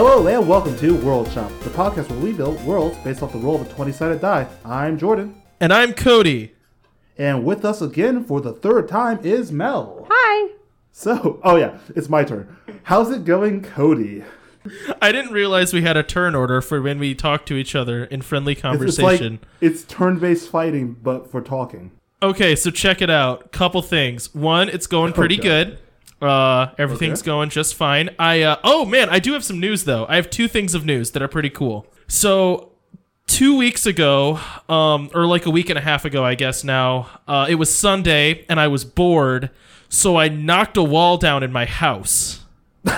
Hello 0.00 0.28
and 0.28 0.48
welcome 0.48 0.76
to 0.78 0.94
World 1.04 1.28
Shop, 1.32 1.50
the 1.64 1.70
podcast 1.70 2.08
where 2.08 2.20
we 2.20 2.32
build 2.32 2.62
worlds 2.64 2.96
based 2.98 3.20
off 3.20 3.32
the 3.32 3.38
roll 3.40 3.60
of 3.60 3.68
a 3.68 3.74
20 3.74 3.90
sided 3.90 4.20
die. 4.20 4.46
I'm 4.64 4.96
Jordan, 4.96 5.42
And 5.58 5.72
I'm 5.72 5.92
Cody. 5.92 6.52
and 7.18 7.44
with 7.44 7.64
us 7.64 7.82
again 7.82 8.22
for 8.22 8.40
the 8.40 8.52
third 8.52 8.86
time 8.88 9.18
is 9.24 9.50
Mel. 9.50 10.06
Hi. 10.08 10.52
So, 10.92 11.40
oh 11.42 11.56
yeah, 11.56 11.78
it's 11.96 12.08
my 12.08 12.22
turn. 12.22 12.56
How's 12.84 13.10
it 13.10 13.24
going, 13.24 13.60
Cody? 13.60 14.22
I 15.02 15.10
didn't 15.10 15.32
realize 15.32 15.72
we 15.74 15.82
had 15.82 15.96
a 15.96 16.04
turn 16.04 16.36
order 16.36 16.60
for 16.60 16.80
when 16.80 17.00
we 17.00 17.16
talk 17.16 17.44
to 17.46 17.54
each 17.56 17.74
other 17.74 18.04
in 18.04 18.22
friendly 18.22 18.52
It's, 18.52 18.60
it's 18.60 18.62
conversation. 18.62 19.32
like 19.32 19.48
it's 19.60 19.82
turn 19.82 20.20
based 20.20 20.48
fighting, 20.48 20.92
but 21.02 21.28
for 21.28 21.40
talking. 21.40 21.90
okay, 22.22 22.54
so 22.54 22.70
check 22.70 23.02
it 23.02 23.10
out. 23.10 23.50
Couple 23.50 23.82
things. 23.82 24.32
One, 24.32 24.68
it's 24.68 24.86
going 24.86 25.12
pretty 25.12 25.40
Okay. 25.40 25.42
good. 25.64 25.78
Uh, 26.20 26.72
everything's 26.78 27.20
Okay. 27.20 27.26
going 27.26 27.48
just 27.50 27.74
fine. 27.74 28.10
I 28.18 28.42
uh, 28.42 28.56
oh 28.64 28.84
man, 28.84 29.08
I 29.10 29.18
do 29.18 29.32
have 29.34 29.44
some 29.44 29.60
news 29.60 29.84
though. 29.84 30.06
I 30.08 30.16
have 30.16 30.30
two 30.30 30.48
things 30.48 30.74
of 30.74 30.84
news 30.84 31.12
that 31.12 31.22
are 31.22 31.28
pretty 31.28 31.50
cool. 31.50 31.86
So 32.08 32.72
two 33.26 33.56
weeks 33.56 33.86
ago, 33.86 34.40
um, 34.68 35.10
or 35.14 35.26
like 35.26 35.46
a 35.46 35.50
week 35.50 35.68
and 35.70 35.78
a 35.78 35.82
half 35.82 36.04
ago, 36.04 36.24
I 36.24 36.34
guess 36.34 36.64
now, 36.64 37.08
uh, 37.28 37.46
it 37.48 37.54
was 37.56 37.74
Sunday 37.74 38.44
and 38.48 38.58
I 38.58 38.66
was 38.68 38.84
bored, 38.84 39.50
so 39.88 40.16
I 40.16 40.28
knocked 40.28 40.76
a 40.76 40.82
wall 40.82 41.18
down 41.18 41.42
in 41.42 41.52
my 41.52 41.66
house. 41.66 42.40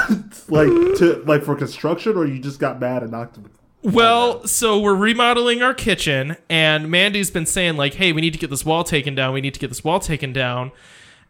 Like 0.48 0.66
to 0.98 1.22
like 1.26 1.44
for 1.44 1.54
construction, 1.54 2.16
or 2.16 2.26
you 2.26 2.40
just 2.40 2.58
got 2.58 2.80
mad 2.80 3.02
and 3.02 3.12
knocked. 3.12 3.38
It. 3.38 3.44
Well, 3.82 4.46
so 4.48 4.80
we're 4.80 4.96
remodeling 4.96 5.62
our 5.62 5.74
kitchen, 5.74 6.36
and 6.48 6.90
Mandy's 6.90 7.30
been 7.30 7.46
saying, 7.46 7.76
like, 7.76 7.94
hey, 7.94 8.12
we 8.12 8.20
need 8.20 8.32
to 8.32 8.38
get 8.38 8.50
this 8.50 8.64
wall 8.64 8.82
taken 8.82 9.14
down. 9.14 9.32
We 9.32 9.40
need 9.40 9.54
to 9.54 9.60
get 9.60 9.68
this 9.68 9.84
wall 9.84 10.00
taken 10.00 10.32
down. 10.32 10.72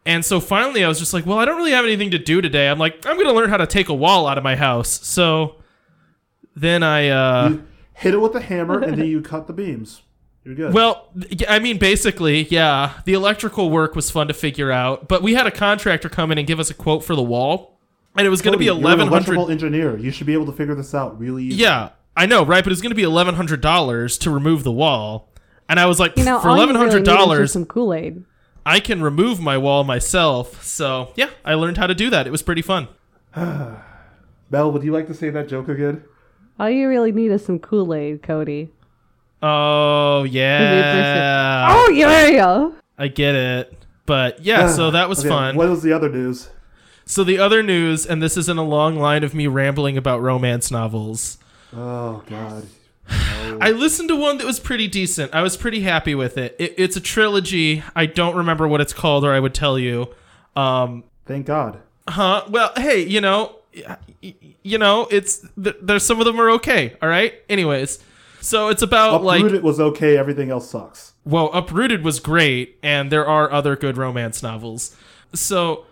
And 0.06 0.24
so 0.24 0.40
finally, 0.40 0.82
I 0.82 0.88
was 0.88 0.98
just 0.98 1.12
like, 1.12 1.26
well, 1.26 1.38
I 1.38 1.44
don't 1.44 1.56
really 1.56 1.72
have 1.72 1.84
anything 1.84 2.10
to 2.12 2.18
do 2.18 2.40
today. 2.40 2.68
I'm 2.68 2.78
like, 2.78 3.04
I'm 3.06 3.16
going 3.16 3.28
to 3.28 3.34
learn 3.34 3.50
how 3.50 3.58
to 3.58 3.66
take 3.66 3.88
a 3.88 3.94
wall 3.94 4.26
out 4.26 4.38
of 4.38 4.44
my 4.44 4.56
house. 4.56 5.06
So 5.06 5.56
then 6.56 6.82
I, 6.82 7.08
uh, 7.08 7.58
hit 7.92 8.14
it 8.14 8.18
with 8.18 8.34
a 8.34 8.40
hammer 8.40 8.82
and 8.82 8.98
then 8.98 9.06
you 9.06 9.20
cut 9.20 9.46
the 9.46 9.52
beams. 9.52 10.02
You're 10.42 10.54
good. 10.54 10.72
well, 10.72 11.10
I 11.48 11.58
mean, 11.58 11.76
basically, 11.76 12.44
yeah, 12.44 13.00
the 13.04 13.12
electrical 13.12 13.68
work 13.70 13.94
was 13.94 14.10
fun 14.10 14.26
to 14.28 14.34
figure 14.34 14.72
out, 14.72 15.06
but 15.06 15.22
we 15.22 15.34
had 15.34 15.46
a 15.46 15.50
contractor 15.50 16.08
come 16.08 16.32
in 16.32 16.38
and 16.38 16.46
give 16.46 16.58
us 16.58 16.70
a 16.70 16.74
quote 16.74 17.04
for 17.04 17.14
the 17.14 17.22
wall, 17.22 17.78
and 18.16 18.26
it 18.26 18.30
was 18.30 18.40
going 18.40 18.52
to 18.52 18.58
be 18.58 18.66
Cody, 18.66 18.80
you're 18.80 18.90
an 18.90 18.98
1100 18.98 19.12
electrical 19.34 19.50
engineer. 19.50 19.98
You 19.98 20.10
should 20.10 20.26
be 20.26 20.32
able 20.32 20.46
to 20.46 20.52
figure 20.52 20.74
this 20.74 20.94
out 20.94 21.18
really 21.20 21.44
easy. 21.44 21.56
Yeah, 21.56 21.90
I 22.16 22.24
know, 22.24 22.42
right? 22.42 22.64
But 22.64 22.72
it's 22.72 22.80
going 22.80 22.90
to 22.90 22.96
be 22.96 23.02
eleven 23.02 23.34
hundred 23.34 23.60
dollars 23.60 24.16
to 24.18 24.30
remove 24.30 24.64
the 24.64 24.72
wall, 24.72 25.28
and 25.68 25.78
I 25.78 25.84
was 25.84 26.00
like, 26.00 26.16
You 26.16 26.24
know, 26.24 26.40
for 26.40 26.48
eleven 26.48 26.74
hundred 26.74 26.94
really 26.94 27.00
need 27.00 27.10
is 27.10 27.16
dollars, 27.18 27.52
some 27.52 27.66
Kool 27.66 27.92
Aid. 27.92 28.24
I 28.64 28.80
can 28.80 29.02
remove 29.02 29.40
my 29.40 29.56
wall 29.58 29.84
myself. 29.84 30.64
So 30.64 31.12
yeah, 31.16 31.30
I 31.44 31.54
learned 31.54 31.76
how 31.78 31.86
to 31.86 31.94
do 31.94 32.10
that. 32.10 32.26
It 32.26 32.30
was 32.30 32.42
pretty 32.42 32.62
fun. 32.62 32.88
Mel, 33.36 34.72
would 34.72 34.82
you 34.82 34.92
like 34.92 35.06
to 35.06 35.14
say 35.14 35.30
that 35.30 35.48
joke 35.48 35.68
again? 35.68 36.04
All 36.58 36.68
you 36.68 36.88
really 36.88 37.12
need 37.12 37.30
is 37.30 37.44
some 37.44 37.58
Kool 37.58 37.94
Aid, 37.94 38.22
Cody. 38.22 38.70
Oh 39.42 40.24
yeah, 40.24 41.66
Oh 41.70 41.88
yeah. 41.90 42.70
I 42.98 43.08
get 43.08 43.34
it. 43.34 43.76
But 44.06 44.40
yeah, 44.40 44.68
so 44.74 44.90
that 44.90 45.08
was 45.08 45.20
Okay, 45.20 45.28
fun. 45.28 45.56
What 45.56 45.68
was 45.68 45.82
the 45.82 45.92
other 45.92 46.08
news? 46.08 46.50
So 47.06 47.24
the 47.24 47.38
other 47.38 47.62
news, 47.62 48.06
and 48.06 48.22
this 48.22 48.36
isn't 48.36 48.58
a 48.58 48.62
long 48.62 48.96
line 48.96 49.24
of 49.24 49.34
me 49.34 49.46
rambling 49.46 49.96
about 49.96 50.20
romance 50.20 50.70
novels. 50.70 51.38
Oh 51.74 52.22
God. 52.28 52.66
I 53.10 53.72
listened 53.72 54.08
to 54.08 54.16
one 54.16 54.38
that 54.38 54.46
was 54.46 54.60
pretty 54.60 54.88
decent. 54.88 55.34
I 55.34 55.42
was 55.42 55.56
pretty 55.56 55.80
happy 55.80 56.14
with 56.14 56.38
it. 56.38 56.56
it 56.58 56.74
it's 56.78 56.96
a 56.96 57.00
trilogy. 57.00 57.82
I 57.94 58.06
don't 58.06 58.36
remember 58.36 58.66
what 58.68 58.80
it's 58.80 58.92
called, 58.92 59.24
or 59.24 59.32
I 59.32 59.40
would 59.40 59.54
tell 59.54 59.78
you. 59.78 60.14
Um, 60.56 61.04
Thank 61.26 61.46
God. 61.46 61.80
Huh? 62.08 62.44
Well, 62.48 62.72
hey, 62.76 63.02
you 63.02 63.20
know, 63.20 63.56
you 64.62 64.78
know, 64.78 65.06
it's 65.10 65.46
there's 65.56 66.04
some 66.04 66.20
of 66.20 66.26
them 66.26 66.40
are 66.40 66.50
okay. 66.52 66.96
All 67.02 67.08
right. 67.08 67.34
Anyways, 67.48 67.98
so 68.40 68.68
it's 68.68 68.82
about 68.82 69.22
like 69.22 69.40
Uprooted 69.40 69.62
was 69.62 69.80
okay. 69.80 70.16
Everything 70.16 70.50
else 70.50 70.70
sucks. 70.70 71.12
well, 71.24 71.50
Uprooted 71.52 72.02
was 72.02 72.20
great, 72.20 72.78
and 72.82 73.12
there 73.12 73.26
are 73.26 73.50
other 73.52 73.76
good 73.76 73.96
romance 73.96 74.42
novels. 74.42 74.96
So 75.34 75.86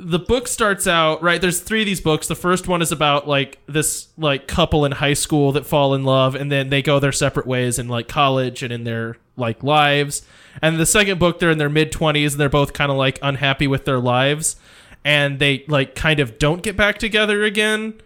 the 0.00 0.18
book 0.18 0.48
starts 0.48 0.86
out 0.86 1.22
right. 1.22 1.40
There's 1.40 1.60
three 1.60 1.82
of 1.82 1.86
these 1.86 2.00
books. 2.00 2.26
The 2.26 2.34
first 2.34 2.66
one 2.66 2.82
is 2.82 2.92
about 2.92 3.28
like 3.28 3.58
this 3.66 4.08
like 4.16 4.48
couple 4.48 4.84
in 4.84 4.92
high 4.92 5.14
school 5.14 5.52
that 5.52 5.66
fall 5.66 5.94
in 5.94 6.04
love, 6.04 6.34
and 6.34 6.50
then 6.50 6.70
they 6.70 6.82
go 6.82 6.98
their 6.98 7.12
separate 7.12 7.46
ways 7.46 7.78
in 7.78 7.88
like 7.88 8.08
college 8.08 8.62
and 8.62 8.72
in 8.72 8.84
their 8.84 9.16
like 9.36 9.62
lives. 9.62 10.22
And 10.62 10.78
the 10.78 10.86
second 10.86 11.18
book, 11.18 11.38
they're 11.38 11.50
in 11.50 11.58
their 11.58 11.68
mid 11.68 11.92
twenties, 11.92 12.34
and 12.34 12.40
they're 12.40 12.48
both 12.48 12.72
kind 12.72 12.90
of 12.90 12.96
like 12.96 13.18
unhappy 13.22 13.66
with 13.66 13.84
their 13.84 13.98
lives, 13.98 14.56
and 15.04 15.38
they 15.38 15.64
like 15.68 15.94
kind 15.94 16.20
of 16.20 16.38
don't 16.38 16.62
get 16.62 16.76
back 16.76 16.98
together 16.98 17.44
again 17.44 18.00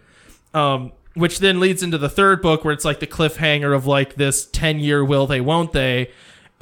um, 0.55 0.93
which 1.13 1.39
then 1.39 1.59
leads 1.59 1.83
into 1.83 1.97
the 1.97 2.09
third 2.09 2.41
book 2.41 2.63
where 2.63 2.73
it's 2.73 2.85
like 2.85 2.99
the 2.99 3.07
cliffhanger 3.07 3.75
of 3.75 3.85
like 3.85 4.15
this 4.15 4.45
10 4.47 4.79
year 4.79 5.03
will 5.03 5.27
they 5.27 5.41
won't 5.41 5.73
they 5.73 6.09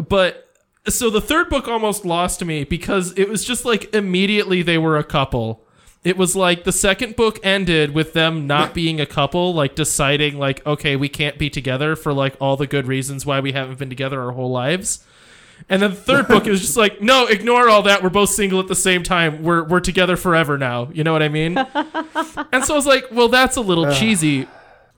but 0.09 0.49
so 0.87 1.09
the 1.09 1.21
third 1.21 1.49
book 1.49 1.67
almost 1.67 2.05
lost 2.05 2.43
me 2.43 2.63
because 2.63 3.17
it 3.17 3.29
was 3.29 3.43
just 3.43 3.65
like 3.65 3.93
immediately 3.93 4.61
they 4.61 4.77
were 4.77 4.97
a 4.97 5.03
couple 5.03 5.65
it 6.03 6.17
was 6.17 6.35
like 6.35 6.65
the 6.65 6.71
second 6.71 7.15
book 7.15 7.39
ended 7.43 7.93
with 7.93 8.13
them 8.13 8.45
not 8.45 8.73
being 8.73 8.99
a 8.99 9.05
couple 9.05 9.53
like 9.53 9.75
deciding 9.75 10.37
like 10.37 10.65
okay 10.65 10.95
we 10.95 11.07
can't 11.07 11.37
be 11.37 11.49
together 11.49 11.95
for 11.95 12.13
like 12.13 12.35
all 12.41 12.57
the 12.57 12.67
good 12.67 12.87
reasons 12.87 13.25
why 13.25 13.39
we 13.39 13.51
haven't 13.53 13.79
been 13.79 13.89
together 13.89 14.21
our 14.21 14.31
whole 14.31 14.51
lives 14.51 15.05
and 15.69 15.81
then 15.81 15.91
the 15.91 15.97
third 15.97 16.27
book 16.27 16.47
is 16.47 16.61
just 16.61 16.77
like, 16.77 17.01
no, 17.01 17.27
ignore 17.27 17.69
all 17.69 17.83
that. 17.83 18.03
We're 18.03 18.09
both 18.09 18.29
single 18.29 18.59
at 18.59 18.67
the 18.67 18.75
same 18.75 19.03
time. 19.03 19.43
We're 19.43 19.63
we're 19.63 19.79
together 19.79 20.17
forever 20.17 20.57
now. 20.57 20.89
You 20.93 21.03
know 21.03 21.13
what 21.13 21.23
I 21.23 21.29
mean? 21.29 21.57
and 22.51 22.63
so 22.65 22.73
I 22.73 22.75
was 22.75 22.85
like, 22.85 23.05
well, 23.11 23.29
that's 23.29 23.55
a 23.55 23.61
little 23.61 23.91
cheesy. 23.93 24.47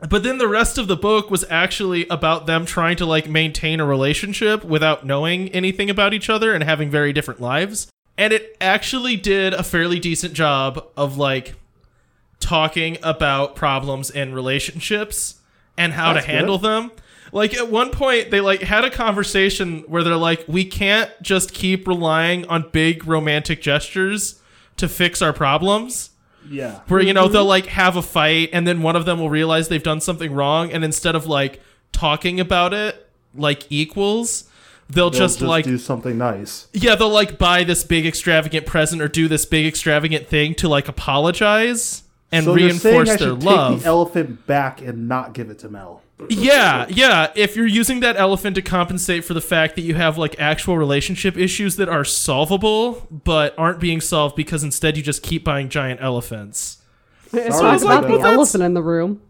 But 0.10 0.24
then 0.24 0.38
the 0.38 0.48
rest 0.48 0.78
of 0.78 0.88
the 0.88 0.96
book 0.96 1.32
was 1.32 1.46
actually 1.50 2.08
about 2.10 2.46
them 2.46 2.66
trying 2.66 2.96
to 2.98 3.06
like 3.06 3.30
maintain 3.30 3.80
a 3.80 3.86
relationship 3.86 4.64
without 4.64 5.06
knowing 5.06 5.50
anything 5.50 5.90
about 5.90 6.14
each 6.14 6.30
other 6.30 6.54
and 6.54 6.64
having 6.64 6.90
very 6.90 7.14
different 7.14 7.42
lives. 7.42 7.88
And 8.18 8.32
it 8.32 8.56
actually 8.62 9.16
did 9.16 9.54
a 9.54 9.64
fairly 9.64 10.00
decent 10.00 10.34
job 10.34 10.86
of 10.96 11.18
like 11.18 11.56
talking 12.40 12.98
about 13.04 13.56
problems 13.56 14.10
in 14.10 14.34
relationships 14.34 15.40
and 15.78 15.94
how 15.94 16.14
That's 16.14 16.26
to 16.26 16.32
handle 16.32 16.58
good. 16.58 16.70
them. 16.70 16.92
Like 17.32 17.54
at 17.56 17.70
one 17.70 17.92
point 17.92 18.32
they 18.32 18.40
like 18.40 18.62
had 18.62 18.86
a 18.86 18.92
conversation 18.92 19.80
where 19.88 20.04
they're 20.04 20.16
like 20.16 20.46
we 20.48 20.64
can't 20.64 21.10
just 21.22 21.54
keep 21.54 21.88
relying 21.88 22.46
on 22.48 22.70
big 22.72 23.06
romantic 23.08 23.62
gestures 23.62 24.42
to 24.78 24.88
fix 24.88 25.22
our 25.22 25.34
problems 25.34 26.12
Yeah. 26.50 26.80
where 26.88 27.02
you 27.02 27.14
know 27.14 27.28
they'll 27.28 27.42
mm-hmm. 27.42 27.50
like 27.50 27.66
have 27.68 27.96
a 27.96 28.02
fight 28.02 28.50
and 28.54 28.68
then 28.68 28.82
one 28.82 28.96
of 28.96 29.06
them 29.06 29.20
will 29.20 29.30
realize 29.30 29.68
they've 29.68 29.82
done 29.82 30.02
something 30.02 30.34
wrong 30.34 30.72
and 30.72 30.84
instead 30.84 31.16
of 31.16 31.28
like 31.28 31.62
talking 31.92 32.40
about 32.40 32.74
it 32.74 33.10
like 33.34 33.72
equals 33.72 34.50
they'll 34.90 35.10
They'll 35.10 35.20
just, 35.20 35.42
like 35.42 35.66
do 35.66 35.78
something 35.78 36.18
nice. 36.18 36.68
yeah 36.74 36.96
they'll 36.96 37.10
like 37.10 37.38
buy 37.38 37.64
this 37.64 37.84
big 37.84 38.06
extravagant 38.06 38.66
present 38.66 39.02
or 39.02 39.08
do 39.08 39.28
this 39.28 39.46
big 39.46 39.66
extravagant 39.66 40.28
thing 40.28 40.56
to 40.56 40.68
like 40.68 40.88
apologize 40.88 42.04
and 42.32 42.46
so 42.46 42.56
you're 42.56 42.70
saying 42.72 42.96
reinforce 42.96 43.10
I 43.10 43.16
their 43.18 43.30
should 43.30 43.44
love 43.44 43.74
take 43.74 43.84
the 43.84 43.88
elephant 43.88 44.48
back 44.48 44.82
and 44.82 45.08
not 45.08 45.34
give 45.34 45.50
it 45.50 45.60
to 45.60 45.70
Mel. 45.70 46.02
Yeah 46.30 46.86
yeah 46.90 47.32
if 47.36 47.56
you're 47.58 47.68
using 47.68 48.00
that 48.00 48.16
elephant 48.16 48.56
to 48.56 48.62
compensate 48.62 49.26
for 49.26 49.34
the 49.34 49.42
fact 49.42 49.76
that 49.76 49.82
you 49.82 49.96
have 49.96 50.18
like 50.18 50.34
actual 50.40 50.78
relationship 50.78 51.36
issues 51.38 51.76
that 51.76 51.90
are 51.90 52.06
solvable 52.06 53.06
but 53.12 53.54
aren't 53.58 53.80
being 53.82 54.00
solved 54.00 54.34
because 54.36 54.64
instead 54.64 54.96
you 54.96 55.04
just 55.04 55.22
keep 55.22 55.44
buying 55.44 55.68
giant 55.68 56.02
elephants 56.02 56.78
It's 57.34 57.58
Sorry 57.58 57.78
talk 57.78 57.82
about 57.82 57.98
about 58.00 58.02
the 58.04 58.08
Well, 58.14 58.18
that's- 58.20 58.34
elephant 58.38 58.64
in 58.64 58.74
the 58.76 58.82
room. 58.82 59.22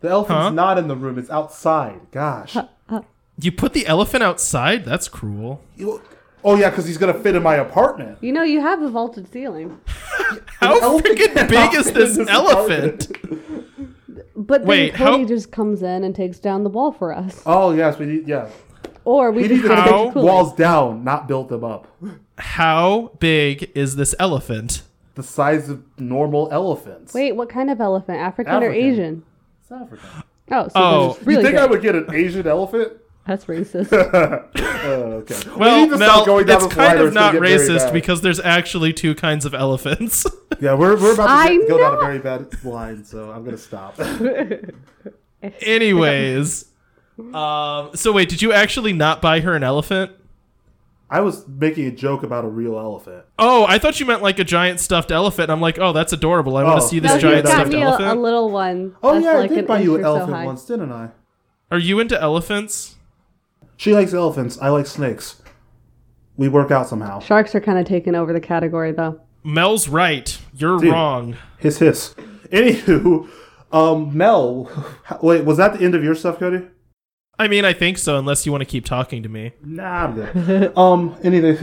The 0.00 0.10
elephant's 0.10 0.42
Huh? 0.44 0.50
not 0.50 0.78
in 0.78 0.86
the 0.88 0.96
room. 0.96 1.18
It's 1.18 1.30
outside. 1.30 2.00
Gosh. 2.12 2.56
you 3.40 3.50
put 3.52 3.72
the 3.72 3.86
elephant 3.86 4.22
outside 4.22 4.84
that's 4.84 5.08
cruel 5.08 5.60
You- 5.76 6.00
oh 6.44 6.56
yeah, 6.56 6.70
because 6.70 6.86
he's 6.86 6.98
gonna 6.98 7.14
fit 7.14 7.34
in 7.34 7.42
my 7.42 7.56
apartment. 7.56 8.18
You 8.20 8.32
know, 8.32 8.42
you 8.44 8.60
have 8.60 8.80
a 8.80 8.88
vaulted 8.88 9.32
ceiling. 9.32 9.80
How 10.60 10.98
freaking 11.00 11.48
big 11.48 11.74
is 11.74 11.90
fit 11.90 11.96
in 12.10 12.14
this 12.16 12.28
elephant? 12.28 13.16
But 14.46 14.62
then 14.62 14.68
Wait, 14.68 14.94
Cody 14.94 15.22
how- 15.22 15.28
just 15.28 15.50
comes 15.52 15.82
in 15.82 16.04
and 16.04 16.14
takes 16.14 16.38
down 16.38 16.64
the 16.64 16.70
wall 16.70 16.92
for 16.92 17.12
us. 17.14 17.42
Oh 17.46 17.72
yes, 17.72 17.98
we 17.98 18.06
need. 18.06 18.28
Yeah, 18.28 18.48
Or 19.04 19.30
we 19.30 19.42
we 19.42 19.48
just 19.48 19.62
need 19.62 19.68
to 19.68 19.74
How? 19.74 20.04
take 20.06 20.16
of 20.16 20.22
walls 20.22 20.54
down, 20.54 21.04
not 21.04 21.26
build 21.28 21.48
them 21.48 21.64
up. 21.64 21.86
How 22.38 23.12
big 23.18 23.70
is 23.74 23.96
this 23.96 24.14
elephant? 24.18 24.82
The 25.14 25.22
size 25.22 25.68
of 25.68 25.82
normal 25.98 26.48
elephants. 26.50 27.12
Wait, 27.12 27.32
what 27.32 27.48
kind 27.48 27.70
of 27.70 27.80
elephant? 27.80 28.18
African, 28.18 28.54
or 28.54 28.56
African. 28.68 28.74
Asian? 28.84 29.22
It's 29.62 29.70
African. 29.72 30.08
Oh, 30.50 30.68
so 30.68 30.72
Oh. 30.74 30.80
oh 30.80 31.16
You 31.20 31.26
really 31.26 31.42
think 31.42 31.54
big. 31.56 31.62
I 31.62 31.66
would 31.66 31.82
get 31.82 31.94
an 31.94 32.06
Asian 32.14 32.46
elephant? 32.46 32.92
That's 33.26 33.44
racist. 33.46 33.90
Oh, 34.84 35.22
okay. 35.22 35.38
Well, 35.56 35.88
we 35.88 35.96
Mel, 35.96 36.26
going 36.26 36.48
it's 36.48 36.66
kind 36.66 36.98
of 36.98 37.14
not 37.14 37.34
racist 37.34 37.92
because 37.92 38.20
there's 38.20 38.40
actually 38.40 38.92
two 38.92 39.14
kinds 39.14 39.44
of 39.46 39.54
elephants. 39.54 40.26
yeah, 40.60 40.74
we're, 40.74 41.00
we're 41.00 41.14
about 41.14 41.46
to 41.46 41.58
get, 41.58 41.68
go 41.68 41.78
down 41.78 41.94
a 41.94 42.00
very 42.00 42.18
bad 42.18 42.64
line, 42.64 43.04
so 43.04 43.30
I'm 43.30 43.44
gonna 43.44 43.56
stop. 43.56 43.96
Anyways, 45.60 46.66
um, 47.32 47.90
so 47.94 48.12
wait, 48.12 48.28
did 48.28 48.42
you 48.42 48.52
actually 48.52 48.92
not 48.92 49.22
buy 49.22 49.38
her 49.40 49.54
an 49.54 49.62
elephant? 49.62 50.12
I 51.10 51.20
was 51.20 51.46
making 51.46 51.86
a 51.86 51.90
joke 51.92 52.22
about 52.22 52.44
a 52.44 52.48
real 52.48 52.78
elephant. 52.78 53.24
Oh, 53.38 53.66
I 53.68 53.78
thought 53.78 54.00
you 54.00 54.06
meant 54.06 54.22
like 54.22 54.38
a 54.38 54.44
giant 54.44 54.80
stuffed 54.80 55.10
elephant. 55.12 55.50
I'm 55.50 55.60
like, 55.60 55.78
oh, 55.78 55.92
that's 55.92 56.12
adorable. 56.12 56.56
I 56.56 56.64
want 56.64 56.78
Oh. 56.78 56.82
to 56.82 56.88
see 56.88 56.98
this 57.00 57.12
No, 57.12 57.18
giant 57.18 57.44
got 57.46 57.52
stuffed 57.52 57.70
me 57.72 57.82
elephant. 57.82 58.18
a 58.18 58.20
little 58.20 58.50
one. 58.50 58.96
Oh 59.02 59.18
yeah, 59.18 59.34
like 59.34 59.50
I 59.50 59.54
did 59.54 59.58
an 59.58 59.66
buy 59.66 59.80
you 59.80 59.94
an 59.94 60.00
or 60.00 60.04
so 60.04 60.16
elephant 60.16 60.46
once, 60.46 60.64
didn't 60.64 60.90
I? 60.90 61.10
Are 61.70 61.78
you 61.78 62.00
into 62.00 62.20
elephants? 62.20 62.96
She 63.82 63.92
likes 63.92 64.14
elephants. 64.14 64.58
I 64.62 64.68
like 64.68 64.86
snakes. 64.86 65.42
We 66.36 66.48
work 66.48 66.70
out 66.70 66.86
somehow. 66.86 67.18
Sharks 67.18 67.52
are 67.56 67.60
kind 67.60 67.80
of 67.80 67.84
taking 67.84 68.14
over 68.14 68.32
the 68.32 68.40
category, 68.40 68.92
though. 68.92 69.20
Mel's 69.42 69.88
right. 69.88 70.38
You're 70.54 70.78
Dude. 70.78 70.92
wrong. 70.92 71.36
Hiss 71.58 71.80
hiss. 71.80 72.14
Anywho, 72.52 73.28
um, 73.72 74.16
Mel, 74.16 74.70
wait, 75.20 75.44
was 75.44 75.56
that 75.56 75.72
the 75.76 75.84
end 75.84 75.96
of 75.96 76.04
your 76.04 76.14
stuff, 76.14 76.38
Cody? 76.38 76.64
I 77.40 77.48
mean, 77.48 77.64
I 77.64 77.72
think 77.72 77.98
so, 77.98 78.16
unless 78.16 78.46
you 78.46 78.52
want 78.52 78.62
to 78.62 78.66
keep 78.66 78.84
talking 78.84 79.24
to 79.24 79.28
me. 79.28 79.50
Nah, 79.64 80.04
I'm 80.04 80.14
good. 80.14 80.72
um, 80.78 81.16
anyway, 81.24 81.56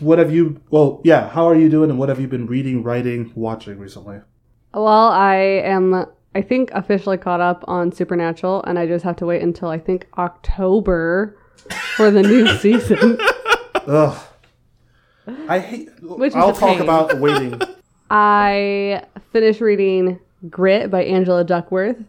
what 0.00 0.18
have 0.18 0.34
you? 0.34 0.58
Well, 0.70 1.02
yeah. 1.04 1.28
How 1.28 1.46
are 1.46 1.56
you 1.56 1.68
doing, 1.68 1.90
and 1.90 1.98
what 1.98 2.08
have 2.08 2.18
you 2.18 2.26
been 2.26 2.46
reading, 2.46 2.82
writing, 2.84 3.32
watching 3.34 3.78
recently? 3.78 4.20
Well, 4.72 5.08
I 5.08 5.36
am, 5.36 6.06
I 6.34 6.40
think, 6.40 6.70
officially 6.72 7.18
caught 7.18 7.42
up 7.42 7.64
on 7.68 7.92
Supernatural, 7.92 8.62
and 8.62 8.78
I 8.78 8.86
just 8.86 9.04
have 9.04 9.16
to 9.16 9.26
wait 9.26 9.42
until 9.42 9.68
I 9.68 9.78
think 9.78 10.06
October 10.16 11.36
for 11.96 12.10
the 12.10 12.22
new 12.22 12.46
season. 12.58 13.18
Ugh. 13.86 14.18
I 15.48 15.58
hate. 15.58 15.88
Which 16.02 16.34
I'll 16.34 16.52
talk 16.52 16.76
pain. 16.76 16.82
about 16.82 17.18
waiting. 17.18 17.60
I 18.10 19.02
finished 19.32 19.60
reading 19.60 20.20
Grit 20.48 20.90
by 20.90 21.04
Angela 21.04 21.44
Duckworth, 21.44 22.04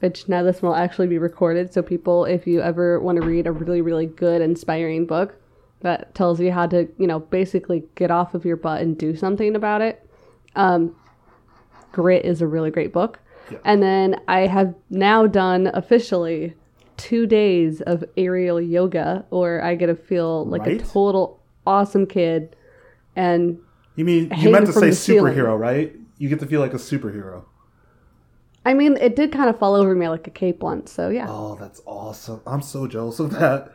which 0.00 0.28
now 0.28 0.42
this 0.42 0.62
will 0.62 0.74
actually 0.74 1.08
be 1.08 1.18
recorded. 1.18 1.72
So, 1.72 1.82
people, 1.82 2.24
if 2.24 2.46
you 2.46 2.60
ever 2.60 3.00
want 3.00 3.20
to 3.20 3.26
read 3.26 3.46
a 3.46 3.52
really, 3.52 3.80
really 3.80 4.06
good, 4.06 4.40
inspiring 4.40 5.06
book 5.06 5.34
that 5.80 6.14
tells 6.14 6.38
you 6.38 6.52
how 6.52 6.66
to, 6.68 6.88
you 6.98 7.08
know, 7.08 7.18
basically 7.18 7.82
get 7.96 8.10
off 8.10 8.34
of 8.34 8.44
your 8.44 8.56
butt 8.56 8.82
and 8.82 8.96
do 8.96 9.16
something 9.16 9.56
about 9.56 9.82
it, 9.82 10.08
um, 10.54 10.94
Grit 11.90 12.24
is 12.24 12.40
a 12.40 12.46
really 12.46 12.70
great 12.70 12.92
book. 12.92 13.18
Yeah. 13.50 13.58
And 13.64 13.82
then 13.82 14.20
I 14.28 14.46
have 14.46 14.74
now 14.90 15.26
done 15.26 15.70
officially 15.74 16.54
two 16.96 17.26
days 17.26 17.80
of 17.82 18.04
aerial 18.16 18.60
yoga, 18.60 19.24
or 19.30 19.62
I 19.62 19.74
get 19.74 19.86
to 19.86 19.94
feel 19.94 20.44
like 20.46 20.62
Right? 20.62 20.80
a 20.80 20.84
total 20.84 21.40
awesome 21.66 22.06
kid. 22.06 22.54
And 23.16 23.58
You 23.96 24.04
mean 24.04 24.30
you 24.38 24.50
meant 24.50 24.66
to 24.66 24.72
say 24.72 24.90
the 24.90 24.94
ceiling. 24.96 25.34
superhero, 25.34 25.58
right? 25.58 25.94
You 26.18 26.28
get 26.28 26.40
to 26.40 26.46
feel 26.46 26.60
like 26.60 26.72
a 26.74 26.76
superhero. 26.78 27.44
I 28.64 28.74
mean, 28.74 28.96
it 29.00 29.16
did 29.16 29.32
kind 29.32 29.50
of 29.50 29.58
fall 29.58 29.74
over 29.74 29.94
me 29.94 30.08
like 30.08 30.26
a 30.26 30.30
cape 30.30 30.62
once, 30.62 30.92
so 30.92 31.08
yeah. 31.08 31.26
Oh, 31.28 31.56
that's 31.58 31.82
awesome! 31.84 32.40
I'm 32.46 32.62
so 32.62 32.86
jealous 32.86 33.18
of 33.18 33.30
that. 33.32 33.72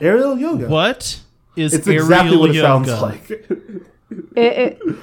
Aerial 0.00 0.36
yoga. 0.38 0.68
What 0.68 1.20
is 1.56 1.72
It's 1.72 1.86
aerial 1.86 2.02
exactly 2.04 2.36
what 2.36 2.50
it 2.50 2.56
yoga? 2.56 2.84
sounds 2.86 3.00
like. 3.02 3.30
It, 4.36 4.78
it, 4.84 4.98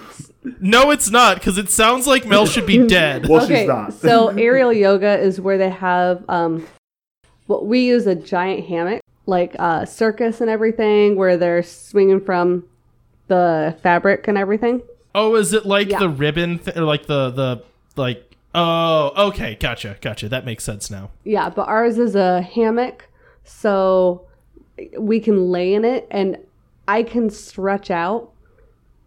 No, 0.62 0.92
it's 0.92 1.09
not, 1.09 1.36
because 1.36 1.57
it 1.57 1.69
sounds 1.69 2.07
like 2.07 2.25
Mel 2.25 2.45
should 2.45 2.66
be 2.66 2.86
dead. 2.88 3.27
well, 3.27 3.44
okay, 3.44 3.62
she's 3.62 3.68
not. 3.68 3.94
so 3.94 4.27
aerial 4.38 4.71
yoga 4.71 5.18
is 5.19 5.42
where 5.42 5.57
they 5.57 5.69
have 5.71 6.24
um, 6.30 6.66
what 7.54 7.68
we 7.68 7.86
use 7.86 8.08
a 8.08 8.16
giant 8.16 8.66
hammock, 8.66 9.02
like 9.28 9.56
uh, 9.60 9.86
circus 9.86 10.42
and 10.42 10.50
everything, 10.50 11.16
where 11.16 11.38
they're 11.38 11.62
swinging 11.62 12.20
from 12.20 12.64
the 13.28 13.78
fabric 13.84 14.28
and 14.28 14.38
everything. 14.40 14.82
Oh, 15.14 15.36
is 15.36 15.54
it 15.54 15.66
like 15.66 15.90
Yeah. 15.90 16.00
the 16.00 16.10
ribbon, 16.10 16.58
th- 16.58 16.76
or 16.76 16.82
like 16.84 17.06
the 17.06 17.30
the 17.30 17.64
like? 17.96 18.36
Oh, 18.56 19.28
okay, 19.30 19.56
gotcha, 19.60 19.98
gotcha. 20.02 20.28
That 20.30 20.46
makes 20.46 20.64
sense 20.64 20.90
now. 20.90 21.12
Yeah, 21.24 21.50
but 21.50 21.68
ours 21.68 21.98
is 22.00 22.16
a 22.16 22.42
hammock, 22.42 23.08
so 23.44 24.26
we 24.98 25.20
can 25.20 25.50
lay 25.52 25.74
in 25.76 25.86
it, 25.86 26.08
and 26.10 26.38
I 26.88 27.04
can 27.04 27.30
stretch 27.30 27.92
out. 27.92 28.32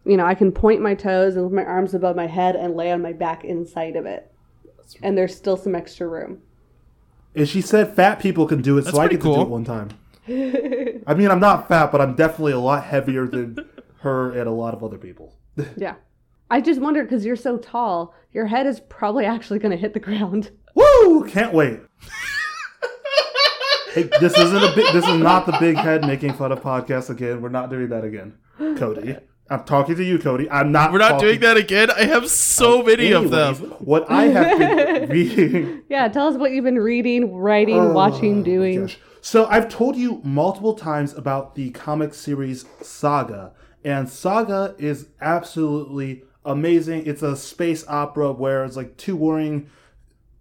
You 0.05 0.17
know, 0.17 0.25
I 0.25 0.35
can 0.37 0.53
point 0.53 0.81
my 0.81 0.95
toes 0.95 1.35
and 1.35 1.45
with 1.45 1.53
my 1.53 1.65
arms 1.65 1.95
above 1.95 2.15
my 2.15 2.29
head 2.29 2.55
and 2.55 2.77
lay 2.77 2.93
on 2.93 3.03
my 3.03 3.13
back 3.13 3.45
inside 3.45 3.97
of 3.97 4.07
it. 4.07 4.31
And 5.03 5.19
there's 5.19 5.35
still 5.37 5.57
some 5.57 5.75
extra 5.75 6.07
room. 6.07 6.43
And 7.37 7.49
she 7.49 7.61
said 7.61 7.95
fat 7.95 8.19
people 8.19 8.47
can 8.47 8.63
do 8.63 8.79
it, 8.79 8.83
That's 8.83 8.97
so 8.97 9.03
I 9.03 9.07
pretty 9.07 9.23
get 9.23 9.29
to 9.29 9.35
do 9.35 9.41
it 9.43 9.49
one 9.49 9.65
time. 9.65 9.91
I 11.07 11.15
mean, 11.15 11.31
I'm 11.31 11.39
not 11.39 11.69
fat, 11.69 11.93
but 11.93 12.01
I'm 12.01 12.15
definitely 12.17 12.53
a 12.53 12.59
lot 12.59 12.85
heavier 12.85 13.27
than 13.29 13.59
her 14.01 14.33
and 14.33 14.49
a 14.49 14.53
lot 14.53 14.75
of 14.75 14.83
other 14.83 14.99
people. 14.99 15.35
Yeah. 15.77 15.95
I 16.49 16.61
just 16.61 16.81
wondered 16.81 17.07
because 17.07 17.25
you're 17.25 17.35
so 17.35 17.59
tall, 17.59 18.15
your 18.33 18.47
head 18.47 18.67
is 18.67 18.79
probably 18.79 19.25
actually 19.25 19.59
going 19.59 19.73
to 19.73 19.77
hit 19.77 19.95
the 19.95 20.01
ground. 20.01 20.51
Woo! 20.77 21.27
Can't 21.29 21.53
wait. 21.53 21.81
hey, 23.93 24.05
this 24.21 24.39
isn't 24.39 24.63
a 24.63 24.73
big. 24.77 24.93
This 24.93 25.09
is 25.09 25.19
not 25.19 25.47
the 25.47 25.57
big 25.59 25.77
head 25.77 26.03
making 26.07 26.35
fun 26.35 26.53
of 26.53 26.61
podcast 26.61 27.11
again. 27.11 27.43
We're 27.43 27.49
not 27.49 27.69
doing 27.69 27.89
that 27.89 28.05
again, 28.05 28.35
Cody. 28.77 29.17
I'm 29.49 29.65
talking 29.65 29.95
to 29.97 30.03
you, 30.05 30.19
Cody. 30.19 30.51
I'm 30.51 30.73
not. 30.73 30.93
We're 30.93 30.99
not 30.99 31.11
talking- 31.11 31.27
doing 31.29 31.41
that 31.41 31.57
again. 31.57 31.91
I 31.91 32.05
have 32.05 32.29
so 32.29 32.83
many 32.83 33.13
of 33.13 33.31
them. 33.31 33.55
What 33.79 34.11
I 34.11 34.25
have 34.25 34.59
been 34.59 35.09
reading. 35.11 35.83
Yeah, 35.89 36.09
tell 36.09 36.27
us 36.29 36.37
what 36.37 36.51
you've 36.51 36.65
been 36.65 36.79
reading, 36.81 37.33
writing, 37.35 37.95
watching, 37.95 38.43
doing. 38.43 38.79
Oh, 38.79 38.83
Gosh. 38.83 38.99
So 39.21 39.47
I've 39.47 39.69
told 39.69 39.97
you 39.97 40.21
multiple 40.25 40.75
times 40.75 41.13
about 41.15 41.55
the 41.55 41.71
comic 41.71 42.15
series 42.15 42.65
Saga, 42.81 43.53
and 43.85 44.09
Saga 44.09 44.75
is 44.79 45.09
absolutely 45.21 46.23
amazing. 46.45 47.07
It's 47.07 47.23
a 47.23 47.37
space 47.37 47.87
opera 47.89 48.33
where 48.33 48.65
it's 48.65 48.77
like 48.77 48.97
two 48.97 49.17
warring 49.17 49.69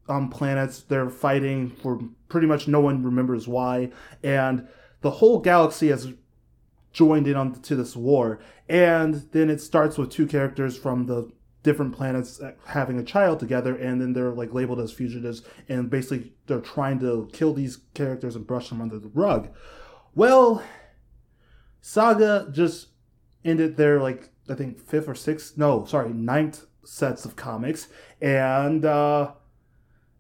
um, 0.07 0.29
planets. 0.29 0.81
They're 0.81 1.09
fighting 1.09 1.69
for 1.69 1.99
pretty 2.27 2.47
much 2.47 2.67
no 2.67 2.79
one 2.79 3.03
remembers 3.03 3.47
why, 3.47 3.91
and 4.23 4.67
the 5.01 5.11
whole 5.11 5.39
galaxy 5.39 5.89
has 5.89 6.11
joined 6.95 7.27
in 7.27 7.35
on 7.35 7.53
to 7.53 7.75
this 7.75 7.95
war. 7.95 8.39
And 8.69 9.27
then 9.33 9.49
it 9.49 9.59
starts 9.59 9.97
with 9.97 10.09
two 10.09 10.25
characters 10.25 10.77
from 10.77 11.05
the 11.05 11.29
different 11.61 11.93
planets 11.93 12.39
having 12.67 12.97
a 12.97 13.03
child 13.03 13.39
together, 13.39 13.75
and 13.75 13.99
then 13.99 14.13
they're 14.13 14.31
like 14.31 14.53
labeled 14.53 14.79
as 14.79 14.93
fugitives, 14.93 15.41
and 15.67 15.89
basically 15.89 16.31
they're 16.47 16.61
trying 16.61 16.99
to 16.99 17.27
kill 17.33 17.53
these 17.53 17.79
characters 17.93 18.35
and 18.35 18.47
brush 18.47 18.69
them 18.69 18.81
under 18.81 18.97
the 18.97 19.09
rug. 19.09 19.49
Well, 20.13 20.63
Saga 21.81 22.47
just 22.51 22.89
ended 23.43 23.75
their 23.75 23.99
like 23.99 24.29
I 24.47 24.53
think 24.53 24.79
fifth 24.79 25.09
or 25.09 25.15
sixth, 25.15 25.57
no, 25.57 25.85
sorry, 25.85 26.13
ninth 26.13 26.65
sets 26.85 27.25
of 27.25 27.35
comics, 27.35 27.87
and 28.21 28.85
uh, 28.85 29.31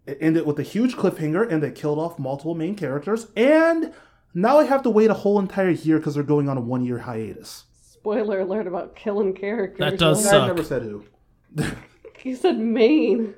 it 0.05 0.17
ended 0.19 0.45
with 0.45 0.59
a 0.59 0.63
huge 0.63 0.95
cliffhanger, 0.95 1.49
and 1.49 1.63
they 1.63 1.71
killed 1.71 1.99
off 1.99 2.19
multiple 2.19 2.55
main 2.55 2.75
characters, 2.75 3.27
and 3.35 3.93
now 4.35 4.59
I 4.59 4.65
have 4.65 4.83
to 4.83 4.91
wait 4.91 5.09
a 5.09 5.15
whole 5.15 5.39
entire 5.39 5.71
year 5.71 5.97
because 5.97 6.13
they're 6.13 6.23
going 6.23 6.47
on 6.47 6.57
a 6.57 6.61
one 6.61 6.85
year 6.85 6.99
hiatus. 6.99 7.63
Spoiler 7.81 8.41
alert 8.41 8.67
about 8.67 8.95
killing 8.95 9.33
characters. 9.33 9.79
That 9.79 9.97
does 9.97 10.23
I 10.27 10.29
suck. 10.29 10.47
never 10.47 10.63
said 10.63 10.83
who. 10.83 11.05
You 12.23 12.35
said 12.35 12.57
main. 12.57 13.35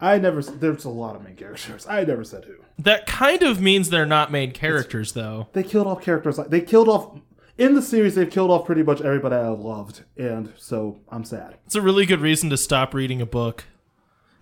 I 0.00 0.18
never. 0.18 0.42
There's 0.42 0.84
a 0.84 0.88
lot 0.88 1.14
of 1.14 1.22
main 1.22 1.36
characters. 1.36 1.86
I 1.88 2.02
never 2.02 2.24
said 2.24 2.44
who. 2.44 2.56
That 2.76 3.06
kind 3.06 3.42
of 3.44 3.60
means 3.60 3.88
they're 3.88 4.04
not 4.04 4.32
main 4.32 4.50
characters, 4.50 5.12
though. 5.12 5.46
They 5.52 5.62
killed 5.62 5.86
off 5.86 6.02
characters 6.02 6.36
like 6.36 6.50
they 6.50 6.60
killed 6.60 6.88
off 6.88 7.20
in 7.56 7.74
the 7.76 7.82
series. 7.82 8.16
They've 8.16 8.28
killed 8.28 8.50
off 8.50 8.66
pretty 8.66 8.82
much 8.82 9.00
everybody 9.00 9.36
I 9.36 9.46
loved, 9.48 10.02
and 10.16 10.52
so 10.56 10.98
I'm 11.08 11.22
sad. 11.22 11.54
It's 11.66 11.76
a 11.76 11.80
really 11.80 12.04
good 12.04 12.20
reason 12.20 12.50
to 12.50 12.56
stop 12.56 12.94
reading 12.94 13.20
a 13.22 13.26
book. 13.26 13.62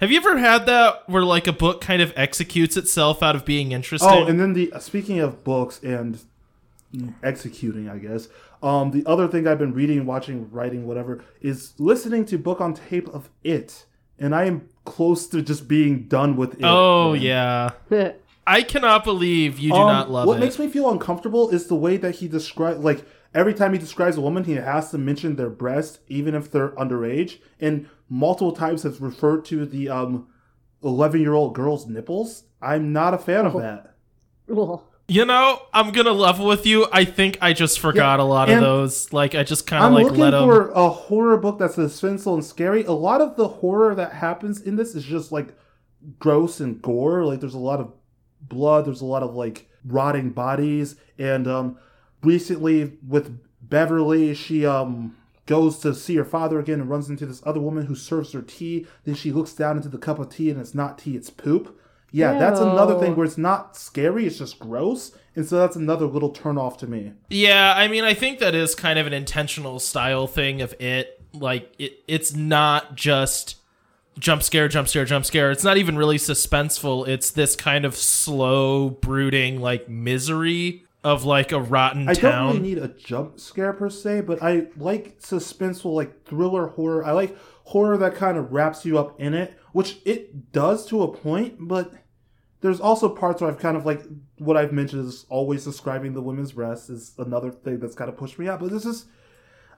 Have 0.00 0.10
you 0.10 0.16
ever 0.18 0.36
had 0.38 0.66
that 0.66 1.08
where 1.08 1.24
like 1.24 1.46
a 1.46 1.52
book 1.52 1.80
kind 1.80 2.02
of 2.02 2.12
executes 2.16 2.76
itself 2.76 3.22
out 3.22 3.36
of 3.36 3.44
being 3.44 3.72
interesting? 3.72 4.10
Oh, 4.10 4.26
and 4.26 4.38
then 4.40 4.52
the 4.52 4.72
speaking 4.80 5.20
of 5.20 5.44
books 5.44 5.80
and 5.82 6.18
executing, 7.22 7.88
I 7.88 7.98
guess. 7.98 8.28
Um, 8.62 8.90
the 8.92 9.04
other 9.06 9.28
thing 9.28 9.46
I've 9.46 9.58
been 9.58 9.74
reading, 9.74 10.06
watching, 10.06 10.50
writing, 10.50 10.86
whatever, 10.86 11.22
is 11.40 11.74
listening 11.78 12.24
to 12.26 12.38
book 12.38 12.60
on 12.60 12.74
tape 12.74 13.08
of 13.08 13.28
it, 13.42 13.84
and 14.18 14.34
I 14.34 14.44
am 14.44 14.68
close 14.84 15.26
to 15.28 15.42
just 15.42 15.68
being 15.68 16.04
done 16.04 16.36
with 16.36 16.54
it. 16.54 16.60
oh 16.64 17.12
man. 17.12 17.22
yeah. 17.22 17.70
I 18.46 18.62
cannot 18.62 19.04
believe 19.04 19.58
you 19.58 19.70
do 19.70 19.76
Um, 19.76 19.86
not 19.86 20.10
love 20.10 20.26
what 20.26 20.34
it. 20.34 20.40
What 20.40 20.44
makes 20.44 20.58
me 20.58 20.68
feel 20.68 20.90
uncomfortable 20.90 21.48
is 21.48 21.66
the 21.68 21.74
way 21.74 21.96
that 21.96 22.16
he 22.16 22.28
describes 22.28 22.78
like 22.84 23.06
every 23.34 23.54
time 23.54 23.72
he 23.72 23.78
describes 23.78 24.18
a 24.18 24.20
woman 24.20 24.44
he 24.44 24.52
has 24.56 24.90
to 24.90 24.98
mention 24.98 25.36
their 25.36 25.48
breast 25.48 26.00
even 26.08 26.34
if 26.34 26.50
they're 26.50 26.68
underage 26.72 27.38
and 27.58 27.88
multiple 28.08 28.52
times 28.52 28.82
has 28.82 29.00
referred 29.00 29.44
to 29.44 29.64
the 29.66 29.88
um 29.88 30.26
11 30.82 31.20
year 31.20 31.32
old 31.32 31.54
girl's 31.54 31.86
nipples 31.86 32.44
i'm 32.60 32.92
not 32.92 33.14
a 33.14 33.18
fan 33.18 33.46
of 33.46 33.54
that 33.54 33.94
Well, 34.46 34.90
you 35.06 35.24
know, 35.26 35.60
I'm 35.74 35.92
gonna 35.92 36.12
level 36.12 36.46
with 36.46 36.64
you. 36.66 36.86
I 36.90 37.04
think 37.04 37.36
I 37.42 37.52
just 37.52 37.78
forgot 37.78 38.20
a 38.20 38.24
lot 38.24 38.48
of 38.48 38.60
those. 38.60 39.12
Like 39.12 39.34
I 39.34 39.42
just 39.42 39.66
kind 39.66 39.82
of 39.84 39.88
i'm 39.88 39.94
like 39.94 40.04
looking 40.04 40.20
let 40.20 40.30
them. 40.30 40.48
for 40.48 40.70
a 40.70 40.88
horror 40.88 41.36
book 41.36 41.58
that's 41.58 41.76
suspenseful 41.76 42.34
and 42.34 42.44
scary 42.44 42.84
a 42.84 42.92
lot 42.92 43.20
of 43.20 43.36
the 43.36 43.48
horror 43.48 43.94
that 43.94 44.12
happens 44.12 44.60
in 44.62 44.76
this 44.76 44.94
is 44.94 45.04
just 45.04 45.30
like 45.32 45.54
gross 46.18 46.60
and 46.60 46.80
gore 46.82 47.24
like 47.24 47.40
there's 47.40 47.54
a 47.54 47.58
lot 47.58 47.80
of 47.80 47.92
blood 48.40 48.84
there's 48.86 49.00
a 49.02 49.06
lot 49.06 49.22
of 49.22 49.34
like 49.34 49.68
rotting 49.86 50.30
bodies 50.30 50.96
and 51.18 51.46
um 51.48 51.78
recently 52.22 52.98
with 53.06 53.38
beverly 53.62 54.34
she 54.34 54.64
um 54.66 55.16
goes 55.46 55.78
to 55.78 55.94
see 55.94 56.16
her 56.16 56.24
father 56.24 56.58
again 56.58 56.80
and 56.80 56.88
runs 56.90 57.10
into 57.10 57.26
this 57.26 57.42
other 57.44 57.60
woman 57.60 57.86
who 57.86 57.94
serves 57.94 58.32
her 58.32 58.42
tea 58.42 58.86
then 59.04 59.14
she 59.14 59.30
looks 59.32 59.52
down 59.52 59.76
into 59.76 59.88
the 59.88 59.98
cup 59.98 60.18
of 60.18 60.28
tea 60.30 60.50
and 60.50 60.60
it's 60.60 60.74
not 60.74 60.98
tea 60.98 61.16
it's 61.16 61.30
poop 61.30 61.78
Yeah, 62.12 62.38
that's 62.38 62.60
another 62.60 62.98
thing 63.00 63.16
where 63.16 63.26
it's 63.26 63.36
not 63.36 63.76
scary, 63.76 64.24
it's 64.26 64.38
just 64.38 64.60
gross. 64.60 65.10
And 65.34 65.44
so 65.44 65.58
that's 65.58 65.74
another 65.74 66.06
little 66.06 66.30
turn 66.30 66.56
off 66.56 66.78
to 66.78 66.86
me. 66.86 67.12
Yeah, 67.28 67.74
I 67.76 67.88
mean, 67.88 68.04
I 68.04 68.14
think 68.14 68.38
that 68.38 68.54
is 68.54 68.76
kind 68.76 69.00
of 69.00 69.08
an 69.08 69.12
intentional 69.12 69.80
style 69.80 70.28
thing 70.28 70.62
of 70.62 70.74
it. 70.80 71.20
Like, 71.32 71.74
it, 71.76 72.04
it's 72.06 72.32
not 72.32 72.94
just 72.94 73.56
jump 74.16 74.44
scare, 74.44 74.68
jump 74.68 74.86
scare, 74.86 75.04
jump 75.04 75.24
scare. 75.24 75.50
It's 75.50 75.64
not 75.64 75.76
even 75.76 75.96
really 75.96 76.18
suspenseful. 76.18 77.08
It's 77.08 77.32
this 77.32 77.56
kind 77.56 77.84
of 77.84 77.96
slow, 77.96 78.90
brooding, 78.90 79.60
like, 79.60 79.88
misery 79.88 80.83
of, 81.04 81.24
like, 81.24 81.52
a 81.52 81.60
rotten 81.60 82.08
I 82.08 82.14
don't 82.14 82.46
really 82.48 82.60
need 82.60 82.78
a 82.78 82.88
jump 82.88 83.38
scare 83.38 83.72
per 83.72 83.90
se, 83.90 84.22
but 84.22 84.42
I 84.42 84.68
like 84.76 85.20
suspenseful, 85.20 85.94
like 85.94 86.24
thriller 86.24 86.68
horror. 86.68 87.04
I 87.04 87.12
like 87.12 87.36
horror 87.64 87.96
that 87.98 88.14
kind 88.14 88.36
of 88.36 88.52
wraps 88.52 88.84
you 88.84 88.98
up 88.98 89.20
in 89.20 89.34
it, 89.34 89.54
which 89.72 89.98
it 90.04 90.52
does 90.52 90.86
to 90.86 91.02
a 91.02 91.08
point, 91.08 91.56
but 91.60 91.92
there's 92.60 92.80
also 92.80 93.08
parts 93.08 93.42
where 93.42 93.50
I've 93.50 93.58
kind 93.58 93.76
of 93.76 93.84
like 93.84 94.02
what 94.38 94.56
I've 94.56 94.72
mentioned 94.72 95.06
is 95.06 95.26
always 95.28 95.64
describing 95.64 96.14
the 96.14 96.22
women's 96.22 96.52
breast 96.52 96.88
is 96.88 97.12
another 97.18 97.50
thing 97.50 97.78
that's 97.78 97.94
kind 97.94 98.08
of 98.08 98.16
pushed 98.16 98.38
me 98.38 98.48
out. 98.48 98.60
But 98.60 98.70
this 98.70 98.86
is, 98.86 99.04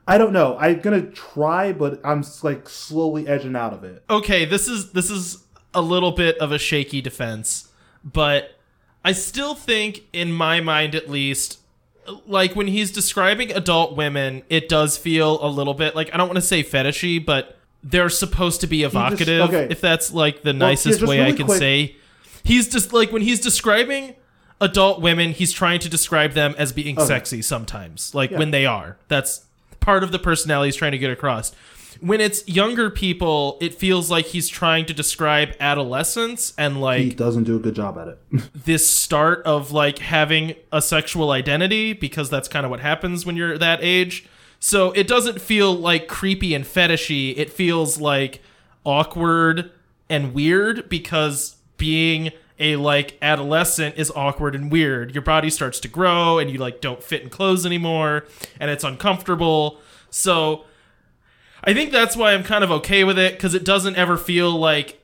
I 0.06 0.18
don't 0.18 0.32
know. 0.32 0.56
I'm 0.58 0.80
gonna 0.80 1.02
try, 1.10 1.72
but 1.72 2.00
I'm 2.04 2.24
like 2.42 2.68
slowly 2.68 3.26
edging 3.26 3.56
out 3.56 3.72
of 3.72 3.82
it. 3.82 4.04
okay, 4.08 4.44
this 4.44 4.68
is 4.68 4.92
this 4.92 5.10
is 5.10 5.44
a 5.74 5.82
little 5.82 6.12
bit 6.12 6.38
of 6.38 6.52
a 6.52 6.58
shaky 6.58 7.00
defense, 7.00 7.72
but 8.04 8.55
I 9.06 9.12
still 9.12 9.54
think, 9.54 10.02
in 10.12 10.32
my 10.32 10.60
mind 10.60 10.96
at 10.96 11.08
least, 11.08 11.60
like 12.26 12.56
when 12.56 12.66
he's 12.66 12.90
describing 12.90 13.52
adult 13.52 13.96
women, 13.96 14.42
it 14.48 14.68
does 14.68 14.96
feel 14.98 15.38
a 15.44 15.48
little 15.48 15.74
bit 15.74 15.94
like 15.94 16.12
I 16.12 16.16
don't 16.16 16.26
want 16.26 16.38
to 16.38 16.42
say 16.42 16.64
fetishy, 16.64 17.24
but 17.24 17.56
they're 17.84 18.08
supposed 18.08 18.62
to 18.62 18.66
be 18.66 18.82
evocative. 18.82 19.42
okay. 19.42 19.68
If 19.70 19.80
that's 19.80 20.12
like 20.12 20.42
the 20.42 20.52
nicest 20.52 20.98
just 20.98 21.08
way 21.08 21.22
I 21.22 21.30
can 21.30 21.46
quick- 21.46 21.58
say, 21.58 21.96
he's 22.42 22.68
just 22.68 22.92
like 22.92 23.12
when 23.12 23.22
he's 23.22 23.40
describing 23.40 24.16
adult 24.60 25.00
women, 25.00 25.30
he's 25.30 25.52
trying 25.52 25.78
to 25.80 25.88
describe 25.88 26.32
them 26.32 26.56
as 26.58 26.72
being 26.72 26.98
sexy 26.98 27.42
sometimes, 27.42 28.12
like 28.12 28.32
when 28.32 28.50
they 28.50 28.66
are. 28.66 28.96
That's 29.06 29.44
part 29.78 30.02
of 30.02 30.10
the 30.10 30.18
personality 30.18 30.66
he's 30.68 30.76
trying 30.76 30.92
to 30.92 30.98
get 30.98 31.12
across. 31.12 31.52
When 32.00 32.20
it's 32.20 32.46
younger 32.48 32.90
people, 32.90 33.58
it 33.60 33.74
feels 33.74 34.10
like 34.10 34.26
he's 34.26 34.48
trying 34.48 34.86
to 34.86 34.94
describe 34.94 35.54
adolescence 35.60 36.52
and 36.58 36.80
like 36.80 37.02
He 37.02 37.10
doesn't 37.10 37.44
do 37.44 37.56
a 37.56 37.58
good 37.58 37.74
job 37.74 37.98
at 37.98 38.08
it. 38.08 38.18
this 38.54 38.88
start 38.88 39.42
of 39.44 39.72
like 39.72 39.98
having 39.98 40.54
a 40.72 40.82
sexual 40.82 41.30
identity 41.30 41.92
because 41.92 42.30
that's 42.30 42.48
kind 42.48 42.64
of 42.64 42.70
what 42.70 42.80
happens 42.80 43.24
when 43.24 43.36
you're 43.36 43.58
that 43.58 43.80
age. 43.82 44.26
So 44.58 44.92
it 44.92 45.06
doesn't 45.06 45.40
feel 45.40 45.74
like 45.74 46.08
creepy 46.08 46.54
and 46.54 46.64
fetishy. 46.64 47.36
It 47.36 47.50
feels 47.50 48.00
like 48.00 48.40
awkward 48.84 49.70
and 50.08 50.32
weird 50.32 50.88
because 50.88 51.56
being 51.76 52.30
a 52.58 52.76
like 52.76 53.18
adolescent 53.20 53.96
is 53.96 54.10
awkward 54.16 54.54
and 54.54 54.72
weird. 54.72 55.14
Your 55.14 55.22
body 55.22 55.50
starts 55.50 55.78
to 55.80 55.88
grow 55.88 56.38
and 56.38 56.50
you 56.50 56.58
like 56.58 56.80
don't 56.80 57.02
fit 57.02 57.22
in 57.22 57.28
clothes 57.28 57.66
anymore 57.66 58.24
and 58.58 58.70
it's 58.70 58.84
uncomfortable. 58.84 59.78
So 60.10 60.64
I 61.66 61.74
think 61.74 61.90
that's 61.90 62.16
why 62.16 62.32
I'm 62.32 62.44
kind 62.44 62.62
of 62.62 62.70
okay 62.70 63.04
with 63.04 63.18
it 63.18 63.34
because 63.34 63.54
it 63.54 63.64
doesn't 63.64 63.96
ever 63.96 64.16
feel 64.16 64.52
like 64.52 65.02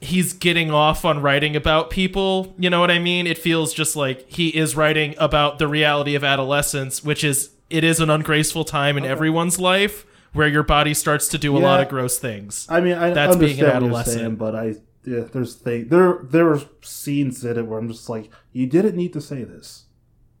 he's 0.00 0.32
getting 0.32 0.70
off 0.70 1.04
on 1.04 1.20
writing 1.20 1.54
about 1.54 1.90
people. 1.90 2.54
You 2.58 2.70
know 2.70 2.80
what 2.80 2.90
I 2.90 2.98
mean? 2.98 3.26
It 3.26 3.36
feels 3.36 3.74
just 3.74 3.94
like 3.96 4.28
he 4.28 4.48
is 4.48 4.74
writing 4.74 5.14
about 5.18 5.58
the 5.58 5.68
reality 5.68 6.14
of 6.14 6.24
adolescence, 6.24 7.04
which 7.04 7.22
is 7.22 7.50
it 7.68 7.84
is 7.84 8.00
an 8.00 8.08
ungraceful 8.08 8.64
time 8.64 8.96
in 8.96 9.04
everyone's 9.04 9.60
life 9.60 10.06
where 10.32 10.48
your 10.48 10.62
body 10.62 10.94
starts 10.94 11.28
to 11.28 11.38
do 11.38 11.56
a 11.56 11.58
lot 11.58 11.80
of 11.80 11.88
gross 11.88 12.18
things. 12.18 12.66
I 12.68 12.80
mean, 12.80 12.94
I 12.94 13.10
That's 13.10 13.36
being 13.36 13.52
understand 13.52 13.70
an 13.70 13.76
adolescent. 13.84 14.18
saying, 14.18 14.36
but 14.36 14.54
I 14.54 14.74
yeah, 15.04 15.20
there's 15.32 15.54
thing 15.54 15.88
there 15.88 16.20
there 16.22 16.50
are 16.50 16.60
scenes 16.82 17.44
in 17.44 17.58
it 17.58 17.66
where 17.66 17.78
I'm 17.78 17.88
just 17.88 18.08
like, 18.08 18.30
you 18.52 18.66
didn't 18.66 18.96
need 18.96 19.12
to 19.14 19.20
say 19.20 19.44
this. 19.44 19.84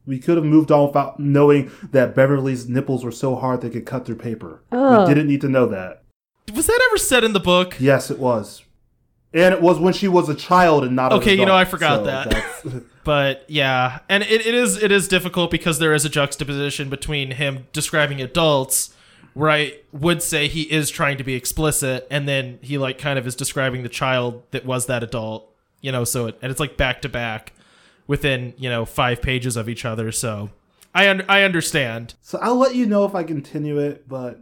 We 0.08 0.18
could 0.18 0.36
have 0.36 0.46
moved 0.46 0.72
on 0.72 0.86
without 0.86 1.20
knowing 1.20 1.70
that 1.90 2.14
Beverly's 2.14 2.66
nipples 2.66 3.04
were 3.04 3.12
so 3.12 3.36
hard 3.36 3.60
they 3.60 3.68
could 3.68 3.84
cut 3.84 4.06
through 4.06 4.16
paper. 4.16 4.62
Ugh. 4.72 4.78
We 4.78 4.96
oh. 4.96 5.06
didn't 5.06 5.26
need 5.26 5.42
to 5.42 5.50
know 5.50 5.66
that. 5.66 6.02
Was 6.54 6.66
that 6.66 6.80
ever 6.88 6.96
said 6.96 7.24
in 7.24 7.34
the 7.34 7.40
book? 7.40 7.76
Yes, 7.78 8.10
it 8.10 8.18
was, 8.18 8.64
and 9.34 9.52
it 9.52 9.60
was 9.60 9.78
when 9.78 9.92
she 9.92 10.08
was 10.08 10.30
a 10.30 10.34
child 10.34 10.82
and 10.82 10.96
not. 10.96 11.12
an 11.12 11.18
Okay, 11.18 11.34
you 11.34 11.44
know, 11.44 11.54
I 11.54 11.66
forgot 11.66 11.98
so 11.98 12.04
that. 12.06 12.82
But 13.04 13.46
yeah, 13.48 14.00
and 14.10 14.22
it, 14.22 14.46
it 14.46 14.54
is 14.54 14.82
it 14.82 14.92
is 14.92 15.08
difficult 15.08 15.50
because 15.50 15.78
there 15.78 15.94
is 15.94 16.04
a 16.04 16.10
juxtaposition 16.10 16.90
between 16.90 17.30
him 17.30 17.66
describing 17.72 18.20
adults, 18.20 18.94
where 19.32 19.50
I 19.50 19.78
would 19.92 20.22
say 20.22 20.46
he 20.46 20.70
is 20.70 20.90
trying 20.90 21.16
to 21.16 21.24
be 21.24 21.32
explicit, 21.32 22.06
and 22.10 22.28
then 22.28 22.58
he 22.60 22.76
like 22.76 22.98
kind 22.98 23.18
of 23.18 23.26
is 23.26 23.34
describing 23.34 23.82
the 23.82 23.88
child 23.88 24.42
that 24.50 24.66
was 24.66 24.86
that 24.86 25.02
adult, 25.02 25.50
you 25.80 25.90
know. 25.90 26.04
So 26.04 26.26
it, 26.26 26.38
and 26.42 26.50
it's 26.50 26.60
like 26.60 26.76
back 26.76 27.00
to 27.00 27.08
back 27.08 27.54
within 28.08 28.54
you 28.58 28.68
know 28.68 28.84
five 28.84 29.22
pages 29.22 29.56
of 29.56 29.68
each 29.68 29.84
other. 29.84 30.10
So 30.10 30.50
I 30.92 31.08
un- 31.08 31.24
I 31.28 31.42
understand. 31.42 32.14
so 32.22 32.38
I'll 32.42 32.56
let 32.58 32.74
you 32.74 32.86
know 32.86 33.04
if 33.04 33.14
I 33.14 33.22
continue 33.22 33.78
it, 33.78 34.08
but 34.08 34.40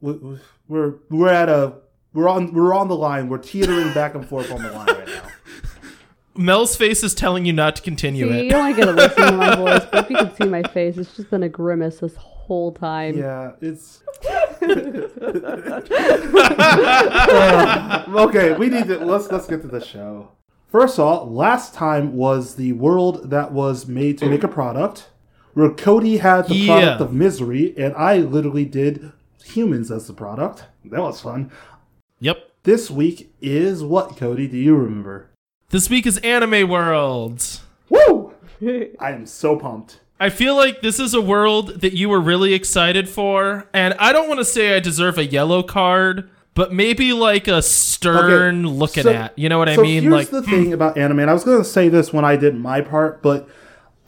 we- 0.00 0.12
we- 0.14 0.38
we're 0.68 0.94
we're 1.10 1.28
at 1.28 1.50
a 1.50 1.74
we're 2.14 2.28
on 2.28 2.54
we're 2.54 2.74
on 2.74 2.88
the 2.88 2.96
line. 2.96 3.28
We're 3.28 3.38
teetering 3.38 3.92
back 3.92 4.14
and 4.14 4.26
forth 4.26 4.50
on 4.50 4.62
the 4.62 4.70
line 4.72 4.86
right 4.86 5.06
now. 5.06 5.22
Mel's 6.34 6.74
face 6.76 7.02
is 7.04 7.14
telling 7.14 7.44
you 7.44 7.52
not 7.52 7.76
to 7.76 7.82
continue 7.82 8.26
See, 8.32 8.38
it. 8.38 8.44
you 8.44 8.50
don't 8.52 8.74
get 8.74 8.86
to 8.86 8.92
listen 8.92 9.26
to 9.26 9.32
my 9.32 9.54
voice, 9.64 9.84
but 9.92 10.04
if 10.04 10.10
you 10.10 10.16
can 10.16 10.34
see 10.34 10.44
my 10.46 10.62
face, 10.62 10.96
it's 10.96 11.14
just 11.14 11.28
been 11.28 11.42
a 11.42 11.48
grimace 11.48 11.98
this 11.98 12.16
whole 12.16 12.72
time. 12.72 13.18
Yeah, 13.18 13.52
it's. 13.60 14.02
Uh, 16.64 18.04
okay, 18.28 18.54
we 18.54 18.68
need 18.68 18.86
to 18.86 18.98
let's 19.04 19.30
let's 19.30 19.46
get 19.46 19.62
to 19.62 19.68
the 19.68 19.80
show. 19.84 20.28
First 20.72 20.98
of 20.98 21.04
all, 21.06 21.30
last 21.30 21.74
time 21.74 22.16
was 22.16 22.54
the 22.54 22.72
world 22.72 23.28
that 23.28 23.52
was 23.52 23.86
made 23.86 24.16
to 24.18 24.26
make 24.26 24.42
a 24.42 24.48
product, 24.48 25.10
where 25.52 25.68
Cody 25.68 26.16
had 26.16 26.48
the 26.48 26.54
Yeah. 26.54 26.66
product 26.66 27.00
of 27.02 27.12
misery, 27.12 27.74
and 27.76 27.94
I 27.94 28.16
literally 28.20 28.64
did 28.64 29.12
humans 29.44 29.90
as 29.90 30.06
the 30.06 30.14
product. 30.14 30.64
That 30.86 31.00
was 31.02 31.20
fun. 31.20 31.50
Yep. 32.20 32.38
This 32.62 32.90
week 32.90 33.34
is 33.42 33.84
what, 33.84 34.16
Cody? 34.16 34.48
Do 34.48 34.56
you 34.56 34.74
remember? 34.74 35.26
This 35.68 35.90
week 35.90 36.06
is 36.06 36.16
Anime 36.18 36.66
World. 36.70 37.44
Woo! 37.90 38.32
I 38.98 39.10
am 39.12 39.26
so 39.26 39.56
pumped. 39.56 40.00
I 40.18 40.30
feel 40.30 40.56
like 40.56 40.80
this 40.80 40.98
is 40.98 41.12
a 41.12 41.20
world 41.20 41.80
that 41.82 41.92
you 41.92 42.08
were 42.08 42.20
really 42.20 42.54
excited 42.54 43.10
for, 43.10 43.68
and 43.74 43.92
I 43.98 44.12
don't 44.14 44.26
want 44.28 44.38
to 44.40 44.44
say 44.46 44.74
I 44.74 44.80
deserve 44.80 45.18
a 45.18 45.26
yellow 45.26 45.62
card, 45.62 46.30
but 46.54 46.72
maybe 46.72 47.12
like 47.12 47.48
a 47.48 47.62
stern 47.62 48.66
Okay, 48.66 48.74
looking 48.74 49.02
so- 49.04 49.12
at. 49.12 49.38
You 49.38 49.48
know 49.48 49.58
what 49.58 49.68
I 49.68 49.76
mean? 49.76 50.02
Here's 50.02 50.12
Like, 50.12 50.30
the 50.30 50.42
thing 50.42 50.72
about 50.72 50.96
anime, 50.98 51.20
and 51.20 51.30
I 51.30 51.32
was 51.34 51.44
going 51.44 51.58
to 51.58 51.64
say 51.64 51.88
this 51.88 52.12
when 52.12 52.24
I 52.24 52.36
did 52.36 52.54
my 52.58 52.80
part, 52.80 53.22
but 53.22 53.48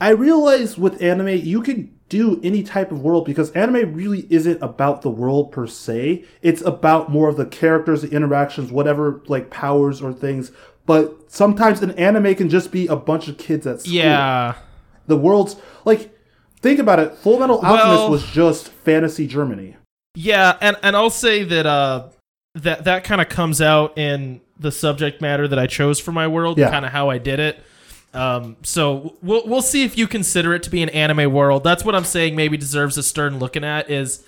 I 0.00 0.10
realized 0.10 0.76
with 0.78 1.00
anime, 1.02 1.28
you 1.28 1.62
can 1.62 1.90
do 2.10 2.38
any 2.44 2.62
type 2.62 2.92
of 2.92 3.00
world 3.00 3.24
because 3.24 3.50
anime 3.52 3.94
really 3.94 4.26
isn't 4.28 4.62
about 4.62 5.02
the 5.02 5.10
world 5.10 5.50
per 5.52 5.66
se. 5.66 6.24
It's 6.42 6.60
about 6.62 7.10
more 7.10 7.28
of 7.28 7.36
the 7.36 7.46
characters, 7.46 8.02
the 8.02 8.10
interactions, 8.10 8.70
whatever 8.70 9.22
like 9.26 9.50
powers 9.50 10.02
or 10.02 10.12
things. 10.12 10.52
But 10.86 11.32
sometimes 11.32 11.80
an 11.80 11.92
anime 11.92 12.34
can 12.34 12.50
just 12.50 12.70
be 12.70 12.86
a 12.88 12.94
bunch 12.96 13.26
of 13.28 13.38
kids 13.38 13.66
at 13.66 13.80
school. 13.80 13.94
yeah. 13.94 14.54
The 15.06 15.16
world's 15.16 15.56
like, 15.86 16.14
think 16.60 16.78
about 16.78 16.98
it. 16.98 17.14
Fullmetal 17.22 17.62
Alchemist 17.64 17.86
Well- 18.02 18.10
was 18.10 18.24
just 18.26 18.68
fantasy 18.68 19.26
Germany. 19.26 19.76
Yeah, 20.14 20.56
and 20.60 20.76
and 20.82 20.94
I'll 20.94 21.08
say 21.10 21.42
that 21.42 21.64
uh 21.66 22.08
that 22.54 22.84
that 22.84 23.04
kind 23.04 23.20
of 23.20 23.28
comes 23.28 23.61
out 23.61 23.96
in 23.99 24.40
the 24.58 24.70
subject 24.70 25.20
matter 25.20 25.49
that 25.49 25.58
I 25.58 25.66
chose 25.66 25.99
for 26.00 26.12
my 26.12 26.26
world, 26.28 26.58
Yeah. 26.58 26.70
kind 26.70 26.84
of 26.84 26.92
how 26.92 27.11
I 27.11 27.18
did 27.18 27.40
it. 27.40 27.62
Um, 28.12 28.56
so 28.62 29.16
we'll 29.23 29.42
we'll 29.46 29.62
see 29.62 29.82
if 29.84 29.99
you 29.99 30.06
consider 30.06 30.54
it 30.54 30.62
to 30.64 30.70
be 30.70 30.82
an 30.82 30.88
anime 30.90 31.32
world. 31.32 31.64
That's 31.64 31.84
what 31.84 31.94
I'm 31.96 32.04
saying. 32.04 32.37
Maybe 32.37 32.56
deserves 32.56 32.96
a 32.96 33.02
stern 33.02 33.38
looking 33.40 33.64
at 33.64 33.90
is 33.90 34.23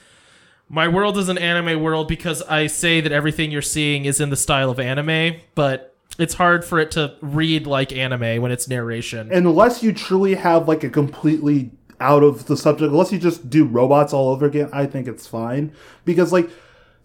my 0.68 0.88
world 0.88 1.16
is 1.18 1.28
an 1.28 1.38
anime 1.38 1.80
world 1.80 2.08
because 2.08 2.42
I 2.42 2.66
say 2.66 3.00
that 3.00 3.12
everything 3.12 3.52
you're 3.52 3.62
seeing 3.62 4.04
is 4.04 4.20
in 4.20 4.30
the 4.30 4.36
style 4.36 4.70
of 4.70 4.80
anime, 4.80 5.36
but 5.54 5.94
it's 6.18 6.34
hard 6.34 6.64
for 6.64 6.80
it 6.80 6.90
to 6.92 7.14
read 7.20 7.68
like 7.68 7.92
anime 7.92 8.42
when 8.42 8.50
it's 8.50 8.66
narration. 8.66 9.30
unless 9.30 9.84
you 9.84 9.92
truly 9.92 10.34
have 10.34 10.66
like 10.66 10.82
a 10.82 10.88
completely 10.90 11.70
out 12.00 12.24
of 12.24 12.46
the 12.46 12.56
subject, 12.56 12.90
unless 12.90 13.12
you 13.12 13.18
just 13.20 13.48
do 13.48 13.64
robots 13.64 14.12
all 14.12 14.30
over 14.30 14.46
again, 14.46 14.68
I 14.72 14.86
think 14.86 15.06
it's 15.06 15.26
fine. 15.28 15.72
Because 16.04 16.32
like, 16.32 16.50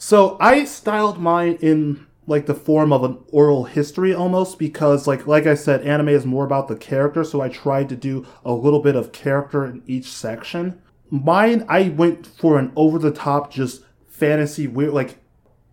so 0.02 0.36
I 0.40 0.66
styled 0.66 1.20
mine 1.20 1.60
in 1.62 2.08
like 2.26 2.48
the 2.48 2.56
form 2.56 2.92
of 2.92 3.04
an 3.04 3.20
oral 3.32 3.66
history 3.66 4.16
almost 4.16 4.58
because 4.58 5.06
like 5.06 5.28
like 5.28 5.46
I 5.46 5.54
said, 5.54 5.84
anime 5.84 6.10
is 6.10 6.26
more 6.26 6.44
about 6.44 6.68
the 6.68 6.76
character, 6.76 7.24
so 7.24 7.40
I 7.40 7.50
tried 7.50 7.88
to 7.90 7.96
do 7.96 8.26
a 8.44 8.52
little 8.52 8.80
bit 8.80 8.96
of 8.96 9.12
character 9.12 9.64
in 9.64 9.84
each 9.86 10.12
section. 10.12 10.82
Mine, 11.12 11.66
I 11.70 11.90
went 11.90 12.26
for 12.26 12.58
an 12.58 12.72
over 12.76 12.98
the 12.98 13.12
top, 13.12 13.52
just 13.52 13.84
fantasy 14.08 14.66
weird 14.66 14.92
like 14.92 15.20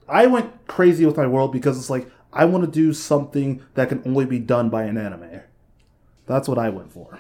I 0.06 0.26
went 0.26 0.66
crazy 0.66 1.06
with 1.06 1.16
my 1.16 1.26
world 1.26 1.50
because 1.50 1.78
it's 1.78 1.88
like 1.88 2.06
I 2.30 2.44
want 2.44 2.66
to 2.66 2.70
do 2.70 2.92
something 2.92 3.62
that 3.73 3.88
can 3.88 4.02
only 4.04 4.26
be 4.26 4.40
done 4.40 4.68
by 4.68 4.85
an 4.85 4.99
anime. 4.99 5.40
That's 6.26 6.50
what 6.50 6.58
I 6.58 6.68
went 6.68 6.92
for. 6.92 7.18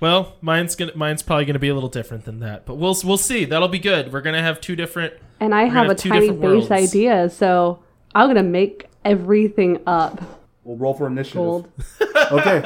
Well, 0.00 0.34
mine's 0.42 0.76
gonna 0.76 0.92
mine's 0.94 1.22
probably 1.22 1.46
gonna 1.46 1.58
be 1.58 1.68
a 1.68 1.74
little 1.74 1.88
different 1.88 2.24
than 2.26 2.40
that, 2.40 2.66
but 2.66 2.74
we'll 2.76 2.96
we'll 3.04 3.16
see. 3.16 3.44
That'll 3.46 3.68
be 3.68 3.78
good. 3.78 4.12
We're 4.12 4.20
gonna 4.20 4.42
have 4.42 4.60
two 4.60 4.76
different. 4.76 5.14
And 5.40 5.54
I 5.54 5.64
We're 5.64 5.70
have 5.70 5.90
a 5.90 5.94
two 5.94 6.08
tiny 6.10 6.30
base 6.30 6.38
worlds. 6.38 6.70
idea, 6.70 7.30
so 7.30 7.78
I'm 8.14 8.28
gonna 8.28 8.42
make 8.42 8.86
everything 9.04 9.80
up. 9.86 10.20
We'll 10.64 10.76
roll 10.76 10.94
for 10.94 11.06
initiative. 11.06 11.36
Gold. 11.36 11.68
Okay. 12.32 12.62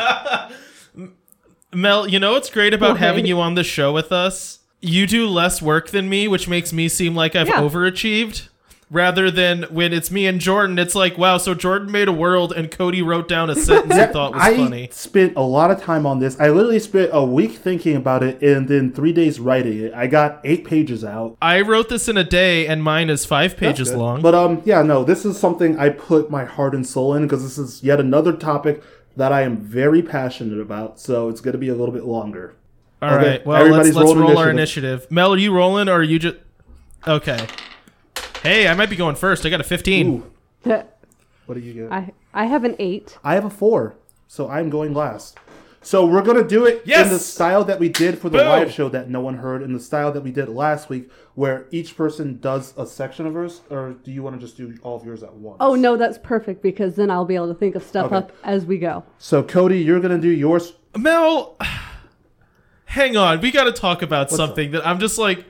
Mel, 1.72 2.08
you 2.08 2.18
know 2.18 2.32
what's 2.32 2.50
great 2.50 2.74
about 2.74 2.92
Okay. 2.92 3.00
having 3.04 3.26
you 3.26 3.40
on 3.40 3.54
the 3.54 3.62
show 3.64 3.92
with 3.92 4.10
us? 4.10 4.60
You 4.80 5.06
do 5.06 5.28
less 5.28 5.60
work 5.62 5.90
than 5.90 6.08
me, 6.08 6.26
which 6.26 6.48
makes 6.48 6.72
me 6.72 6.88
seem 6.88 7.14
like 7.14 7.36
I've 7.36 7.48
Yeah. 7.48 7.60
overachieved. 7.60 8.48
Rather 8.92 9.30
than 9.30 9.62
when 9.70 9.92
it's 9.92 10.10
me 10.10 10.26
and 10.26 10.40
Jordan, 10.40 10.76
it's 10.76 10.96
like, 10.96 11.16
wow, 11.16 11.38
so 11.38 11.54
Jordan 11.54 11.92
made 11.92 12.08
a 12.08 12.12
world 12.12 12.52
and 12.52 12.68
Cody 12.72 13.02
wrote 13.02 13.28
down 13.28 13.48
a 13.48 13.54
sentence 13.54 13.94
he 13.94 14.04
thought 14.06 14.32
was 14.34 14.42
I 14.42 14.56
funny. 14.56 14.88
spent 14.90 15.34
a 15.36 15.42
lot 15.42 15.70
of 15.70 15.80
time 15.80 16.06
on 16.06 16.18
this. 16.18 16.38
I 16.40 16.48
literally 16.48 16.80
spent 16.80 17.10
a 17.12 17.24
week 17.24 17.52
thinking 17.52 17.94
about 17.94 18.24
it 18.24 18.42
and 18.42 18.66
then 18.68 18.92
three 18.92 19.12
days 19.12 19.38
writing 19.38 19.78
it. 19.78 19.94
I 19.94 20.08
got 20.08 20.40
eight 20.42 20.64
pages 20.64 21.04
out. 21.04 21.36
I 21.40 21.60
wrote 21.60 21.88
this 21.88 22.08
in 22.08 22.16
a 22.16 22.24
day 22.24 22.66
and 22.66 22.82
mine 22.82 23.10
is 23.10 23.24
five 23.24 23.56
pages 23.56 23.94
long. 23.94 24.22
But 24.22 24.34
um, 24.34 24.60
yeah, 24.64 24.82
no, 24.82 25.04
this 25.04 25.24
is 25.24 25.38
something 25.38 25.78
I 25.78 25.90
put 25.90 26.28
my 26.28 26.44
heart 26.44 26.74
and 26.74 26.84
soul 26.84 27.14
in 27.14 27.22
because 27.28 27.44
this 27.44 27.58
is 27.58 27.84
yet 27.84 28.00
another 28.00 28.32
topic 28.32 28.82
that 29.16 29.30
I 29.30 29.42
am 29.42 29.56
very 29.56 30.02
passionate 30.02 30.58
about. 30.60 30.98
So 30.98 31.28
it's 31.28 31.40
going 31.40 31.52
to 31.52 31.58
be 31.58 31.68
a 31.68 31.76
little 31.76 31.94
bit 31.94 32.06
longer. 32.06 32.56
All 33.02 33.14
Okay, 33.14 33.28
right, 33.30 33.46
well, 33.46 33.66
let's, 33.68 33.94
let's 33.94 34.14
roll 34.14 34.36
our 34.36 34.50
initiative. 34.50 34.88
initiative. 35.02 35.10
Mel, 35.12 35.32
are 35.32 35.38
you 35.38 35.54
rolling 35.54 35.88
or 35.88 35.92
are 35.92 36.02
you 36.02 36.18
just. 36.18 36.36
Okay. 37.06 37.46
Hey, 38.42 38.66
I 38.68 38.74
might 38.74 38.88
be 38.90 38.96
going 38.96 39.16
first. 39.16 39.44
I 39.44 39.50
got 39.50 39.60
a 39.60 39.64
15. 39.64 40.06
Ooh, 40.08 40.30
what 41.46 41.54
do 41.54 41.60
you 41.60 41.74
get? 41.74 41.92
I 41.92 42.12
I 42.32 42.46
have 42.46 42.64
an 42.64 42.76
eight. 42.78 43.18
I 43.22 43.34
have 43.34 43.44
a 43.44 43.50
four, 43.50 43.96
so 44.28 44.48
I'm 44.48 44.70
going 44.70 44.94
last. 44.94 45.38
So 45.82 46.04
we're 46.06 46.22
gonna 46.22 46.46
do 46.46 46.66
it 46.66 46.82
Yes! 46.84 47.06
in 47.06 47.12
the 47.14 47.18
style 47.18 47.64
that 47.64 47.78
we 47.80 47.88
did 47.88 48.18
for 48.18 48.28
the 48.28 48.38
Boom! 48.38 48.48
live 48.48 48.70
show 48.72 48.88
that 48.90 49.08
no 49.08 49.20
one 49.20 49.36
heard, 49.38 49.62
in 49.62 49.72
the 49.72 49.80
style 49.80 50.12
that 50.12 50.22
we 50.22 50.30
did 50.30 50.48
last 50.50 50.90
week, 50.90 51.10
where 51.34 51.66
each 51.70 51.96
person 51.96 52.38
does 52.38 52.74
a 52.76 52.86
section 52.86 53.26
of 53.26 53.32
yours, 53.32 53.62
or 53.70 53.92
do 54.04 54.10
you 54.10 54.22
want 54.22 54.38
to 54.38 54.46
just 54.46 54.58
do 54.58 54.74
all 54.82 54.96
of 54.96 55.04
yours 55.06 55.22
at 55.22 55.32
once? 55.34 55.56
Oh 55.60 55.74
no, 55.74 55.96
that's 55.96 56.18
perfect 56.18 56.62
because 56.62 56.96
then 56.96 57.10
I'll 57.10 57.24
be 57.24 57.34
able 57.34 57.48
to 57.48 57.54
think 57.58 57.74
of 57.76 57.82
stuff 57.82 58.06
Okay. 58.06 58.16
up 58.16 58.32
as 58.44 58.64
we 58.66 58.78
go. 58.78 59.04
So 59.18 59.42
Cody, 59.42 59.78
you're 59.80 60.00
gonna 60.00 60.18
do 60.18 60.28
yours. 60.30 60.74
Mel, 60.96 61.56
hang 62.86 63.16
on. 63.16 63.40
We 63.40 63.50
got 63.50 63.64
to 63.64 63.72
talk 63.72 64.02
about 64.02 64.30
something 64.30 64.72
that 64.72 64.86
I'm 64.86 64.98
just 64.98 65.16
like, 65.18 65.44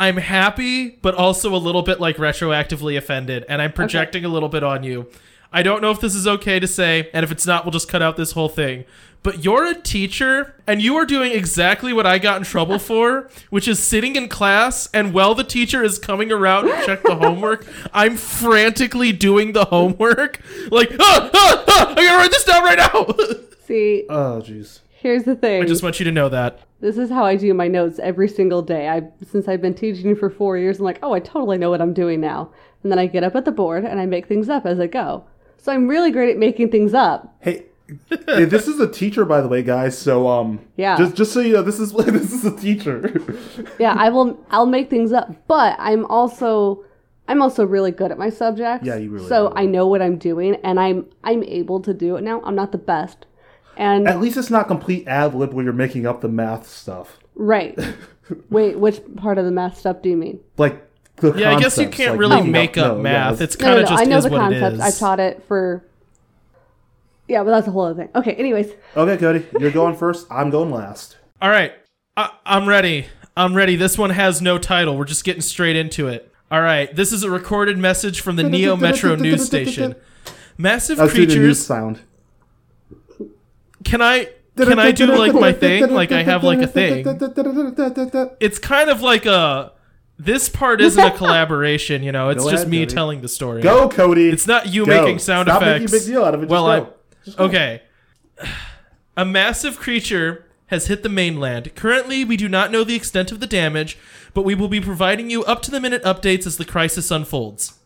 I'm 0.00 0.16
happy, 0.16 0.88
but 1.02 1.14
also 1.14 1.54
a 1.54 1.58
little 1.58 1.82
bit 1.82 2.00
like 2.00 2.16
retroactively 2.16 2.96
offended, 2.96 3.44
and 3.50 3.60
I'm 3.60 3.70
projecting 3.70 4.24
a 4.24 4.28
little 4.28 4.48
bit 4.48 4.64
on 4.64 4.82
you. 4.82 5.08
I 5.52 5.62
don't 5.62 5.82
know 5.82 5.90
if 5.90 6.00
this 6.00 6.14
is 6.14 6.26
okay 6.26 6.58
to 6.58 6.66
say, 6.66 7.10
and 7.12 7.22
if 7.22 7.30
it's 7.30 7.46
not, 7.46 7.66
we'll 7.66 7.72
just 7.72 7.86
cut 7.88 8.00
out 8.00 8.16
this 8.16 8.32
whole 8.32 8.48
thing. 8.48 8.86
But 9.22 9.44
you're 9.44 9.66
a 9.66 9.74
teacher, 9.74 10.54
and 10.66 10.80
you 10.80 10.96
are 10.96 11.04
doing 11.04 11.32
exactly 11.32 11.92
what 11.92 12.06
I 12.06 12.18
got 12.18 12.38
in 12.38 12.44
trouble 12.44 12.78
for, 12.90 13.28
which 13.50 13.68
is 13.68 13.78
sitting 13.78 14.16
in 14.16 14.28
class, 14.30 14.88
and 14.94 15.12
while 15.12 15.34
the 15.34 15.44
teacher 15.44 15.84
is 15.84 15.98
coming 15.98 16.32
around 16.32 16.64
to 16.64 16.86
check 16.86 17.02
the 17.02 17.16
homework, 17.16 17.66
I'm 17.92 18.16
frantically 18.16 19.12
doing 19.12 19.52
the 19.52 19.66
homework. 19.66 20.40
Like, 20.70 20.92
ah, 20.98 21.30
ah, 21.34 21.64
ah, 21.68 21.90
I 21.90 21.94
gotta 21.94 22.16
write 22.16 22.30
this 22.30 22.44
down 22.44 22.62
right 22.64 22.78
now. 22.78 23.06
See, 23.66 24.06
Oh, 24.08 24.40
jeez. 24.42 24.80
Here's 25.00 25.24
the 25.24 25.34
thing. 25.36 25.62
I 25.62 25.66
just 25.66 25.82
want 25.82 25.98
you 25.98 26.04
to 26.04 26.12
know 26.12 26.28
that. 26.28 26.60
This 26.80 26.96
is 26.96 27.10
how 27.10 27.24
I 27.24 27.36
do 27.36 27.52
my 27.54 27.68
notes 27.68 27.98
every 27.98 28.28
single 28.28 28.62
day. 28.62 28.88
I 28.88 29.02
since 29.30 29.48
I've 29.48 29.60
been 29.60 29.74
teaching 29.74 30.16
for 30.16 30.30
four 30.30 30.56
years, 30.56 30.78
I'm 30.78 30.84
like, 30.84 30.98
oh, 31.02 31.12
I 31.12 31.20
totally 31.20 31.58
know 31.58 31.70
what 31.70 31.80
I'm 31.82 31.92
doing 31.94 32.20
now. 32.20 32.50
And 32.82 32.90
then 32.90 32.98
I 32.98 33.06
get 33.06 33.22
up 33.24 33.34
at 33.36 33.44
the 33.44 33.52
board 33.52 33.84
and 33.84 34.00
I 34.00 34.06
make 34.06 34.26
things 34.26 34.48
up 34.48 34.64
as 34.64 34.80
I 34.80 34.86
go. 34.86 35.24
So 35.58 35.72
I'm 35.72 35.86
really 35.88 36.10
great 36.10 36.30
at 36.30 36.38
making 36.38 36.70
things 36.70 36.94
up. 36.94 37.36
Hey, 37.40 37.66
hey, 38.08 38.46
this 38.46 38.66
is 38.66 38.80
a 38.80 38.90
teacher, 38.90 39.26
by 39.26 39.42
the 39.42 39.48
way, 39.48 39.62
guys. 39.62 39.98
So 39.98 40.26
um, 40.28 40.60
Yeah. 40.76 40.96
just 40.96 41.14
just 41.16 41.32
so 41.32 41.40
you 41.40 41.52
know, 41.52 41.62
this 41.62 41.78
is 41.78 41.92
this 42.06 42.32
is 42.32 42.44
a 42.46 42.56
teacher. 42.56 43.20
Yeah, 43.78 43.94
I 43.98 44.08
will. 44.08 44.38
I'll 44.50 44.66
make 44.66 44.88
things 44.88 45.12
up, 45.12 45.34
but 45.48 45.76
I'm 45.78 46.06
also. 46.06 46.84
I'm 47.28 47.42
also 47.42 47.64
really 47.64 47.92
good 47.92 48.10
at 48.10 48.18
my 48.18 48.28
subjects. 48.28 48.84
Yeah, 48.84 48.96
you 48.96 49.08
really 49.10 49.28
So 49.28 49.48
are. 49.48 49.58
I 49.58 49.64
know 49.64 49.86
what 49.86 50.02
I'm 50.02 50.16
doing, 50.18 50.56
and 50.64 50.80
I'm 50.80 51.06
I'm 51.22 51.44
able 51.44 51.78
to 51.80 51.92
do 51.94 52.16
it 52.16 52.22
now. 52.24 52.40
I'm 52.42 52.56
not 52.56 52.72
the 52.72 52.78
best, 52.78 53.26
and 53.80 54.06
At 54.06 54.20
least 54.20 54.36
it's 54.36 54.50
not 54.50 54.68
complete 54.68 55.08
ad 55.08 55.34
lib 55.34 55.52
where 55.54 55.64
you're 55.64 55.72
making 55.72 56.06
up 56.06 56.20
the 56.20 56.28
math 56.28 56.68
stuff. 56.68 57.18
right. 57.34 57.76
Wait, 58.48 58.78
which 58.78 59.00
part 59.16 59.38
of 59.38 59.44
the 59.44 59.50
math 59.50 59.76
stuff 59.76 60.02
do 60.02 60.08
you 60.08 60.16
mean? 60.16 60.38
Like 60.56 60.86
the 61.16 61.32
Yeah, 61.32 61.50
I 61.52 61.58
guess 61.58 61.76
you 61.78 61.88
can't 61.88 62.12
like 62.12 62.20
really 62.20 62.36
making 62.36 62.52
make 62.52 62.76
no, 62.76 62.84
up 62.92 62.96
yeah, 62.98 63.02
math. 63.02 63.32
it's- 63.40 63.54
it's 63.54 63.58
No, 63.60 63.64
kind 63.66 63.74
no, 63.76 63.82
of 63.82 63.84
no. 63.84 63.90
just 63.96 64.00
I 64.02 64.04
know 64.08 64.16
is 64.18 64.24
the 64.24 64.30
what 64.30 64.38
concept. 64.38 64.80
I've 64.80 64.98
taught 64.98 65.18
it 65.18 65.42
for. 65.48 65.84
Yeah, 67.26 67.42
but 67.42 67.50
that's 67.50 67.66
a 67.66 67.70
whole 67.72 67.84
other 67.86 67.94
thing. 68.02 68.08
Okay. 68.14 68.32
Anyways, 68.34 68.72
okay, 68.96 69.16
Cody, 69.16 69.44
you're 69.58 69.70
going 69.72 69.96
first. 69.96 70.26
I'm 70.30 70.50
going 70.50 70.70
last. 70.70 71.16
All 71.42 71.50
right, 71.50 71.72
I- 72.16 72.30
I'm 72.46 72.68
ready. 72.68 73.06
I'm 73.36 73.54
ready. 73.54 73.74
This 73.76 73.96
one 73.98 74.10
has 74.10 74.40
no 74.42 74.58
title. 74.58 74.96
We're 74.96 75.04
just 75.06 75.24
getting 75.24 75.42
straight 75.42 75.74
into 75.76 76.06
it. 76.08 76.32
All 76.52 76.60
right, 76.60 76.94
this 76.94 77.12
is 77.12 77.22
a 77.24 77.30
recorded 77.30 77.78
message 77.78 78.20
from 78.20 78.36
the 78.36 78.42
Neo 78.48 78.76
Metro 78.76 79.14
news 79.16 79.44
station. 79.46 79.94
Massive 80.58 80.98
Let's 80.98 81.14
do 81.14 81.20
the 81.20 81.26
news 81.26 81.34
creatures. 81.36 81.66
sound. 81.66 82.00
Can 83.84 84.02
I? 84.02 84.28
Can 84.56 84.78
I 84.78 84.90
do 84.90 85.06
like 85.06 85.32
my 85.32 85.52
thing? 85.52 85.90
Like 85.92 86.12
I 86.12 86.22
have 86.22 86.44
like 86.44 86.60
a 86.60 86.66
thing. 86.66 87.04
It's 88.40 88.58
kind 88.58 88.90
of 88.90 89.00
like 89.02 89.26
a. 89.26 89.72
This 90.18 90.50
part 90.50 90.82
isn't 90.82 91.02
a 91.02 91.10
collaboration, 91.16 92.02
you 92.02 92.12
know. 92.12 92.28
It's 92.28 92.44
Go 92.44 92.50
just 92.50 92.64
ahead, 92.64 92.70
me 92.70 92.80
Cody. 92.80 92.94
telling 92.94 93.20
the 93.22 93.28
story. 93.28 93.62
Go, 93.62 93.88
Cody. 93.88 94.28
It's 94.28 94.46
not 94.46 94.66
you 94.66 94.84
Go. 94.84 95.00
making 95.00 95.18
sound 95.18 95.48
Stop 95.48 95.62
effects. 95.62 95.80
making 95.90 95.96
a 95.96 95.98
big 95.98 96.06
deal 96.08 96.24
out 96.24 96.34
of 96.34 96.42
it. 96.42 96.46
Just 96.46 96.50
well, 96.50 96.64
go. 96.66 96.70
I 96.70 97.24
Just 97.24 97.38
okay. 97.40 97.82
A 99.16 99.24
massive 99.24 99.76
creature 99.78 100.44
has 100.66 100.86
hit 100.86 101.02
the 101.02 101.08
mainland. 101.08 101.74
Currently, 101.74 102.24
we 102.24 102.36
do 102.36 102.48
not 102.48 102.70
know 102.70 102.84
the 102.84 102.94
extent 102.94 103.32
of 103.32 103.40
the 103.40 103.46
damage, 103.46 103.98
but 104.34 104.42
we 104.42 104.54
will 104.54 104.68
be 104.68 104.80
providing 104.80 105.28
you 105.30 105.42
up 105.44 105.62
to 105.62 105.70
the 105.70 105.80
minute 105.80 106.02
updates 106.04 106.46
as 106.46 106.56
the 106.58 106.64
crisis 106.64 107.10
unfolds. 107.10 107.78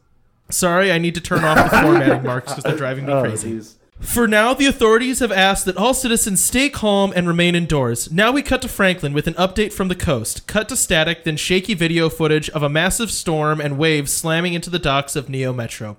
Sorry, 0.50 0.92
I 0.92 0.98
need 0.98 1.14
to 1.14 1.20
turn 1.20 1.42
off 1.44 1.70
the 1.70 1.76
formatting 1.82 2.22
marks 2.24 2.50
because 2.52 2.64
they're 2.64 2.76
driving 2.76 3.06
me 3.06 3.12
Oh, 3.12 3.22
crazy. 3.22 3.52
jeez. 3.58 3.74
For 4.00 4.28
now, 4.28 4.54
the 4.54 4.66
authorities 4.66 5.20
have 5.20 5.32
asked 5.32 5.64
that 5.64 5.76
all 5.76 5.94
citizens 5.94 6.42
stay 6.42 6.68
calm 6.68 7.12
and 7.14 7.26
remain 7.26 7.54
indoors. 7.54 8.10
Now 8.12 8.32
we 8.32 8.42
cut 8.42 8.60
to 8.62 8.68
Franklin 8.68 9.12
with 9.12 9.26
an 9.26 9.34
update 9.34 9.72
from 9.72 9.88
the 9.88 9.94
coast. 9.94 10.46
Cut 10.46 10.68
to 10.68 10.76
static, 10.76 11.24
then 11.24 11.36
shaky 11.36 11.74
video 11.74 12.08
footage 12.08 12.50
of 12.50 12.62
a 12.62 12.68
massive 12.68 13.10
storm 13.10 13.60
and 13.60 13.78
waves 13.78 14.12
slamming 14.12 14.54
into 14.54 14.68
the 14.70 14.78
docks 14.78 15.16
of 15.16 15.28
Neo 15.28 15.52
Metro. 15.52 15.96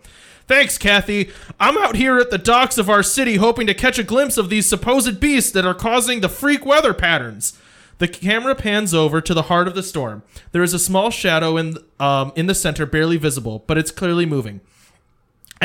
Thanks, 0.48 0.78
Kathy. 0.78 1.32
I'm 1.60 1.78
out 1.78 1.96
here 1.96 2.20
at 2.20 2.30
the 2.30 2.38
docks 2.38 2.78
of 2.78 2.90
our 2.90 3.02
city 3.02 3.38
hoping 3.38 3.66
to 3.66 3.74
catch 3.74 3.98
a 3.98 4.04
glimpse 4.04 4.38
of 4.38 4.50
these 4.50 4.68
supposed 4.68 5.20
beasts 5.20 5.52
that 5.52 5.66
are 5.66 5.74
causing 5.74 6.22
the 6.22 6.30
freak 6.30 6.66
weather 6.66 6.94
patterns. 6.94 7.60
The 7.98 8.08
camera 8.08 8.56
pans 8.56 8.94
over 8.94 9.22
to 9.22 9.34
the 9.34 9.44
heart 9.44 9.68
of 9.68 9.74
the 9.74 9.82
storm. 9.82 10.22
There 10.52 10.62
is 10.62 10.74
a 10.74 10.80
small 10.80 11.10
shadow 11.10 11.58
in 11.58 11.78
um, 12.00 12.34
in 12.36 12.46
the 12.46 12.54
center, 12.54 12.86
barely 12.86 13.18
visible, 13.18 13.64
but 13.68 13.78
it's 13.78 13.90
clearly 13.90 14.26
moving. 14.26 14.60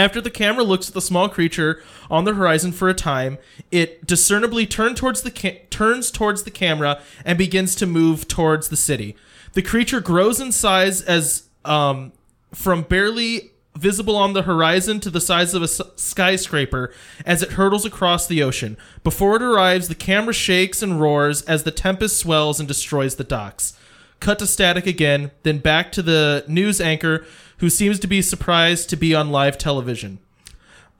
After 0.01 0.23
the 0.23 0.31
camera 0.31 0.65
looks 0.65 0.89
at 0.89 0.95
the 0.95 1.03
small 1.03 1.29
creature 1.29 1.83
on 2.11 2.25
the 2.25 2.33
horizon 2.33 2.73
for 2.73 2.89
a 2.89 2.95
time, 2.95 3.37
it 3.71 4.07
discernibly 4.07 4.67
towards 4.67 5.21
the 5.21 5.31
ca- 5.31 5.61
turns 5.69 6.11
towards 6.11 6.45
the 6.45 6.51
camera 6.51 7.03
and 7.23 7.37
begins 7.37 7.75
to 7.75 7.87
move 7.87 8.27
towards 8.27 8.71
the 8.71 8.79
city. 8.79 9.15
The 9.53 9.61
creature 9.61 10.01
grows 10.01 10.41
in 10.41 10.53
size 10.53 11.03
as 11.03 11.51
um, 11.67 12.13
from 12.55 12.81
barely 12.81 13.51
visible 13.77 14.17
on 14.17 14.33
the 14.33 14.45
horizon 14.45 15.01
to 15.01 15.11
the 15.11 15.21
size 15.21 15.53
of 15.53 15.61
a 15.61 15.69
skyscraper 15.69 16.95
as 17.27 17.43
it 17.43 17.53
hurtles 17.53 17.85
across 17.85 18.27
the 18.27 18.43
ocean. 18.43 18.79
Before 19.05 19.37
it 19.37 19.43
arrives, 19.43 19.89
the 19.89 19.95
camera 19.95 20.33
shakes 20.33 20.83
and 20.83 20.99
roars 20.99 21.43
as 21.43 21.65
the 21.65 21.71
tempest 21.71 22.17
swells 22.19 22.59
and 22.59 22.67
destroys 22.67 23.17
the 23.17 23.25
docks. 23.25 23.75
Cut 24.19 24.39
to 24.39 24.47
static 24.47 24.87
again, 24.87 25.31
then 25.43 25.59
back 25.59 25.93
to 25.93 26.03
the 26.03 26.45
news 26.49 26.81
anchor 26.81 27.27
who 27.61 27.71
seems 27.71 27.99
to 28.01 28.07
be 28.07 28.21
surprised 28.23 28.91
to 28.91 28.97
be 28.97 29.15
on 29.15 29.31
live 29.31 29.57
television. 29.57 30.19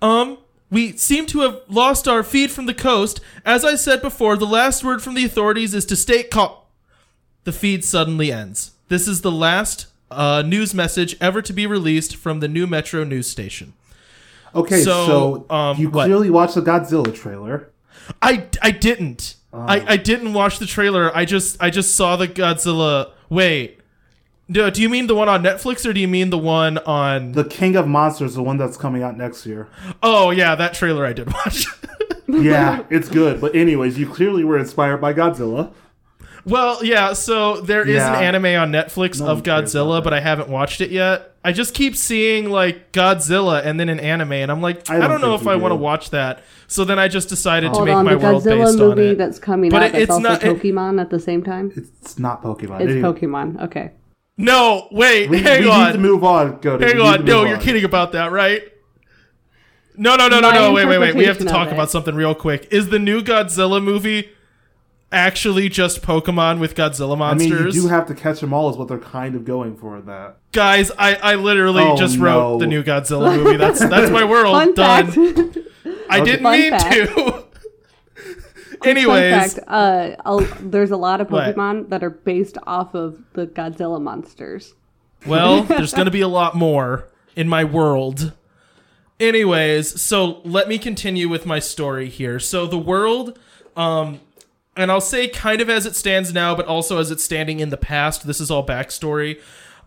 Um, 0.01 0.39
we 0.71 0.93
seem 0.93 1.27
to 1.27 1.41
have 1.41 1.61
lost 1.69 2.07
our 2.07 2.23
feed 2.23 2.51
from 2.51 2.67
the 2.67 2.75
coast. 2.75 3.21
As 3.45 3.65
I 3.65 3.75
said 3.75 4.01
before, 4.01 4.37
the 4.37 4.47
last 4.47 4.85
word 4.85 5.03
from 5.03 5.15
the 5.15 5.25
authorities 5.25 5.75
is 5.75 5.85
to 5.87 5.97
stay 5.97 6.23
calm. 6.23 6.53
The 7.45 7.53
feed 7.53 7.85
suddenly 7.85 8.31
ends. 8.31 8.73
This 8.89 9.09
is 9.09 9.23
the 9.23 9.33
last 9.33 9.87
uh, 10.11 10.43
news 10.47 10.75
message 10.75 11.17
ever 11.21 11.43
to 11.43 11.53
be 11.53 11.67
released 11.67 12.17
from 12.17 12.41
the 12.41 12.49
Neo 12.49 12.67
Metro 12.67 13.05
news 13.05 13.29
station. 13.29 13.73
Okay, 14.55 14.83
So, 14.83 15.47
so, 15.49 15.55
um, 15.55 15.79
you 15.79 15.91
what? 15.91 16.07
clearly 16.07 16.31
watched 16.31 16.55
the 16.57 16.63
Godzilla 16.63 17.15
trailer. 17.15 17.71
I, 18.21 18.47
I 18.61 18.71
didn't. 18.73 19.37
I, 19.53 19.95
I 19.95 19.97
didn't 19.97 20.33
watch 20.33 20.59
the 20.61 20.67
trailer. 20.67 21.15
I 21.17 21.25
just 21.25 21.61
I 21.61 21.71
just 21.71 21.97
saw 21.97 22.17
the 22.17 22.29
Godzilla. 22.29 23.11
Wait, 23.29 23.80
do, 24.51 24.71
do 24.71 24.83
you 24.83 24.89
mean 24.89 25.07
the 25.07 25.15
one 25.15 25.29
on 25.29 25.43
Netflix 25.43 25.89
or 25.89 25.93
do 25.93 26.01
you 26.01 26.09
mean 26.09 26.31
the 26.31 26.39
one 26.39 26.79
on? 26.79 27.33
The 27.33 27.45
King 27.45 27.77
of 27.77 27.87
Monsters, 27.87 28.35
the 28.35 28.43
one 28.43 28.57
that's 28.57 28.77
coming 28.77 29.03
out 29.03 29.17
next 29.17 29.47
year. 29.47 29.69
Oh 30.03 30.31
yeah, 30.31 30.55
that 30.55 30.75
trailer 30.75 31.05
I 31.07 31.13
did 31.13 31.33
watch. 31.33 31.67
Yeah, 32.29 32.85
it's 32.91 33.09
good. 33.09 33.41
But 33.41 33.57
anyways, 33.57 33.99
you 33.99 34.09
clearly 34.09 34.45
were 34.45 34.57
inspired 34.57 34.99
by 34.99 35.13
Godzilla. 35.13 35.73
well, 36.45 36.85
yeah. 36.85 37.13
So 37.13 37.61
there 37.61 37.83
is 37.83 37.97
Yeah. 37.97 38.17
an 38.19 38.23
anime 38.23 38.45
on 38.61 38.71
Netflix 38.71 39.19
No 39.19 39.27
of 39.27 39.39
one 39.39 39.43
cares 39.43 39.75
about 39.75 39.89
Godzilla, 39.99 40.05
but 40.05 40.15
I 40.15 40.21
haven't 40.21 40.49
watched 40.49 40.81
it 40.81 40.91
yet. 40.93 41.35
I 41.45 41.51
just 41.53 41.75
keep 41.75 41.97
seeing 41.97 42.49
like 42.49 42.93
Godzilla 42.93 43.65
and 43.67 43.81
then 43.81 43.89
an 43.89 43.99
anime, 43.99 44.31
and 44.35 44.49
I'm 44.53 44.61
like, 44.63 44.89
I 44.89 44.97
I 44.97 44.99
don't 45.01 45.11
don't, 45.11 45.23
know 45.23 45.35
if 45.35 45.49
I 45.49 45.57
want 45.57 45.73
to 45.73 45.77
watch 45.77 46.11
that. 46.11 46.45
So 46.69 46.85
then 46.85 47.01
I 47.01 47.09
just 47.09 47.29
decided 47.29 47.75
to 47.75 47.85
make 47.85 47.95
on. 47.97 48.05
my 48.05 48.13
The 48.15 48.19
world 48.21 48.45
Godzilla 48.45 48.65
based 48.67 48.81
on 48.81 48.89
movie 48.91 49.09
it. 49.09 49.19
that's 49.19 49.39
coming 49.41 49.71
But 49.71 49.83
out 49.83 49.87
it- 49.89 49.93
that's 49.93 50.03
it's 50.05 50.11
also 50.13 50.23
not- 50.29 50.45
it- 50.45 50.63
Pokemon 50.63 51.01
at 51.01 51.11
the 51.11 51.19
same 51.19 51.43
time. 51.43 51.73
It's 51.75 52.17
not 52.17 52.45
Pokemon. 52.45 52.81
It's 52.83 52.93
Anyway, 52.93 53.01
Pokemon. 53.13 53.61
Okay. 53.65 53.91
No, 54.41 54.89
wait, 54.91 55.29
We, 55.31 55.43
hang 55.43 55.63
we 55.65 55.71
on. 55.71 55.87
need 55.87 55.93
to 55.93 55.99
move 55.99 56.25
on. 56.25 56.61
Go 56.61 56.79
to 56.79 56.87
Hang 56.87 56.97
we 56.97 57.03
on. 57.03 57.25
No, 57.25 57.41
move 57.41 57.49
you're 57.49 57.57
on. 57.59 57.63
kidding 57.63 57.85
about 57.85 58.13
that, 58.13 58.33
right? 58.33 58.63
No, 59.97 60.17
no, 60.17 60.29
no, 60.29 60.41
no, 60.41 60.49
My 60.51 60.55
no. 60.55 60.73
Wait, 60.73 60.87
wait, 60.87 60.99
wait. 60.99 61.15
We 61.15 61.25
have 61.27 61.39
to 61.39 61.45
talk 61.45 61.71
about 61.71 61.91
something 61.91 62.15
real 62.15 62.35
quick. 62.35 62.69
Is 62.71 62.89
the 62.89 62.99
new 62.99 63.21
Godzilla 63.23 63.83
movie 63.83 64.31
actually 65.13 65.69
just 65.69 66.01
Pokemon 66.03 66.59
with 66.61 66.75
Godzilla 66.75 67.19
monsters? 67.19 67.51
I 67.53 67.55
mean, 67.65 67.67
you 67.67 67.83
do 67.83 67.89
have 67.89 68.07
to 68.07 68.15
catch 68.15 68.41
them 68.41 68.55
all, 68.55 68.71
is 68.71 68.77
what 68.77 68.89
they're 68.89 68.99
kind 68.99 69.35
of 69.35 69.45
going 69.45 69.77
for 69.77 69.99
in 69.99 70.07
that. 70.07 70.37
Guys, 70.53 70.91
I, 70.97 71.17
I 71.17 71.35
literally 71.35 71.83
Oh, 71.83 71.97
just 71.97 72.17
no. 72.19 72.25
wrote 72.25 72.59
the 72.61 72.67
new 72.67 72.83
Godzilla 72.83 73.37
movie. 73.37 73.57
That's 73.59 73.81
that's 73.81 74.11
my 74.11 74.25
world 74.31 74.55
Fun 74.55 74.75
done. 74.75 75.07
fact. 75.11 75.59
I 76.09 76.21
didn't 76.21 76.45
Fun 76.45 76.53
mean 76.59 76.71
fact. 76.71 76.95
to. 76.95 77.45
Anyways, 78.85 79.55
fact, 79.55 79.69
uh, 79.69 80.45
there's 80.61 80.91
a 80.91 80.97
lot 80.97 81.21
of 81.21 81.31
What? 81.31 81.55
Pokemon 81.55 81.91
that 81.91 82.03
are 82.03 82.11
based 82.11 82.57
off 82.67 82.95
of 82.95 83.23
the 83.35 83.47
Godzilla 83.47 84.01
monsters. 84.01 84.75
well, 85.27 85.63
there's 85.65 85.93
going 85.93 86.07
to 86.07 86.11
be 86.11 86.21
a 86.23 86.29
lot 86.29 86.55
more 86.55 87.09
in 87.37 87.49
my 87.49 87.65
world. 87.65 88.33
Anyways, 89.19 90.01
so 90.01 90.41
let 90.45 90.67
me 90.69 90.79
continue 90.79 91.29
with 91.29 91.45
my 91.45 91.59
story 91.59 92.09
here. 92.09 92.39
So 92.39 92.67
the 92.67 92.79
world, 92.79 93.39
um, 93.77 94.21
and 94.77 94.91
I'll 94.91 95.03
say 95.03 95.29
kind 95.29 95.61
of 95.61 95.69
as 95.69 95.85
it 95.85 95.95
stands 95.95 96.33
now, 96.33 96.55
but 96.55 96.67
also 96.67 96.99
as 96.99 97.11
it's 97.11 97.23
standing 97.23 97.61
in 97.61 97.69
the 97.69 97.77
past. 97.77 98.27
This 98.27 98.41
is 98.41 98.51
all 98.51 98.67
backstory. 98.67 99.39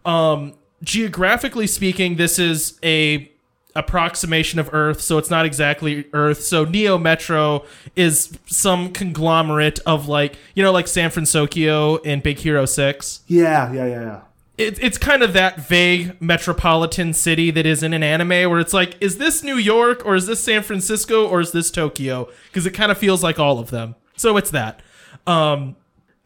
Um, 0.06 0.54
geographically 0.84 1.66
speaking, 1.66 2.18
this 2.18 2.38
is 2.38 2.78
a 2.84 3.32
approximation 3.76 4.60
of 4.60 4.70
Earth, 4.74 5.02
so 5.02 5.18
it's 5.18 5.30
not 5.30 5.46
exactly 5.46 6.06
Earth. 6.14 6.44
So 6.44 6.64
Neo 6.66 6.98
Metro 6.98 7.66
is 7.96 8.38
some 8.46 8.92
conglomerate 8.92 9.80
of 9.86 10.08
like 10.08 10.38
you 10.56 10.64
know 10.64 10.72
like 10.72 10.88
San 10.88 11.10
Francisco 11.10 11.98
in 11.98 12.20
Big 12.22 12.38
Hero 12.40 12.66
Six 12.66 13.22
Yeah, 13.28 13.72
yeah, 13.74 13.86
yeah, 13.86 14.02
yeah. 14.02 14.22
it, 14.58 14.82
it's 14.84 14.98
kind 14.98 15.24
of 15.24 15.34
that 15.34 15.60
vague 15.60 16.22
metropolitan 16.22 17.14
city 17.14 17.50
that 17.52 17.66
is 17.66 17.82
in 17.84 17.94
an 17.94 18.04
anime 18.04 18.50
where 18.50 18.60
it's 18.60 18.74
like, 18.74 18.96
is 19.02 19.18
this 19.18 19.44
New 19.44 19.58
York 19.58 20.06
or 20.06 20.16
is 20.16 20.28
this 20.28 20.44
San 20.44 20.62
Francisco 20.62 21.28
or 21.28 21.40
is 21.42 21.52
this 21.52 21.72
Tokyo? 21.72 22.30
Because 22.48 22.66
it 22.66 22.72
kind 22.72 22.92
of 22.92 22.98
feels 22.98 23.24
like 23.24 23.40
all 23.40 23.58
of 23.60 23.72
them. 23.72 23.96
So 24.16 24.38
it's 24.38 24.52
that. 24.52 24.82
Um, 25.26 25.76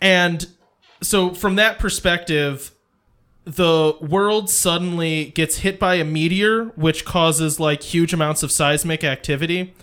and 0.01 0.45
so 1.01 1.33
from 1.33 1.55
that 1.55 1.79
perspective, 1.79 2.71
the 3.47 3.95
world 4.01 4.49
suddenly 4.49 5.25
gets 5.25 5.59
hit 5.59 5.79
by 5.79 5.95
a 5.95 6.03
meteor, 6.03 6.65
which 6.75 7.05
causes 7.05 7.61
like 7.61 7.81
huge 7.81 8.13
amounts 8.13 8.43
of 8.43 8.51
seismic 8.51 9.05
activity. 9.05 9.73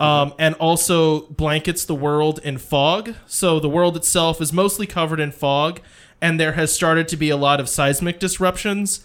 Um, 0.00 0.32
and 0.38 0.54
also 0.54 1.22
blankets 1.22 1.84
the 1.84 1.94
world 1.94 2.38
in 2.44 2.58
fog. 2.58 3.14
So 3.26 3.58
the 3.58 3.68
world 3.68 3.96
itself 3.96 4.40
is 4.40 4.52
mostly 4.52 4.86
covered 4.86 5.18
in 5.18 5.32
fog, 5.32 5.80
and 6.20 6.38
there 6.38 6.52
has 6.52 6.72
started 6.72 7.08
to 7.08 7.16
be 7.16 7.30
a 7.30 7.36
lot 7.36 7.58
of 7.58 7.68
seismic 7.68 8.20
disruptions. 8.20 9.04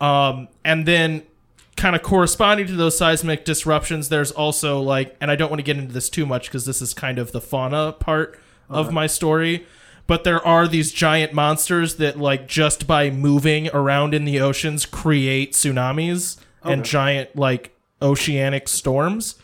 Um, 0.00 0.48
and 0.64 0.84
then, 0.84 1.22
kind 1.76 1.94
of 1.94 2.02
corresponding 2.02 2.66
to 2.66 2.72
those 2.72 2.98
seismic 2.98 3.44
disruptions, 3.44 4.08
there's 4.08 4.32
also 4.32 4.80
like, 4.80 5.16
and 5.20 5.30
I 5.30 5.36
don't 5.36 5.48
want 5.48 5.60
to 5.60 5.64
get 5.64 5.76
into 5.76 5.92
this 5.92 6.08
too 6.08 6.26
much 6.26 6.48
because 6.48 6.66
this 6.66 6.82
is 6.82 6.92
kind 6.92 7.20
of 7.20 7.30
the 7.30 7.40
fauna 7.40 7.92
part 7.92 8.36
of 8.68 8.92
my 8.92 9.06
story. 9.06 9.64
But 10.12 10.24
there 10.24 10.46
are 10.46 10.68
these 10.68 10.92
giant 10.92 11.32
monsters 11.32 11.96
that, 11.96 12.18
like, 12.18 12.46
just 12.46 12.86
by 12.86 13.08
moving 13.08 13.70
around 13.70 14.12
in 14.12 14.26
the 14.26 14.40
oceans, 14.40 14.84
create 14.84 15.54
tsunamis 15.54 16.36
and 16.62 16.84
giant, 16.84 17.34
like, 17.34 17.74
oceanic 18.02 18.68
storms. 18.68 19.36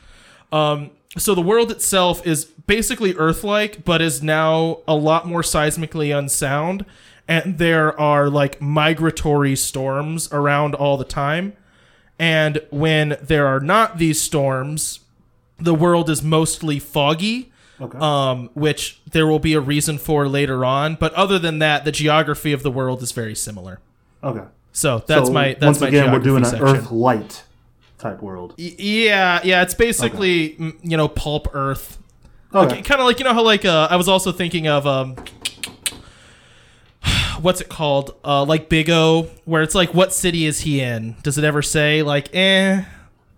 Um, 0.52 0.90
so 1.16 1.35
the 1.35 1.40
world 1.40 1.70
itself 1.70 2.26
is 2.26 2.44
basically 2.44 3.14
Earth-like, 3.14 3.87
but 3.87 4.02
is 4.02 4.22
now 4.22 4.81
a 4.87 4.94
lot 4.94 5.26
more 5.26 5.40
seismically 5.40 6.14
unsound, 6.14 6.85
and 7.26 7.57
there 7.57 7.98
are 7.98 8.28
like 8.28 8.61
migratory 8.61 9.57
storms 9.57 10.31
around 10.33 10.74
all 10.74 10.98
the 10.98 11.04
time. 11.07 11.54
And 12.18 12.61
when 12.68 13.16
there 13.22 13.46
are 13.46 13.61
not 13.61 13.96
these 13.96 14.20
storms, 14.20 15.00
the 15.59 15.74
world 15.74 16.11
is 16.11 16.22
mostly 16.22 16.78
foggy, 16.78 17.52
Okay. 17.81 17.99
um, 17.99 18.51
which 18.55 19.01
there 19.12 19.27
will 19.27 19.38
be 19.38 19.55
a 19.55 19.61
reason 19.61 19.99
for 19.99 20.27
later 20.29 20.64
on. 20.64 20.97
But 20.97 21.12
other 21.14 21.38
than 21.38 21.61
that, 21.61 21.85
the 21.85 21.93
geography 21.93 22.53
of 22.53 22.62
the 22.62 22.71
world 22.71 23.03
is 23.03 23.12
very 23.12 23.35
similar. 23.35 23.81
okay. 24.23 24.45
So 24.73 25.03
that's 25.07 25.29
so 25.29 25.33
my 25.33 25.55
that's 25.55 25.64
once 25.64 25.81
my 25.81 25.88
again, 25.88 26.12
we're 26.12 26.19
doing 26.21 26.45
an 26.45 26.51
section. 26.51 26.67
Earth 26.69 26.91
light 26.93 27.45
type 27.99 28.23
world. 28.23 28.55
Y- 28.59 28.75
Yeah, 28.79 29.41
yeah, 29.43 29.62
it's 29.62 29.75
basically 29.75 30.51
mm, 30.51 30.77
you 30.83 30.97
know 30.97 31.09
pulp 31.09 31.49
Earth. 31.53 31.99
Okay. 32.55 32.83
kind 32.83 33.01
of 33.01 33.07
like 33.07 33.19
you 33.19 33.25
know 33.25 33.35
how 33.35 33.43
like 33.43 33.64
uh, 33.64 33.88
I 33.91 33.97
was 33.97 34.09
also 34.09 34.31
thinking 34.33 34.69
of 34.69 34.87
um, 34.87 35.17
what's 37.41 37.61
it 37.61 37.69
called? 37.69 38.14
Uh, 38.25 38.45
like 38.45 38.69
Big 38.69 38.91
O, 38.91 39.29
where 39.45 39.62
it's 39.62 39.75
like, 39.75 39.95
what 39.95 40.12
city 40.12 40.45
is 40.47 40.61
he 40.61 40.81
in? 40.81 41.17
Does 41.23 41.38
it 41.38 41.45
ever 41.45 41.62
say 41.62 42.03
like, 42.03 42.35
eh? 42.35 42.85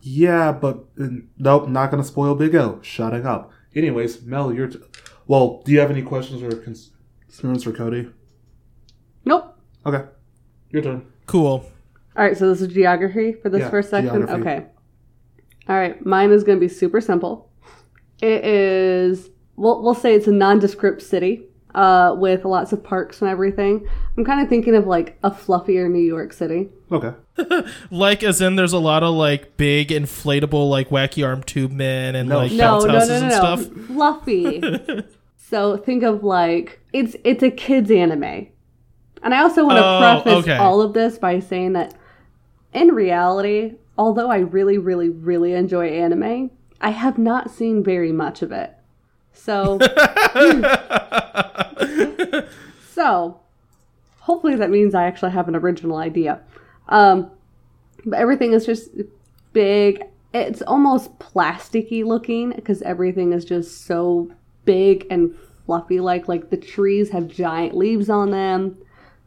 Yeah, 0.02 0.52
but 0.52 0.78
nope, 0.96 1.68
not 1.68 1.90
gonna 1.90 2.04
spoil 2.04 2.34
Big 2.34 2.54
O. 2.54 2.78
Shutting 2.82 3.26
up. 3.26 3.52
Anyways, 3.74 4.22
Mel, 4.22 4.52
you're. 4.52 4.68
T- 4.68 4.78
well, 5.26 5.62
do 5.64 5.72
you 5.72 5.80
have 5.80 5.90
any 5.90 6.02
questions 6.02 6.42
or 6.42 6.50
concerns 6.56 7.62
for 7.62 7.72
Cody? 7.72 8.08
Nope. 9.24 9.56
Okay, 9.86 10.04
your 10.70 10.82
turn. 10.82 11.06
Cool. 11.26 11.64
All 12.16 12.24
right, 12.24 12.36
so 12.36 12.48
this 12.48 12.60
is 12.60 12.68
geography 12.68 13.32
for 13.32 13.48
this 13.48 13.60
Yeah, 13.60 13.70
first 13.70 13.90
section. 13.90 14.14
geography. 14.26 14.40
Okay. 14.42 14.66
All 15.68 15.76
right, 15.76 16.04
mine 16.04 16.32
is 16.32 16.42
going 16.42 16.58
to 16.58 16.60
be 16.60 16.68
super 16.68 17.00
simple. 17.00 17.50
It 18.20 18.44
is 18.44 19.30
we'll 19.56 19.82
we'll 19.82 19.94
say 19.94 20.14
it's 20.14 20.26
a 20.26 20.32
nondescript 20.32 21.00
city 21.02 21.44
uh, 21.74 22.14
with 22.16 22.44
lots 22.44 22.72
of 22.72 22.82
parks 22.82 23.20
and 23.22 23.30
everything. 23.30 23.86
I'm 24.16 24.24
kind 24.24 24.40
of 24.42 24.48
thinking 24.48 24.74
of 24.74 24.86
like 24.86 25.18
a 25.22 25.30
fluffier 25.30 25.90
New 25.90 26.02
York 26.02 26.32
City. 26.32 26.68
Okay. 26.90 27.12
Like 27.90 28.22
as 28.22 28.40
in, 28.42 28.56
there's 28.56 28.72
a 28.74 28.78
lot 28.78 29.02
of 29.02 29.14
like 29.14 29.56
big 29.56 29.88
inflatable 29.88 30.68
like 30.68 30.90
wacky 30.90 31.26
arm 31.26 31.42
tube 31.42 31.72
men 31.72 32.14
and 32.14 32.28
No. 32.28 32.38
like 32.38 32.52
No, 32.52 32.58
bounce 32.80 32.84
no, 32.84 32.92
houses 32.92 33.08
no, 33.08 33.18
no, 33.18 33.24
and 33.24 33.32
stuff. 33.32 33.86
Fluffy. 33.86 34.62
so 35.38 35.76
think 35.78 36.02
of 36.02 36.22
like 36.22 36.80
it's 36.92 37.16
it's 37.24 37.42
a 37.42 37.50
kids 37.50 37.90
anime. 37.90 38.48
And 39.22 39.34
I 39.34 39.40
also 39.42 39.64
want 39.64 39.78
to 39.78 39.84
Oh, 39.84 40.22
preface 40.22 40.44
okay. 40.44 40.56
all 40.56 40.80
of 40.82 40.92
this 40.92 41.18
by 41.18 41.40
saying 41.40 41.72
that 41.74 41.94
in 42.72 42.88
reality, 42.88 43.74
although 43.98 44.30
I 44.30 44.38
really, 44.38 44.76
really, 44.78 45.08
really 45.08 45.52
enjoy 45.54 45.88
anime, 45.88 46.50
I 46.80 46.90
have 46.90 47.18
not 47.18 47.50
seen 47.50 47.82
very 47.82 48.12
much 48.12 48.42
of 48.42 48.52
it. 48.52 48.74
So 49.32 49.78
So 52.92 53.40
hopefully 54.18 54.56
that 54.56 54.68
means 54.70 54.94
I 54.94 55.04
actually 55.06 55.30
have 55.30 55.48
an 55.48 55.56
original 55.56 55.96
idea. 55.96 56.40
Um, 56.88 57.30
but 58.04 58.18
everything 58.18 58.52
is 58.52 58.66
just 58.66 58.90
big. 59.52 60.02
It's 60.34 60.60
almost 60.62 61.18
plasticky 61.18 62.04
looking 62.04 62.50
because 62.50 62.82
everything 62.82 63.32
is 63.32 63.44
just 63.44 63.86
so 63.86 64.30
big 64.66 65.06
and 65.10 65.34
fluffy. 65.64 65.98
Like 66.00 66.28
like 66.28 66.50
the 66.50 66.56
trees 66.58 67.08
have 67.10 67.26
giant 67.28 67.74
leaves 67.76 68.10
on 68.10 68.30
them. 68.32 68.76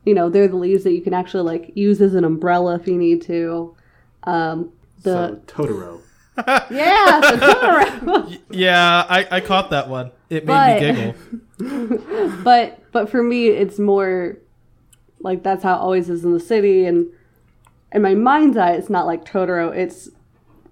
You 0.06 0.14
know, 0.14 0.30
they're 0.30 0.48
the 0.48 0.56
leaves 0.58 0.84
that 0.84 0.92
you 0.92 1.02
can 1.02 1.14
actually 1.14 1.44
like 1.44 1.72
use 1.76 2.00
as 2.02 2.14
an 2.14 2.26
umbrella 2.26 2.76
if 2.76 2.88
you 2.88 2.98
need 2.98 3.22
to. 3.24 3.76
Um, 4.24 4.72
the 5.02 5.42
so 5.48 5.64
Totoro. 5.66 6.02
yeah, 6.70 7.20
the 7.22 7.38
Totoro. 7.38 8.40
Yeah, 8.52 9.06
I, 9.10 9.28
I 9.32 9.40
caught 9.42 9.70
that 9.72 9.90
one. 9.90 10.12
It 10.30 10.46
made 10.46 10.54
But- 10.54 10.74
me 10.74 10.80
giggle. 10.80 11.16
but 12.44 12.80
but 12.92 13.10
for 13.10 13.24
me 13.24 13.48
it's 13.48 13.80
more 13.80 14.38
like 15.20 15.44
that's 15.44 15.64
how 15.64 15.76
it 15.76 15.80
always 15.80 16.10
is 16.10 16.24
in 16.24 16.34
the 16.34 16.40
city. 16.40 16.86
And 16.86 17.08
in 17.92 18.02
my 18.02 18.16
mind's 18.16 18.58
eye 18.58 18.74
it's 18.74 18.90
not 18.90 19.06
like 19.06 19.26
totoro. 19.26 19.76
It's 19.76 20.10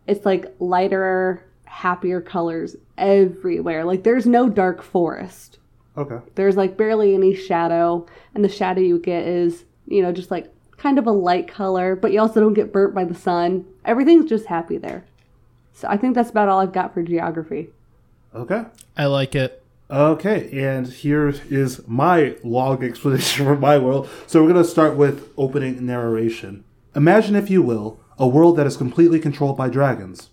it's 0.07 0.25
like 0.25 0.53
lighter 0.59 1.45
happier 1.65 2.21
colors 2.21 2.75
everywhere. 2.97 3.85
Like 3.85 4.03
there's 4.03 4.25
no 4.25 4.49
dark 4.49 4.81
forest. 4.81 5.57
Okay. 5.97 6.19
there's 6.35 6.55
like 6.55 6.77
barely 6.77 7.13
any 7.13 7.35
shadow. 7.35 8.05
And 8.33 8.45
the 8.45 8.49
shadow 8.49 8.81
you 8.81 8.99
get 8.99 9.27
is 9.27 9.65
you 9.87 10.01
know 10.01 10.11
just 10.11 10.31
like 10.31 10.53
kind 10.77 10.99
of 10.99 11.07
a 11.07 11.11
light 11.11 11.47
color. 11.47 11.95
But 11.95 12.11
you 12.11 12.19
also 12.19 12.39
don't 12.39 12.53
get 12.53 12.73
burnt 12.73 12.93
by 12.93 13.05
the 13.05 13.15
sun. 13.15 13.65
Everything's 13.85 14.29
just 14.29 14.45
happy 14.45 14.77
there. 14.77 15.05
So 15.73 15.87
i 15.87 15.97
think 15.97 16.15
that's 16.15 16.29
about 16.29 16.49
all 16.49 16.59
i've 16.59 16.73
got 16.73 16.93
for 16.93 17.01
geography. 17.01 17.69
Okay. 18.35 18.63
I 18.97 19.05
like 19.05 19.35
it. 19.35 19.60
Okay, 19.91 20.49
and 20.53 20.87
here 20.87 21.27
is 21.49 21.85
my 21.85 22.37
long 22.45 22.81
explanation 22.81 23.45
for 23.45 23.57
my 23.57 23.77
world. 23.77 24.07
So 24.25 24.41
we're 24.41 24.53
going 24.53 24.63
to 24.63 24.69
start 24.69 24.95
with 24.95 25.33
opening 25.35 25.85
narration. 25.85 26.63
Imagine, 26.95 27.35
if 27.35 27.49
you 27.49 27.61
will, 27.61 27.99
a 28.17 28.25
world 28.25 28.55
that 28.55 28.65
is 28.65 28.77
completely 28.77 29.19
controlled 29.19 29.57
by 29.57 29.67
dragons. 29.67 30.29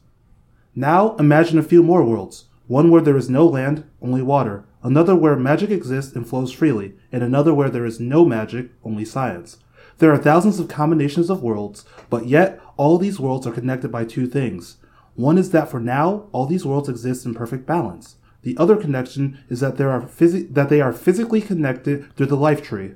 Now 0.76 1.16
imagine 1.16 1.58
a 1.58 1.64
few 1.64 1.82
more 1.82 2.04
worlds. 2.04 2.44
One 2.68 2.88
where 2.88 3.02
there 3.02 3.16
is 3.16 3.28
no 3.28 3.48
land, 3.48 3.82
only 4.00 4.22
water. 4.22 4.64
Another 4.84 5.16
where 5.16 5.34
magic 5.34 5.70
exists 5.70 6.14
and 6.14 6.24
flows 6.24 6.52
freely. 6.52 6.94
And 7.10 7.24
another 7.24 7.52
where 7.52 7.70
there 7.70 7.86
is 7.86 7.98
no 7.98 8.24
magic, 8.24 8.70
only 8.84 9.04
science. 9.04 9.56
There 9.98 10.12
are 10.12 10.18
thousands 10.18 10.60
of 10.60 10.68
combinations 10.68 11.30
of 11.30 11.42
worlds, 11.42 11.84
but 12.10 12.28
yet 12.28 12.60
all 12.76 12.96
these 12.96 13.18
worlds 13.18 13.44
are 13.44 13.52
connected 13.52 13.90
by 13.90 14.04
two 14.04 14.28
things. 14.28 14.76
One 15.16 15.36
is 15.36 15.50
that 15.50 15.68
for 15.68 15.80
now, 15.80 16.28
all 16.30 16.46
these 16.46 16.64
worlds 16.64 16.88
exist 16.88 17.26
in 17.26 17.34
perfect 17.34 17.66
balance. 17.66 18.17
The 18.42 18.56
other 18.56 18.76
connection 18.76 19.38
is 19.48 19.60
that 19.60 19.76
there 19.76 19.90
are 19.90 20.08
that 20.50 20.68
they 20.68 20.80
are 20.80 20.92
physically 20.92 21.40
connected 21.40 22.14
through 22.14 22.26
the 22.26 22.36
life 22.36 22.62
tree. 22.62 22.94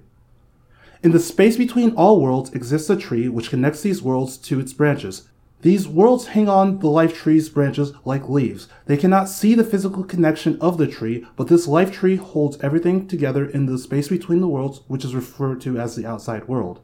In 1.02 1.10
the 1.10 1.18
space 1.18 1.56
between 1.56 1.94
all 1.94 2.20
worlds 2.20 2.52
exists 2.52 2.88
a 2.88 2.96
tree 2.96 3.28
which 3.28 3.50
connects 3.50 3.82
these 3.82 4.02
worlds 4.02 4.38
to 4.38 4.60
its 4.60 4.72
branches. 4.72 5.28
These 5.62 5.86
worlds 5.86 6.28
hang 6.28 6.48
on 6.48 6.78
the 6.78 6.88
life 6.88 7.14
tree's 7.14 7.48
branches 7.48 7.92
like 8.04 8.28
leaves. 8.28 8.68
They 8.86 8.96
cannot 8.96 9.28
see 9.28 9.54
the 9.54 9.64
physical 9.64 10.04
connection 10.04 10.58
of 10.60 10.76
the 10.76 10.88
tree, 10.88 11.24
but 11.36 11.48
this 11.48 11.68
life 11.68 11.92
tree 11.92 12.16
holds 12.16 12.58
everything 12.60 13.06
together 13.06 13.44
in 13.44 13.66
the 13.66 13.78
space 13.78 14.08
between 14.08 14.40
the 14.40 14.48
worlds, 14.48 14.80
which 14.88 15.04
is 15.04 15.14
referred 15.14 15.60
to 15.62 15.78
as 15.78 15.94
the 15.94 16.06
outside 16.06 16.48
world. 16.48 16.80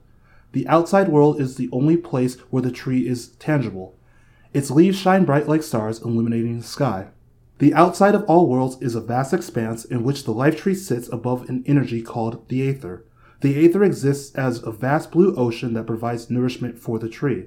The 0.52 0.66
outside 0.68 1.08
world 1.08 1.40
is 1.40 1.56
the 1.56 1.68
only 1.72 1.96
place 1.96 2.36
where 2.50 2.62
the 2.62 2.70
tree 2.70 3.06
is 3.06 3.28
tangible. 3.40 3.96
Its 4.54 4.70
leaves 4.70 4.96
shine 4.96 5.24
bright 5.24 5.48
like 5.48 5.62
stars, 5.62 6.00
illuminating 6.00 6.58
the 6.58 6.64
sky. 6.64 7.08
The 7.58 7.74
outside 7.74 8.14
of 8.14 8.22
all 8.24 8.46
worlds 8.46 8.76
is 8.80 8.94
a 8.94 9.00
vast 9.00 9.34
expanse 9.34 9.84
in 9.84 10.04
which 10.04 10.22
the 10.22 10.30
life 10.30 10.56
tree 10.56 10.76
sits 10.76 11.08
above 11.08 11.48
an 11.48 11.64
energy 11.66 12.02
called 12.02 12.48
the 12.48 12.62
Aether. 12.68 13.04
The 13.40 13.64
Aether 13.64 13.82
exists 13.82 14.32
as 14.36 14.62
a 14.62 14.70
vast 14.70 15.10
blue 15.10 15.34
ocean 15.34 15.72
that 15.74 15.86
provides 15.86 16.30
nourishment 16.30 16.78
for 16.78 17.00
the 17.00 17.08
tree. 17.08 17.46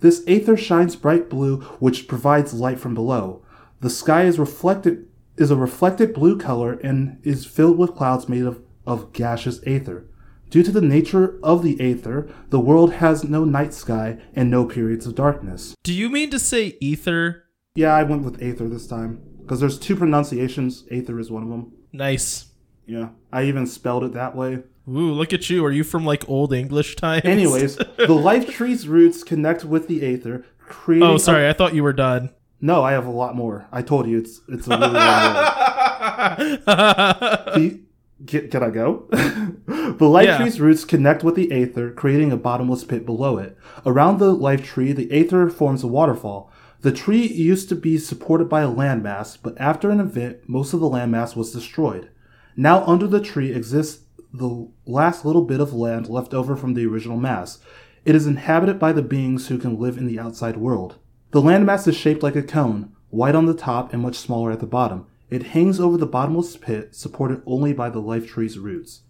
This 0.00 0.22
Aether 0.26 0.58
shines 0.58 0.94
bright 0.94 1.30
blue, 1.30 1.60
which 1.80 2.06
provides 2.06 2.52
light 2.52 2.78
from 2.78 2.94
below. 2.94 3.42
The 3.80 3.88
sky 3.88 4.24
is 4.24 4.38
reflected 4.38 5.06
is 5.38 5.50
a 5.50 5.56
reflected 5.56 6.14
blue 6.14 6.38
color 6.38 6.74
and 6.82 7.18
is 7.22 7.44
filled 7.44 7.76
with 7.76 7.94
clouds 7.94 8.28
made 8.28 8.44
of, 8.44 8.62
of 8.86 9.12
gaseous 9.12 9.60
Aether. 9.66 10.06
Due 10.48 10.62
to 10.62 10.72
the 10.72 10.80
nature 10.80 11.38
of 11.42 11.62
the 11.62 11.78
Aether, 11.80 12.28
the 12.48 12.60
world 12.60 12.94
has 12.94 13.24
no 13.24 13.44
night 13.44 13.74
sky 13.74 14.18
and 14.34 14.50
no 14.50 14.64
periods 14.64 15.06
of 15.06 15.14
darkness. 15.14 15.74
Do 15.82 15.92
you 15.92 16.08
mean 16.08 16.30
to 16.30 16.38
say 16.38 16.76
ether? 16.80 17.44
Yeah, 17.74 17.94
I 17.94 18.02
went 18.02 18.22
with 18.22 18.42
Aether 18.42 18.68
this 18.68 18.86
time 18.86 19.35
because 19.46 19.60
there's 19.60 19.78
two 19.78 19.94
pronunciations. 19.94 20.84
Aether 20.90 21.20
is 21.20 21.30
one 21.30 21.44
of 21.44 21.48
them. 21.48 21.72
Nice. 21.92 22.46
Yeah, 22.86 23.10
I 23.32 23.44
even 23.44 23.66
spelled 23.66 24.02
it 24.04 24.12
that 24.14 24.34
way. 24.36 24.58
Ooh, 24.88 25.12
look 25.12 25.32
at 25.32 25.48
you. 25.50 25.64
Are 25.64 25.72
you 25.72 25.82
from 25.84 26.04
like 26.04 26.28
old 26.28 26.52
English 26.52 26.96
times? 26.96 27.24
Anyways, 27.24 27.76
the 27.96 28.12
life 28.12 28.48
tree's 28.50 28.86
roots 28.86 29.22
connect 29.24 29.64
with 29.64 29.88
the 29.88 30.04
Aether, 30.04 30.44
creating. 30.58 31.08
Oh, 31.08 31.16
sorry. 31.18 31.48
I 31.48 31.52
thought 31.52 31.74
you 31.74 31.82
were 31.82 31.92
done. 31.92 32.30
no, 32.60 32.82
I 32.84 32.92
have 32.92 33.06
a 33.06 33.10
lot 33.10 33.34
more. 33.36 33.66
I 33.72 33.82
told 33.82 34.06
you 34.08 34.18
it's 34.18 34.40
it's 34.48 34.66
a 34.68 34.70
really 34.70 34.92
long. 34.92 36.58
The- 36.66 37.80
Get, 38.24 38.50
can 38.50 38.62
I 38.62 38.70
go? 38.70 39.06
the 39.10 40.08
life 40.08 40.24
Yeah. 40.26 40.38
tree's 40.38 40.58
roots 40.58 40.86
connect 40.86 41.22
with 41.22 41.34
the 41.34 41.52
Aether, 41.52 41.90
creating 41.90 42.32
a 42.32 42.38
bottomless 42.38 42.82
pit 42.82 43.04
below 43.04 43.36
it. 43.36 43.58
Around 43.84 44.18
the 44.20 44.32
life 44.32 44.64
tree, 44.64 44.92
the 44.92 45.12
Aether 45.12 45.50
forms 45.50 45.82
a 45.84 45.86
waterfall. 45.86 46.50
The 46.86 46.92
tree 46.92 47.26
used 47.26 47.68
to 47.70 47.74
be 47.74 47.98
supported 47.98 48.48
by 48.48 48.62
a 48.62 48.70
landmass, 48.70 49.36
but 49.42 49.60
after 49.60 49.90
an 49.90 49.98
event, 49.98 50.48
most 50.48 50.72
of 50.72 50.78
the 50.78 50.88
landmass 50.88 51.34
was 51.34 51.50
destroyed. 51.50 52.10
Now 52.56 52.84
under 52.84 53.08
the 53.08 53.20
tree 53.20 53.52
exists 53.52 54.04
the 54.32 54.68
last 54.86 55.24
little 55.24 55.42
bit 55.42 55.58
of 55.58 55.74
land 55.74 56.08
left 56.08 56.32
over 56.32 56.54
from 56.54 56.74
the 56.74 56.86
original 56.86 57.16
mass. 57.16 57.58
It 58.04 58.14
is 58.14 58.28
inhabited 58.28 58.78
by 58.78 58.92
the 58.92 59.02
beings 59.02 59.48
who 59.48 59.58
can 59.58 59.80
live 59.80 59.98
in 59.98 60.06
the 60.06 60.20
outside 60.20 60.58
world. 60.58 61.00
The 61.32 61.42
landmass 61.42 61.88
is 61.88 61.96
shaped 61.96 62.22
like 62.22 62.36
a 62.36 62.40
cone, 62.40 62.92
white 63.10 63.34
on 63.34 63.46
the 63.46 63.52
top 63.54 63.92
and 63.92 64.00
much 64.00 64.14
smaller 64.14 64.52
at 64.52 64.60
the 64.60 64.66
bottom. 64.66 65.08
It 65.28 65.42
hangs 65.42 65.80
over 65.80 65.96
the 65.96 66.06
bottomless 66.06 66.56
pit, 66.56 66.94
supported 66.94 67.42
only 67.46 67.72
by 67.72 67.90
the 67.90 67.98
life 67.98 68.28
tree's 68.28 68.60
roots. 68.60 69.00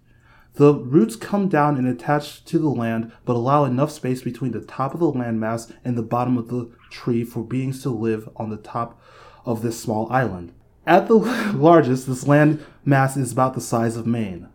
The 0.56 0.74
roots 0.74 1.16
come 1.16 1.48
down 1.48 1.76
and 1.76 1.86
attach 1.86 2.42
to 2.46 2.58
the 2.58 2.70
land, 2.70 3.12
but 3.26 3.36
allow 3.36 3.64
enough 3.64 3.90
space 3.90 4.22
between 4.22 4.52
the 4.52 4.62
top 4.62 4.94
of 4.94 5.00
the 5.00 5.12
landmass 5.12 5.70
and 5.84 5.98
the 5.98 6.02
bottom 6.02 6.38
of 6.38 6.48
the 6.48 6.70
tree 6.90 7.24
for 7.24 7.44
beings 7.44 7.82
to 7.82 7.90
live 7.90 8.28
on 8.36 8.48
the 8.48 8.56
top 8.56 8.98
of 9.44 9.60
this 9.60 9.78
small 9.78 10.10
island. 10.10 10.52
At 10.86 11.08
the 11.08 11.14
largest, 11.54 12.06
this 12.06 12.26
land 12.26 12.64
mass 12.86 13.18
is 13.18 13.32
about 13.32 13.52
the 13.52 13.60
size 13.60 13.98
of 13.98 14.06
Maine. 14.06 14.48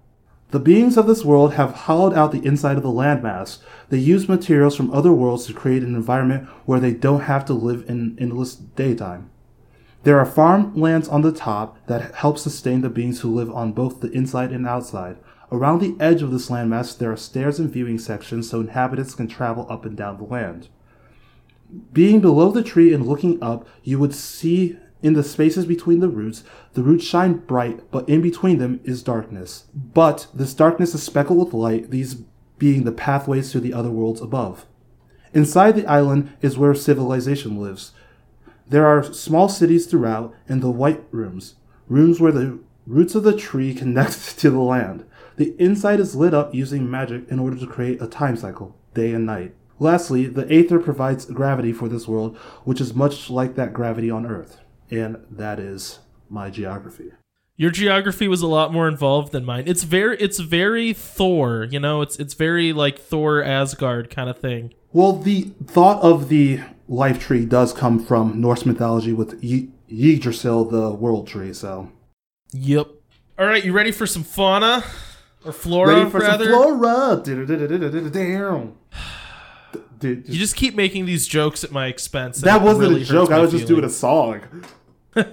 The 0.50 0.60
beings 0.60 0.98
of 0.98 1.06
this 1.06 1.24
world 1.24 1.54
have 1.54 1.74
hollowed 1.74 2.14
out 2.14 2.32
the 2.32 2.46
inside 2.46 2.78
of 2.78 2.84
the 2.84 2.90
landmass. 2.90 3.60
They 3.90 4.00
use 4.00 4.28
materials 4.28 4.76
from 4.76 4.92
other 4.92 5.14
worlds 5.14 5.46
to 5.46 5.54
create 5.54 5.84
an 5.84 5.96
environment 5.96 6.48
where 6.66 6.80
they 6.80 6.94
don't 6.94 7.22
have 7.22 7.46
to 7.46 7.54
live 7.54 7.88
in 7.88 8.18
endless 8.20 8.56
daytime. 8.56 9.30
There 10.04 10.18
are 10.18 10.26
farmlands 10.26 11.08
on 11.08 11.22
the 11.22 11.32
top 11.32 11.78
that 11.86 12.16
help 12.16 12.40
sustain 12.40 12.82
the 12.82 12.90
beings 12.90 13.22
who 13.22 13.34
live 13.34 13.52
on 13.52 13.72
both 13.72 14.02
the 14.02 14.10
inside 14.12 14.52
and 14.52 14.68
outside. 14.68 15.18
Around 15.52 15.80
the 15.80 15.98
edge 16.00 16.22
of 16.22 16.32
this 16.32 16.50
landmass, 16.50 16.98
there 16.98 17.12
are 17.12 17.18
stairs 17.18 17.60
and 17.60 17.70
viewing 17.70 18.00
sections 18.00 18.50
so 18.50 18.62
inhabitants 18.62 19.16
can 19.16 19.28
travel 19.28 19.68
up 19.70 19.84
and 19.86 19.98
down 19.98 20.18
the 20.18 20.24
land. 20.24 20.70
Being 21.92 22.22
below 22.22 22.52
the 22.52 22.64
tree 22.64 22.94
and 22.94 23.06
looking 23.06 23.42
up, 23.44 23.68
you 23.84 24.00
would 24.00 24.14
see 24.14 24.78
in 25.02 25.14
the 25.14 25.24
spaces 25.24 25.66
between 25.66 26.00
the 26.00 26.10
roots, 26.10 26.44
the 26.74 26.84
roots 26.84 27.04
shine 27.04 27.34
bright, 27.34 27.92
but 27.92 28.08
in 28.08 28.22
between 28.22 28.60
them 28.60 28.80
is 28.84 29.04
darkness. 29.04 29.66
But 29.74 30.28
this 30.34 30.54
darkness 30.54 30.94
is 30.94 31.04
speckled 31.04 31.40
with 31.40 31.54
light, 31.54 31.92
these 31.92 32.16
being 32.58 32.84
the 32.84 32.92
pathways 32.92 33.52
to 33.52 33.60
the 33.60 33.74
other 33.74 33.90
worlds 33.90 34.22
above. 34.22 34.66
Inside 35.34 35.76
the 35.76 35.88
island 35.88 36.32
is 36.42 36.58
where 36.58 36.76
civilization 36.76 37.60
lives. 37.60 37.94
There 38.68 38.86
are 38.86 39.04
small 39.04 39.50
cities 39.50 39.86
throughout, 39.86 40.34
and 40.48 40.62
the 40.62 40.70
white 40.70 41.04
rooms, 41.12 41.56
rooms 41.88 42.22
where 42.22 42.32
the 42.32 42.60
roots 42.86 43.16
of 43.16 43.24
the 43.24 43.36
tree 43.36 43.74
connect 43.74 44.38
to 44.40 44.50
the 44.50 44.60
land. 44.60 45.06
The 45.42 45.56
inside 45.58 46.00
is 46.00 46.16
lit 46.16 46.36
up 46.36 46.54
using 46.54 46.88
magic 46.88 47.28
in 47.30 47.40
order 47.40 47.58
to 47.58 47.66
create 47.66 48.00
a 48.00 48.06
time 48.06 48.38
cycle, 48.38 48.78
day 48.94 49.12
and 49.12 49.26
night. 49.26 49.56
Lastly, 49.80 50.28
the 50.28 50.46
Aether 50.54 50.78
provides 50.78 51.26
gravity 51.26 51.74
for 51.74 51.90
this 51.90 52.08
world, 52.08 52.38
which 52.64 52.80
is 52.80 52.94
much 52.94 53.28
like 53.32 53.56
that 53.56 53.74
gravity 53.74 54.12
on 54.12 54.28
Earth. 54.28 54.60
And 54.92 55.18
that 55.32 55.60
is 55.60 55.98
my 56.30 56.52
geography. 56.52 57.14
Your 57.58 57.72
geography 57.72 58.28
was 58.28 58.44
a 58.44 58.48
lot 58.48 58.72
more 58.72 58.88
involved 58.88 59.32
than 59.32 59.44
mine. 59.44 59.64
It's 59.66 59.82
very 59.82 60.16
it's 60.20 60.38
very 60.38 60.94
Thor, 60.94 61.64
you 61.64 61.80
know, 61.80 62.04
it's 62.04 62.18
it's 62.20 62.36
very 62.36 62.72
like 62.72 63.00
Thor 63.00 63.44
Asgard 63.44 64.12
kind 64.12 64.30
of 64.30 64.38
thing. 64.38 64.76
Well, 64.94 65.14
the 65.14 65.54
thought 65.66 66.04
of 66.04 66.30
the 66.30 66.60
life 66.88 67.20
tree 67.20 67.46
does 67.46 67.74
come 67.74 67.98
from 68.06 68.40
Norse 68.40 68.64
mythology 68.64 69.12
with 69.12 69.40
y- 69.42 69.70
Yggdrasil, 69.90 70.66
the 70.66 70.92
world 70.92 71.26
tree, 71.26 71.52
so. 71.52 71.92
Yep. 72.52 72.90
All 73.40 73.48
right, 73.48 73.66
you 73.66 73.74
ready 73.74 73.92
for 73.92 74.06
some 74.06 74.24
fauna 74.24 74.84
or 75.46 75.52
flora 75.52 75.96
Ready 75.96 76.10
for 76.10 76.20
rather? 76.20 76.46
flora! 76.50 77.22
Damn. 78.12 78.76
You 80.04 80.16
just 80.40 80.56
keep 80.56 80.74
making 80.74 81.06
these 81.06 81.28
jokes 81.28 81.64
at 81.64 81.72
my 81.72 81.86
expense. 81.86 82.42
that 82.42 82.64
wasn't 82.64 82.90
really 82.90 83.04
a 83.04 83.06
joke. 83.06 83.30
I 83.30 83.38
was 83.40 83.52
just 83.52 83.68
doing 83.68 83.84
a 83.84 83.90
song. 83.90 84.42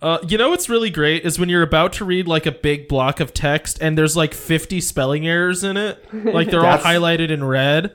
Uh, 0.00 0.18
you 0.26 0.38
know 0.38 0.48
what's 0.50 0.68
really 0.68 0.90
great 0.90 1.24
is 1.24 1.38
when 1.38 1.48
you're 1.48 1.62
about 1.62 1.92
to 1.92 2.04
read 2.04 2.26
like 2.26 2.46
a 2.46 2.52
big 2.52 2.88
block 2.88 3.20
of 3.20 3.34
text 3.34 3.78
and 3.80 3.96
there's 3.98 4.16
like 4.16 4.32
50 4.34 4.80
spelling 4.80 5.26
errors 5.26 5.62
in 5.62 5.76
it, 5.76 6.02
like 6.12 6.50
they're 6.50 6.64
all 6.66 6.78
highlighted 6.78 7.30
in 7.30 7.44
red, 7.44 7.94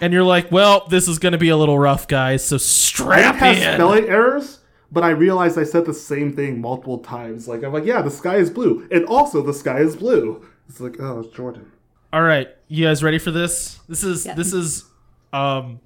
and 0.00 0.12
you're 0.12 0.24
like, 0.24 0.50
"Well, 0.50 0.86
this 0.88 1.06
is 1.08 1.18
going 1.18 1.32
to 1.32 1.38
be 1.38 1.50
a 1.50 1.56
little 1.56 1.78
rough, 1.78 2.08
guys. 2.08 2.44
So 2.44 2.56
strap 2.56 3.42
in." 3.42 3.74
spelling 3.74 4.08
errors, 4.08 4.59
but 4.92 5.04
I 5.04 5.10
realized 5.10 5.58
I 5.58 5.64
said 5.64 5.84
the 5.86 5.94
same 5.94 6.34
thing 6.34 6.60
multiple 6.60 6.98
times. 6.98 7.46
Like 7.48 7.62
I'm 7.62 7.72
like, 7.72 7.84
yeah, 7.84 8.02
the 8.02 8.10
sky 8.10 8.36
is 8.36 8.50
blue, 8.50 8.86
and 8.90 9.04
also 9.06 9.42
the 9.42 9.54
sky 9.54 9.80
is 9.80 9.96
blue. 9.96 10.44
It's 10.68 10.80
like, 10.80 10.96
oh, 11.00 11.20
it's 11.20 11.34
Jordan. 11.36 11.70
All 12.12 12.22
right, 12.22 12.48
you 12.68 12.84
guys 12.86 13.02
ready 13.02 13.18
for 13.18 13.30
this? 13.30 13.78
This 13.88 14.02
is 14.04 14.26
Yeah. 14.26 14.34
this 14.34 14.52
is 14.52 14.84
um 15.32 15.80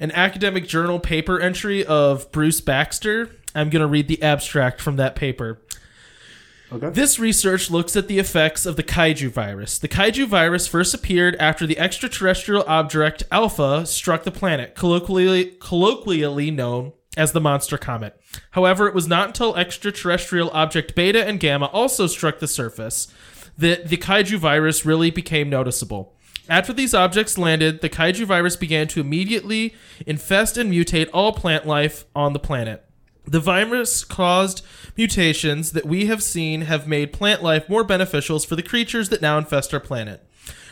an 0.00 0.12
academic 0.12 0.68
journal 0.68 1.00
paper 1.00 1.40
entry 1.40 1.84
of 1.84 2.30
Bruce 2.30 2.60
Baxter. 2.60 3.30
I'm 3.54 3.70
going 3.70 3.80
to 3.80 3.86
read 3.88 4.06
the 4.06 4.22
abstract 4.22 4.80
from 4.80 4.96
that 4.96 5.16
paper. 5.16 5.60
Okay. 6.70 6.90
This 6.90 7.18
research 7.18 7.70
looks 7.70 7.96
at 7.96 8.06
the 8.08 8.18
effects 8.18 8.66
of 8.66 8.76
the 8.76 8.82
kaiju 8.82 9.30
virus. 9.30 9.78
The 9.78 9.88
kaiju 9.88 10.28
virus 10.28 10.68
first 10.68 10.92
appeared 10.92 11.34
after 11.36 11.66
the 11.66 11.78
extraterrestrial 11.78 12.62
object 12.68 13.22
Alpha 13.32 13.86
struck 13.86 14.22
the 14.24 14.30
planet, 14.30 14.74
colloquially, 14.74 15.56
colloquially 15.60 16.50
known 16.50 16.92
as 17.16 17.32
the 17.32 17.40
monster 17.40 17.78
comet. 17.78 18.20
However, 18.52 18.86
it 18.88 18.94
was 18.94 19.08
not 19.08 19.28
until 19.28 19.56
extraterrestrial 19.56 20.50
object 20.50 20.94
Beta 20.94 21.26
and 21.26 21.40
Gamma 21.40 21.66
also 21.66 22.06
struck 22.06 22.38
the 22.38 22.48
surface 22.48 23.08
that 23.56 23.88
the 23.88 23.96
kaiju 23.96 24.38
virus 24.38 24.84
really 24.86 25.10
became 25.10 25.50
noticeable. 25.50 26.14
After 26.48 26.72
these 26.72 26.94
objects 26.94 27.36
landed, 27.36 27.82
the 27.82 27.90
kaiju 27.90 28.24
virus 28.24 28.56
began 28.56 28.88
to 28.88 29.00
immediately 29.00 29.74
infest 30.06 30.56
and 30.56 30.72
mutate 30.72 31.10
all 31.12 31.32
plant 31.32 31.66
life 31.66 32.04
on 32.14 32.32
the 32.32 32.38
planet. 32.38 32.84
The 33.26 33.40
virus 33.40 34.04
caused 34.04 34.64
mutations 34.96 35.72
that 35.72 35.84
we 35.84 36.06
have 36.06 36.22
seen 36.22 36.62
have 36.62 36.88
made 36.88 37.12
plant 37.12 37.42
life 37.42 37.68
more 37.68 37.84
beneficial 37.84 38.38
for 38.38 38.56
the 38.56 38.62
creatures 38.62 39.10
that 39.10 39.20
now 39.20 39.36
infest 39.36 39.74
our 39.74 39.80
planet. 39.80 40.24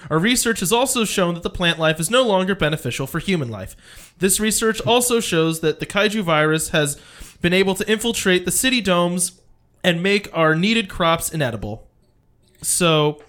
Our 0.08 0.18
research 0.18 0.60
has 0.60 0.72
also 0.72 1.04
shown 1.04 1.34
that 1.34 1.42
the 1.42 1.50
plant 1.50 1.78
life 1.78 2.00
is 2.00 2.10
no 2.10 2.22
longer 2.22 2.54
beneficial 2.54 3.06
for 3.06 3.18
human 3.18 3.50
life. 3.50 3.76
This 4.18 4.40
research 4.40 4.80
also 4.82 5.20
shows 5.20 5.60
that 5.60 5.80
the 5.80 5.86
kaiju 5.86 6.22
virus 6.22 6.70
has 6.70 6.98
been 7.40 7.52
able 7.52 7.74
to 7.74 7.90
infiltrate 7.90 8.44
the 8.44 8.50
city 8.50 8.80
domes 8.80 9.40
and 9.84 10.02
make 10.02 10.28
our 10.36 10.54
needed 10.54 10.88
crops 10.88 11.32
inedible. 11.32 11.86
So, 12.62 13.22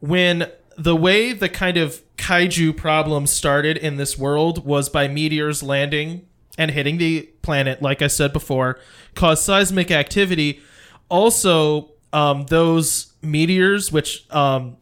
when 0.00 0.50
the 0.76 0.96
way 0.96 1.32
the 1.32 1.48
kind 1.48 1.76
of 1.76 2.02
kaiju 2.16 2.76
problem 2.76 3.26
started 3.26 3.76
in 3.76 3.96
this 3.96 4.16
world 4.16 4.64
was 4.64 4.88
by 4.88 5.08
meteors 5.08 5.62
landing 5.62 6.26
and 6.56 6.70
hitting 6.70 6.98
the 6.98 7.22
planet, 7.42 7.82
like 7.82 8.02
I 8.02 8.06
said 8.06 8.32
before, 8.32 8.78
caused 9.14 9.42
seismic 9.42 9.90
activity. 9.90 10.60
Also, 11.08 11.90
um, 12.12 12.46
those 12.46 13.12
meteors, 13.22 13.90
which 13.90 14.26
um, 14.30 14.76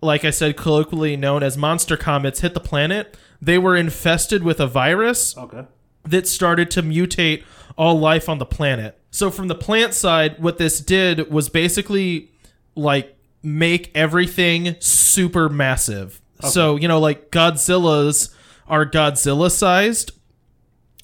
like 0.00 0.24
I 0.24 0.30
said, 0.30 0.56
colloquially 0.56 1.16
known 1.16 1.42
as 1.42 1.56
monster 1.56 1.96
comets, 1.96 2.40
hit 2.40 2.54
the 2.54 2.60
planet, 2.60 3.16
they 3.40 3.58
were 3.58 3.76
infested 3.76 4.42
with 4.42 4.60
a 4.60 4.66
virus 4.66 5.36
Okay. 5.36 5.64
That 6.06 6.26
started 6.26 6.70
to 6.72 6.82
mutate 6.82 7.44
all 7.76 7.98
life 7.98 8.28
on 8.28 8.38
the 8.38 8.46
planet. 8.46 8.98
So 9.10 9.30
from 9.30 9.48
the 9.48 9.54
plant 9.54 9.94
side, 9.94 10.38
what 10.42 10.58
this 10.58 10.80
did 10.80 11.30
was 11.30 11.48
basically 11.48 12.30
like 12.74 13.16
make 13.42 13.90
everything 13.94 14.76
super 14.80 15.48
massive. 15.48 16.20
So, 16.42 16.76
you 16.76 16.86
know, 16.88 16.98
like 17.00 17.30
Godzilla's 17.30 18.34
are 18.68 18.84
Godzilla 18.84 19.50
sized. 19.50 20.12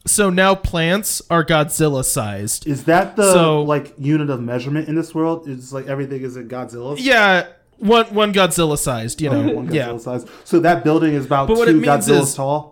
So 0.07 0.31
now 0.31 0.55
plants 0.55 1.23
are 1.31 1.45
Godzilla 1.45 2.05
sized. 2.05 2.67
Is 2.67 2.85
that 2.85 3.17
the 3.17 3.33
So- 3.33 3.63
like 3.63 3.95
unit 3.99 4.31
of 4.31 4.43
measurement 4.43 4.89
in 4.89 4.95
this 4.97 5.15
world? 5.15 5.49
It's 5.49 5.73
like 5.73 5.87
everything 5.87 6.23
is 6.23 6.37
in 6.37 6.49
Godzilla. 6.49 6.97
Yeah, 6.99 7.47
one 7.79 8.07
one 8.07 8.33
Godzilla 8.35 8.77
sized, 8.77 9.23
you 9.23 9.31
know. 9.31 9.41
Okay, 9.41 9.55
one 9.55 9.69
Godzilla 9.69 9.75
yeah. 9.75 9.97
size. 9.99 10.27
So 10.45 10.59
that 10.61 10.83
building 10.85 11.15
is 11.15 11.27
about 11.27 11.49
But 11.49 11.67
two 11.67 11.81
Godzillas 11.81 12.23
is- 12.23 12.35
tall. 12.35 12.72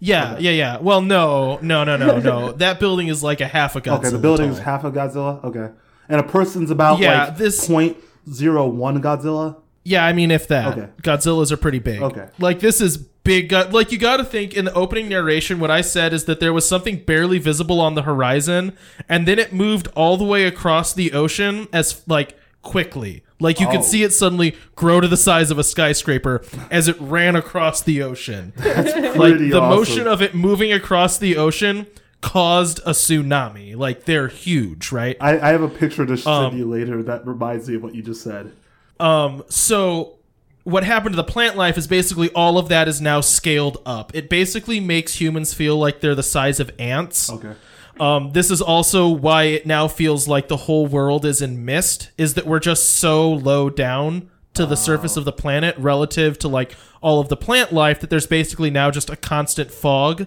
Yeah, 0.00 0.38
yeah, 0.38 0.50
yeah. 0.50 0.78
Well, 0.78 1.02
no, 1.02 1.58
no, 1.62 1.84
no, 1.84 1.96
no, 1.96 2.18
no. 2.18 2.52
that 2.64 2.80
building 2.80 3.08
is 3.08 3.22
like 3.22 3.40
a 3.40 3.46
half 3.46 3.76
a 3.76 3.80
Godzilla. 3.80 3.98
Okay, 3.98 4.10
the 4.10 4.18
building's 4.18 4.56
tall. 4.56 4.64
half 4.64 4.84
a 4.84 4.90
Godzilla. 4.90 5.44
Okay, 5.44 5.68
and 6.08 6.20
a 6.20 6.24
person's 6.24 6.70
about 6.70 6.98
Yeah, 6.98 7.24
like 7.26 7.36
this- 7.36 7.66
point 7.66 7.96
zero 8.32 8.66
one 8.66 9.00
Godzilla. 9.02 9.56
Yeah, 9.82 10.04
I 10.04 10.12
mean, 10.12 10.30
if 10.30 10.46
that. 10.48 10.76
Okay. 10.78 10.88
Godzillas 11.02 11.50
are 11.50 11.56
pretty 11.56 11.78
big. 11.78 12.02
Okay. 12.02 12.28
Like, 12.38 12.60
this 12.60 12.82
is 12.82 12.98
big. 12.98 13.50
Like, 13.50 13.90
you 13.90 13.96
got 13.98 14.18
to 14.18 14.24
think 14.24 14.52
in 14.52 14.66
the 14.66 14.74
opening 14.74 15.08
narration, 15.08 15.58
what 15.58 15.70
I 15.70 15.80
said 15.80 16.12
is 16.12 16.26
that 16.26 16.38
there 16.38 16.52
was 16.52 16.68
something 16.68 16.98
barely 16.98 17.38
visible 17.38 17.80
on 17.80 17.94
the 17.94 18.02
horizon, 18.02 18.76
and 19.08 19.26
then 19.26 19.38
it 19.38 19.54
moved 19.54 19.88
all 19.96 20.18
the 20.18 20.24
way 20.24 20.44
across 20.44 20.92
the 20.92 21.12
ocean 21.14 21.66
as, 21.72 22.02
like, 22.06 22.36
quickly. 22.60 23.24
Like, 23.40 23.58
you 23.58 23.66
Oh. 23.66 23.70
could 23.72 23.84
see 23.84 24.02
it 24.02 24.12
suddenly 24.12 24.54
grow 24.76 25.00
to 25.00 25.08
the 25.08 25.16
size 25.16 25.50
of 25.50 25.58
a 25.58 25.64
skyscraper 25.64 26.42
as 26.70 26.86
it 26.88 26.96
ran 27.00 27.34
across 27.36 27.82
the 27.82 28.02
ocean. 28.02 28.52
like, 28.58 29.14
Pretty 29.14 29.50
the 29.50 29.60
awesome. 29.60 29.78
motion 29.78 30.06
of 30.06 30.22
it 30.22 30.34
moving 30.34 30.72
across 30.72 31.18
the 31.18 31.36
ocean 31.36 31.86
caused 32.20 32.80
a 32.80 32.90
tsunami. 32.90 33.74
Like, 33.76 34.04
they're 34.04 34.28
huge, 34.28 34.92
right? 34.92 35.16
I, 35.20 35.38
I 35.40 35.48
have 35.52 35.62
a 35.62 35.68
picture 35.68 36.04
to 36.06 36.16
send 36.16 36.34
Um, 36.46 36.56
you 36.58 36.66
later 36.66 37.02
that 37.04 37.26
reminds 37.26 37.68
me 37.68 37.76
of 37.76 37.82
what 37.82 37.94
you 37.94 38.02
just 38.02 38.22
said. 38.22 38.52
Um, 38.98 39.42
so 39.48 40.16
what 40.64 40.84
happened 40.84 41.14
to 41.14 41.16
the 41.16 41.24
plant 41.24 41.56
life 41.56 41.78
is 41.78 41.86
basically 41.86 42.28
all 42.32 42.58
of 42.58 42.68
that 42.68 42.86
is 42.88 43.00
now 43.00 43.22
scaled 43.22 43.78
up. 43.86 44.14
It 44.14 44.28
basically 44.28 44.78
makes 44.80 45.14
humans 45.18 45.54
feel 45.54 45.78
like 45.78 46.00
they're 46.00 46.14
the 46.14 46.22
size 46.22 46.60
of 46.60 46.70
ants. 46.78 47.30
Okay. 47.32 47.52
Um, 48.00 48.32
this 48.32 48.50
is 48.50 48.62
also 48.62 49.08
why 49.08 49.44
it 49.44 49.66
now 49.66 49.86
feels 49.86 50.26
like 50.26 50.48
the 50.48 50.56
whole 50.56 50.86
world 50.86 51.26
is 51.26 51.42
in 51.42 51.64
mist, 51.66 52.10
is 52.16 52.34
that 52.34 52.46
we're 52.46 52.58
just 52.58 52.88
so 52.88 53.30
low 53.30 53.68
down 53.68 54.30
to 54.54 54.64
the 54.64 54.76
surface 54.76 55.16
of 55.16 55.24
the 55.24 55.32
planet 55.32 55.76
relative 55.78 56.38
to 56.38 56.48
like 56.48 56.74
all 57.02 57.20
of 57.20 57.28
the 57.28 57.36
plant 57.36 57.72
life 57.72 58.00
that 58.00 58.10
there's 58.10 58.26
basically 58.26 58.70
now 58.70 58.90
just 58.90 59.10
a 59.10 59.16
constant 59.16 59.70
fog 59.70 60.26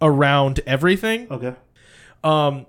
around 0.00 0.60
everything. 0.66 1.30
Okay. 1.30 1.54
Um, 2.24 2.66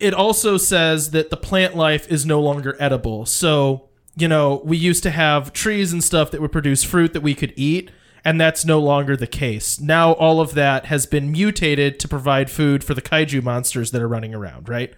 it 0.00 0.14
also 0.14 0.56
says 0.56 1.10
that 1.10 1.30
the 1.30 1.36
plant 1.36 1.76
life 1.76 2.10
is 2.10 2.26
no 2.26 2.40
longer 2.40 2.76
edible. 2.80 3.24
So, 3.26 3.88
you 4.16 4.26
know, 4.26 4.62
we 4.64 4.76
used 4.76 5.02
to 5.04 5.10
have 5.10 5.52
trees 5.52 5.92
and 5.92 6.02
stuff 6.02 6.30
that 6.32 6.40
would 6.40 6.50
produce 6.50 6.82
fruit 6.82 7.12
that 7.12 7.20
we 7.20 7.34
could 7.34 7.52
eat, 7.56 7.90
and 8.24 8.40
that's 8.40 8.64
no 8.64 8.78
longer 8.78 9.16
the 9.16 9.26
case. 9.26 9.80
Now 9.80 10.12
all 10.12 10.40
of 10.40 10.54
that 10.54 10.86
has 10.86 11.06
been 11.06 11.32
mutated 11.32 11.98
to 12.00 12.08
provide 12.08 12.50
food 12.50 12.84
for 12.84 12.94
the 12.94 13.02
kaiju 13.02 13.42
monsters 13.42 13.90
that 13.90 14.00
are 14.02 14.08
running 14.08 14.34
around, 14.34 14.68
right? 14.68 14.94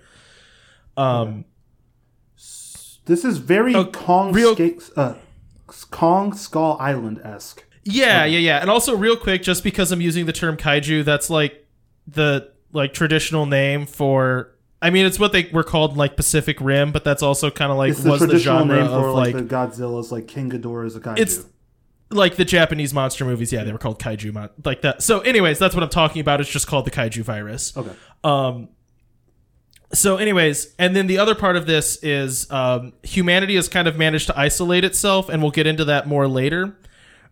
Um, 0.97 1.45
This 3.07 3.25
is 3.25 3.39
very 3.39 3.75
Oh, 3.75 3.85
Kong 3.87 4.33
real- 4.33 4.55
Ska- 4.57 4.79
uh, 4.97 5.15
Kong 5.91 6.33
Skull 6.35 6.77
Island 6.81 7.21
esque. 7.23 7.65
yeah, 7.85 8.25
yeah, 8.25 8.39
yeah. 8.39 8.59
And 8.61 8.71
also 8.71 8.97
real 8.97 9.17
quick, 9.17 9.43
just 9.43 9.63
because 9.63 9.93
I'm 9.93 10.01
using 10.01 10.27
the 10.27 10.33
term 10.33 10.57
kaiju, 10.57 11.05
that's 11.05 11.29
like 11.31 11.67
the 12.07 12.51
like 12.73 12.93
traditional 12.95 13.47
name 13.47 13.87
for 13.87 14.51
I 14.83 14.91
mean, 14.91 15.07
it's 15.07 15.19
what 15.19 15.33
they 15.33 15.49
were 15.53 15.63
called 15.65 15.93
in, 15.93 15.97
like 15.97 16.15
Pacific 16.17 16.61
Rim, 16.61 16.93
but 16.93 17.05
that's 17.05 17.23
also 17.23 17.51
kind 17.51 17.73
of 17.73 17.79
like 17.79 17.93
It's 17.93 18.03
the 18.03 18.11
was 18.11 18.21
the 18.21 18.27
traditional 18.27 18.59
genre 18.61 18.77
name 18.83 18.93
of 18.93 19.15
like 19.15 19.35
like, 19.35 19.49
the 19.49 19.55
Godzillas, 19.55 20.11
like 20.11 20.27
King 20.29 20.51
Ghidorah 20.51 20.87
is 20.87 20.97
a 20.97 21.01
kaiju. 21.01 21.19
It's- 21.19 21.45
like 22.11 22.37
the 22.37 22.45
Japanese 22.45 22.95
monster 22.95 23.25
movies, 23.25 23.53
yeah, 23.53 23.65
they 23.65 23.73
were 23.73 23.79
called 23.79 23.99
kaiju 23.99 24.33
mon- 24.33 24.51
like 24.65 24.83
that. 24.83 25.03
So, 25.03 25.21
anyways, 25.21 25.59
that's 25.59 25.75
what 25.75 25.83
I'm 25.83 25.91
talking 25.91 26.21
about. 26.21 26.41
It's 26.41 26.51
just 26.51 26.67
called 26.67 26.85
the 26.87 26.91
kaiju 26.91 27.23
virus. 27.23 27.77
okay. 27.77 27.93
Um, 28.23 28.69
so, 29.93 30.17
anyways, 30.17 30.75
and 30.79 30.97
then 30.97 31.07
the 31.07 31.19
other 31.19 31.35
part 31.35 31.57
of 31.57 31.67
this 31.67 32.03
is 32.03 32.51
um, 32.51 32.93
humanity 33.03 33.55
has 33.57 33.69
kind 33.69 33.87
of 33.87 33.97
managed 33.97 34.27
to 34.27 34.39
isolate 34.39 34.85
itself, 34.85 35.29
and 35.29 35.41
we'll 35.43 35.53
get 35.53 35.67
into 35.67 35.85
that 35.85 36.07
more 36.07 36.27
later. 36.27 36.77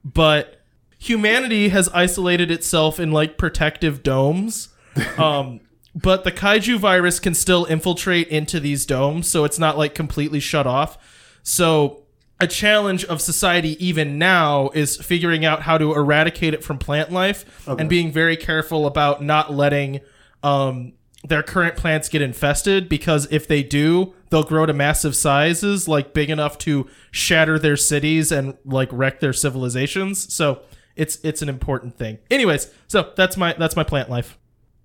But 0.04 0.60
humanity 0.98 1.70
has 1.70 1.88
isolated 1.88 2.50
itself 2.50 3.00
in 3.00 3.10
like 3.12 3.38
protective 3.38 4.02
domes. 4.02 4.68
Um, 5.16 5.60
but 5.94 6.24
the 6.24 6.32
kaiju 6.32 6.78
virus 6.78 7.18
can 7.18 7.32
still 7.34 7.64
infiltrate 7.64 8.28
into 8.28 8.60
these 8.60 8.84
domes, 8.84 9.26
so 9.26 9.44
it's 9.44 9.58
not 9.58 9.78
like 9.78 9.94
completely 9.94 10.38
shut 10.38 10.66
off. 10.66 10.98
So, 11.42 12.01
a 12.42 12.46
challenge 12.46 13.04
of 13.04 13.20
society 13.20 13.76
even 13.84 14.18
now 14.18 14.68
is 14.74 14.96
figuring 14.96 15.44
out 15.44 15.62
how 15.62 15.78
to 15.78 15.92
eradicate 15.94 16.52
it 16.54 16.62
from 16.64 16.76
plant 16.78 17.10
life 17.12 17.44
Okay. 17.68 17.80
and 17.80 17.88
being 17.88 18.10
very 18.12 18.36
careful 18.36 18.86
about 18.86 19.22
not 19.22 19.52
letting 19.52 20.00
um, 20.42 20.92
their 21.24 21.42
current 21.42 21.76
plants 21.76 22.08
get 22.08 22.20
infested 22.20 22.88
because 22.88 23.28
if 23.30 23.46
they 23.46 23.62
do, 23.62 24.12
they'll 24.30 24.42
grow 24.42 24.66
to 24.66 24.72
massive 24.72 25.14
sizes, 25.14 25.86
like 25.86 26.12
big 26.12 26.30
enough 26.30 26.58
to 26.58 26.88
shatter 27.12 27.58
their 27.60 27.76
cities 27.76 28.32
and 28.32 28.56
like 28.64 28.88
wreck 28.92 29.20
their 29.20 29.32
civilizations. 29.32 30.32
So 30.34 30.62
it's 30.96 31.18
it's 31.22 31.40
an 31.42 31.48
important 31.48 31.96
thing. 31.96 32.18
Anyways, 32.30 32.68
so 32.88 33.12
that's 33.16 33.36
my 33.36 33.54
that's 33.56 33.76
my 33.76 33.84
plant 33.84 34.10
life. 34.10 34.36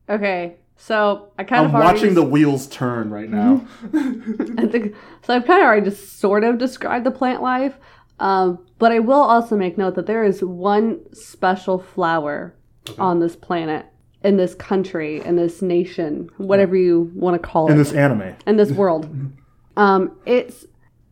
Okay, 0.09 0.55
so 0.77 1.31
I 1.37 1.43
kind 1.43 1.65
of 1.65 1.71
I'm 1.71 1.75
of 1.75 1.81
already 1.81 1.99
watching 1.99 2.13
the 2.13 2.23
wheels 2.23 2.67
turn 2.67 3.09
right 3.09 3.29
now. 3.29 3.65
I 3.93 4.67
think 4.67 4.95
so. 5.23 5.33
I've 5.35 5.45
kind 5.45 5.61
of 5.61 5.65
already 5.65 5.89
just 5.89 6.19
sort 6.19 6.43
of 6.43 6.57
described 6.57 7.05
the 7.05 7.11
plant 7.11 7.41
life, 7.41 7.77
um, 8.19 8.65
but 8.79 8.91
I 8.91 8.99
will 8.99 9.21
also 9.21 9.55
make 9.57 9.77
note 9.77 9.95
that 9.95 10.05
there 10.05 10.23
is 10.23 10.43
one 10.43 10.99
special 11.13 11.79
flower 11.79 12.55
on 12.99 13.19
this 13.19 13.35
planet, 13.35 13.87
in 14.23 14.37
this 14.37 14.55
country, 14.55 15.21
in 15.25 15.35
this 15.35 15.61
nation, 15.61 16.29
whatever 16.37 16.75
you 16.75 17.11
want 17.15 17.33
to 17.41 17.47
call 17.47 17.67
it, 17.67 17.71
in 17.71 17.77
this 17.77 17.93
anime. 17.93 18.35
in 18.45 18.57
this 18.57 18.71
world. 18.71 19.09
Um, 19.77 20.17
it's 20.25 20.65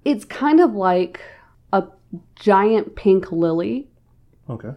it's 0.05 0.25
kind 0.25 0.59
of 0.59 0.73
like 0.73 1.19
a 1.71 1.83
giant 2.35 2.95
pink 2.95 3.31
lily, 3.31 3.87
Okay. 4.49 4.71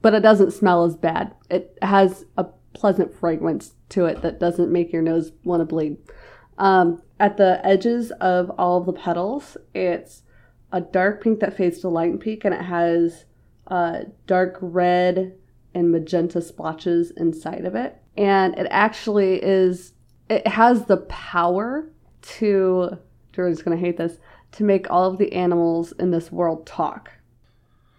but 0.00 0.14
it 0.14 0.20
doesn't 0.20 0.52
smell 0.52 0.84
as 0.84 0.96
bad. 0.96 1.34
It 1.50 1.76
has 1.82 2.24
a 2.38 2.46
pleasant 2.74 3.14
fragrance 3.14 3.74
to 3.90 4.04
it 4.06 4.22
that 4.22 4.40
doesn't 4.40 4.70
make 4.70 4.92
your 4.92 5.02
nose 5.02 5.32
want 5.44 5.60
to 5.60 5.64
bleed. 5.64 5.96
Um, 6.58 7.02
at 7.18 7.36
the 7.36 7.60
edges 7.64 8.10
of 8.20 8.50
all 8.58 8.78
of 8.78 8.86
the 8.86 8.92
petals, 8.92 9.56
it's 9.74 10.22
a 10.72 10.80
dark 10.80 11.22
pink 11.22 11.40
that 11.40 11.56
fades 11.56 11.78
to 11.80 11.88
light 11.88 12.18
pink, 12.20 12.44
and 12.44 12.54
it 12.54 12.62
has 12.62 13.24
uh, 13.68 14.00
dark 14.26 14.58
red 14.60 15.34
and 15.74 15.90
magenta 15.90 16.42
splotches 16.42 17.10
inside 17.12 17.64
of 17.64 17.74
it. 17.74 17.96
And 18.16 18.56
it 18.58 18.66
actually 18.70 19.42
is, 19.42 19.94
it 20.28 20.46
has 20.46 20.86
the 20.86 20.98
power 20.98 21.90
to, 22.22 22.98
Jordan's 23.32 23.62
going 23.62 23.76
to 23.76 23.84
hate 23.84 23.96
this, 23.96 24.18
to 24.52 24.64
make 24.64 24.90
all 24.90 25.10
of 25.10 25.18
the 25.18 25.32
animals 25.32 25.92
in 25.92 26.10
this 26.10 26.30
world 26.30 26.66
talk. 26.66 27.10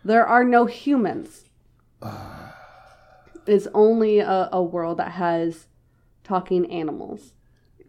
There 0.06 0.26
are 0.26 0.44
no 0.44 0.66
humans. 0.66 1.46
It's 3.48 3.68
only 3.74 4.20
a, 4.20 4.50
a 4.52 4.62
world 4.64 4.98
that 4.98 5.12
has 5.14 5.68
talking 6.24 6.72
animals. 6.72 7.34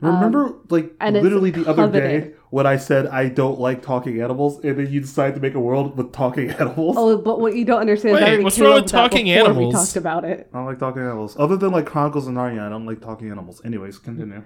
Remember, 0.01 0.53
like 0.69 0.85
Um, 0.85 0.91
and 1.01 1.17
it's 1.17 1.25
literally 1.25 1.51
the 1.51 1.67
other 1.67 1.91
day 1.91 2.19
coveted. 2.21 2.37
when 2.51 2.67
I 2.67 2.77
said 2.77 3.07
I 3.07 3.31
don't 3.31 3.59
like 3.59 3.81
talking 3.81 4.21
animals, 4.21 4.63
and 4.63 4.77
then 4.79 4.93
you 4.93 5.01
decide 5.01 5.35
to 5.37 5.41
make 5.41 5.55
a 5.55 5.61
world 5.61 5.97
with 5.97 6.13
talking 6.13 6.51
animals. 6.61 6.97
Oh, 6.99 7.17
but 7.17 7.41
what 7.41 7.57
you 7.57 7.65
don't 7.65 7.81
understand 7.81 8.17
Wait, 8.17 8.23
I 8.23 8.27
already 8.27 8.45
what's 8.45 8.59
wrong 8.59 8.75
with 8.75 8.91
talking 8.91 9.31
animals? 9.31 9.73
We 9.73 9.73
talked 9.73 9.97
about 9.97 10.27
it. 10.27 10.51
I 10.53 10.59
don't 10.59 10.67
like 10.67 10.79
talking 10.79 11.01
animals. 11.01 11.35
Other 11.39 11.57
than 11.57 11.71
like 11.73 11.87
Chronicles 11.87 12.27
of 12.29 12.35
Narnia, 12.35 12.67
I 12.67 12.69
don't 12.69 12.85
like 12.85 13.01
talking 13.01 13.31
animals. 13.31 13.63
Anyways, 13.65 13.97
continue. 13.99 14.43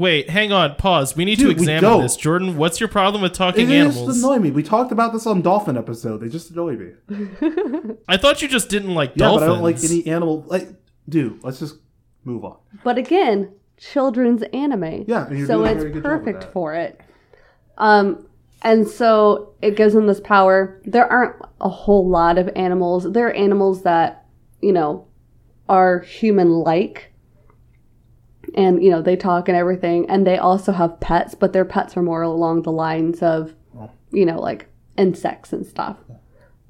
Wait, 0.00 0.30
hang 0.30 0.50
on, 0.50 0.76
pause. 0.76 1.14
We 1.14 1.24
need 1.26 1.38
Dude, 1.38 1.48
to 1.48 1.52
examine 1.52 2.00
this. 2.00 2.16
Jordan, 2.16 2.56
what's 2.56 2.80
your 2.80 2.88
problem 2.88 3.22
with 3.22 3.34
talking 3.34 3.70
It 3.70 3.84
just 3.84 3.98
animals? 3.98 4.18
annoy 4.18 4.38
me. 4.38 4.50
We 4.50 4.62
talked 4.62 4.92
about 4.92 5.12
this 5.12 5.26
on 5.26 5.42
Dolphin 5.42 5.76
episode. 5.76 6.18
They 6.22 6.28
just 6.28 6.50
annoy 6.50 6.76
me. 6.76 6.92
I 8.08 8.16
thought 8.16 8.40
you 8.40 8.48
just 8.48 8.68
didn't 8.70 8.94
like 8.94 9.10
Yeah, 9.14 9.26
dolphins. 9.26 9.40
but 9.40 9.44
I 9.44 9.54
don't 9.54 9.62
like 9.62 9.84
any 9.84 10.06
animal. 10.06 10.44
Like, 10.46 10.68
dude, 11.08 11.44
let's 11.44 11.58
just 11.60 11.76
move 12.24 12.44
on. 12.44 12.56
But 12.82 12.96
again, 12.96 13.52
children's 13.78 14.42
anime. 14.54 15.04
Yeah, 15.06 15.26
and 15.26 15.38
you're 15.38 15.46
so 15.46 15.58
doing 15.58 15.68
a 15.68 15.72
it's 15.72 15.80
very 15.82 15.92
good 15.92 16.02
job 16.02 16.12
with 16.12 16.24
perfect 16.24 16.40
that. 16.40 16.52
for 16.52 16.74
it. 16.74 17.00
Um, 17.76 18.26
and 18.62 18.88
so 18.88 19.54
it 19.60 19.76
gives 19.76 19.92
them 19.94 20.06
this 20.06 20.20
power. 20.20 20.80
There 20.84 21.06
aren't 21.06 21.36
a 21.60 21.68
whole 21.68 22.08
lot 22.08 22.38
of 22.38 22.48
animals. 22.56 23.10
There 23.12 23.26
are 23.28 23.32
animals 23.32 23.82
that 23.82 24.24
you 24.62 24.72
know 24.72 25.06
are 25.68 26.00
human-like, 26.00 27.09
and 28.54 28.82
you 28.82 28.90
know 28.90 29.02
they 29.02 29.16
talk 29.16 29.48
and 29.48 29.56
everything. 29.56 30.08
And 30.10 30.26
they 30.26 30.38
also 30.38 30.72
have 30.72 30.98
pets, 31.00 31.34
but 31.34 31.52
their 31.52 31.64
pets 31.64 31.96
are 31.96 32.02
more 32.02 32.22
along 32.22 32.62
the 32.62 32.72
lines 32.72 33.22
of, 33.22 33.54
Oh. 33.78 33.90
you 34.10 34.24
know, 34.26 34.40
like 34.40 34.66
insects 34.96 35.52
and 35.52 35.64
stuff. 35.66 35.96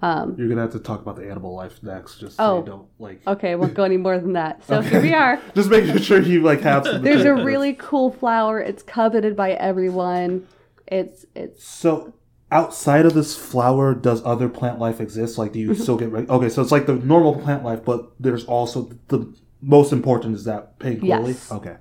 um, 0.03 0.35
You're 0.39 0.49
gonna 0.49 0.63
have 0.63 0.73
to 0.73 0.79
talk 0.79 1.03
about 1.03 1.17
the 1.17 1.29
animal 1.31 1.55
life 1.55 1.83
next, 1.83 2.21
just 2.21 2.37
so 2.39 2.43
Oh. 2.45 2.59
you 2.61 2.65
don't 2.67 2.87
like. 2.99 3.21
Okay, 3.27 3.55
won't 3.55 3.75
go 3.75 3.85
any 3.85 3.99
more 3.99 4.19
than 4.19 4.33
that. 4.33 4.65
So 4.65 4.81
here 4.81 5.03
we 5.03 5.13
are. 5.13 5.39
Just 5.55 5.69
making 5.69 5.99
sure 5.99 6.21
you 6.23 6.43
like 6.43 6.61
have 6.63 6.87
some. 6.87 7.03
There's 7.09 7.25
a 7.27 7.35
really 7.35 7.75
cool 7.75 8.11
flower. 8.11 8.61
It's 8.61 8.83
coveted 8.83 9.37
by 9.37 9.53
everyone. 9.53 10.47
It's 10.87 11.27
it's 11.35 11.63
So 11.65 12.15
outside 12.51 13.05
of 13.07 13.13
this 13.15 13.37
flower, 13.37 13.95
does 13.95 14.23
other 14.25 14.49
plant 14.49 14.79
life 14.79 15.01
exist? 15.01 15.37
Like, 15.39 15.53
do 15.53 15.59
you 15.61 15.71
Mm-hmm. 15.71 15.83
still 15.83 15.97
get 15.99 16.11
reg- 16.11 16.31
okay? 16.31 16.49
So 16.49 16.63
it's 16.63 16.73
like 16.73 16.87
the 16.87 16.97
normal 16.97 17.35
plant 17.37 17.63
life, 17.63 17.85
but 17.85 18.11
there's 18.19 18.45
also 18.47 18.89
the 19.09 19.33
most 19.61 19.93
important 19.93 20.35
is 20.35 20.45
that 20.45 20.79
pink 20.79 21.03
lily. 21.03 21.33
Yes. 21.33 21.53
Okay. 21.53 21.77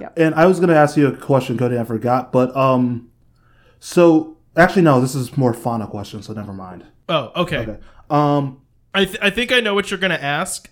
Yep. 0.00 0.18
And 0.18 0.34
I 0.34 0.46
was 0.46 0.60
gonna 0.60 0.74
ask 0.74 0.96
you 0.96 1.08
a 1.08 1.16
question, 1.16 1.56
Cody. 1.56 1.78
I 1.78 1.84
forgot, 1.84 2.32
but 2.32 2.54
um, 2.56 3.10
so 3.80 4.36
actually 4.56 4.82
no, 4.82 5.00
this 5.00 5.14
is 5.14 5.36
more 5.36 5.54
fauna 5.54 5.86
question, 5.86 6.22
so 6.22 6.32
never 6.32 6.52
mind. 6.52 6.84
Oh, 7.08 7.32
okay. 7.36 7.58
Okay. 7.58 7.78
Um. 8.10 8.62
I 8.94 9.04
th- 9.04 9.18
I 9.20 9.30
think 9.30 9.52
I 9.52 9.60
know 9.60 9.74
what 9.74 9.90
you're 9.90 10.00
gonna 10.00 10.14
ask, 10.14 10.70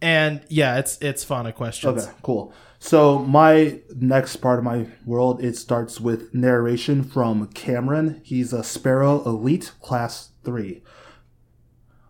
and 0.00 0.42
yeah, 0.48 0.78
it's 0.78 0.98
it's 1.00 1.24
fauna 1.24 1.52
questions. 1.52 2.06
Okay. 2.06 2.12
Cool. 2.22 2.52
So 2.78 3.18
my 3.20 3.80
next 3.94 4.36
part 4.36 4.58
of 4.58 4.64
my 4.64 4.86
world, 5.04 5.42
it 5.42 5.56
starts 5.56 6.00
with 6.00 6.34
narration 6.34 7.02
from 7.02 7.48
Cameron. 7.48 8.20
He's 8.24 8.52
a 8.52 8.62
Sparrow 8.62 9.22
Elite 9.24 9.72
Class 9.80 10.30
Three. 10.44 10.82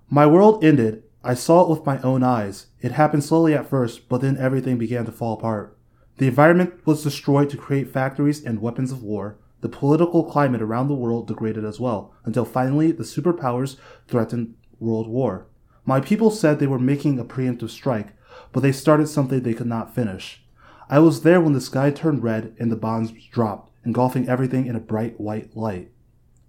My 0.08 0.26
world 0.26 0.64
ended. 0.64 1.04
I 1.26 1.34
saw 1.34 1.62
it 1.62 1.68
with 1.68 1.84
my 1.84 2.00
own 2.02 2.22
eyes. 2.22 2.68
It 2.80 2.92
happened 2.92 3.24
slowly 3.24 3.52
at 3.52 3.68
first, 3.68 4.08
but 4.08 4.20
then 4.20 4.36
everything 4.36 4.78
began 4.78 5.04
to 5.06 5.10
fall 5.10 5.32
apart. 5.34 5.76
The 6.18 6.28
environment 6.28 6.86
was 6.86 7.02
destroyed 7.02 7.50
to 7.50 7.56
create 7.56 7.90
factories 7.92 8.44
and 8.44 8.62
weapons 8.62 8.92
of 8.92 9.02
war. 9.02 9.36
The 9.60 9.68
political 9.68 10.22
climate 10.22 10.62
around 10.62 10.86
the 10.86 10.94
world 10.94 11.26
degraded 11.26 11.64
as 11.64 11.80
well, 11.80 12.14
until 12.24 12.44
finally 12.44 12.92
the 12.92 13.02
superpowers 13.02 13.76
threatened 14.06 14.54
world 14.78 15.08
war. 15.08 15.48
My 15.84 16.00
people 16.00 16.30
said 16.30 16.60
they 16.60 16.68
were 16.68 16.78
making 16.78 17.18
a 17.18 17.24
preemptive 17.24 17.70
strike, 17.70 18.12
but 18.52 18.60
they 18.60 18.70
started 18.70 19.08
something 19.08 19.42
they 19.42 19.52
could 19.52 19.66
not 19.66 19.92
finish. 19.92 20.44
I 20.88 21.00
was 21.00 21.22
there 21.22 21.40
when 21.40 21.54
the 21.54 21.60
sky 21.60 21.90
turned 21.90 22.22
red 22.22 22.54
and 22.60 22.70
the 22.70 22.76
bombs 22.76 23.10
dropped, 23.32 23.72
engulfing 23.84 24.28
everything 24.28 24.66
in 24.66 24.76
a 24.76 24.80
bright 24.80 25.20
white 25.20 25.56
light. 25.56 25.90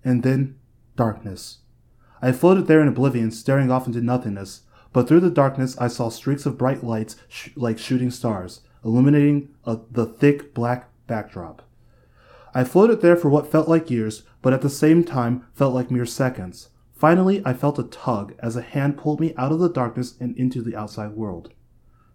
And 0.04 0.22
then, 0.22 0.60
darkness. 0.96 1.62
I 2.22 2.32
floated 2.32 2.68
there 2.68 2.82
in 2.82 2.88
oblivion, 2.88 3.32
staring 3.32 3.72
off 3.72 3.88
into 3.88 4.02
nothingness, 4.02 4.62
but 4.94 5.08
through 5.08 5.20
the 5.20 5.30
darkness 5.30 5.78
I 5.78 5.88
saw 5.88 6.10
streaks 6.10 6.46
of 6.46 6.58
bright 6.58 6.84
lights 6.84 7.16
sh- 7.28 7.50
like 7.56 7.78
shooting 7.78 8.12
stars, 8.12 8.62
illuminating 8.84 9.50
uh, 9.66 9.78
the 9.92 10.06
thick 10.06 10.54
black 10.54 10.90
backdrop. 11.08 11.62
I 12.54 12.64
floated 12.64 13.02
there 13.02 13.16
for 13.16 13.30
what 13.30 13.52
felt 13.52 13.68
like 13.68 13.92
years, 13.92 14.24
but 14.42 14.54
at 14.54 14.62
the 14.62 14.70
same 14.70 15.04
time 15.04 15.46
felt 15.54 15.74
like 15.74 15.92
mere 15.92 16.06
seconds. 16.06 16.70
Finally, 16.96 17.44
I 17.46 17.54
felt 17.54 17.78
a 17.78 17.84
tug 17.84 18.34
as 18.40 18.56
a 18.56 18.62
hand 18.62 18.98
pulled 18.98 19.20
me 19.20 19.36
out 19.38 19.52
of 19.52 19.60
the 19.60 19.70
darkness 19.70 20.16
and 20.20 20.36
into 20.36 20.64
the 20.64 20.76
outside 20.76 21.12
world. 21.12 21.52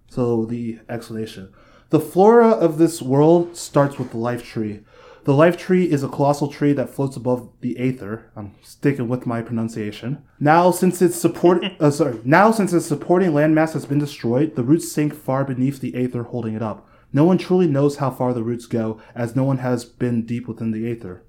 So, 0.08 0.44
the 0.44 0.80
explanation. 0.88 1.52
The 1.90 2.00
flora 2.00 2.48
of 2.48 2.78
this 2.78 3.00
world 3.00 3.56
starts 3.56 3.98
with 3.98 4.10
the 4.10 4.16
life 4.16 4.44
tree. 4.44 4.80
The 5.24 5.34
life 5.34 5.56
tree 5.56 5.84
is 5.84 6.02
a 6.02 6.08
colossal 6.08 6.48
tree 6.48 6.72
that 6.72 6.90
floats 6.90 7.16
above 7.16 7.48
the 7.60 7.78
aether. 7.78 8.32
I'm 8.34 8.54
sticking 8.60 9.06
with 9.06 9.24
my 9.24 9.40
pronunciation. 9.40 10.24
Now, 10.40 10.72
since 10.72 11.00
its 11.00 11.14
support, 11.14 11.62
uh, 11.80 11.92
sorry, 11.92 12.20
now 12.24 12.50
since 12.50 12.72
its 12.72 12.86
supporting 12.86 13.30
landmass 13.30 13.72
has 13.74 13.86
been 13.86 14.00
destroyed, 14.00 14.56
the 14.56 14.64
roots 14.64 14.90
sink 14.90 15.14
far 15.14 15.44
beneath 15.44 15.80
the 15.80 15.94
aether, 15.94 16.24
holding 16.24 16.54
it 16.54 16.62
up. 16.62 16.88
No 17.12 17.22
one 17.24 17.38
truly 17.38 17.68
knows 17.68 17.98
how 17.98 18.10
far 18.10 18.34
the 18.34 18.42
roots 18.42 18.66
go, 18.66 19.00
as 19.14 19.36
no 19.36 19.44
one 19.44 19.58
has 19.58 19.84
been 19.84 20.26
deep 20.26 20.48
within 20.48 20.72
the 20.72 20.90
aether. 20.90 21.22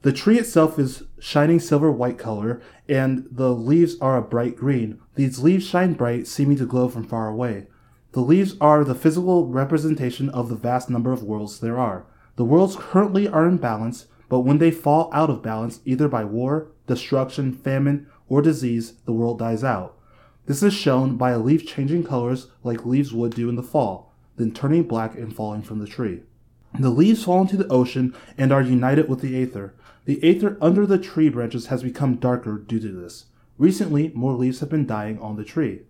The 0.00 0.12
tree 0.12 0.38
itself 0.38 0.78
is 0.78 1.02
shining 1.18 1.60
silver 1.60 1.92
white 1.92 2.16
color, 2.16 2.62
and 2.88 3.26
the 3.30 3.50
leaves 3.54 4.00
are 4.00 4.16
a 4.16 4.22
bright 4.22 4.56
green. 4.56 4.98
These 5.14 5.40
leaves 5.40 5.66
shine 5.66 5.92
bright, 5.92 6.26
seeming 6.26 6.56
to 6.56 6.66
glow 6.66 6.88
from 6.88 7.06
far 7.06 7.28
away. 7.28 7.66
The 8.12 8.20
leaves 8.20 8.54
are 8.62 8.82
the 8.82 8.94
physical 8.94 9.46
representation 9.46 10.30
of 10.30 10.48
the 10.48 10.56
vast 10.56 10.88
number 10.88 11.12
of 11.12 11.22
worlds 11.22 11.60
there 11.60 11.78
are. 11.78 12.06
The 12.36 12.44
worlds 12.44 12.76
currently 12.76 13.28
are 13.28 13.46
in 13.46 13.58
balance, 13.58 14.06
but 14.28 14.40
when 14.40 14.58
they 14.58 14.70
fall 14.70 15.10
out 15.12 15.30
of 15.30 15.42
balance, 15.42 15.80
either 15.84 16.08
by 16.08 16.24
war, 16.24 16.68
destruction, 16.86 17.52
famine, 17.52 18.06
or 18.28 18.42
disease, 18.42 18.94
the 19.04 19.12
world 19.12 19.38
dies 19.38 19.62
out. 19.62 19.96
This 20.46 20.62
is 20.62 20.74
shown 20.74 21.16
by 21.16 21.30
a 21.30 21.38
leaf 21.38 21.66
changing 21.66 22.04
colors 22.04 22.48
like 22.62 22.84
leaves 22.84 23.12
would 23.12 23.34
do 23.34 23.48
in 23.48 23.56
the 23.56 23.62
fall, 23.62 24.12
then 24.36 24.52
turning 24.52 24.82
black 24.82 25.14
and 25.14 25.34
falling 25.34 25.62
from 25.62 25.78
the 25.78 25.86
tree. 25.86 26.22
The 26.78 26.90
leaves 26.90 27.24
fall 27.24 27.42
into 27.42 27.56
the 27.56 27.68
ocean 27.68 28.14
and 28.36 28.52
are 28.52 28.60
united 28.60 29.08
with 29.08 29.20
the 29.20 29.40
aether. 29.40 29.74
The 30.06 30.22
aether 30.24 30.58
under 30.60 30.84
the 30.86 30.98
tree 30.98 31.28
branches 31.28 31.66
has 31.66 31.82
become 31.82 32.16
darker 32.16 32.58
due 32.58 32.80
to 32.80 32.88
this. 32.88 33.26
Recently, 33.56 34.10
more 34.14 34.32
leaves 34.32 34.60
have 34.60 34.68
been 34.68 34.86
dying 34.86 35.18
on 35.20 35.36
the 35.36 35.44
tree. 35.44 35.82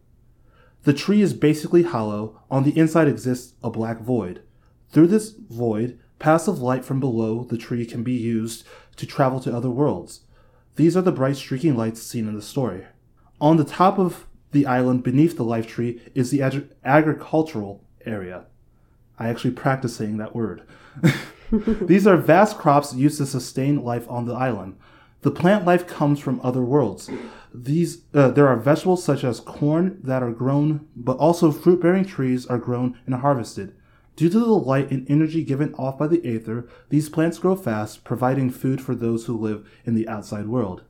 The 0.82 0.92
tree 0.92 1.22
is 1.22 1.32
basically 1.32 1.84
hollow. 1.84 2.42
On 2.50 2.62
the 2.62 2.78
inside 2.78 3.08
exists 3.08 3.54
a 3.62 3.70
black 3.70 4.00
void. 4.00 4.42
Through 4.90 5.06
this 5.06 5.30
void, 5.30 5.98
passive 6.18 6.60
light 6.60 6.84
from 6.84 7.00
below 7.00 7.44
the 7.44 7.58
tree 7.58 7.84
can 7.86 8.02
be 8.02 8.12
used 8.12 8.64
to 8.96 9.06
travel 9.06 9.40
to 9.40 9.54
other 9.54 9.70
worlds. 9.70 10.20
These 10.76 10.96
are 10.96 11.02
the 11.02 11.12
bright 11.12 11.36
streaking 11.36 11.76
lights 11.76 12.02
seen 12.02 12.28
in 12.28 12.34
the 12.34 12.42
story. 12.42 12.86
On 13.40 13.56
the 13.56 13.64
top 13.64 13.98
of 13.98 14.26
the 14.52 14.66
island 14.66 15.02
beneath 15.02 15.36
the 15.36 15.44
life 15.44 15.66
tree 15.66 16.00
is 16.14 16.30
the 16.30 16.42
ag- 16.42 16.68
agricultural 16.84 17.84
area. 18.06 18.44
I 19.18 19.28
actually 19.28 19.52
practice 19.52 19.96
saying 19.96 20.16
that 20.18 20.34
word. 20.34 20.62
These 21.50 22.06
are 22.06 22.16
vast 22.16 22.58
crops 22.58 22.94
used 22.94 23.18
to 23.18 23.26
sustain 23.26 23.84
life 23.84 24.08
on 24.08 24.26
the 24.26 24.34
island. 24.34 24.76
The 25.22 25.30
plant 25.30 25.64
life 25.64 25.86
comes 25.86 26.20
from 26.20 26.40
other 26.42 26.62
worlds. 26.62 27.10
These 27.52 28.02
uh, 28.12 28.30
there 28.30 28.48
are 28.48 28.56
vegetables 28.56 29.04
such 29.04 29.24
as 29.24 29.40
corn 29.40 29.98
that 30.02 30.22
are 30.22 30.32
grown, 30.32 30.88
but 30.96 31.16
also 31.18 31.52
fruit-bearing 31.52 32.04
trees 32.04 32.46
are 32.46 32.58
grown 32.58 32.98
and 33.06 33.14
harvested. 33.14 33.74
Due 34.16 34.28
to 34.28 34.38
the 34.38 34.46
light 34.46 34.90
and 34.90 35.10
energy 35.10 35.42
given 35.42 35.74
off 35.74 35.98
by 35.98 36.06
the 36.06 36.24
aether, 36.24 36.68
these 36.88 37.08
plants 37.08 37.38
grow 37.38 37.56
fast, 37.56 38.04
providing 38.04 38.50
food 38.50 38.80
for 38.80 38.94
those 38.94 39.26
who 39.26 39.36
live 39.36 39.68
in 39.84 39.94
the 39.94 40.08
outside 40.08 40.46
world. 40.46 40.82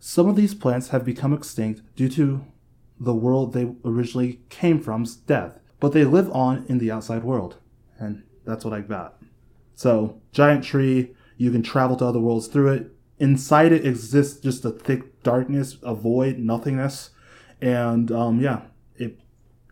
Some 0.00 0.28
of 0.28 0.36
these 0.36 0.54
plants 0.54 0.88
have 0.88 1.04
become 1.04 1.32
extinct 1.32 1.82
due 1.94 2.08
to 2.10 2.44
the 2.98 3.14
world 3.14 3.52
they 3.52 3.72
originally 3.84 4.40
came 4.48 4.80
from's 4.80 5.14
death, 5.14 5.58
but 5.78 5.92
they 5.92 6.04
live 6.04 6.30
on 6.32 6.66
in 6.68 6.78
the 6.78 6.90
outside 6.90 7.22
world. 7.22 7.56
And 7.98 8.24
that's 8.44 8.64
what 8.64 8.74
I 8.74 8.80
got. 8.80 9.22
So, 9.74 10.20
giant 10.32 10.64
tree, 10.64 11.14
you 11.36 11.50
can 11.50 11.62
travel 11.62 11.96
to 11.96 12.06
other 12.06 12.18
worlds 12.18 12.48
through 12.48 12.72
it. 12.72 12.92
Inside 13.18 13.72
it 13.72 13.86
exists 13.86 14.40
just 14.40 14.64
a 14.64 14.70
thick 14.70 15.22
darkness, 15.22 15.76
a 15.82 15.94
void, 15.94 16.38
nothingness. 16.38 17.10
And 17.60 18.10
um, 18.10 18.40
yeah, 18.40 18.62
it 18.96 19.18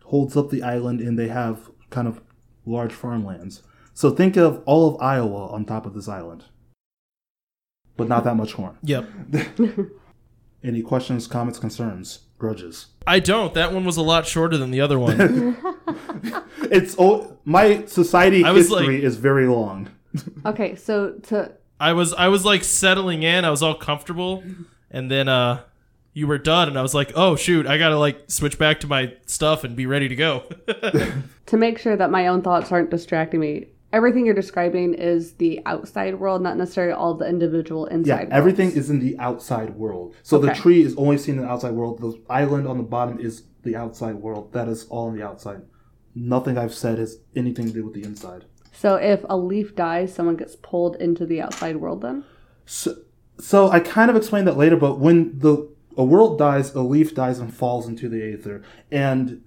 holds 0.05 0.36
up 0.36 0.51
the 0.51 0.62
island 0.62 1.01
and 1.01 1.18
they 1.18 1.28
have 1.28 1.70
kind 1.90 2.07
of 2.09 2.20
large 2.67 2.93
farmlands. 2.93 3.62
So 3.93 4.11
think 4.11 4.37
of 4.37 4.62
all 4.67 4.95
of 4.95 5.01
Iowa 5.01 5.49
on 5.49 5.65
top 5.65 5.87
of 5.87 5.95
this 5.95 6.09
island. 6.09 6.45
But 7.97 8.09
not 8.09 8.25
that 8.25 8.37
much 8.37 8.55
corn. 8.55 8.77
Yep. 8.83 9.09
Any 10.65 10.83
questions, 10.83 11.27
comments, 11.27 11.59
concerns, 11.59 12.21
grudges? 12.39 12.87
I 13.07 13.21
don't. 13.21 13.55
That 13.55 13.73
one 13.73 13.85
was 13.85 13.97
a 13.97 14.03
lot 14.03 14.27
shorter 14.27 14.57
than 14.57 14.71
the 14.71 14.81
other 14.81 14.99
one. 14.99 15.57
It's 16.71 16.97
oh, 16.99 17.37
my 17.45 17.85
society 17.85 18.43
I 18.43 18.51
was 18.51 18.69
history 18.69 18.95
like- 18.97 19.05
is 19.05 19.17
very 19.17 19.47
long. 19.47 19.91
okay. 20.47 20.75
So 20.77 21.12
to 21.25 21.53
I 21.79 21.93
was 21.93 22.15
I 22.15 22.29
was 22.29 22.45
like 22.45 22.65
settling 22.65 23.23
in. 23.23 23.45
I 23.45 23.51
was 23.51 23.62
all 23.62 23.75
comfortable, 23.75 24.43
and 24.91 25.11
then 25.11 25.29
uh, 25.29 25.61
you 26.15 26.27
were 26.27 26.39
done, 26.39 26.69
and 26.69 26.79
I 26.79 26.83
was 26.83 26.95
like, 26.95 27.12
oh 27.17 27.37
shoot, 27.37 27.67
I 27.67 27.77
gotta 27.77 27.99
like 27.99 28.31
switch 28.31 28.57
back 28.59 28.81
to 28.81 28.87
my 28.87 29.12
stuff 29.27 29.65
and 29.65 29.77
be 29.77 29.85
ready 29.87 30.09
to 30.09 30.17
go. 30.17 30.45
to 31.47 31.57
make 31.57 31.79
sure 31.79 31.97
that 31.97 32.11
my 32.11 32.29
own 32.29 32.41
thoughts 32.41 32.73
aren't 32.73 32.91
distracting 32.91 33.41
me. 33.41 33.67
Everything 33.93 34.27
you're 34.27 34.35
describing 34.35 34.95
is 34.95 35.35
the 35.35 35.61
outside 35.67 36.19
world, 36.19 36.43
not 36.43 36.57
necessarily 36.57 36.93
all 36.93 37.15
the 37.15 37.29
individual 37.29 37.87
inside 37.87 38.09
Yeah, 38.09 38.21
inside. 38.23 38.37
everything 38.37 38.73
is 38.73 38.91
in 38.91 38.99
the 38.99 39.17
outside 39.19 39.77
world. 39.77 40.17
So 40.25 40.39
the 40.39 40.53
tree 40.53 40.83
is 40.83 40.97
only 40.97 41.17
seen 41.19 41.37
in 41.37 41.43
the 41.43 41.49
outside 41.49 41.75
world. 41.75 42.01
The 42.01 42.21
island 42.29 42.67
on 42.67 42.77
the 42.77 42.83
bottom 42.83 43.21
is 43.21 43.45
the 43.62 43.77
outside 43.77 44.17
world. 44.17 44.53
That 44.53 44.67
is 44.67 44.87
all 44.87 45.09
in 45.11 45.17
the 45.17 45.25
outside. 45.25 45.62
Nothing 46.17 46.59
I've 46.59 46.75
said 46.75 46.99
has 46.99 47.19
anything 47.37 47.67
to 47.67 47.73
do 47.73 47.85
with 47.85 47.95
the 47.95 48.03
inside. 48.03 48.45
So 48.73 48.97
if 48.97 49.25
a 49.29 49.37
leaf 49.37 49.77
dies, 49.77 50.12
someone 50.12 50.37
gets 50.37 50.57
pulled 50.57 50.97
into 50.97 51.25
the 51.25 51.41
outside 51.41 51.77
world. 51.77 52.03
Then 52.03 52.25
So, 52.67 52.97
so 53.39 53.69
I 53.71 53.79
kind 53.79 54.11
of 54.11 54.17
explained 54.17 54.49
that 54.49 54.57
later, 54.57 54.77
but 54.77 54.99
when 54.99 55.39
the 55.39 55.69
a 55.97 56.05
world 56.05 56.38
dies, 56.38 56.74
a 56.74 56.80
leaf 56.80 57.14
dies 57.14 57.38
and 57.38 57.55
falls 57.55 57.86
into 57.86 58.09
the 58.09 58.22
aether, 58.22 58.62
and 58.90 59.42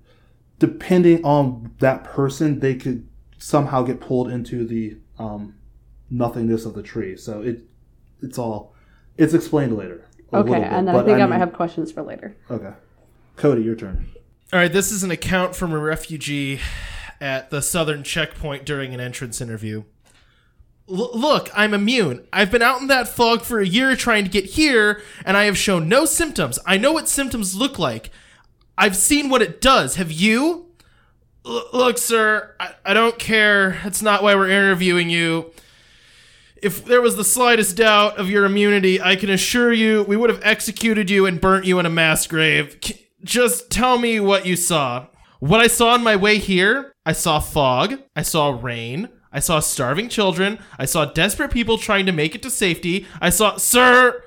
depending 0.59 1.23
on 1.23 1.73
that 1.79 2.03
person, 2.03 2.59
they 2.59 2.75
could 2.75 3.07
somehow 3.37 3.83
get 3.83 3.99
pulled 3.99 4.29
into 4.29 4.65
the 4.65 4.97
um, 5.19 5.55
nothingness 6.09 6.65
of 6.65 6.73
the 6.73 6.83
tree. 6.83 7.15
So 7.17 7.41
it 7.41 7.61
it's 8.21 8.37
all 8.37 8.73
it's 9.17 9.33
explained 9.33 9.77
later. 9.77 10.05
okay, 10.33 10.51
bit, 10.51 10.63
and 10.63 10.87
then 10.87 10.95
I 10.95 10.99
but 10.99 11.05
think 11.05 11.17
I, 11.17 11.21
mean- 11.21 11.29
might 11.31 11.37
have 11.39 11.53
questions 11.53 11.91
for 11.91 12.01
later. 12.03 12.35
Okay, 12.49 12.73
Cody, 13.35 13.61
your 13.63 13.75
turn. 13.75 14.07
all 14.53 14.59
right, 14.59 14.71
this 14.71 14.91
is 14.91 15.03
an 15.03 15.11
account 15.11 15.55
from 15.55 15.71
a 15.73 15.79
refugee 15.79 16.59
at 17.19 17.49
the 17.49 17.61
southern 17.61 18.03
checkpoint 18.03 18.65
during 18.65 18.93
an 18.93 18.99
entrance 18.99 19.41
interview. 19.41 19.83
Look, 20.89 21.49
I'm 21.53 21.73
immune. 21.73 22.25
I've 22.31 22.49
been 22.49 22.61
out 22.61 22.79
in 22.79 22.87
that 22.87 23.09
fog 23.09 23.41
for 23.41 23.59
a 23.59 23.67
year 23.67 23.93
trying 23.95 24.23
to 24.23 24.29
get 24.29 24.45
here, 24.45 25.01
and 25.25 25.35
I 25.35 25.43
have 25.43 25.57
shown 25.57 25.89
no 25.89 26.05
symptoms. 26.05 26.59
I 26.65 26.77
know 26.77 26.93
what 26.93 27.09
symptoms 27.09 27.55
look 27.55 27.77
like. 27.77 28.09
I've 28.77 28.95
seen 28.95 29.29
what 29.29 29.41
it 29.41 29.59
does. 29.59 29.95
Have 29.95 30.11
you? 30.11 30.67
L- 31.45 31.67
look, 31.73 31.97
sir, 31.97 32.55
I-, 32.59 32.75
I 32.85 32.93
don't 32.93 33.19
care. 33.19 33.79
That's 33.83 34.01
not 34.01 34.23
why 34.23 34.35
we're 34.35 34.49
interviewing 34.49 35.09
you. 35.09 35.51
If 36.61 36.85
there 36.85 37.01
was 37.01 37.17
the 37.17 37.23
slightest 37.23 37.75
doubt 37.75 38.17
of 38.17 38.29
your 38.29 38.45
immunity, 38.45 39.01
I 39.01 39.17
can 39.17 39.29
assure 39.29 39.73
you 39.73 40.03
we 40.03 40.15
would 40.15 40.29
have 40.29 40.41
executed 40.41 41.09
you 41.09 41.25
and 41.25 41.41
burnt 41.41 41.65
you 41.65 41.79
in 41.79 41.85
a 41.85 41.89
mass 41.89 42.25
grave. 42.27 42.77
C- 42.81 43.07
just 43.23 43.69
tell 43.69 43.97
me 43.97 44.21
what 44.21 44.45
you 44.45 44.55
saw. 44.55 45.07
What 45.39 45.59
I 45.59 45.67
saw 45.67 45.89
on 45.89 46.03
my 46.03 46.15
way 46.15 46.37
here, 46.37 46.93
I 47.05 47.11
saw 47.11 47.39
fog, 47.39 47.99
I 48.15 48.21
saw 48.21 48.57
rain, 48.59 49.09
I 49.37 49.39
saw 49.39 49.59
starving 49.59 50.09
children, 50.09 50.57
I 50.79 50.85
saw 50.85 51.05
desperate 51.05 51.51
people 51.51 51.77
trying 51.77 52.07
to 52.07 52.11
make 52.11 52.33
it 52.33 52.41
to 52.41 52.49
safety. 52.49 53.05
I 53.21 53.29
saw, 53.29 53.57
sir, 53.57 54.23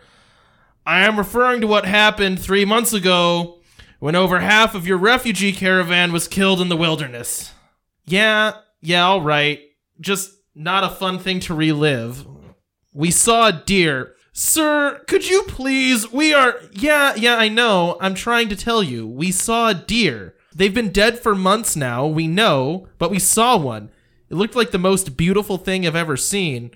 I 0.86 1.00
am 1.00 1.18
referring 1.18 1.61
to 1.62 1.66
what 1.66 1.84
happened 1.84 2.38
three 2.38 2.64
months 2.64 2.92
ago 2.92 3.58
when 3.98 4.14
over 4.14 4.38
half 4.38 4.76
of 4.76 4.86
your 4.86 4.98
refugee 4.98 5.52
caravan 5.52 6.12
was 6.12 6.28
killed 6.28 6.61
in 6.61 6.68
the 6.68 6.76
wilderness. 6.76 7.50
Yeah, 8.06 8.52
yeah, 8.82 9.02
all 9.02 9.20
right. 9.20 9.58
Just 9.98 10.30
not 10.54 10.84
a 10.84 10.94
fun 10.94 11.18
thing 11.18 11.40
to 11.40 11.54
relive. 11.54 12.24
We 12.94 13.11
saw 13.11 13.48
a 13.48 13.52
deer. 13.52 14.14
Sir, 14.32 15.02
could 15.08 15.28
you 15.28 15.42
please? 15.48 16.12
We 16.12 16.32
are. 16.32 16.54
Yeah, 16.70 17.16
yeah, 17.16 17.34
I 17.34 17.48
know. 17.48 17.98
I'm 18.00 18.14
trying 18.14 18.48
to 18.50 18.56
tell 18.56 18.84
you. 18.84 19.08
We 19.08 19.32
saw 19.32 19.70
a 19.70 19.74
deer. 19.74 20.36
They've 20.54 20.72
been 20.72 20.92
dead 20.92 21.18
for 21.18 21.34
months 21.34 21.74
now, 21.74 22.06
we 22.06 22.28
know, 22.28 22.86
but 22.98 23.11
we 23.11 23.18
saw 23.18 23.56
one. 23.56 23.90
It 24.31 24.37
looked 24.37 24.55
like 24.55 24.70
the 24.70 24.78
most 24.78 25.16
beautiful 25.16 25.59
thing 25.59 25.87
I've 25.87 25.97
ever 25.97 26.16
seen. 26.16 26.70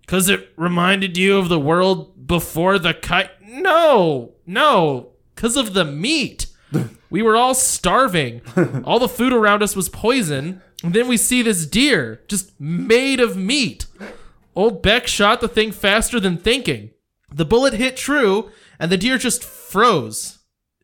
Because 0.00 0.28
it 0.28 0.52
reminded 0.56 1.16
you 1.16 1.36
of 1.36 1.48
the 1.48 1.60
world 1.60 2.26
before 2.26 2.78
the 2.78 2.94
kite. 2.94 3.30
No, 3.42 4.34
no, 4.46 5.10
because 5.34 5.56
of 5.56 5.74
the 5.74 5.84
meat. 5.84 6.46
we 7.10 7.22
were 7.22 7.36
all 7.36 7.54
starving. 7.54 8.40
all 8.84 8.98
the 8.98 9.08
food 9.08 9.32
around 9.32 9.62
us 9.62 9.76
was 9.76 9.88
poison. 9.88 10.62
And 10.82 10.94
then 10.94 11.08
we 11.08 11.16
see 11.16 11.42
this 11.42 11.66
deer 11.66 12.22
just 12.28 12.58
made 12.60 13.20
of 13.20 13.36
meat. 13.36 13.86
Old 14.54 14.82
Beck 14.82 15.06
shot 15.06 15.40
the 15.40 15.48
thing 15.48 15.72
faster 15.72 16.18
than 16.18 16.38
thinking. 16.38 16.90
The 17.32 17.44
bullet 17.44 17.74
hit 17.74 17.96
true, 17.96 18.50
and 18.78 18.90
the 18.90 18.96
deer 18.96 19.18
just 19.18 19.44
froze. 19.44 20.38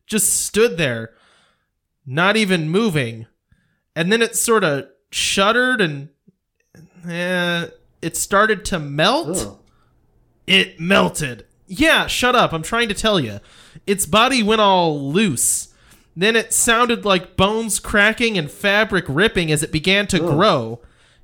Just 0.05 0.45
stood 0.45 0.77
there, 0.77 1.13
not 2.05 2.35
even 2.35 2.69
moving. 2.69 3.25
And 3.95 4.11
then 4.11 4.21
it 4.21 4.35
sort 4.35 4.63
of 4.63 4.87
shuddered 5.13 5.81
and 5.81 6.09
eh, 7.07 7.67
it 8.01 8.17
started 8.17 8.65
to 8.65 8.79
melt. 8.79 9.37
Ugh. 9.37 9.59
It 10.45 10.79
melted. 10.79 11.45
Yeah, 11.67 12.07
shut 12.07 12.35
up. 12.35 12.51
I'm 12.53 12.63
trying 12.63 12.89
to 12.89 12.93
tell 12.93 13.19
you. 13.19 13.39
Its 13.87 14.05
body 14.05 14.43
went 14.43 14.61
all 14.61 15.11
loose. 15.11 15.73
Then 16.15 16.35
it 16.35 16.53
sounded 16.53 17.05
like 17.05 17.37
bones 17.37 17.79
cracking 17.79 18.37
and 18.37 18.51
fabric 18.51 19.05
ripping 19.07 19.51
as 19.51 19.63
it 19.63 19.71
began 19.71 20.05
to 20.07 20.19
grow. 20.19 20.81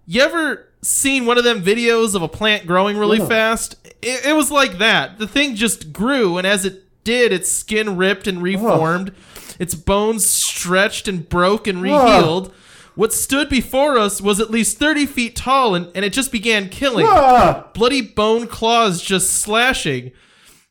You 0.07 0.21
ever 0.21 0.67
seen 0.81 1.25
one 1.25 1.37
of 1.37 1.43
them 1.43 1.61
videos 1.61 2.15
of 2.15 2.21
a 2.21 2.27
plant 2.27 2.65
growing 2.65 2.97
really 2.97 3.21
Ugh. 3.21 3.27
fast? 3.27 3.75
It, 4.01 4.27
it 4.27 4.35
was 4.35 4.49
like 4.49 4.77
that. 4.79 5.19
The 5.19 5.27
thing 5.27 5.55
just 5.55 5.93
grew, 5.93 6.37
and 6.37 6.47
as 6.47 6.65
it 6.65 6.85
did, 7.03 7.31
its 7.31 7.51
skin 7.51 7.97
ripped 7.97 8.25
and 8.25 8.41
reformed. 8.41 9.13
Its 9.59 9.75
bones 9.75 10.25
stretched 10.25 11.07
and 11.07 11.27
broke 11.27 11.67
and 11.67 11.79
rehealed. 11.79 12.51
What 12.99 13.13
stood 13.13 13.47
before 13.47 13.97
us 13.97 14.19
was 14.19 14.41
at 14.41 14.51
least 14.51 14.77
30 14.77 15.05
feet 15.05 15.33
tall, 15.33 15.73
and, 15.73 15.89
and 15.95 16.03
it 16.03 16.11
just 16.11 16.33
began 16.33 16.67
killing 16.67 17.05
Ah! 17.07 17.69
bloody 17.73 18.01
bone 18.01 18.45
claws 18.45 19.01
just 19.01 19.31
slashing. 19.31 20.11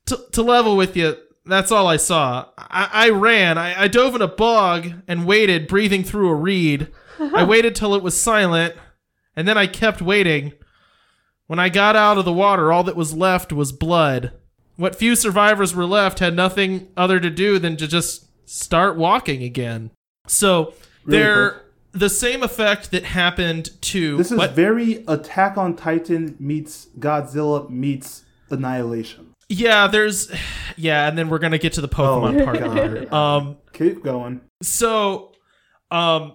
To, 0.04 0.20
to 0.32 0.42
level 0.42 0.76
with 0.76 0.94
you, 0.94 1.16
that's 1.46 1.72
all 1.72 1.86
I 1.86 1.96
saw. 1.96 2.50
I, 2.58 2.90
I 2.92 3.08
ran. 3.08 3.56
I, 3.56 3.84
I 3.84 3.88
dove 3.88 4.14
in 4.14 4.20
a 4.20 4.28
bog 4.28 4.92
and 5.08 5.26
waited, 5.26 5.68
breathing 5.68 6.04
through 6.04 6.28
a 6.28 6.34
reed. 6.34 6.88
I 7.18 7.44
waited 7.48 7.74
till 7.74 7.94
it 7.94 8.02
was 8.02 8.20
silent, 8.20 8.74
and 9.34 9.48
then 9.48 9.56
I 9.56 9.66
kept 9.66 10.02
waiting. 10.02 10.52
When 11.46 11.58
I 11.58 11.70
got 11.70 11.96
out 11.96 12.18
of 12.18 12.26
the 12.26 12.32
water, 12.34 12.70
all 12.70 12.84
that 12.84 12.94
was 12.94 13.14
left 13.14 13.54
was 13.54 13.72
blood. 13.72 14.32
What 14.76 14.94
few 14.94 15.16
survivors 15.16 15.74
were 15.74 15.86
left 15.86 16.18
had 16.18 16.36
nothing 16.36 16.88
other 16.94 17.20
to 17.20 17.30
do 17.30 17.58
than 17.58 17.78
to 17.78 17.88
just 17.88 18.26
start 18.46 18.98
walking 18.98 19.42
again. 19.42 19.92
So 20.26 20.74
Really 21.04 21.20
they're 21.20 21.50
quick. 21.52 21.62
The 21.98 22.08
same 22.10 22.42
effect 22.42 22.90
that 22.92 23.04
happened 23.04 23.70
to 23.82 24.16
This 24.16 24.32
is 24.32 24.38
what? 24.38 24.52
very 24.52 25.04
Attack 25.08 25.56
on 25.58 25.76
Titan 25.76 26.36
meets 26.38 26.88
Godzilla 26.98 27.68
meets 27.68 28.24
Annihilation. 28.50 29.34
Yeah, 29.50 29.86
there's 29.86 30.30
yeah, 30.76 31.08
and 31.08 31.16
then 31.16 31.28
we're 31.28 31.38
gonna 31.38 31.58
get 31.58 31.72
to 31.74 31.80
the 31.80 31.88
Pokemon 31.88 32.40
Oh, 32.40 32.44
part 32.44 32.58
God. 32.60 33.12
Um, 33.12 33.56
Keep 33.72 34.02
going. 34.02 34.40
so, 34.62 35.32
um, 35.90 36.34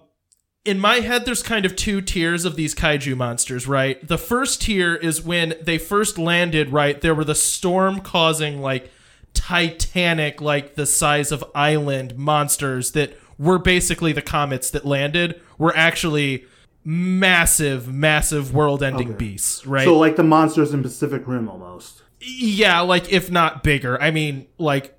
in 0.64 0.78
my 0.80 0.96
head, 1.00 1.24
there's 1.26 1.42
kind 1.42 1.66
of 1.66 1.76
two 1.76 2.00
tiers 2.00 2.44
of 2.46 2.56
these 2.56 2.74
kaiju 2.74 3.16
monsters, 3.16 3.68
right? 3.68 4.04
The 4.06 4.16
first 4.18 4.62
tier 4.62 4.94
is 4.94 5.22
when 5.22 5.54
they 5.62 5.76
first 5.78 6.18
landed, 6.18 6.72
right? 6.72 7.00
There 7.00 7.14
were 7.14 7.24
the 7.24 7.34
storm 7.34 8.00
causing 8.00 8.60
like 8.60 8.90
titanic, 9.34 10.40
like 10.40 10.74
the 10.74 10.86
size 10.86 11.30
of 11.32 11.44
island 11.54 12.16
monsters 12.16 12.92
that 12.92 13.16
were 13.38 13.58
basically 13.58 14.12
the 14.12 14.22
comets 14.22 14.70
that 14.70 14.84
landed, 14.84 15.40
were 15.58 15.76
actually 15.76 16.44
massive, 16.84 17.92
massive 17.92 18.54
world 18.54 18.82
ending 18.82 19.08
Okay. 19.10 19.16
beasts, 19.16 19.66
right? 19.66 19.84
So 19.84 19.98
like 19.98 20.16
the 20.16 20.22
monsters 20.22 20.74
in 20.74 20.82
Pacific 20.82 21.22
Rim 21.26 21.48
almost. 21.48 22.02
Yeah, 22.20 22.80
like 22.80 23.12
if 23.12 23.30
not 23.30 23.62
bigger. 23.62 24.00
I 24.00 24.10
mean, 24.10 24.46
like 24.58 24.98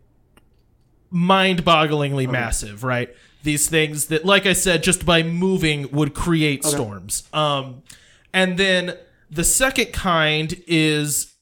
mind-bogglingly 1.10 2.30
massive, 2.30 2.84
right? 2.84 3.14
These 3.44 3.70
things 3.70 4.08
that 4.08 4.26
like 4.26 4.46
I 4.46 4.54
said 4.54 4.84
just 4.84 5.06
by 5.06 5.24
moving 5.24 5.90
would 5.92 6.14
create 6.14 6.66
storms. 6.66 7.24
Um 7.32 7.84
and 8.34 8.58
then 8.58 8.98
the 9.30 9.44
second 9.44 9.94
kind 9.94 10.62
is 10.68 11.35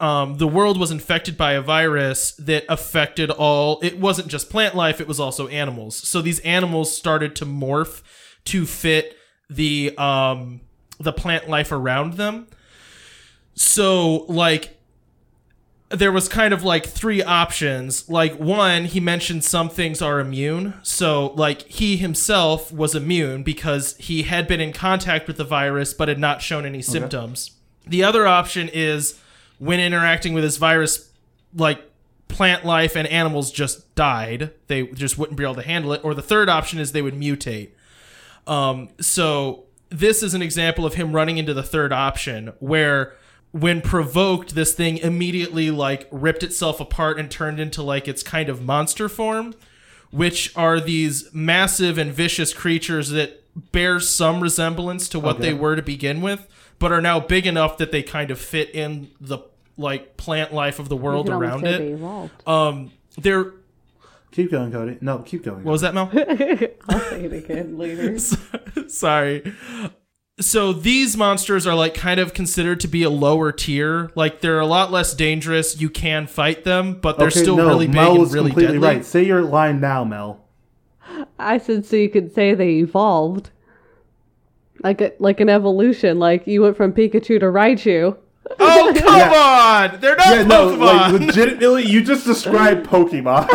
um, 0.00 0.38
the 0.38 0.48
world 0.48 0.78
was 0.80 0.90
infected 0.90 1.36
by 1.36 1.52
a 1.52 1.60
virus 1.60 2.32
that 2.32 2.64
affected 2.68 3.30
all 3.30 3.78
it 3.82 3.98
wasn't 3.98 4.28
just 4.28 4.50
plant 4.50 4.74
life 4.74 5.00
it 5.00 5.08
was 5.08 5.20
also 5.20 5.46
animals 5.48 5.96
so 5.96 6.20
these 6.22 6.40
animals 6.40 6.94
started 6.94 7.36
to 7.36 7.46
morph 7.46 8.02
to 8.44 8.66
fit 8.66 9.16
the 9.48 9.96
um 9.98 10.60
the 10.98 11.12
plant 11.12 11.48
life 11.48 11.70
around 11.72 12.14
them 12.14 12.46
so 13.54 14.24
like 14.28 14.76
there 15.90 16.12
was 16.12 16.28
kind 16.28 16.54
of 16.54 16.62
like 16.62 16.86
three 16.86 17.22
options. 17.22 18.08
Like 18.08 18.34
one, 18.38 18.84
he 18.84 19.00
mentioned 19.00 19.44
some 19.44 19.68
things 19.68 20.00
are 20.00 20.20
immune. 20.20 20.74
So 20.82 21.32
like 21.34 21.62
he 21.62 21.96
himself 21.96 22.72
was 22.72 22.94
immune 22.94 23.42
because 23.42 23.96
he 23.96 24.22
had 24.22 24.46
been 24.46 24.60
in 24.60 24.72
contact 24.72 25.26
with 25.26 25.36
the 25.36 25.44
virus 25.44 25.92
but 25.92 26.08
had 26.08 26.18
not 26.18 26.42
shown 26.42 26.64
any 26.64 26.80
symptoms. 26.80 27.50
The 27.86 28.04
other 28.04 28.26
option 28.26 28.70
is 28.72 29.20
when 29.60 29.78
interacting 29.78 30.32
with 30.34 30.42
this 30.42 30.56
virus 30.56 31.10
like 31.54 31.80
plant 32.28 32.64
life 32.64 32.96
and 32.96 33.06
animals 33.08 33.52
just 33.52 33.94
died. 33.94 34.52
They 34.66 34.86
just 34.88 35.18
wouldn't 35.18 35.36
be 35.38 35.44
able 35.44 35.54
to 35.56 35.62
handle 35.62 35.92
it. 35.92 36.00
Or 36.02 36.14
the 36.14 36.22
third 36.22 36.48
option 36.48 36.78
is 36.80 36.92
they 36.92 37.02
would 37.02 37.14
mutate. 37.14 37.70
Um, 38.46 38.88
so 39.00 39.64
this 39.90 40.22
is 40.22 40.32
an 40.34 40.40
example 40.42 40.86
of 40.86 40.94
him 40.94 41.12
running 41.12 41.38
into 41.38 41.52
the 41.54 41.62
third 41.62 41.92
option 41.92 42.52
where 42.58 43.14
when 43.52 43.80
provoked 43.80 44.54
this 44.54 44.72
thing 44.72 44.96
immediately 44.98 45.70
like 45.70 46.06
ripped 46.12 46.42
itself 46.42 46.80
apart 46.80 47.18
and 47.18 47.30
turned 47.30 47.58
into 47.60 47.82
like 47.82 48.06
its 48.08 48.22
kind 48.22 48.48
of 48.48 48.62
monster 48.62 49.08
form 49.08 49.52
which 50.12 50.56
are 50.56 50.78
these 50.80 51.32
massive 51.34 51.98
and 51.98 52.12
vicious 52.12 52.54
creatures 52.54 53.10
that 53.10 53.42
bear 53.72 53.98
some 54.00 54.40
resemblance 54.40 55.08
to 55.08 55.18
what 55.18 55.36
Okay. 55.36 55.46
they 55.48 55.54
were 55.54 55.74
to 55.74 55.82
begin 55.82 56.20
with 56.20 56.46
but 56.80 56.90
are 56.90 57.00
now 57.00 57.20
big 57.20 57.46
enough 57.46 57.78
that 57.78 57.92
they 57.92 58.02
kind 58.02 58.32
of 58.32 58.40
fit 58.40 58.74
in 58.74 59.10
the 59.20 59.38
like 59.76 60.16
plant 60.16 60.52
life 60.52 60.78
of 60.80 60.88
the 60.88 60.96
You 60.96 61.02
world 61.02 61.26
can 61.26 61.36
around 61.36 61.60
say 61.60 61.74
it 61.74 61.78
They 61.78 61.88
evolved. 61.92 62.48
um 62.48 62.90
they're 63.16 63.52
Keep 64.32 64.50
going, 64.52 64.70
Cody. 64.70 64.96
No, 65.00 65.18
keep 65.18 65.42
going. 65.44 65.62
what 65.64 65.72
was 65.72 65.80
that 65.80 65.94
mel 65.94 66.08
I'll 66.88 67.00
say 67.00 67.24
it 67.24 67.32
again 67.32 67.78
later. 67.78 68.16
Sorry. 68.88 69.52
So 70.38 70.72
these 70.72 71.16
monsters 71.18 71.66
are 71.66 71.74
like 71.74 71.92
kind 71.94 72.18
of 72.20 72.32
considered 72.32 72.80
to 72.80 72.88
be 72.88 73.02
a 73.02 73.10
lower 73.10 73.52
tier. 73.52 74.10
Like 74.14 74.40
they're 74.40 74.60
a 74.60 74.66
lot 74.66 74.90
less 74.90 75.12
dangerous. 75.14 75.80
You 75.80 75.90
can 75.90 76.26
fight 76.26 76.64
them, 76.64 76.94
but 77.00 77.18
they're 77.18 77.26
okay, 77.28 77.40
still 77.42 77.56
no, 77.56 77.66
really 77.68 77.86
big 77.88 77.96
Mel 77.96 78.22
and 78.22 78.32
really 78.32 78.50
completely 78.50 78.74
deadly. 78.74 78.88
right. 78.88 79.04
Say 79.04 79.24
your 79.26 79.42
line 79.42 79.80
now, 79.80 80.04
Mel. 80.04 80.44
I 81.38 81.58
said 81.58 81.84
so 81.84 81.96
you 81.96 82.08
could 82.08 82.32
say 82.32 82.54
they 82.54 82.76
evolved. 82.76 83.50
Like 84.82 85.00
a, 85.00 85.12
like 85.18 85.40
an 85.40 85.48
evolution, 85.48 86.18
like 86.18 86.46
you 86.46 86.62
went 86.62 86.76
from 86.76 86.92
Pikachu 86.92 87.38
to 87.40 87.46
Raichu. 87.46 88.16
Oh 88.58 88.92
come 88.96 89.32
on! 89.94 90.00
They're 90.00 90.16
not 90.16 90.26
Yeah, 90.26 90.42
no, 90.44 90.68
like 90.68 91.12
Pokemon, 91.12 91.26
legitimately, 91.26 91.86
you 91.86 92.02
just 92.02 92.24
described 92.26 92.86
Pokemon. 92.86 93.46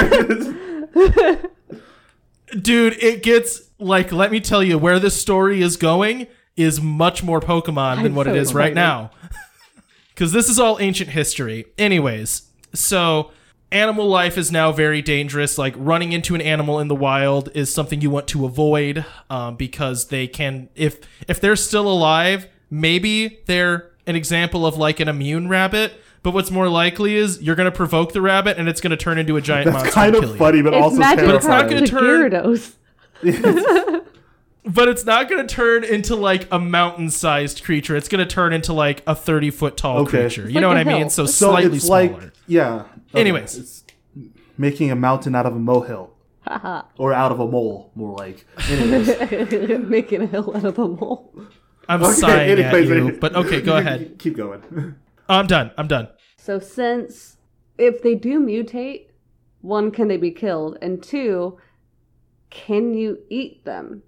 dude. 2.61 3.01
It 3.03 3.23
gets 3.23 3.61
like 3.79 4.11
let 4.11 4.31
me 4.31 4.39
tell 4.39 4.63
you 4.63 4.77
where 4.77 4.99
this 4.99 5.19
story 5.19 5.61
is 5.61 5.77
going 5.77 6.27
is 6.55 6.79
much 6.79 7.23
more 7.23 7.39
Pokemon 7.41 7.97
than 7.97 8.05
I'm 8.07 8.15
what 8.15 8.27
it 8.27 8.31
so 8.31 8.35
is 8.35 8.53
right 8.53 8.73
now. 8.73 9.11
because 10.09 10.31
this 10.31 10.47
is 10.47 10.59
all 10.59 10.77
ancient 10.79 11.09
history. 11.09 11.65
Anyways, 11.77 12.43
so 12.73 13.31
animal 13.71 14.07
life 14.07 14.37
is 14.37 14.51
now 14.51 14.71
very 14.71 15.01
dangerous. 15.01 15.57
Like 15.57 15.73
running 15.77 16.11
into 16.11 16.35
an 16.35 16.41
animal 16.41 16.79
in 16.79 16.87
the 16.87 16.95
wild 16.95 17.49
is 17.55 17.73
something 17.73 18.01
you 18.01 18.09
want 18.09 18.27
to 18.29 18.45
avoid 18.45 19.05
um, 19.29 19.55
because 19.55 20.07
they 20.07 20.27
can, 20.27 20.69
if 20.75 20.99
if 21.27 21.39
they're 21.41 21.55
still 21.55 21.87
alive, 21.87 22.47
maybe 22.69 23.39
they're 23.45 23.91
an 24.07 24.15
example 24.15 24.65
of 24.65 24.77
like 24.77 24.99
an 24.99 25.07
immune 25.07 25.47
rabbit. 25.49 25.93
But 26.23 26.33
what's 26.33 26.49
more 26.49 26.69
likely 26.69 27.15
is 27.15 27.41
you're 27.41 27.55
going 27.55 27.69
to 27.69 27.75
provoke 27.75 28.13
the 28.13 28.21
rabbit 28.21 28.57
and 28.57 28.67
it's 28.67 28.81
going 28.81 28.91
to 28.91 28.97
turn 28.97 29.19
into 29.19 29.37
a 29.37 29.41
giant 29.41 29.65
That's 29.65 29.83
monster 29.83 29.93
kind 29.93 30.15
of 30.15 30.37
funny, 30.37 30.63
but 30.63 30.73
It's 30.73 30.83
also 30.83 30.97
magic 30.97 31.25
But 31.25 31.35
it's 31.35 31.45
not 31.45 31.69
terrifying. 31.69 31.85
gonna 31.85 32.29
cards 32.31 32.71
turn- 33.21 33.31
to 33.31 33.31
Gyarados. 33.31 34.03
But 34.67 34.87
it's 34.87 35.05
not 35.05 35.29
going 35.29 35.45
to 35.45 35.53
turn 35.55 35.83
into 35.83 36.15
like 36.15 36.47
a 36.51 36.57
mountain-sized 36.57 37.63
creature. 37.63 37.95
It's 37.95 38.07
going 38.07 38.27
to 38.27 38.31
turn 38.33 38.51
into 38.51 38.73
like 38.73 39.01
a 39.05 39.13
30-foot 39.13 39.77
tall 39.77 39.99
Okay. 39.99 40.21
creature. 40.21 40.47
You 40.49 40.55
like 40.55 40.61
know 40.61 40.67
what 40.69 40.77
a 40.77 40.79
I 40.79 40.83
mean? 40.85 41.09
So, 41.11 41.27
So 41.27 41.49
slightly 41.51 41.77
it's 41.77 41.85
smaller. 41.85 42.07
like, 42.13 42.31
yeah. 42.47 42.85
Okay, 43.15 43.21
Anyways. 43.21 43.57
it's 43.57 43.83
making 44.57 44.91
a 44.91 44.95
mountain 44.95 45.35
out 45.35 45.45
of 45.45 45.55
a 45.55 45.59
molehill, 45.59 46.11
or 46.97 47.13
out 47.13 47.31
of 47.31 47.39
a 47.39 47.47
mole, 47.47 47.91
more 47.95 48.15
like. 48.17 48.45
Anyways, 48.69 49.79
Making 49.89 50.21
a 50.23 50.25
hill 50.27 50.55
out 50.55 50.65
of 50.65 50.77
a 50.79 50.87
mole. 50.87 51.33
I'm 51.87 52.01
Okay, 52.03 52.13
sighing 52.13 52.59
at 52.59 52.85
you, 52.85 53.17
but 53.19 53.35
okay, 53.35 53.61
go 53.61 53.77
ahead. 53.77 54.15
Keep 54.19 54.37
going. 54.37 54.95
I'm 55.29 55.47
done. 55.47 55.71
I'm 55.77 55.87
done. 55.87 56.07
So 56.37 56.59
since 56.59 57.37
if 57.77 58.01
they 58.01 58.15
do 58.15 58.39
mutate, 58.39 59.07
one, 59.61 59.91
can 59.91 60.07
they 60.07 60.17
be 60.17 60.31
killed? 60.31 60.77
And 60.81 61.01
two, 61.01 61.57
can 62.49 62.93
you 62.93 63.19
eat 63.29 63.65
them? 63.65 64.03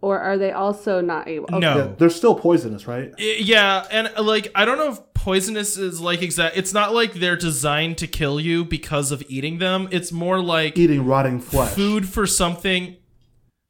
Or 0.00 0.20
are 0.20 0.38
they 0.38 0.52
also 0.52 1.00
not 1.00 1.26
able? 1.26 1.48
No. 1.58 1.58
Yeah, 1.76 1.94
they're 1.98 2.08
still 2.10 2.34
poisonous, 2.36 2.86
right? 2.86 3.12
Yeah, 3.18 3.84
and 3.90 4.10
like 4.24 4.50
I 4.54 4.64
don't 4.64 4.78
know 4.78 4.92
if 4.92 5.00
poisonous 5.18 5.76
is 5.76 6.00
like 6.00 6.22
exact. 6.22 6.56
It's 6.56 6.72
not 6.72 6.94
like 6.94 7.14
they're 7.14 7.36
designed 7.36 7.98
to 7.98 8.06
kill 8.06 8.38
you 8.40 8.64
because 8.64 9.10
of 9.10 9.22
eating 9.28 9.58
them. 9.58 9.88
It's 9.90 10.12
more 10.12 10.40
like 10.40 10.78
Eating 10.78 11.04
rotting 11.04 11.40
flesh. 11.40 11.72
food 11.72 12.08
for 12.08 12.26
something. 12.26 12.96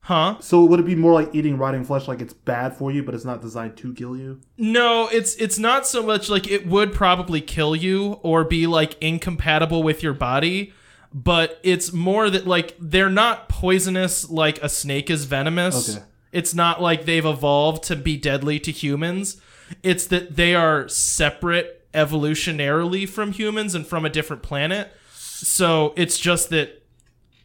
Huh? 0.02 0.36
So 0.40 0.64
would 0.64 0.80
it 0.80 0.86
be 0.86 0.94
more 0.94 1.12
like 1.12 1.34
eating 1.34 1.58
rotting 1.58 1.84
flesh, 1.84 2.08
like 2.08 2.20
it's 2.22 2.32
bad 2.32 2.74
for 2.76 2.90
you, 2.90 3.02
but 3.02 3.14
it's 3.14 3.24
not 3.24 3.42
designed 3.42 3.76
to 3.78 3.92
kill 3.94 4.16
you? 4.16 4.40
No, 4.56 5.08
it's 5.10 5.34
it's 5.36 5.58
not 5.58 5.86
so 5.86 6.02
much 6.02 6.28
like 6.30 6.50
it 6.50 6.66
would 6.66 6.92
probably 6.92 7.40
kill 7.40 7.74
you 7.76 8.18
or 8.22 8.44
be 8.44 8.66
like 8.66 8.96
incompatible 9.02 9.82
with 9.82 10.02
your 10.02 10.14
body, 10.14 10.72
but 11.12 11.58
it's 11.62 11.92
more 11.92 12.30
that 12.30 12.46
like 12.46 12.74
they're 12.78 13.10
not 13.10 13.48
poisonous 13.48 14.28
like 14.30 14.62
a 14.62 14.68
snake 14.68 15.10
is 15.10 15.24
venomous. 15.24 15.96
Okay. 15.96 16.04
It's 16.32 16.54
not 16.54 16.80
like 16.80 17.04
they've 17.04 17.24
evolved 17.24 17.84
to 17.84 17.96
be 17.96 18.16
deadly 18.16 18.58
to 18.60 18.70
humans. 18.70 19.40
It's 19.82 20.06
that 20.06 20.36
they 20.36 20.54
are 20.54 20.88
separate 20.88 21.90
evolutionarily 21.92 23.08
from 23.08 23.32
humans 23.32 23.74
and 23.74 23.86
from 23.86 24.04
a 24.04 24.10
different 24.10 24.42
planet. 24.42 24.92
So 25.14 25.92
it's 25.96 26.18
just 26.18 26.50
that 26.50 26.82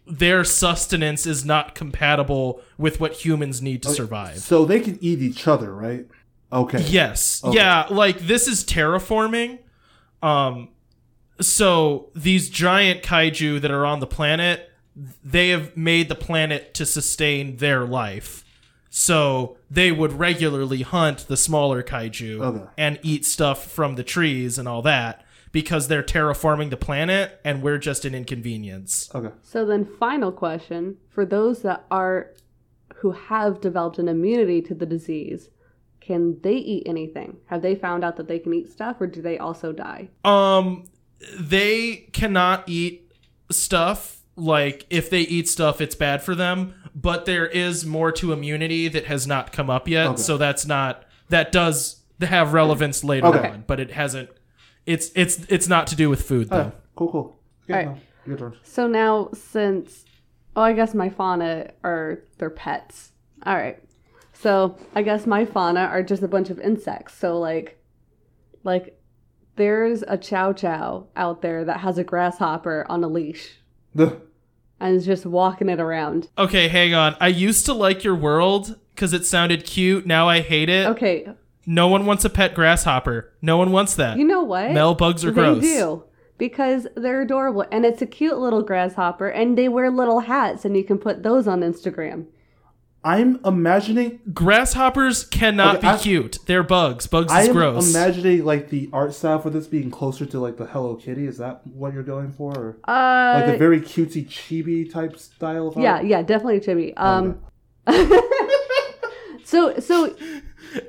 their 0.05 0.43
sustenance 0.43 1.25
is 1.25 1.45
not 1.45 1.75
compatible 1.75 2.61
with 2.77 2.99
what 2.99 3.13
humans 3.13 3.61
need 3.61 3.83
to 3.83 3.89
survive. 3.89 4.39
So 4.39 4.65
they 4.65 4.79
can 4.79 4.97
eat 5.01 5.21
each 5.21 5.47
other, 5.47 5.73
right? 5.73 6.05
Okay. 6.51 6.81
Yes. 6.81 7.43
Okay. 7.43 7.55
Yeah, 7.57 7.87
like 7.89 8.19
this 8.19 8.47
is 8.47 8.63
terraforming. 8.63 9.59
Um 10.21 10.69
so 11.41 12.09
these 12.15 12.49
giant 12.49 13.01
kaiju 13.01 13.61
that 13.61 13.71
are 13.71 13.85
on 13.85 13.99
the 13.99 14.07
planet, 14.07 14.69
they 15.23 15.49
have 15.49 15.75
made 15.75 16.09
the 16.09 16.15
planet 16.15 16.73
to 16.75 16.85
sustain 16.85 17.57
their 17.57 17.85
life. 17.85 18.42
So 18.95 19.57
they 19.71 19.91
would 19.91 20.13
regularly 20.13 20.83
hunt 20.83 21.25
the 21.27 21.35
smaller 21.35 21.81
kaiju 21.81 22.39
Okay. 22.41 22.65
and 22.77 22.99
eat 23.01 23.25
stuff 23.25 23.65
from 23.65 23.95
the 23.95 24.03
trees 24.03 24.59
and 24.59 24.67
all 24.67 24.83
that 24.83 25.25
because 25.51 25.87
they're 25.87 26.03
terraforming 26.03 26.69
the 26.69 26.77
planet 26.77 27.41
and 27.43 27.63
we're 27.63 27.79
just 27.79 28.05
an 28.05 28.13
inconvenience. 28.13 29.09
Okay. 29.15 29.31
So 29.41 29.65
then, 29.65 29.83
final 29.83 30.31
question 30.31 30.97
for 31.09 31.25
those 31.25 31.63
that 31.63 31.85
are 31.89 32.33
who 32.97 33.11
have 33.13 33.59
developed 33.61 33.97
an 33.97 34.07
immunity 34.07 34.61
to 34.61 34.75
the 34.75 34.85
disease, 34.85 35.49
can 35.99 36.39
they 36.41 36.53
eat 36.57 36.83
anything? 36.85 37.37
Have 37.47 37.63
they 37.63 37.73
found 37.73 38.03
out 38.03 38.15
that 38.17 38.27
they 38.27 38.37
can 38.37 38.53
eat 38.53 38.71
stuff, 38.71 39.01
or 39.01 39.07
do 39.07 39.23
they 39.23 39.39
also 39.39 39.71
die? 39.71 40.09
Um, 40.23 40.83
they 41.39 42.09
cannot 42.13 42.69
eat 42.69 43.11
stuff. 43.49 44.19
Like 44.35 44.85
if 44.91 45.09
they 45.09 45.21
eat 45.21 45.49
stuff, 45.49 45.81
it's 45.81 45.95
bad 45.95 46.21
for 46.21 46.35
them. 46.35 46.75
But 46.95 47.25
there 47.25 47.47
is 47.47 47.85
more 47.85 48.11
to 48.13 48.31
immunity 48.33 48.87
that 48.87 49.05
has 49.05 49.25
not 49.25 49.51
come 49.51 49.69
up 49.69 49.87
yet. 49.87 50.07
Okay. 50.07 50.21
So 50.21 50.37
that's 50.37 50.65
not 50.65 51.05
that 51.29 51.51
does 51.51 52.01
have 52.21 52.53
relevance 52.53 53.03
later 53.03 53.27
Okay. 53.27 53.49
on, 53.49 53.63
but 53.65 53.79
it 53.79 53.91
hasn't. 53.91 54.29
It's 54.85 55.11
it's 55.15 55.39
it's 55.49 55.67
not 55.67 55.87
to 55.87 55.95
do 55.95 56.09
with 56.09 56.21
food 56.23 56.49
though. 56.49 56.57
Okay. 56.59 56.71
Cool. 56.95 57.11
Cool. 57.11 57.39
Okay, 57.69 57.87
Alright. 57.87 57.97
no, 57.97 58.01
your 58.27 58.37
turn. 58.37 58.57
So 58.63 58.87
now, 58.87 59.29
since 59.33 60.05
oh, 60.55 60.61
I 60.61 60.73
guess 60.73 60.93
my 60.93 61.09
fauna 61.09 61.71
are 61.83 62.19
their 62.37 62.49
pets. 62.51 63.11
All 63.45 63.55
right. 63.55 63.81
So 64.33 64.77
I 64.93 65.01
guess 65.01 65.25
my 65.25 65.45
fauna 65.45 65.81
are 65.81 66.03
just 66.03 66.21
a 66.21 66.27
bunch 66.27 66.49
of 66.49 66.59
insects. 66.59 67.15
So 67.15 67.39
like, 67.39 67.81
like 68.63 68.99
there's 69.55 70.03
a 70.07 70.17
chow 70.17 70.53
chow 70.53 71.07
out 71.15 71.41
there 71.41 71.63
that 71.65 71.79
has 71.79 71.97
a 71.97 72.03
grasshopper 72.03 72.85
on 72.89 73.03
a 73.03 73.07
leash 73.07 73.57
The 73.95 74.19
and 74.83 74.95
is 74.97 75.05
just 75.05 75.25
walking 75.25 75.69
it 75.69 75.79
around. 75.79 76.29
Okay, 76.37 76.67
hang 76.67 76.93
on. 76.93 77.15
I 77.19 77.27
used 77.29 77.65
to 77.67 77.73
like 77.73 78.03
your 78.03 78.15
world 78.15 78.77
because 78.93 79.13
it 79.13 79.25
sounded 79.25 79.65
cute. 79.65 80.05
Now 80.05 80.27
I 80.29 80.41
hate 80.41 80.69
it. 80.69 80.87
Okay, 80.87 81.27
No 81.65 81.87
one 81.87 82.05
wants 82.05 82.25
a 82.25 82.29
pet 82.29 82.53
grasshopper. 82.53 83.31
No 83.41 83.57
one 83.57 83.71
wants 83.71 83.95
that. 83.95 84.17
you 84.17 84.25
know 84.25 84.43
what? 84.43 84.71
Mel 84.71 84.93
bugs 84.93 85.23
are 85.23 85.31
they 85.31 85.41
gross. 85.41 85.61
do 85.61 86.03
because 86.37 86.87
they're 86.95 87.21
adorable 87.21 87.65
and 87.71 87.85
it's 87.85 88.01
a 88.01 88.05
cute 88.05 88.37
little 88.37 88.61
grasshopper 88.63 89.29
and 89.29 89.57
they 89.57 89.69
wear 89.69 89.89
little 89.89 90.19
hats 90.21 90.65
and 90.65 90.75
you 90.75 90.83
can 90.83 90.97
put 90.97 91.23
those 91.23 91.47
on 91.47 91.61
Instagram. 91.61 92.25
I'm 93.05 93.39
imagining. 93.43 94.19
Grasshoppers 94.33 95.25
cannot 95.25 95.77
Okay, 95.77 95.81
be 95.81 95.87
I- 95.87 95.97
cute. 95.97 96.37
They're 96.45 96.63
bugs. 96.63 97.05
Bugs 97.07 97.31
is 97.31 97.31
gross. 97.31 97.37
I 97.37 97.41
is 97.41 97.47
am 97.49 97.53
gross. 97.55 97.89
imagining 97.95 98.45
like 98.45 98.69
the 98.69 98.89
art 98.93 99.13
style 99.13 99.39
for 99.39 99.49
this 99.49 99.67
being 99.67 99.91
closer 99.91 100.25
to 100.25 100.39
like 100.39 100.55
the 100.57 100.65
Hello 100.65 100.95
Kitty. 100.95 101.27
Is 101.27 101.37
that 101.39 101.65
what 101.67 101.93
you're 101.93 102.03
going 102.03 102.31
for? 102.31 102.53
Or, 102.57 102.77
Uh, 102.87 103.41
like 103.45 103.55
a 103.55 103.57
very 103.57 103.81
cutesy 103.81 104.25
chibi 104.25 104.89
type 104.91 105.17
style 105.19 105.67
of 105.67 105.77
yeah, 105.77 105.95
art? 105.95 106.05
yeah, 106.05 106.21
definitely 106.21 106.61
chibi. 106.61 106.93
Um, 106.97 107.39
so 109.43 109.77
so 109.79 110.15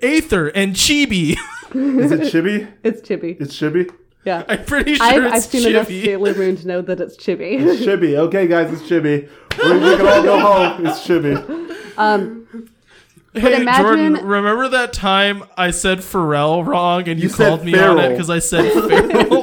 Aether 0.02 0.48
and 0.48 0.74
Chibi. 0.74 1.36
Is 1.74 2.12
it 2.12 2.20
chibi? 2.32 2.68
it's 2.84 3.00
chibi. 3.00 3.40
It's 3.40 3.54
chibi. 3.58 3.90
Yeah, 4.24 4.44
I'm 4.48 4.64
pretty 4.64 4.94
sure 4.94 5.06
I've, 5.06 5.24
it's 5.24 5.34
I've 5.34 5.42
seen 5.44 5.68
enough 5.70 5.88
Sailor 5.88 6.34
Moon 6.34 6.56
to 6.56 6.66
know 6.66 6.80
that 6.82 7.00
it's 7.00 7.16
chibi. 7.16 7.60
It's 7.60 7.82
Chibi. 7.84 8.16
Okay, 8.16 8.46
guys, 8.46 8.72
it's 8.72 8.82
chibi. 8.82 9.28
We, 9.62 9.72
we 9.72 9.96
can 9.96 10.06
all 10.06 10.22
go 10.22 10.38
home. 10.40 10.86
It's 10.86 11.06
chibi. 11.06 11.98
um, 11.98 12.40
Hey, 13.34 13.60
imagine- 13.62 13.84
Jordan, 13.84 14.26
remember 14.26 14.68
that 14.68 14.92
time 14.92 15.42
I 15.56 15.72
said 15.72 15.98
Pharrell 15.98 16.64
wrong 16.64 17.08
and 17.08 17.18
you, 17.20 17.28
You 17.28 17.34
called 17.34 17.64
me 17.64 17.76
on 17.78 17.98
it 17.98 18.10
because 18.10 18.30
I 18.30 18.38
said 18.38 18.72
feral? 18.72 19.42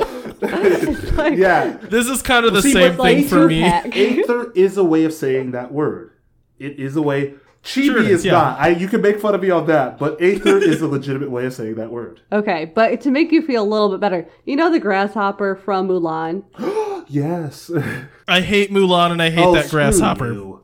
like, 1.15 1.34
Yeah. 1.38 1.77
this 1.84 2.07
is 2.07 2.21
kind 2.21 2.45
of 2.45 2.53
the 2.53 2.61
See, 2.61 2.71
same 2.71 2.95
but 2.95 3.03
thing 3.05 3.17
like 3.21 3.27
for 3.27 3.47
me. 3.47 3.61
two-pack. 3.63 3.95
Aether 3.97 4.51
is 4.53 4.77
a 4.77 4.84
way 4.84 5.03
of 5.03 5.13
saying 5.13 5.51
that 5.51 5.71
word. 5.73 6.11
It 6.57 6.79
is 6.79 6.95
a 6.95 7.01
way. 7.01 7.34
Chibi 7.64 7.86
Sure 7.86 7.99
it 7.99 8.05
is 8.07 8.20
is, 8.22 8.26
yeah. 8.26 8.32
not. 8.34 8.59
I, 8.59 8.70
you 8.70 8.88
can 8.88 9.01
make 9.01 9.20
fun 9.20 9.36
of 9.36 9.41
me 9.41 9.51
on 9.51 9.68
that, 9.68 9.99
but 9.99 10.20
Aether 10.22 10.57
is 10.57 10.82
a 10.82 10.88
legitimate 10.97 11.30
way 11.30 11.45
of 11.45 11.53
saying 11.53 11.76
that 11.76 11.91
word. 11.91 12.20
Okay, 12.32 12.66
but 12.74 13.01
to 13.01 13.12
make 13.12 13.32
you 13.32 13.41
feel 13.45 13.62
a 13.64 13.70
little 13.70 13.89
bit 13.89 13.99
better, 13.99 14.28
you 14.45 14.55
know 14.55 14.72
the 14.72 14.80
grasshopper 14.80 15.55
from 15.55 15.88
Mulan. 15.88 16.43
Yes. 17.07 17.70
I 18.28 18.39
hate 18.41 18.72
Mulan 18.72 19.12
and 19.12 19.22
I 19.22 19.32
hate 19.32 19.43
Oh, 19.43 19.53
that 19.55 19.70
grasshopper. 19.70 20.32
you. 20.32 20.62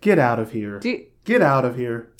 Get 0.00 0.18
out 0.18 0.38
of 0.38 0.52
here. 0.52 0.78
You, 0.84 1.06
Get 1.24 1.42
out 1.42 1.64
of 1.64 1.74
here. 1.76 2.10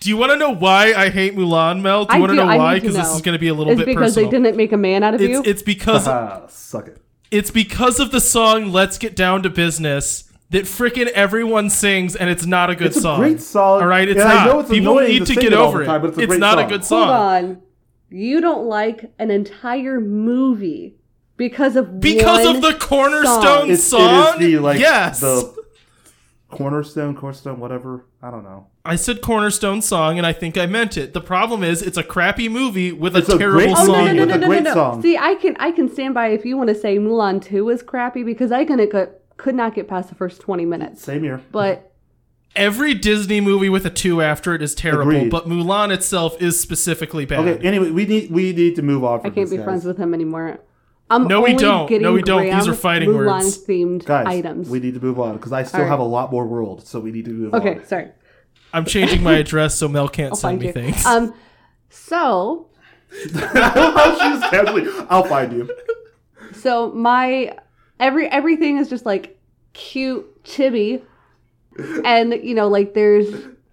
Do 0.00 0.08
you 0.08 0.16
want 0.16 0.32
to 0.32 0.36
know 0.38 0.50
why 0.54 0.94
I 0.94 1.08
hate 1.10 1.36
Mulan, 1.36 1.80
Mel? 1.80 2.06
Do 2.06 2.14
you 2.14 2.16
I 2.16 2.20
want 2.20 2.30
to 2.30 2.36
know 2.36 2.46
I 2.48 2.56
why? 2.56 2.74
Because 2.80 2.96
this 2.96 3.14
is 3.14 3.20
going 3.22 3.34
to 3.34 3.38
be 3.38 3.48
a 3.48 3.54
little 3.54 3.72
it's 3.72 3.78
bit 3.80 3.86
because 3.86 4.14
personal. 4.14 4.30
they 4.30 4.36
didn't 4.38 4.56
make 4.56 4.72
a 4.72 4.76
man 4.76 5.04
out 5.04 5.14
of 5.14 5.20
you. 5.20 5.38
it's, 5.40 5.48
it's 5.48 5.62
because 5.62 6.08
Ah, 6.08 6.46
suck 6.48 6.88
it. 6.88 6.98
it's 7.30 7.50
because 7.52 8.00
of 8.00 8.10
the 8.10 8.20
song 8.20 8.72
"Let's 8.72 8.98
Get 8.98 9.14
Down 9.14 9.42
to 9.44 9.50
Business" 9.50 10.27
that 10.50 10.64
freaking 10.64 11.08
everyone 11.08 11.68
sings, 11.70 12.16
and 12.16 12.30
it's 12.30 12.46
not 12.46 12.70
a 12.70 12.74
good 12.74 12.94
song. 12.94 12.94
It's 12.94 12.98
a 12.98 13.00
song. 13.02 13.20
great 13.20 13.40
song. 13.40 13.80
All 13.82 13.86
right, 13.86 14.08
it's 14.08 14.18
and 14.20 14.28
not. 14.28 14.36
I 14.36 14.46
know 14.46 14.60
it's 14.60 14.70
People 14.70 14.94
need 15.00 15.26
to 15.26 15.34
to 15.34 15.34
get 15.34 15.52
it 15.52 15.52
over 15.52 15.78
the 15.78 15.84
it. 15.84 15.86
time, 15.86 16.00
but 16.00 16.08
it's 16.10 16.18
a 16.18 16.20
it's 16.22 16.28
great 16.28 16.40
not 16.40 16.58
a 16.58 16.62
song. 16.62 16.68
good 16.68 16.80
Hold 16.80 16.88
song 16.88 17.10
on, 17.10 17.62
you 18.10 18.40
don't 18.40 18.66
like 18.66 19.12
an 19.18 19.30
entire 19.30 20.00
movie 20.00 20.96
because 21.36 21.76
of 21.76 22.00
because 22.00 22.46
one 22.46 22.56
of 22.56 22.62
the 22.62 22.74
cornerstone 22.74 23.42
song. 23.42 23.70
It's, 23.70 23.84
song. 23.84 24.00
it 24.36 24.42
is 24.42 24.52
the 24.52 24.58
like 24.58 24.78
yes, 24.80 25.20
the 25.20 25.54
cornerstone, 26.50 27.14
cornerstone, 27.14 27.60
whatever. 27.60 28.06
I 28.22 28.30
don't 28.30 28.44
know. 28.44 28.68
I 28.84 28.96
said 28.96 29.20
cornerstone 29.20 29.82
song, 29.82 30.16
and 30.16 30.26
I 30.26 30.32
think 30.32 30.56
I 30.56 30.64
meant 30.64 30.96
it. 30.96 31.12
The 31.12 31.20
problem 31.20 31.62
is, 31.62 31.82
it's 31.82 31.98
a 31.98 32.02
crappy 32.02 32.48
movie 32.48 32.90
with 32.90 33.14
It's 33.16 33.28
a 33.28 33.34
a 33.34 33.38
terrible 33.38 33.58
great 33.60 33.76
Oh 33.76 33.84
song. 33.86 34.06
no 34.06 34.12
no 34.12 34.24
no 34.24 34.36
no 34.36 34.46
no 34.48 34.58
no 34.60 34.94
no! 34.94 35.02
See, 35.02 35.18
I 35.18 35.34
can 35.34 35.56
I 35.60 35.72
can 35.72 35.92
stand 35.92 36.14
by 36.14 36.28
if 36.28 36.46
you 36.46 36.56
want 36.56 36.68
to 36.68 36.74
say 36.74 36.96
Mulan 36.98 37.42
Two 37.44 37.68
is 37.68 37.82
crappy 37.82 38.22
because 38.22 38.50
I 38.50 38.64
couldn't 38.64 38.90
could, 39.38 39.44
could 39.44 39.54
not 39.54 39.74
get 39.74 39.88
past 39.88 40.10
the 40.10 40.14
first 40.14 40.40
twenty 40.42 40.66
minutes. 40.66 41.02
Same 41.02 41.22
here. 41.22 41.40
But 41.50 41.84
Every 42.56 42.94
Disney 42.94 43.40
movie 43.40 43.68
with 43.68 43.86
a 43.86 43.90
two 43.90 44.20
after 44.20 44.54
it 44.54 44.62
is 44.62 44.74
terrible, 44.74 45.12
Agreed. 45.12 45.30
but 45.30 45.46
Mulan 45.48 45.92
itself 45.92 46.40
is 46.42 46.60
specifically 46.60 47.24
bad. 47.24 47.46
Okay. 47.46 47.66
Anyway, 47.66 47.90
we 47.90 48.04
need 48.04 48.30
we 48.30 48.52
need 48.52 48.74
to 48.76 48.82
move 48.82 49.04
on. 49.04 49.20
From 49.20 49.30
I 49.30 49.34
can't 49.34 49.44
this, 49.46 49.50
be 49.52 49.56
guys. 49.58 49.64
friends 49.64 49.84
with 49.84 49.96
him 49.98 50.12
anymore. 50.14 50.58
I'm 51.10 51.26
No, 51.26 51.40
we 51.40 51.52
only 51.52 51.62
don't. 51.62 51.86
Getting 51.88 52.02
No, 52.02 52.12
we 52.12 52.20
don't. 52.22 52.44
These 52.50 52.68
are 52.68 52.74
fighting 52.74 53.08
Mulan 53.10 53.26
words. 53.42 53.64
themed 53.66 54.04
Guys, 54.04 54.26
items. 54.26 54.68
we 54.68 54.78
need 54.80 54.92
to 54.94 55.00
move 55.00 55.18
on 55.18 55.36
because 55.36 55.52
I 55.52 55.62
still 55.62 55.80
All 55.80 55.84
right. 55.84 55.90
have 55.90 56.00
a 56.00 56.04
lot 56.04 56.30
more 56.30 56.46
world, 56.46 56.86
so 56.86 57.00
we 57.00 57.12
need 57.12 57.24
to 57.26 57.30
move 57.32 57.54
okay, 57.54 57.70
on. 57.70 57.76
Okay, 57.78 57.86
sorry. 57.86 58.08
I'm 58.74 58.84
changing 58.84 59.22
my 59.22 59.34
address 59.38 59.74
so 59.76 59.88
Mel 59.88 60.08
can't 60.08 60.32
I'll 60.32 60.36
send 60.36 60.60
me 60.60 60.66
you. 60.66 60.72
things. 60.72 61.06
Um, 61.06 61.32
so 61.88 62.66
She's 63.22 63.32
casually. 63.32 64.86
I'll 65.08 65.24
find 65.24 65.52
you. 65.52 65.70
so 66.52 66.90
my 66.92 67.56
every 68.00 68.28
everything 68.28 68.78
is 68.78 68.88
just 68.88 69.06
like 69.06 69.38
cute 69.72 70.42
chibi, 70.44 71.02
and 72.04 72.32
you 72.42 72.54
know 72.54 72.68
like 72.68 72.94
there's 72.94 73.28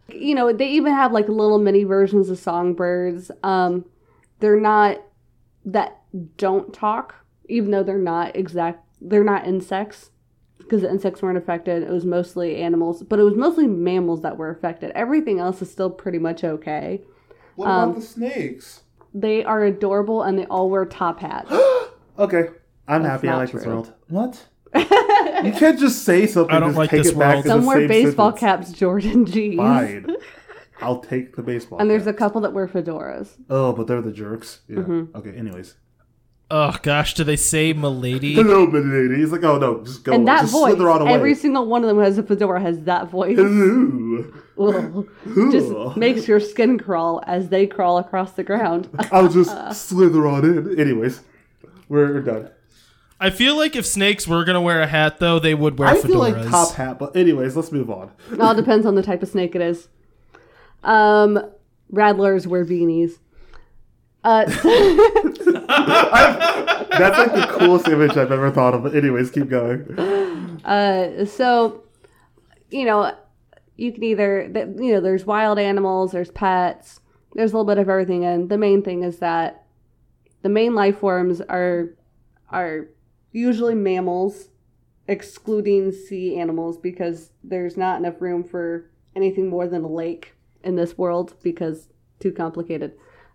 you 0.10 0.36
know 0.36 0.52
they 0.54 0.70
even 0.70 0.94
have 0.94 1.12
like 1.12 1.28
little 1.28 1.60
mini 1.60 1.84
versions 1.84 2.30
of 2.30 2.38
songbirds. 2.40 3.32
Um, 3.44 3.86
they're 4.40 4.60
not 4.60 5.02
that 5.66 6.02
don't 6.38 6.74
talk, 6.74 7.16
even 7.50 7.72
though 7.72 7.84
they're 7.84 7.98
not 7.98 8.36
exact. 8.36 8.82
They're 9.02 9.24
not 9.24 9.46
insects 9.46 10.12
because 10.58 10.82
the 10.82 10.90
insects 10.90 11.22
weren't 11.22 11.38
affected. 11.38 11.84
It 11.84 11.90
was 11.90 12.06
mostly 12.06 12.58
animals, 12.58 13.04
but 13.04 13.20
it 13.20 13.24
was 13.24 13.36
mostly 13.36 13.68
mammals 13.68 14.22
that 14.22 14.38
were 14.38 14.50
affected. 14.50 14.92
Everything 14.96 15.40
else 15.40 15.62
is 15.62 15.70
still 15.72 15.90
pretty 15.90 16.18
much 16.18 16.44
okay. 16.44 17.02
What 17.56 17.68
Um, 17.68 17.90
about 17.92 17.96
the 18.00 18.02
snakes? 18.06 18.82
They 19.14 19.44
are 19.44 19.64
adorable 19.64 20.24
and 20.24 20.40
they 20.40 20.46
all 20.46 20.70
wear 20.70 20.86
top 20.86 21.20
hats. 21.20 21.52
Okay, 22.18 22.48
I'm 22.88 23.04
That's 23.04 23.12
happy. 23.16 23.28
I 23.28 23.32
not 23.32 23.38
like 23.40 23.52
this 23.52 23.66
world. 23.66 23.92
What? 24.10 24.48
you 24.76 25.52
can't 25.54 25.80
just 25.80 26.04
say 26.04 26.28
something. 26.28 26.54
I 26.56 26.60
don't 26.60 26.70
just 26.70 26.78
like 26.78 26.90
take 26.90 27.04
this 27.04 27.12
it 27.14 27.18
back 27.20 27.36
world. 27.36 27.44
to 27.46 27.50
Some 27.50 27.66
wear 27.66 27.88
baseball 27.88 28.36
sentence. 28.38 28.70
caps, 28.70 28.80
Jordan 28.80 29.26
jeans. 29.26 29.58
Fine. 29.58 30.08
I'll 30.82 31.00
take 31.00 31.36
the 31.36 31.42
baseball. 31.42 31.80
And 31.80 31.90
there's 31.90 32.06
a 32.08 32.14
couple 32.14 32.42
that 32.42 32.52
wear 32.54 32.68
fedoras. 32.68 33.30
Oh, 33.50 33.72
but 33.72 33.88
they're 33.88 34.02
the 34.02 34.12
jerks. 34.12 34.60
Yeah. 34.68 34.80
Mm-hmm. 34.80 35.18
Okay. 35.18 35.32
Anyways. 35.36 35.76
oh 36.52 36.78
gosh, 36.84 37.14
do 37.14 37.24
they 37.24 37.38
say 37.38 37.72
milady? 37.72 38.34
Hello, 38.36 38.66
lady. 38.66 39.16
He's 39.22 39.32
like, 39.32 39.44
oh 39.44 39.58
no, 39.58 39.84
just 39.84 40.04
go. 40.04 40.12
and 40.14 40.28
that 40.28 40.42
just 40.42 40.52
voice, 40.52 40.74
slither 40.74 40.90
on 40.90 41.02
away. 41.04 41.14
every 41.14 41.34
single 41.36 41.66
one 41.66 41.84
of 41.84 41.88
them 41.88 41.96
who 41.98 42.04
has 42.04 42.18
a 42.18 42.24
fedora 42.24 42.60
has 42.62 42.82
that 42.82 43.10
voice. 43.10 43.38
Hello. 43.38 44.26
Ugh. 44.60 45.08
Ugh. 45.26 45.52
Just 45.52 45.98
makes 45.98 46.28
your 46.28 46.42
skin 46.42 46.78
crawl 46.78 47.24
as 47.26 47.48
they 47.50 47.66
crawl 47.66 47.98
across 47.98 48.34
the 48.34 48.44
ground. 48.44 48.90
I'll 49.12 49.30
just 49.30 49.88
slither 49.88 50.28
on 50.28 50.44
in. 50.44 50.80
Anyways, 50.80 51.22
we're 51.88 52.20
done. 52.22 52.50
I 53.26 53.30
feel 53.32 53.56
like 53.58 53.76
if 53.76 53.86
snakes 53.86 54.28
were 54.28 54.44
gonna 54.46 54.62
wear 54.62 54.82
a 54.82 54.88
hat, 54.88 55.20
though, 55.20 55.40
they 55.40 55.56
would 55.56 55.80
wear 55.80 55.90
I 55.90 55.96
fedoras. 55.96 56.06
feel 56.08 56.20
like 56.20 56.50
top 56.50 56.74
hat, 56.76 57.00
but 57.00 57.16
anyways, 57.16 57.56
let's 57.56 57.72
move 57.72 57.90
on. 57.90 58.12
It 58.32 58.40
all 58.40 58.54
depends 58.54 58.86
on 58.86 58.94
the 58.96 59.02
type 59.04 59.24
of 59.24 59.30
snake 59.30 59.56
it 59.56 59.62
is. 59.62 59.88
Um, 60.84 61.40
Radlers 61.92 62.46
wear 62.46 62.64
beanies. 62.66 63.18
Uh, 64.24 64.46
That's 66.98 67.18
like 67.18 67.34
the 67.34 67.48
coolest 67.58 67.88
image 67.88 68.12
I've 68.18 68.32
ever 68.32 68.52
thought 68.52 68.74
of. 68.74 68.84
But 68.84 68.96
anyways, 68.96 69.32
keep 69.32 69.50
going. 69.50 70.60
Uh, 70.66 71.26
so, 71.26 71.84
you 72.72 72.86
know, 72.86 73.14
you 73.76 73.92
can 73.92 74.02
either, 74.04 74.50
th- 74.52 74.68
you 74.80 74.94
know, 74.94 75.00
there's 75.00 75.24
wild 75.24 75.60
animals, 75.60 76.12
there's 76.12 76.32
pets, 76.32 77.02
there's 77.36 77.52
a 77.52 77.56
little 77.56 77.68
bit 77.68 77.78
of 77.78 77.88
everything, 77.88 78.26
and 78.26 78.50
the 78.50 78.58
main 78.58 78.82
thing 78.82 79.04
is 79.04 79.20
that 79.20 79.64
the 80.42 80.50
main 80.50 80.74
life 80.74 80.98
forms 80.98 81.40
are 81.42 81.90
are 82.50 82.88
usually 83.36 83.76
mammals, 83.76 84.50
excluding 85.08 85.92
sea 85.92 86.38
animals 86.38 86.78
because 86.78 87.32
there's 87.44 87.78
not 87.78 88.00
enough 88.00 88.22
room 88.22 88.44
for 88.44 88.90
anything 89.16 89.48
more 89.50 89.68
than 89.68 89.84
a 89.84 89.88
lake 89.88 90.34
in 90.64 90.76
this 90.76 90.98
world 90.98 91.36
because 91.44 91.90
too 92.20 92.32
complicated. 92.32 92.94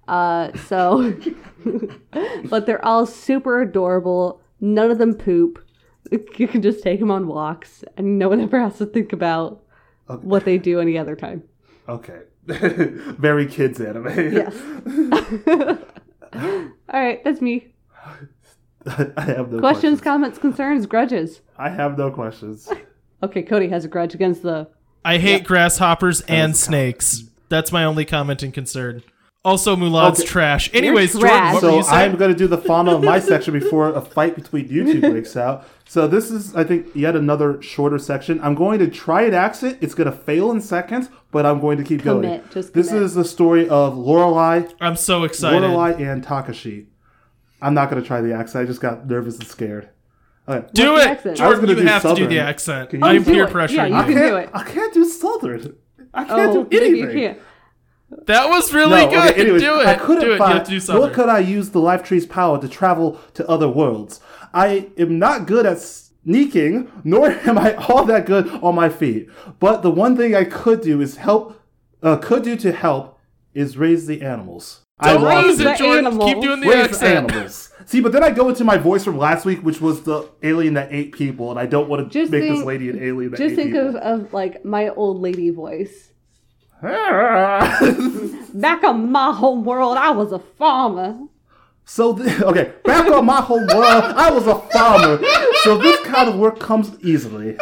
Uh, 0.09 0.51
so, 0.66 1.14
but 2.48 2.66
they're 2.66 2.84
all 2.84 3.07
super 3.07 3.61
adorable. 3.62 4.40
None 4.61 4.90
of 4.90 4.98
them 4.98 5.14
poop. 5.14 5.64
You 6.11 6.48
can 6.48 6.62
just 6.62 6.82
take 6.82 6.98
them 6.98 7.11
on 7.11 7.26
walks, 7.28 7.84
and 7.96 8.18
no 8.18 8.28
one 8.30 8.40
ever 8.40 8.59
has 8.59 8.78
to 8.78 8.86
think 8.86 9.12
about 9.12 9.62
Okay. 10.09 10.26
what 10.26 10.44
they 10.44 10.59
do 10.59 10.80
any 10.80 10.98
other 10.98 11.14
time. 11.14 11.44
Okay. 11.88 12.22
Very 12.46 13.46
kids 13.46 13.80
anime. 13.80 14.09
Yes. 14.32 14.57
all 16.32 17.01
right, 17.01 17.22
that's 17.22 17.40
me. 17.40 17.72
I 19.16 19.22
have 19.22 19.51
no 19.53 19.59
Questions, 19.59 19.61
questions. 19.61 20.01
comments, 20.01 20.39
concerns, 20.39 20.87
grudges. 20.87 21.41
I 21.59 21.68
have 21.70 21.97
no 21.99 22.11
questions. 22.11 22.70
Okay, 23.22 23.43
Cody 23.43 23.68
has 23.68 23.85
a 23.85 23.89
grudge 23.89 24.14
against 24.14 24.43
the. 24.43 24.66
I 25.05 25.18
hate 25.18 25.45
grasshoppers 25.45 26.22
and 26.22 26.53
is 26.53 26.59
a 26.62 26.64
snakes. 26.64 27.24
That's 27.51 27.70
my 27.70 27.85
only 27.85 28.07
comment 28.07 28.43
and 28.43 28.55
concern. 28.55 29.03
Also, 29.45 29.76
Mulan's 29.76 30.20
Okay. 30.20 30.26
trash. 30.28 30.70
Anyways, 30.72 31.18
trash. 31.18 31.20
Jordan, 31.31 31.53
what 31.53 31.62
were 31.62 31.68
so 31.68 31.76
you 31.76 31.83
saying? 31.83 32.12
I'm 32.12 32.16
going 32.16 32.31
to 32.33 32.37
do 32.39 32.47
the 32.47 32.57
final 32.57 32.97
of 32.97 33.03
my 33.05 33.20
section 33.20 33.53
before 33.53 33.91
a 33.91 34.01
fight 34.01 34.37
between 34.37 34.68
you 34.68 34.91
two 34.91 35.01
breaks 35.11 35.37
out. 35.37 35.66
So 35.87 36.07
this 36.07 36.31
is, 36.31 36.57
I 36.57 36.64
think, 36.64 36.87
yet 36.95 37.14
another 37.14 37.61
shorter 37.61 37.99
section. 37.99 38.41
I'm 38.43 38.55
going 38.55 38.78
to 38.78 38.89
try 38.89 39.24
an 39.24 39.35
accent. 39.35 39.76
It's 39.83 39.93
going 39.95 40.11
to 40.11 40.16
fail 40.16 40.51
in 40.51 40.62
seconds, 40.62 41.11
but 41.31 41.45
I'm 41.45 41.61
going 41.61 41.76
to 41.76 41.85
keep 41.85 42.03
going. 42.03 42.22
Commit, 42.22 42.51
just 42.53 42.72
this 42.72 42.89
commit. 42.89 43.03
is 43.03 43.14
the 43.14 43.24
story 43.26 43.68
of 43.68 43.93
Lorelai, 43.95 44.72
I'm 44.81 44.97
so 44.97 45.24
excited. 45.24 45.61
Lorelai 45.61 46.01
and 46.01 46.24
Takashi. 46.24 46.87
I'm 47.62 47.74
not 47.74 47.90
going 47.90 48.00
to 48.02 48.06
try 48.06 48.20
the 48.20 48.32
accent. 48.34 48.62
I 48.62 48.66
just 48.66 48.80
got 48.80 49.06
nervous 49.06 49.38
and 49.38 49.46
scared. 49.46 49.88
Okay. 50.48 50.66
Do 50.72 50.92
What's 50.92 51.04
it, 51.04 51.08
accent? 51.11 51.40
I 51.40 51.44
Jordan. 51.44 51.68
You 51.68 51.74
do 51.76 51.82
have 51.82 52.02
to 52.02 52.14
do 52.14 52.26
the 52.26 52.38
accent. 52.40 52.90
Can 52.90 53.00
you- 53.00 53.06
I'm 53.06 53.24
peer 53.24 53.46
pressure. 53.46 53.74
Yeah, 53.76 53.86
you 53.86 53.94
I 53.94 54.02
can 54.04 54.12
can't, 54.14 54.28
do 54.30 54.36
it. 54.36 54.50
I 54.52 54.62
can't 54.64 54.94
do 54.94 55.04
Southern. 55.04 55.76
I 56.12 56.24
can't 56.24 56.40
Oh, 56.56 56.64
do 56.64 56.76
anything. 56.76 57.06
maybe 57.06 57.20
you 57.20 57.26
can't. 57.28 57.38
That 58.26 58.48
was 58.48 58.72
really 58.74 58.90
No, 59.06 59.11
good. 59.11 59.30
okay, 59.30 59.40
anyways, 59.42 59.62
do 59.62 59.80
it. 59.80 59.86
I 59.86 59.94
couldn't 59.94 60.24
do 60.24 60.32
it. 60.32 60.38
find, 60.38 60.50
you 60.50 60.56
have 60.58 60.64
to 60.66 60.70
do 60.72 60.80
something. 60.80 61.02
Nor 61.06 61.14
could 61.14 61.28
I 61.28 61.38
use 61.38 61.70
the 61.70 61.78
life 61.78 62.02
tree's 62.02 62.26
power 62.26 62.61
to 62.61 62.68
travel 62.68 63.20
to 63.34 63.48
other 63.48 63.68
worlds. 63.68 64.20
I 64.52 64.88
am 64.98 65.20
not 65.20 65.46
good 65.46 65.64
at 65.64 65.78
sneaking, 65.78 66.90
nor 67.04 67.30
am 67.46 67.56
I 67.58 67.74
all 67.74 68.04
that 68.06 68.26
good 68.26 68.48
on 68.62 68.74
my 68.74 68.88
feet. 68.88 69.28
But 69.61 69.82
the 69.82 69.90
one 69.92 70.16
thing 70.16 70.34
I 70.34 70.44
could 70.44 70.80
do 70.80 71.00
is 71.00 71.16
help. 71.18 71.61
Uh, 72.02 72.16
could 72.16 72.42
do 72.42 72.56
to 72.56 72.72
help 72.72 73.18
is 73.54 73.76
raise 73.76 74.06
the 74.06 74.22
animals. 74.22 74.80
I 75.01 75.14
Don't 75.14 75.61
it. 75.61 75.66
it, 75.66 75.78
Jordan. 75.78 76.07
animals. 76.07 76.32
Keep 76.32 76.42
doing 76.42 76.61
the 76.61 76.68
Raise 76.68 76.98
the 77.01 77.07
accent. 77.07 77.30
animals. 77.30 77.70
See, 77.86 78.01
but 78.01 78.12
then 78.12 78.22
I 78.22 78.30
go 78.30 78.48
into 78.48 78.62
my 78.64 78.76
voice 78.76 79.03
from 79.03 79.18
last 79.18 79.44
week, 79.44 79.61
which 79.62 79.80
was 79.80 80.03
the 80.03 80.28
alien 80.42 80.74
that 80.74 80.92
ate 80.92 81.12
people, 81.12 81.51
and 81.51 81.59
I 81.59 81.66
don't 81.66 81.88
want 81.88 82.05
to 82.05 82.11
Just 82.20 82.30
make 82.30 82.42
this 82.42 82.64
lady 82.64 82.90
an 82.90 83.03
alien 83.03 83.30
that 83.32 83.38
Just 83.38 83.53
ate 83.53 83.57
think 83.57 83.72
people. 83.72 83.88
of, 83.96 83.98
of 84.22 84.32
like 84.32 84.64
my 84.64 84.90
old 84.90 85.20
lady 85.20 85.51
voice. 85.51 86.09
Back 86.82 87.82
on 88.84 89.11
my 89.12 89.32
home 89.32 89.64
world, 89.64 89.96
I 89.96 90.11
was 90.11 90.32
a 90.32 90.38
farmer. 90.38 91.18
So 91.84 92.16
th- 92.16 92.40
okay, 92.42 92.72
back 92.84 93.11
on 93.11 93.26
my 93.26 93.40
home 93.40 93.66
world, 93.66 94.05
I 94.05 94.30
was 94.30 94.46
a 94.46 94.55
farmer. 94.70 95.18
So 95.62 95.76
this 95.76 95.98
kind 96.07 96.28
of 96.28 96.36
work 96.36 96.61
comes 96.61 96.92
easily. 97.03 97.57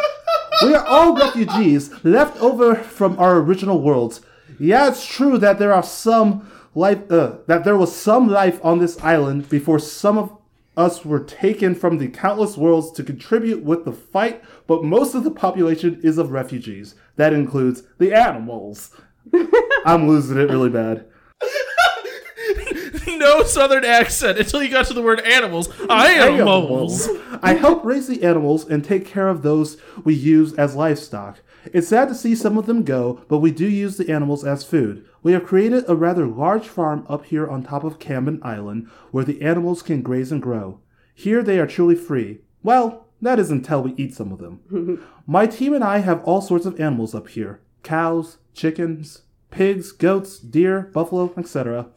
We 0.63 0.75
are 0.75 0.85
all 0.85 1.15
refugees 1.17 1.91
left 2.03 2.37
over 2.39 2.75
from 2.75 3.17
our 3.17 3.37
original 3.39 3.81
worlds. 3.81 4.21
Yeah, 4.59 4.87
it's 4.89 5.05
true 5.05 5.37
that 5.39 5.57
there 5.57 5.73
are 5.73 5.83
some 5.83 6.49
life 6.75 7.11
uh, 7.11 7.37
that 7.47 7.63
there 7.63 7.77
was 7.77 7.95
some 7.95 8.27
life 8.27 8.59
on 8.63 8.79
this 8.79 8.99
island 9.01 9.49
before 9.49 9.79
some 9.79 10.17
of 10.17 10.37
us 10.77 11.03
were 11.03 11.19
taken 11.19 11.75
from 11.75 11.97
the 11.97 12.07
countless 12.07 12.55
worlds 12.57 12.91
to 12.91 13.03
contribute 13.03 13.63
with 13.63 13.83
the 13.83 13.91
fight, 13.91 14.41
but 14.65 14.83
most 14.83 15.13
of 15.13 15.23
the 15.23 15.31
population 15.31 15.99
is 16.03 16.17
of 16.17 16.31
refugees. 16.31 16.95
That 17.17 17.33
includes 17.33 17.83
the 17.97 18.13
animals. 18.13 18.95
I'm 19.85 20.07
losing 20.07 20.37
it 20.37 20.49
really 20.49 20.69
bad. 20.69 21.05
no 23.07 23.43
southern 23.43 23.85
accent 23.85 24.39
until 24.39 24.63
you 24.63 24.69
got 24.69 24.85
to 24.87 24.93
the 24.93 25.01
word 25.01 25.19
animals. 25.21 25.69
I 25.89 26.11
am 26.13 26.45
moles. 26.45 27.09
I 27.43 27.53
help 27.53 27.83
raise 27.83 28.07
the 28.07 28.23
animals 28.23 28.65
and 28.67 28.83
take 28.83 29.05
care 29.05 29.27
of 29.27 29.41
those 29.41 29.77
we 30.03 30.15
use 30.15 30.53
as 30.53 30.75
livestock. 30.75 31.39
It's 31.73 31.87
sad 31.87 32.07
to 32.09 32.15
see 32.15 32.35
some 32.35 32.57
of 32.57 32.65
them 32.65 32.83
go, 32.83 33.21
but 33.27 33.39
we 33.39 33.51
do 33.51 33.67
use 33.67 33.97
the 33.97 34.11
animals 34.11 34.43
as 34.43 34.63
food. 34.63 35.05
We 35.21 35.33
have 35.33 35.45
created 35.45 35.85
a 35.87 35.95
rather 35.95 36.27
large 36.27 36.67
farm 36.67 37.05
up 37.09 37.25
here 37.25 37.47
on 37.47 37.63
top 37.63 37.83
of 37.83 37.99
Camden 37.99 38.39
Island 38.43 38.89
where 39.11 39.25
the 39.25 39.41
animals 39.41 39.81
can 39.81 40.01
graze 40.01 40.31
and 40.31 40.41
grow. 40.41 40.79
Here 41.13 41.43
they 41.43 41.59
are 41.59 41.67
truly 41.67 41.95
free. 41.95 42.39
Well, 42.63 43.07
that 43.21 43.39
is 43.39 43.51
until 43.51 43.83
we 43.83 43.93
eat 43.95 44.13
some 44.13 44.31
of 44.31 44.39
them. 44.39 45.03
My 45.27 45.45
team 45.45 45.73
and 45.73 45.83
I 45.83 45.99
have 45.99 46.23
all 46.23 46.41
sorts 46.41 46.65
of 46.65 46.79
animals 46.79 47.13
up 47.13 47.29
here 47.29 47.61
cows, 47.83 48.37
chickens, 48.53 49.23
pigs, 49.51 49.91
goats, 49.91 50.39
deer, 50.39 50.89
buffalo, 50.93 51.33
etc. 51.37 51.87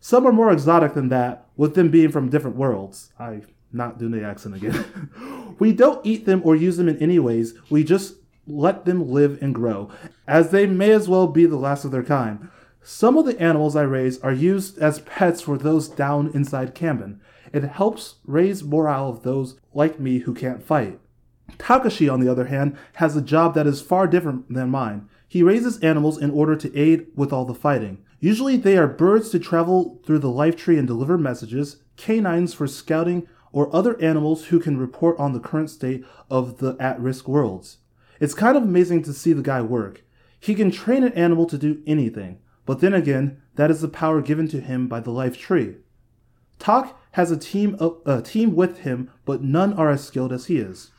Some 0.00 0.26
are 0.26 0.32
more 0.32 0.52
exotic 0.52 0.94
than 0.94 1.08
that, 1.08 1.46
with 1.56 1.74
them 1.74 1.90
being 1.90 2.10
from 2.10 2.28
different 2.28 2.56
worlds. 2.56 3.12
I 3.18 3.42
not 3.72 3.98
doing 3.98 4.12
the 4.12 4.24
accent 4.24 4.54
again. 4.54 5.56
we 5.58 5.72
don't 5.72 6.04
eat 6.06 6.26
them 6.26 6.40
or 6.44 6.54
use 6.54 6.76
them 6.76 6.88
in 6.88 6.98
any 6.98 7.18
ways. 7.18 7.54
We 7.70 7.84
just 7.84 8.14
let 8.46 8.84
them 8.84 9.10
live 9.10 9.42
and 9.42 9.54
grow, 9.54 9.90
as 10.26 10.50
they 10.50 10.66
may 10.66 10.90
as 10.90 11.08
well 11.08 11.26
be 11.26 11.46
the 11.46 11.56
last 11.56 11.84
of 11.84 11.90
their 11.90 12.02
kind. 12.02 12.48
Some 12.82 13.16
of 13.16 13.24
the 13.24 13.40
animals 13.40 13.76
I 13.76 13.82
raise 13.82 14.20
are 14.20 14.32
used 14.32 14.78
as 14.78 15.00
pets 15.00 15.40
for 15.40 15.56
those 15.56 15.88
down 15.88 16.30
inside 16.34 16.74
Camden. 16.74 17.20
It 17.52 17.64
helps 17.64 18.16
raise 18.26 18.62
morale 18.62 19.08
of 19.08 19.22
those 19.22 19.58
like 19.72 19.98
me 19.98 20.18
who 20.18 20.34
can't 20.34 20.62
fight. 20.62 20.98
Takashi, 21.56 22.12
on 22.12 22.20
the 22.20 22.30
other 22.30 22.46
hand, 22.46 22.76
has 22.94 23.16
a 23.16 23.22
job 23.22 23.54
that 23.54 23.66
is 23.66 23.80
far 23.80 24.06
different 24.06 24.52
than 24.52 24.70
mine. 24.70 25.08
He 25.28 25.42
raises 25.42 25.78
animals 25.80 26.20
in 26.20 26.30
order 26.30 26.56
to 26.56 26.76
aid 26.78 27.06
with 27.14 27.32
all 27.32 27.44
the 27.44 27.54
fighting. 27.54 28.04
Usually 28.20 28.56
they 28.56 28.76
are 28.76 28.86
birds 28.86 29.30
to 29.30 29.38
travel 29.38 30.00
through 30.04 30.20
the 30.20 30.30
life 30.30 30.56
tree 30.56 30.78
and 30.78 30.86
deliver 30.86 31.18
messages, 31.18 31.76
canines 31.96 32.54
for 32.54 32.66
scouting, 32.66 33.26
or 33.52 33.74
other 33.74 34.00
animals 34.02 34.46
who 34.46 34.58
can 34.58 34.76
report 34.76 35.18
on 35.18 35.32
the 35.32 35.40
current 35.40 35.70
state 35.70 36.04
of 36.30 36.58
the 36.58 36.76
at 36.80 37.00
risk 37.00 37.28
worlds. 37.28 37.78
It's 38.20 38.34
kind 38.34 38.56
of 38.56 38.62
amazing 38.62 39.02
to 39.04 39.12
see 39.12 39.32
the 39.32 39.42
guy 39.42 39.60
work. 39.62 40.04
He 40.38 40.54
can 40.54 40.70
train 40.70 41.04
an 41.04 41.12
animal 41.14 41.46
to 41.46 41.58
do 41.58 41.82
anything, 41.86 42.38
but 42.66 42.80
then 42.80 42.94
again, 42.94 43.40
that 43.56 43.70
is 43.70 43.80
the 43.80 43.88
power 43.88 44.20
given 44.20 44.48
to 44.48 44.60
him 44.60 44.88
by 44.88 45.00
the 45.00 45.10
life 45.10 45.38
tree. 45.38 45.76
Tak 46.58 46.96
has 47.12 47.30
a 47.30 47.36
team, 47.36 47.76
a 48.06 48.22
team 48.22 48.54
with 48.54 48.78
him, 48.80 49.10
but 49.24 49.42
none 49.42 49.72
are 49.74 49.90
as 49.90 50.04
skilled 50.04 50.32
as 50.32 50.46
he 50.46 50.58
is. 50.58 50.90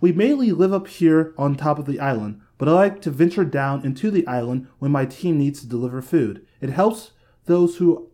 We 0.00 0.12
mainly 0.12 0.50
live 0.50 0.72
up 0.72 0.88
here 0.88 1.32
on 1.38 1.54
top 1.54 1.78
of 1.78 1.86
the 1.86 2.00
island, 2.00 2.40
but 2.58 2.68
I 2.68 2.72
like 2.72 3.00
to 3.02 3.10
venture 3.10 3.44
down 3.44 3.84
into 3.84 4.10
the 4.10 4.26
island 4.26 4.66
when 4.78 4.90
my 4.90 5.06
team 5.06 5.38
needs 5.38 5.60
to 5.60 5.68
deliver 5.68 6.02
food. 6.02 6.44
It 6.60 6.70
helps 6.70 7.12
those 7.46 7.76
who 7.76 8.10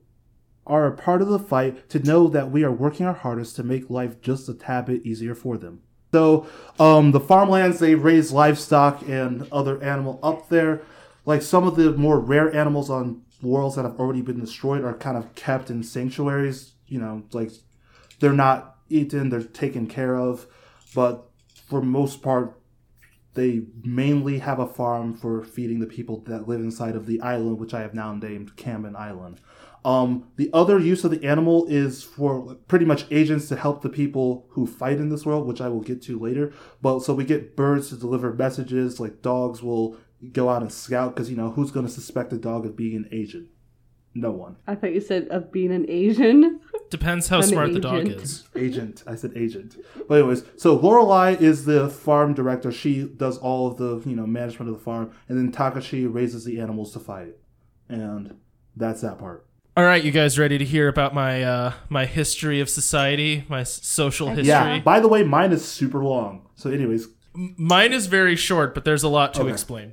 are 0.67 0.87
a 0.87 0.97
part 0.97 1.23
of 1.23 1.29
the 1.29 1.39
fight 1.39 1.89
to 1.89 1.99
know 1.99 2.29
that 2.29 2.51
we 2.51 2.63
are 2.63 2.73
working 2.73 3.07
our 3.07 3.15
hardest 3.15 3.57
to 3.57 3.63
make 3.63 3.89
life 3.89 4.21
just 4.21 4.49
a 4.49 4.55
tad 4.55 4.85
bit 4.85 5.05
easier 5.05 5.35
for 5.35 5.57
them. 5.57 5.81
So, 6.13 6.47
um, 6.79 7.13
the 7.13 7.21
farmlands 7.21 7.81
they 7.81 7.95
raise 7.95 8.33
livestock 8.33 9.03
and 9.09 9.47
other 9.53 9.83
animal 9.83 10.19
up 10.23 10.49
there. 10.49 10.83
Like 11.25 11.43
some 11.43 11.67
of 11.67 11.77
the 11.77 11.93
more 11.93 12.19
rare 12.19 12.55
animals 12.55 12.89
on 12.89 13.23
worlds 13.43 13.77
that 13.77 13.85
have 13.85 14.01
already 14.01 14.23
been 14.23 14.41
destroyed 14.41 14.85
are 14.85 14.95
kind 14.95 15.17
of 15.17 15.35
kept 15.35 15.71
in 15.71 15.83
sanctuaries. 15.83 16.73
You 16.87 17.01
know, 17.01 17.25
like 17.33 17.51
they're 18.21 18.33
not 18.33 18.77
eaten, 18.89 19.29
they're 19.29 19.43
taken 19.43 19.87
care 19.87 20.17
of. 20.17 20.47
But 20.95 21.29
for 21.67 21.83
most 21.83 22.23
part, 22.23 22.59
they 23.35 23.63
mainly 23.85 24.39
have 24.39 24.59
a 24.59 24.67
farm 24.67 25.15
for 25.15 25.45
feeding 25.45 25.81
the 25.81 25.87
people 25.87 26.21
that 26.27 26.49
live 26.49 26.61
inside 26.61 26.97
of 26.97 27.07
the 27.07 27.21
island, 27.21 27.59
which 27.59 27.75
I 27.75 27.83
have 27.83 27.95
now 27.95 28.15
named 28.15 28.57
Camden 28.57 28.97
Island. 28.97 29.41
Um, 29.85 30.29
the 30.37 30.51
other 30.53 30.79
use 30.79 31.05
of 31.05 31.11
the 31.11 31.25
animal 31.25 31.67
is 31.69 32.03
for 32.03 32.57
pretty 32.67 32.85
much 32.85 33.07
agents 33.11 33.49
to 33.49 33.57
help 33.57 33.83
the 33.83 33.89
people 33.89 34.47
who 34.51 34.67
fight 34.67 34.99
in 34.99 35.09
this 35.09 35.25
world, 35.25 35.47
which 35.47 35.61
I 35.61 35.69
will 35.69 35.81
get 35.81 36.03
to 36.03 36.19
later. 36.19 36.53
But 36.83 37.01
so 37.01 37.15
we 37.15 37.25
get 37.25 37.57
birds 37.57 37.89
to 37.91 37.97
deliver 37.97 38.33
messages, 38.33 38.99
like 39.01 39.23
dogs 39.23 39.63
will 39.63 39.97
go 40.33 40.49
out 40.49 40.63
and 40.63 40.73
scout 40.73 41.15
because 41.15 41.31
you 41.31 41.37
know 41.37 41.51
who's 41.51 41.71
going 41.71 41.87
to 41.87 41.93
suspect 41.93 42.33
a 42.33 42.39
dog 42.39 42.67
of 42.67 42.77
being 42.77 42.97
an 42.97 43.09
agent? 43.13 43.49
No 44.15 44.31
one. 44.33 44.57
I 44.67 44.75
thought 44.75 44.93
you 44.93 45.01
said 45.01 45.29
of 45.29 45.53
being 45.53 45.73
an 45.73 45.87
Asian. 45.89 46.61
Depends 46.91 47.29
how 47.29 47.39
An 47.39 47.45
smart 47.45 47.73
the 47.73 47.79
dog 47.81 48.09
is. 48.09 48.49
Agent. 48.57 49.05
I 49.07 49.15
said 49.15 49.33
agent. 49.37 49.77
But 50.09 50.21
anyways, 50.21 50.43
so 50.57 50.79
Lorelai 50.79 51.41
is 51.41 51.67
the 51.67 51.89
farm 51.89 52.35
director. 52.35 52.73
She 52.73 53.05
does 53.05 53.39
all 53.39 53.69
of 53.69 53.77
the 53.77 54.03
you 54.09 54.17
know 54.17 54.27
management 54.27 54.71
of 54.71 54.79
the 54.79 54.83
farm, 54.83 55.13
and 55.29 55.39
then 55.39 55.53
Takashi 55.53 56.13
raises 56.13 56.45
the 56.45 56.61
animals 56.61 56.93
to 56.95 56.99
fight, 56.99 57.37
and 57.89 58.37
that's 58.75 59.03
that 59.03 59.19
part. 59.19 59.47
All 59.79 59.85
right, 59.85 60.03
you 60.03 60.11
guys 60.11 60.41
ready 60.41 60.59
to 60.59 60.65
hear 60.65 60.89
about 60.89 61.15
my 61.15 61.41
uh, 61.45 61.73
my 61.89 62.05
history 62.05 62.61
of 62.61 62.69
society, 62.69 63.45
my 63.49 63.63
social 63.63 64.27
history? 64.31 64.49
Yeah. 64.49 64.81
By 64.81 64.99
the 64.99 65.07
way, 65.07 65.23
mine 65.23 65.53
is 65.53 65.65
super 65.65 66.03
long. 66.03 66.49
So, 66.57 66.69
anyways, 66.69 67.07
Mine 67.33 67.93
is 67.93 68.09
very 68.09 68.35
short, 68.35 68.75
but 68.75 68.85
there's 68.85 69.05
a 69.05 69.09
lot 69.09 69.35
to 69.35 69.43
Okay. 69.43 69.53
explain. 69.53 69.93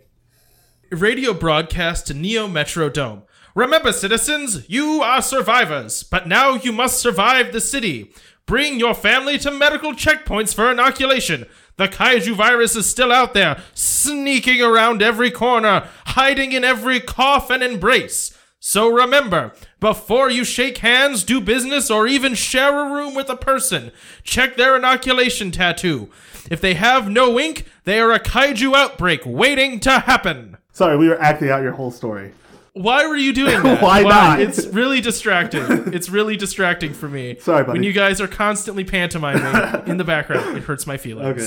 Radio 0.90 1.36
broadcast 1.36 2.08
to 2.08 2.16
Neo 2.16 2.48
Metro 2.48 2.90
Dome. 2.90 3.22
Remember, 3.54 3.92
citizens, 3.92 4.68
you 4.68 5.04
are 5.04 5.22
survivors, 5.22 6.02
but 6.02 6.28
now 6.28 6.56
you 6.56 6.72
must 6.72 6.98
survive 7.00 7.54
the 7.54 7.62
city. 7.62 8.12
Bring 8.48 8.80
your 8.80 8.96
family 8.96 9.38
to 9.38 9.52
medical 9.52 9.94
checkpoints 9.94 10.56
for 10.56 10.72
inoculation. 10.72 11.46
The 11.78 11.90
kaiju 11.90 12.34
virus 12.36 12.76
is 12.76 12.88
still 12.88 13.12
out 13.12 13.36
there, 13.36 13.62
sneaking 13.76 14.64
around 14.64 15.04
every 15.04 15.30
corner, 15.30 15.88
hiding 16.08 16.54
in 16.54 16.64
every 16.64 17.00
cough 17.00 17.52
and 17.52 17.62
embrace. 17.62 18.35
So 18.68 18.90
remember, 18.90 19.54
before 19.80 20.32
you 20.32 20.44
shake 20.44 20.80
hands, 20.80 21.24
do 21.24 21.40
business, 21.40 21.92
or 21.92 22.08
even 22.08 22.34
share 22.34 22.80
a 22.80 22.92
room 22.92 23.14
with 23.14 23.30
a 23.30 23.36
person, 23.36 23.92
check 24.24 24.58
their 24.58 24.76
inoculation 24.76 25.52
tattoo. 25.52 26.10
If 26.50 26.62
they 26.62 26.74
have 26.74 27.08
no 27.08 27.40
ink, 27.40 27.68
they 27.84 28.00
are 28.00 28.12
a 28.12 28.20
kaiju 28.20 28.74
outbreak 28.74 29.22
waiting 29.24 29.80
to 29.82 30.00
happen. 30.00 30.58
sorry, 30.72 30.98
we 30.98 31.08
were 31.08 31.22
acting 31.22 31.52
out 31.52 31.62
your 31.62 31.74
whole 31.74 31.92
story. 31.92 32.32
Why 32.74 33.06
were 33.06 33.16
you 33.16 33.34
doing 33.34 33.62
that? 33.64 33.84
Why 33.84 34.02
not? 34.02 34.42
It's 34.42 34.66
really 34.66 35.00
distracting. 35.00 35.94
It's 35.94 36.10
really 36.10 36.36
distracting 36.36 36.96
for 36.96 37.08
me. 37.08 37.38
Sorry, 37.42 37.64
buddy. 37.64 37.78
When 37.78 37.84
you 37.84 37.94
guys 37.94 38.20
are 38.20 38.28
constantly 38.28 38.84
pantomiming 38.84 39.84
in 39.88 39.98
the 39.98 40.04
background, 40.04 40.58
it 40.58 40.64
hurts 40.64 40.88
my 40.88 40.98
feelings. 40.98 41.40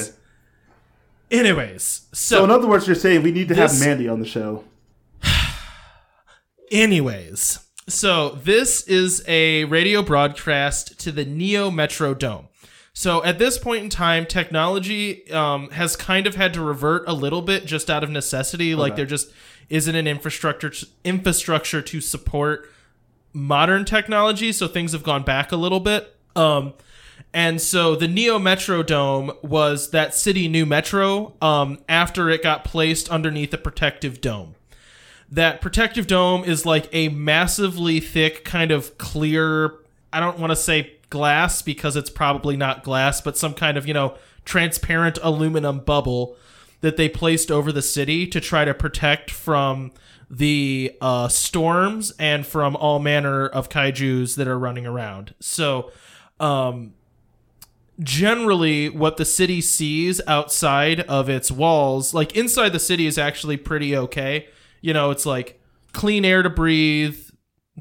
Okay. 1.32 1.38
Anyways, 1.40 1.82
So, 2.12 2.36
so 2.38 2.44
in 2.44 2.52
other 2.52 2.68
words, 2.68 2.86
you're 2.86 2.94
saying 2.94 3.24
we 3.24 3.32
need 3.32 3.48
to 3.48 3.54
This- 3.56 3.72
have 3.80 3.88
Mandy 3.88 4.08
on 4.08 4.20
the 4.20 4.26
show. 4.26 4.62
Anyways, 6.70 7.60
so 7.88 8.30
this 8.30 8.82
is 8.86 9.24
a 9.26 9.64
radio 9.64 10.02
broadcast 10.02 10.98
to 11.00 11.12
the 11.12 11.24
Neo 11.24 11.70
Metro 11.70 12.14
Dome. 12.14 12.48
So 12.92 13.24
at 13.24 13.38
this 13.38 13.58
point 13.58 13.84
in 13.84 13.90
time, 13.90 14.26
technology 14.26 15.30
um, 15.30 15.70
has 15.70 15.96
kind 15.96 16.26
of 16.26 16.34
had 16.34 16.52
to 16.54 16.60
revert 16.60 17.08
a 17.08 17.12
little 17.12 17.42
bit 17.42 17.64
just 17.64 17.88
out 17.88 18.02
of 18.02 18.10
necessity. 18.10 18.74
Like 18.74 18.96
there 18.96 19.06
just 19.06 19.32
isn't 19.70 19.94
an 19.94 20.06
infrastructure 20.06 20.72
infrastructure 21.04 21.80
to 21.80 22.00
support 22.00 22.68
modern 23.32 23.84
technology, 23.84 24.52
so 24.52 24.66
things 24.66 24.92
have 24.92 25.04
gone 25.04 25.22
back 25.22 25.52
a 25.52 25.56
little 25.56 25.80
bit. 25.80 26.16
Um, 26.34 26.74
and 27.32 27.60
so 27.60 27.94
the 27.94 28.08
Neo 28.08 28.38
Metro 28.38 28.82
Dome 28.82 29.32
was 29.42 29.90
that 29.90 30.14
city 30.14 30.48
new 30.48 30.66
metro 30.66 31.34
um, 31.40 31.78
after 31.88 32.28
it 32.28 32.42
got 32.42 32.64
placed 32.64 33.08
underneath 33.10 33.54
a 33.54 33.58
protective 33.58 34.20
dome 34.20 34.54
that 35.30 35.60
protective 35.60 36.06
dome 36.06 36.44
is 36.44 36.64
like 36.64 36.88
a 36.92 37.08
massively 37.10 38.00
thick 38.00 38.44
kind 38.44 38.70
of 38.70 38.96
clear 38.98 39.74
i 40.12 40.20
don't 40.20 40.38
want 40.38 40.50
to 40.50 40.56
say 40.56 40.94
glass 41.10 41.62
because 41.62 41.96
it's 41.96 42.10
probably 42.10 42.56
not 42.56 42.82
glass 42.82 43.20
but 43.20 43.36
some 43.36 43.54
kind 43.54 43.76
of 43.76 43.86
you 43.86 43.94
know 43.94 44.16
transparent 44.44 45.18
aluminum 45.22 45.78
bubble 45.78 46.36
that 46.80 46.96
they 46.96 47.08
placed 47.08 47.50
over 47.50 47.72
the 47.72 47.82
city 47.82 48.26
to 48.26 48.40
try 48.40 48.64
to 48.64 48.72
protect 48.72 49.30
from 49.30 49.92
the 50.30 50.96
uh, 51.00 51.28
storms 51.28 52.12
and 52.18 52.46
from 52.46 52.76
all 52.76 52.98
manner 52.98 53.46
of 53.46 53.68
kaijus 53.68 54.36
that 54.36 54.46
are 54.46 54.58
running 54.58 54.86
around. 54.86 55.34
So 55.40 55.90
um 56.40 56.94
generally 58.00 58.88
what 58.88 59.16
the 59.16 59.24
city 59.24 59.60
sees 59.60 60.20
outside 60.28 61.00
of 61.00 61.28
its 61.28 61.50
walls 61.50 62.14
like 62.14 62.36
inside 62.36 62.68
the 62.68 62.78
city 62.78 63.06
is 63.06 63.18
actually 63.18 63.56
pretty 63.56 63.96
okay 63.96 64.46
you 64.80 64.92
know 64.92 65.10
it's 65.10 65.26
like 65.26 65.60
clean 65.92 66.24
air 66.24 66.42
to 66.42 66.50
breathe. 66.50 67.18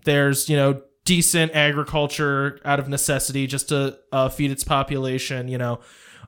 There's 0.04 0.50
you 0.50 0.56
know 0.56 0.82
decent 1.06 1.54
agriculture 1.54 2.60
out 2.66 2.80
of 2.80 2.90
necessity 2.90 3.48
just 3.48 3.70
to 3.70 3.98
uh, 4.12 4.30
feed 4.30 4.52
its 4.52 4.64
population 4.64 5.48
you 5.48 5.58
know. 5.58 5.80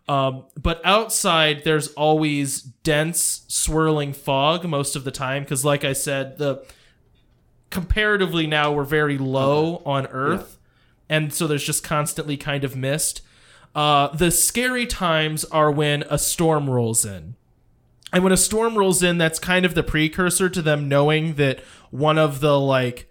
Um, 0.07 0.45
but 0.59 0.81
outside 0.83 1.63
there's 1.63 1.89
always 1.89 2.61
dense 2.61 3.45
swirling 3.47 4.13
fog 4.13 4.65
most 4.65 4.95
of 4.95 5.03
the 5.03 5.11
time 5.11 5.43
because 5.43 5.63
like 5.63 5.83
i 5.83 5.93
said 5.93 6.39
the 6.39 6.65
comparatively 7.69 8.47
now 8.47 8.71
we're 8.71 8.85
very 8.85 9.19
low 9.19 9.83
on 9.85 10.07
earth 10.07 10.57
and 11.09 11.33
so 11.33 11.47
there's 11.47 11.63
just 11.63 11.83
constantly 11.83 12.37
kind 12.37 12.63
of 12.63 12.75
mist. 12.75 13.21
Uh, 13.73 14.09
the 14.15 14.31
scary 14.31 14.85
times 14.85 15.43
are 15.45 15.71
when 15.71 16.03
a 16.03 16.17
storm 16.17 16.69
rolls 16.69 17.03
in. 17.03 17.35
And 18.11 18.23
when 18.23 18.33
a 18.33 18.37
storm 18.37 18.77
rolls 18.77 19.03
in, 19.03 19.17
that's 19.17 19.39
kind 19.39 19.65
of 19.65 19.75
the 19.75 19.83
precursor 19.83 20.49
to 20.49 20.61
them 20.61 20.87
knowing 20.87 21.35
that 21.35 21.59
one 21.91 22.17
of 22.17 22.39
the 22.39 22.59
like 22.59 23.09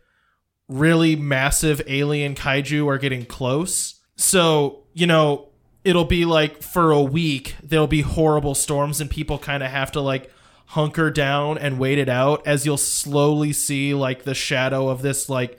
really 0.68 1.16
massive 1.16 1.80
alien 1.86 2.34
kaiju 2.34 2.86
are 2.86 2.98
getting 2.98 3.24
close. 3.24 4.00
So, 4.16 4.84
you 4.92 5.06
know, 5.06 5.48
it'll 5.84 6.04
be 6.04 6.24
like 6.24 6.62
for 6.62 6.90
a 6.90 7.02
week, 7.02 7.54
there'll 7.62 7.86
be 7.86 8.02
horrible 8.02 8.54
storms 8.54 9.00
and 9.00 9.10
people 9.10 9.38
kind 9.38 9.62
of 9.62 9.70
have 9.70 9.92
to 9.92 10.00
like 10.00 10.30
hunker 10.66 11.10
down 11.10 11.56
and 11.56 11.78
wait 11.78 11.98
it 11.98 12.08
out 12.08 12.46
as 12.46 12.66
you'll 12.66 12.76
slowly 12.76 13.52
see 13.52 13.94
like 13.94 14.24
the 14.24 14.34
shadow 14.34 14.88
of 14.88 15.00
this 15.00 15.28
like 15.28 15.58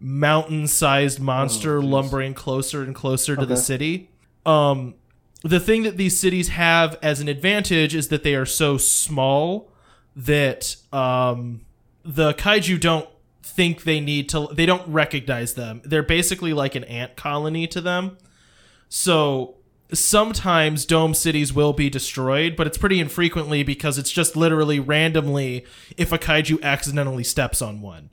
mountain 0.00 0.66
sized 0.66 1.20
monster 1.20 1.80
lumbering 1.80 2.34
closer 2.34 2.82
and 2.82 2.94
closer 2.94 3.36
to 3.36 3.46
the 3.46 3.56
city. 3.56 4.10
Um, 4.44 4.94
the 5.42 5.60
thing 5.60 5.84
that 5.84 5.96
these 5.96 6.18
cities 6.18 6.48
have 6.48 6.98
as 7.02 7.20
an 7.20 7.28
advantage 7.28 7.94
is 7.94 8.08
that 8.08 8.22
they 8.22 8.34
are 8.34 8.46
so 8.46 8.76
small 8.76 9.70
that 10.16 10.76
um, 10.92 11.60
the 12.04 12.34
kaiju 12.34 12.80
don't 12.80 13.08
think 13.42 13.84
they 13.84 14.00
need 14.00 14.28
to 14.28 14.48
they 14.52 14.66
don't 14.66 14.86
recognize 14.88 15.54
them. 15.54 15.80
They're 15.84 16.02
basically 16.02 16.52
like 16.52 16.74
an 16.74 16.84
ant 16.84 17.16
colony 17.16 17.66
to 17.68 17.80
them. 17.80 18.18
So 18.88 19.56
sometimes 19.92 20.84
dome 20.84 21.14
cities 21.14 21.52
will 21.52 21.72
be 21.72 21.88
destroyed 21.88 22.54
but 22.56 22.66
it's 22.66 22.76
pretty 22.76 23.00
infrequently 23.00 23.62
because 23.62 23.96
it's 23.96 24.12
just 24.12 24.36
literally 24.36 24.78
randomly 24.78 25.64
if 25.96 26.12
a 26.12 26.18
kaiju 26.18 26.60
accidentally 26.62 27.24
steps 27.24 27.62
on 27.62 27.80
one. 27.80 28.10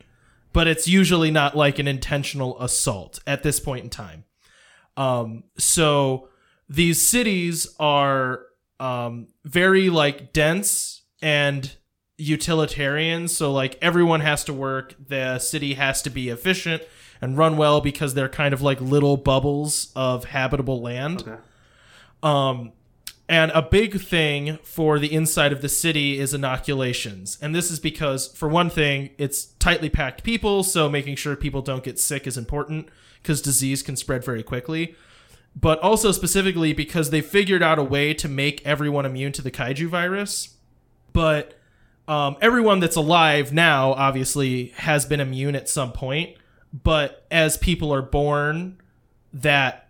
But 0.53 0.67
it's 0.67 0.87
usually 0.87 1.31
not 1.31 1.57
like 1.57 1.79
an 1.79 1.87
intentional 1.87 2.61
assault 2.61 3.19
at 3.27 3.43
this 3.43 3.59
point 3.59 3.83
in 3.83 3.89
time. 3.89 4.23
Um, 4.95 5.43
so 5.57 6.29
these 6.67 7.05
cities 7.05 7.67
are 7.79 8.41
um, 8.79 9.27
very 9.43 9.89
like 9.89 10.33
dense 10.33 11.03
and 11.21 11.75
utilitarian. 12.17 13.27
So 13.27 13.51
like 13.51 13.77
everyone 13.81 14.21
has 14.21 14.43
to 14.45 14.53
work. 14.53 14.95
The 15.07 15.39
city 15.39 15.73
has 15.75 16.01
to 16.03 16.09
be 16.09 16.29
efficient 16.29 16.83
and 17.21 17.37
run 17.37 17.57
well 17.57 17.81
because 17.81 18.13
they're 18.13 18.29
kind 18.29 18.53
of 18.53 18.61
like 18.61 18.79
little 18.81 19.17
bubbles 19.17 19.91
of 19.95 20.25
habitable 20.25 20.81
land. 20.81 21.21
Okay. 21.21 21.41
Um, 22.23 22.73
and 23.27 23.51
a 23.51 23.61
big 23.61 23.99
thing 24.01 24.59
for 24.61 24.99
the 24.99 25.11
inside 25.11 25.51
of 25.51 25.61
the 25.61 25.69
city 25.69 26.19
is 26.19 26.33
inoculations. 26.33 27.39
And 27.41 27.55
this 27.55 27.71
is 27.71 27.79
because, 27.79 28.27
for 28.27 28.47
one 28.47 28.69
thing, 28.69 29.09
it's 29.17 29.45
tightly 29.45 29.89
packed 29.89 30.23
people, 30.23 30.61
so 30.61 30.89
making 30.89 31.15
sure 31.15 31.35
people 31.35 31.63
don't 31.63 31.83
get 31.83 31.97
sick 31.97 32.27
is 32.27 32.37
important 32.37 32.87
because 33.21 33.41
disease 33.41 33.81
can 33.81 33.95
spread 33.95 34.23
very 34.23 34.43
quickly. 34.43 34.95
But 35.55 35.79
also 35.79 36.11
specifically 36.11 36.73
because 36.73 37.11
they 37.11 37.21
figured 37.21 37.63
out 37.63 37.79
a 37.79 37.83
way 37.83 38.13
to 38.15 38.27
make 38.27 38.65
everyone 38.65 39.05
immune 39.05 39.31
to 39.33 39.41
the 39.41 39.51
kaiju 39.51 39.87
virus. 39.87 40.57
But 41.13 41.57
um, 42.07 42.35
everyone 42.41 42.81
that's 42.81 42.97
alive 42.97 43.53
now, 43.53 43.93
obviously, 43.93 44.73
has 44.75 45.05
been 45.05 45.19
immune 45.21 45.55
at 45.55 45.69
some 45.69 45.91
point. 45.93 46.35
But 46.73 47.25
as 47.31 47.57
people 47.57 47.93
are 47.93 48.01
born, 48.01 48.81
that 49.33 49.89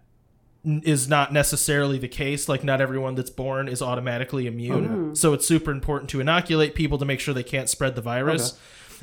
is 0.63 1.09
not 1.09 1.34
necessarily 1.34 1.97
the 1.97 2.07
case. 2.07 2.47
Like, 2.47 2.63
not 2.63 2.80
everyone 2.80 3.16
that's 3.16 3.32
born 3.32 3.68
is 3.68 3.82
automatically 3.82 4.45
immune. 4.45 5.16
So, 5.16 5.34
it's 5.34 5.47
super 5.47 5.72
important 5.72 6.11
to 6.11 6.20
inoculate 6.22 6.76
people 6.76 6.99
to 6.99 7.05
make 7.05 7.20
sure 7.20 7.34
they 7.34 7.43
can't 7.43 7.70
spread 7.70 7.95
the 7.95 8.01
virus. 8.01 8.53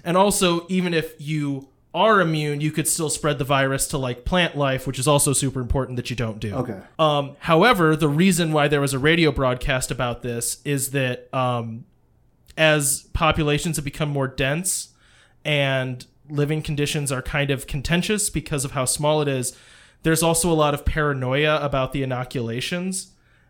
And 0.04 0.16
also, 0.16 0.64
even 0.68 0.94
if 0.94 1.14
you 1.18 1.68
are 1.94 2.20
immune, 2.20 2.60
you 2.60 2.70
could 2.70 2.88
still 2.88 3.10
spread 3.10 3.38
the 3.38 3.44
virus 3.44 3.86
to 3.88 3.98
like 3.98 4.24
plant 4.24 4.56
life, 4.56 4.86
which 4.86 4.98
is 4.98 5.06
also 5.06 5.32
super 5.32 5.60
important 5.60 5.96
that 5.96 6.08
you 6.08 6.16
don't 6.16 6.38
do. 6.40 6.54
Okay. 6.54 6.80
Um, 6.98 7.36
however, 7.40 7.94
the 7.96 8.08
reason 8.08 8.52
why 8.52 8.68
there 8.68 8.80
was 8.80 8.94
a 8.94 8.98
radio 8.98 9.30
broadcast 9.30 9.90
about 9.90 10.22
this 10.22 10.62
is 10.64 10.92
that 10.92 11.32
um, 11.34 11.84
as 12.56 13.02
populations 13.12 13.76
have 13.76 13.84
become 13.84 14.08
more 14.08 14.26
dense 14.28 14.88
and 15.44 16.06
living 16.30 16.62
conditions 16.62 17.12
are 17.12 17.20
kind 17.22 17.50
of 17.50 17.66
contentious 17.66 18.30
because 18.30 18.64
of 18.64 18.70
how 18.70 18.84
small 18.86 19.20
it 19.20 19.28
is, 19.28 19.56
there's 20.02 20.22
also 20.22 20.50
a 20.50 20.54
lot 20.54 20.72
of 20.74 20.84
paranoia 20.84 21.60
about 21.62 21.92
the 21.92 22.02
inoculations 22.02 23.08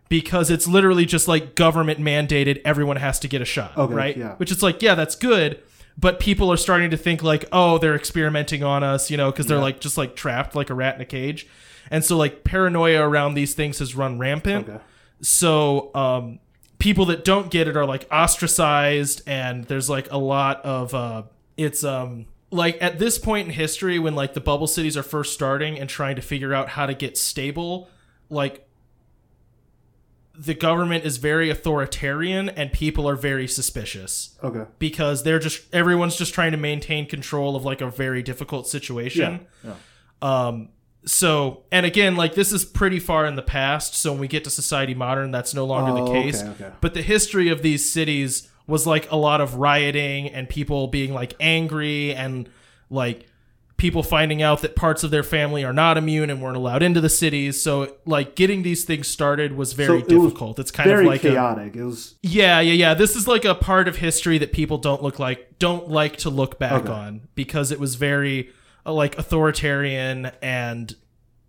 because 0.09 0.51
it's 0.51 0.67
literally 0.67 1.05
just 1.05 1.27
like 1.27 1.55
government 1.55 1.99
mandated 1.99 2.61
everyone 2.65 2.97
has 2.97 3.19
to 3.19 3.27
get 3.27 3.41
a 3.41 3.45
shot, 3.45 3.75
Okay, 3.77 3.93
right? 3.93 4.17
yeah. 4.17 4.35
Which 4.35 4.51
is 4.51 4.61
like, 4.61 4.81
yeah, 4.81 4.95
that's 4.95 5.15
good. 5.15 5.59
But 5.97 6.19
people 6.19 6.51
are 6.51 6.57
starting 6.57 6.89
to 6.91 6.97
think 6.97 7.21
like, 7.23 7.45
oh, 7.51 7.77
they're 7.77 7.95
experimenting 7.95 8.63
on 8.63 8.83
us, 8.83 9.11
you 9.11 9.17
know, 9.17 9.31
because 9.31 9.45
they're 9.45 9.57
Yeah. 9.57 9.63
like 9.63 9.79
just 9.79 9.97
like 9.97 10.15
trapped 10.15 10.55
like 10.55 10.69
a 10.69 10.73
rat 10.73 10.95
in 10.95 11.01
a 11.01 11.05
cage. 11.05 11.47
And 11.91 12.03
so 12.03 12.17
like 12.17 12.43
paranoia 12.43 13.01
around 13.07 13.35
these 13.35 13.53
things 13.53 13.79
has 13.79 13.93
run 13.95 14.17
rampant. 14.17 14.67
Okay. 14.69 14.79
So 15.21 15.91
um, 15.93 16.39
people 16.79 17.05
that 17.05 17.23
don't 17.23 17.51
get 17.51 17.67
it 17.67 17.77
are 17.77 17.85
like 17.85 18.07
ostracized, 18.11 19.21
and 19.27 19.65
there's 19.65 19.89
like 19.89 20.11
a 20.11 20.17
lot 20.17 20.61
of 20.65 20.93
uh, 20.95 21.23
it's 21.57 21.83
um 21.83 22.25
like 22.51 22.77
at 22.81 22.99
this 22.99 23.17
point 23.17 23.47
in 23.47 23.53
history 23.53 23.99
when 23.99 24.15
like 24.15 24.33
the 24.33 24.41
bubble 24.41 24.67
cities 24.67 24.97
are 24.97 25.03
first 25.03 25.33
starting 25.33 25.79
and 25.79 25.89
trying 25.89 26.15
to 26.15 26.21
figure 26.21 26.53
out 26.53 26.69
how 26.69 26.85
to 26.85 26.93
get 26.93 27.17
stable, 27.17 27.87
like 28.29 28.62
the 30.35 30.53
government 30.55 31.05
is 31.05 31.17
very 31.17 31.49
authoritarian 31.49 32.49
and 32.49 32.71
people 32.71 33.07
are 33.07 33.15
very 33.15 33.47
suspicious 33.47 34.35
Okay. 34.43 34.65
because 34.79 35.23
they're 35.23 35.37
just 35.39 35.61
everyone's 35.73 36.15
just 36.15 36.33
trying 36.33 36.51
to 36.51 36.57
maintain 36.57 37.05
control 37.07 37.55
of 37.55 37.63
like 37.65 37.81
a 37.81 37.89
very 37.89 38.23
difficult 38.23 38.67
situation. 38.67 39.45
Yeah. 39.63 39.75
Um, 40.21 40.69
so, 41.05 41.63
and 41.71 41.85
again, 41.85 42.15
like 42.15 42.33
this 42.33 42.51
is 42.51 42.63
pretty 42.65 42.99
far 42.99 43.25
in 43.25 43.35
the 43.35 43.41
past. 43.43 43.93
So 43.95 44.11
when 44.11 44.21
we 44.21 44.27
get 44.27 44.43
to 44.45 44.49
society 44.49 44.93
modern, 44.95 45.31
that's 45.31 45.53
no 45.53 45.65
longer 45.65 45.91
Oh, 45.91 46.05
the 46.05 46.11
case. 46.11 46.41
okay, 46.41 46.49
okay. 46.65 46.75
But 46.81 46.93
the 46.93 47.01
history 47.01 47.49
of 47.49 47.61
these 47.61 47.91
cities 47.91 48.49
was 48.65 48.87
like 48.87 49.11
a 49.11 49.15
lot 49.17 49.41
of 49.41 49.55
rioting 49.55 50.29
and 50.29 50.47
people 50.47 50.87
being 50.87 51.13
like 51.13 51.35
angry 51.41 52.15
and 52.15 52.49
like 52.89 53.27
people 53.83 54.01
finding 54.01 54.41
out 54.41 54.61
that 54.61 54.77
parts 54.77 55.03
of 55.03 55.11
their 55.11 55.23
family 55.23 55.61
are 55.65 55.73
not 55.73 55.97
immune 55.97 56.29
and 56.29 56.41
weren't 56.41 56.55
allowed 56.55 56.81
into 56.81 57.01
the 57.01 57.09
cities. 57.09 57.61
So 57.61 57.95
like 58.05 58.33
getting 58.33 58.63
these 58.63 58.85
things 58.85 59.09
started 59.09 59.57
was 59.57 59.73
very 59.73 59.87
So 59.99 60.05
it 60.07 60.13
was 60.13 60.23
difficult. 60.23 60.57
it's 60.57 60.71
kind 60.71 60.87
Very 60.89 61.03
of 61.05 61.11
like 61.11 61.23
a, 61.25 61.31
chaotic. 61.31 61.75
it 61.75 61.83
was 61.83 62.15
yeah, 62.21 62.61
yeah, 62.61 62.71
yeah. 62.73 62.93
This 62.93 63.17
is 63.17 63.27
like 63.27 63.43
a 63.43 63.53
part 63.53 63.89
of 63.89 63.97
history 63.97 64.37
that 64.37 64.53
people 64.53 64.77
don't 64.77 65.03
look 65.03 65.19
like 65.19 65.59
don't 65.59 65.89
like 65.89 66.15
to 66.17 66.29
look 66.29 66.57
back 66.59 66.83
Okay. 66.83 66.93
on 66.93 67.27
because 67.35 67.71
it 67.71 67.79
was 67.79 67.95
very 67.95 68.51
uh, 68.85 68.93
like 68.93 69.17
authoritarian 69.17 70.31
and 70.41 70.95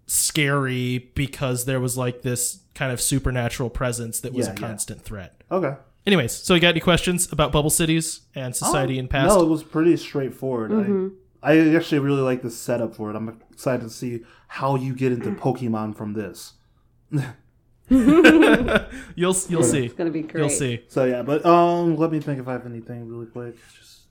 scary 0.09 1.11
because 1.15 1.65
there 1.67 1.79
was 1.81 1.97
like 1.97 2.23
this 2.23 2.61
kind 2.75 2.93
of 2.93 3.01
supernatural 3.01 3.71
presence 3.71 4.19
that 4.21 4.33
was 4.33 4.47
Yeah, 4.47 4.53
a 4.53 4.55
yeah. 4.57 4.61
constant 4.69 5.03
threat. 5.03 5.43
okay. 5.51 5.77
Anyways, 6.07 6.33
so 6.33 6.53
you 6.53 6.61
got 6.61 6.69
any 6.69 6.81
questions 6.81 7.33
about 7.33 7.51
bubble 7.51 7.71
cities 7.71 8.21
and 8.35 8.55
society 8.55 8.99
in 8.99 9.09
past? 9.09 9.33
Oh, 9.33 9.39
No, 9.39 9.47
it 9.47 9.49
was 9.49 9.63
pretty 9.63 9.97
straightforward. 9.97 10.71
I 10.71 11.09
I 11.45 11.75
actually 11.77 11.99
really 11.99 12.23
like 12.23 12.43
the 12.43 12.51
setup 12.51 12.97
for 12.97 13.11
it. 13.11 13.17
I'm 13.17 13.41
excited 13.53 13.83
to 13.83 13.91
see 13.91 14.23
how 14.49 14.77
you 14.77 14.95
get 14.95 15.13
into 15.13 15.31
Pokemon 15.31 15.97
from 15.97 16.15
this. 16.15 16.55
You'll 17.91 19.37
you'll 19.49 19.63
see. 19.63 19.85
It's 19.85 19.95
gonna 19.95 20.11
be 20.11 20.23
great. 20.23 20.41
You'll 20.41 20.49
see. 20.49 20.85
So 20.89 21.05
yeah, 21.05 21.23
but 21.23 21.45
um, 21.45 21.97
let 21.97 22.11
me 22.11 22.19
think 22.19 22.41
if 22.41 22.49
I 22.49 22.53
have 22.53 22.65
anything 22.65 23.07
really 23.07 23.27
quick. 23.27 23.57
Just, 23.79 24.07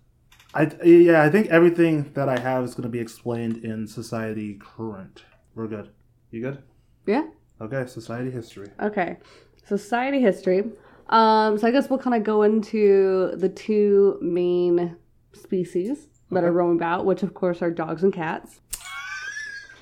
I 0.53 0.69
yeah, 0.85 1.23
I 1.23 1.29
think 1.31 1.47
everything 1.47 2.11
that 2.13 2.29
I 2.29 2.39
have 2.39 2.63
is 2.63 2.75
going 2.75 2.83
to 2.83 2.89
be 2.89 2.99
explained 2.99 3.65
in 3.65 3.87
Society 3.87 4.59
Current. 4.61 5.23
We're 5.55 5.67
good. 5.67 5.89
You 6.29 6.41
good? 6.41 6.61
Yeah. 7.07 7.23
Okay, 7.59 7.87
Society 7.87 8.29
History. 8.29 8.69
Okay. 8.79 9.17
Society 9.65 10.21
history. 10.21 10.65
Um, 11.09 11.57
so 11.57 11.67
I 11.67 11.71
guess 11.71 11.89
we'll 11.89 11.99
kind 11.99 12.15
of 12.15 12.23
go 12.23 12.43
into 12.43 13.31
the 13.37 13.49
two 13.49 14.19
main 14.21 14.97
species 15.33 16.07
that 16.33 16.43
are 16.43 16.51
roaming 16.51 16.77
about, 16.77 17.05
which 17.05 17.23
of 17.23 17.33
course 17.33 17.61
are 17.61 17.71
dogs 17.71 18.03
and 18.03 18.13
cats. 18.13 18.59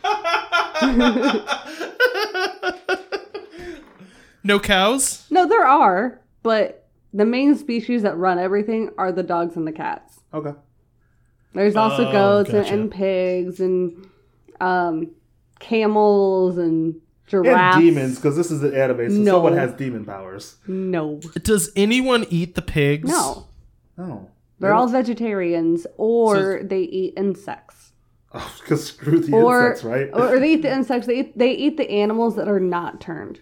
No 4.44 4.60
cows? 4.60 5.28
No, 5.30 5.48
there 5.48 5.66
are, 5.68 6.20
but 6.42 6.88
the 7.14 7.26
main 7.26 7.56
species 7.56 8.02
that 8.02 8.18
run 8.18 8.40
everything 8.40 8.90
are 8.98 9.12
the 9.12 9.22
dogs 9.22 9.56
and 9.56 9.68
the 9.68 9.72
cats. 9.72 10.20
Okay. 10.34 10.54
There's 11.54 11.76
also 11.76 12.08
Oh, 12.08 12.12
goats 12.12 12.50
and, 12.50 12.64
gotcha. 12.64 12.74
and 12.74 12.92
pigs 12.92 13.60
and 13.60 14.10
um, 14.60 15.12
camels 15.60 16.58
and 16.58 16.96
giraffes. 17.28 17.76
And 17.78 17.86
demons, 17.86 18.16
because 18.16 18.36
this 18.36 18.50
is 18.50 18.64
an 18.64 18.74
anime, 18.74 19.12
so 19.12 19.18
No. 19.18 19.32
someone 19.34 19.54
has 19.58 19.74
demon 19.74 20.06
powers. 20.06 20.56
No, 20.68 21.20
Does 21.44 21.70
anyone 21.76 22.26
eat 22.32 22.56
the 22.56 22.64
pigs? 22.64 23.10
no, 23.12 23.46
Oh. 24.00 24.28
They're 24.62 24.74
all 24.74 24.88
vegetarians 24.88 25.86
or 25.98 26.62
they 26.64 26.82
eat 26.82 27.14
insects. 27.18 27.78
Oh, 28.34 28.56
because 28.62 28.86
screw 28.86 29.20
the 29.20 29.34
Or, 29.36 29.72
insects, 29.72 29.84
right? 29.84 30.10
or 30.14 30.40
they 30.40 30.54
eat 30.54 30.62
the 30.62 30.72
insects. 30.78 31.06
They 31.06 31.20
eat, 31.20 31.38
they 31.38 31.52
eat 31.52 31.76
the 31.76 31.90
animals 31.92 32.38
that 32.38 32.48
are 32.48 32.62
not 32.62 33.02
turned. 33.02 33.42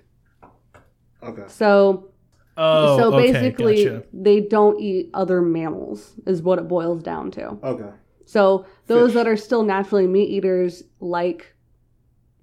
okay. 1.21 1.43
So 1.47 2.09
Oh, 2.57 2.97
so 2.97 3.13
okay, 3.13 3.31
basically, 3.31 3.85
gotcha. 3.85 4.03
they 4.11 4.39
don't 4.41 4.79
eat 4.81 5.11
other 5.13 5.41
mammals. 5.43 6.15
Is 6.25 6.41
what 6.41 6.57
it 6.59 6.67
boils 6.67 7.03
down 7.03 7.29
to. 7.31 7.57
Okay. 7.63 7.89
So 8.25 8.65
those 8.87 9.09
Fish. 9.11 9.13
that 9.15 9.27
are 9.27 9.37
still 9.37 9.61
naturally 9.63 10.07
meat 10.07 10.29
eaters, 10.29 10.81
like, 10.99 11.55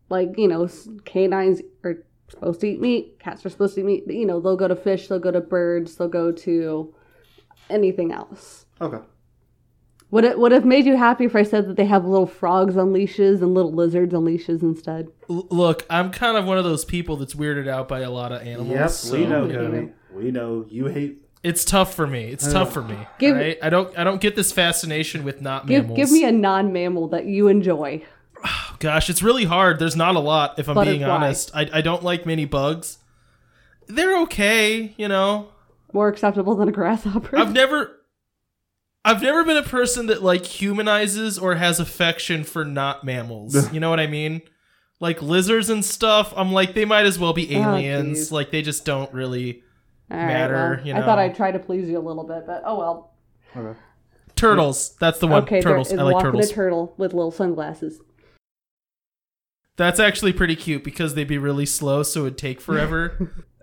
like 0.09 0.39
you 0.39 0.47
know, 0.49 0.69
canines 1.05 1.61
are 1.85 2.05
supposed 2.29 2.61
to 2.61 2.69
eat 2.69 2.81
meat. 2.81 3.19
Cats 3.19 3.45
are 3.45 3.51
supposed 3.51 3.75
to 3.75 3.81
eat 3.81 3.85
meat. 3.87 4.05
You 4.07 4.25
know, 4.25 4.39
they'll 4.41 4.57
go 4.57 4.69
to 4.69 4.77
fish. 4.77 5.09
They'll 5.09 5.19
go 5.19 5.33
to 5.33 5.41
birds. 5.41 5.97
They'll 5.97 6.09
go 6.09 6.31
to 6.33 6.95
anything 7.71 8.13
else. 8.13 8.66
Okay. 8.81 8.99
Would 10.11 10.25
it 10.25 10.39
would 10.39 10.53
have 10.53 10.65
made 10.65 10.87
you 10.87 10.97
happy 10.97 11.25
if 11.25 11.35
I 11.35 11.43
said 11.43 11.67
that 11.69 11.77
they 11.77 11.85
have 11.87 12.05
little 12.05 12.27
frogs 12.27 12.77
on 12.77 12.93
leashes 12.93 13.43
and 13.43 13.55
little 13.55 13.73
lizards 13.73 14.15
on 14.15 14.25
leashes 14.25 14.63
instead? 14.63 15.09
L- 15.29 15.47
look, 15.51 15.85
I'm 15.91 16.13
kind 16.13 16.37
of 16.37 16.45
one 16.45 16.59
of 16.59 16.65
those 16.65 16.85
people 16.85 17.17
that's 17.17 17.35
weirded 17.35 17.67
out 17.69 17.89
by 17.89 18.01
a 18.01 18.11
lot 18.11 18.31
of 18.31 18.43
animals. 18.43 18.71
Yep, 18.71 18.91
so, 18.91 19.13
we 19.19 19.27
know, 19.27 19.47
you 19.47 19.53
know, 19.53 19.71
Cody. 19.71 19.93
We 20.13 20.31
know 20.31 20.65
you 20.69 20.87
hate. 20.87 21.23
It's 21.43 21.65
tough 21.65 21.95
for 21.95 22.07
me. 22.07 22.25
It's 22.27 22.51
tough 22.51 22.73
for 22.73 22.83
me. 22.83 22.97
Give- 23.19 23.37
right? 23.37 23.59
I 23.63 23.69
don't. 23.69 23.97
I 23.99 24.05
don't 24.05 24.21
get 24.21 24.37
this 24.37 24.53
fascination 24.53 25.25
with 25.25 25.41
not 25.41 25.67
Give 25.67 25.83
mammals. 25.85 25.97
give 25.97 26.11
me 26.13 26.25
a 26.25 26.33
non 26.33 26.73
mammal 26.73 27.09
that 27.09 27.27
you 27.27 27.49
enjoy. 27.49 28.03
Gosh, 28.79 29.11
it's 29.11 29.23
really 29.23 29.45
hard. 29.45 29.79
There's 29.81 29.97
not 29.97 30.15
a 30.15 30.21
lot. 30.21 30.59
If 30.59 30.69
I'm 30.69 30.85
being 30.85 31.03
honest, 31.03 31.51
I 31.55 31.69
I 31.73 31.81
don't 31.81 32.05
like 32.05 32.27
many 32.27 32.45
bugs. 32.45 32.99
They're 33.89 34.19
okay, 34.23 34.95
you 34.97 35.09
know. 35.09 35.49
More 35.93 36.09
acceptable 36.09 36.55
than 36.55 36.69
a 36.69 36.73
grasshopper. 36.73 37.37
I've 37.37 37.53
never. 37.53 37.96
I've 39.07 39.23
never 39.23 39.45
been 39.45 39.57
a 39.57 39.63
person 39.63 40.07
that 40.07 40.23
like 40.23 40.45
humanizes 40.45 41.39
or 41.39 41.55
has 41.55 41.79
affection 41.81 42.43
for 42.45 42.65
not 42.65 43.05
mammals. 43.05 43.73
you 43.73 43.79
know 43.81 43.89
what 43.89 44.01
I 44.01 44.07
mean? 44.09 44.43
Like 44.99 45.23
lizards 45.23 45.71
and 45.71 45.85
stuff. 45.85 46.33
I'm 46.37 46.53
like 46.53 46.75
they 46.75 46.85
might 46.85 47.07
as 47.07 47.19
well 47.19 47.33
be 47.33 47.55
Oh, 47.57 47.61
aliens. 47.77 48.19
geez. 48.19 48.33
like 48.33 48.51
they 48.51 48.63
just 48.63 48.85
don't 48.85 49.13
really. 49.15 49.63
All 50.11 50.17
right, 50.17 50.27
matter, 50.27 50.75
well, 50.79 50.87
you 50.87 50.95
I 50.95 51.01
thought. 51.03 51.19
I'd 51.19 51.35
try 51.35 51.51
to 51.53 51.59
please 51.59 51.89
you 51.89 51.99
a 51.99 52.01
little 52.01 52.25
bit, 52.25 52.47
but 52.47 52.63
oh 52.65 52.79
well. 52.79 53.15
Okay. 53.57 53.79
Turtles. 54.35 54.95
That's 55.01 55.19
the 55.19 55.27
one. 55.27 55.43
okay, 55.45 55.61
turtles. 55.61 55.89
there 55.89 55.97
is 55.99 56.01
I 56.01 56.05
like 56.05 56.23
turtles. 56.23 56.51
a 56.51 56.55
turtle 56.55 56.95
with 56.97 57.13
little 57.15 57.31
sunglasses. 57.31 58.01
That's 59.77 60.01
actually 60.01 60.33
pretty 60.33 60.57
cute 60.57 60.83
because 60.85 61.15
they'd 61.15 61.25
be 61.29 61.39
really 61.39 61.67
slow, 61.67 62.03
so 62.03 62.23
it'd 62.23 62.39
take 62.39 62.61
forever. 62.61 63.45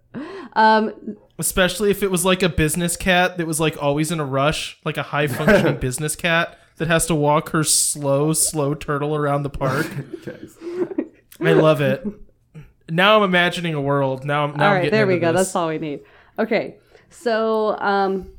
Um, 0.55 1.17
Especially 1.39 1.89
if 1.89 2.03
it 2.03 2.11
was 2.11 2.23
like 2.23 2.43
a 2.43 2.49
business 2.49 2.95
cat 2.95 3.37
that 3.37 3.47
was 3.47 3.59
like 3.59 3.81
always 3.81 4.11
in 4.11 4.19
a 4.19 4.25
rush, 4.25 4.79
like 4.85 4.97
a 4.97 5.03
high 5.03 5.27
functioning 5.27 5.77
business 5.79 6.15
cat 6.15 6.59
that 6.77 6.87
has 6.87 7.05
to 7.07 7.15
walk 7.15 7.49
her 7.49 7.63
slow, 7.63 8.33
slow 8.33 8.73
turtle 8.73 9.15
around 9.15 9.43
the 9.43 9.49
park. 9.49 9.87
I 11.41 11.53
love 11.53 11.81
it. 11.81 12.05
Now 12.89 13.17
I'm 13.17 13.23
imagining 13.23 13.73
a 13.73 13.81
world. 13.81 14.25
Now, 14.25 14.45
I'm 14.45 14.55
now 14.55 14.69
all 14.69 14.73
I'm 14.73 14.77
getting 14.81 14.91
there 14.91 15.07
we 15.07 15.19
go. 15.19 15.31
this. 15.31 15.41
That's 15.41 15.55
all 15.55 15.69
we 15.69 15.79
need. 15.79 16.01
Okay, 16.37 16.77
so 17.09 17.77
um, 17.79 18.29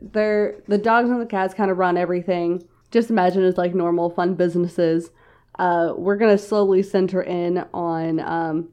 they're 0.00 0.56
the 0.68 0.78
dogs 0.78 1.10
and 1.10 1.20
the 1.20 1.26
cats 1.26 1.54
kind 1.54 1.70
of 1.70 1.78
run 1.78 1.96
everything. 1.96 2.66
Just 2.90 3.10
imagine 3.10 3.42
it's 3.44 3.58
like 3.58 3.74
normal 3.74 4.10
fun 4.10 4.34
businesses. 4.34 5.10
Uh, 5.58 5.94
we're 5.96 6.16
gonna 6.16 6.38
slowly 6.38 6.82
center 6.82 7.22
in 7.22 7.64
on 7.72 8.20
um, 8.20 8.68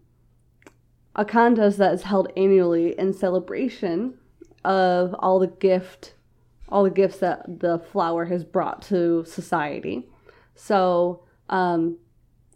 a 1.20 1.26
contest 1.26 1.78
that 1.78 1.94
is 1.94 2.04
held 2.04 2.32
annually 2.38 2.98
in 2.98 3.12
celebration 3.12 4.14
of 4.64 5.14
all 5.20 5.38
the 5.38 5.48
gift, 5.48 6.14
all 6.70 6.86
the 6.86 6.90
gifts 6.90 7.18
that 7.18 7.60
the 7.60 7.78
flower 7.78 8.24
has 8.24 8.46
brought 8.46 8.82
to 8.84 9.26
society. 9.26 10.08
So 10.56 11.26
um, 11.50 11.98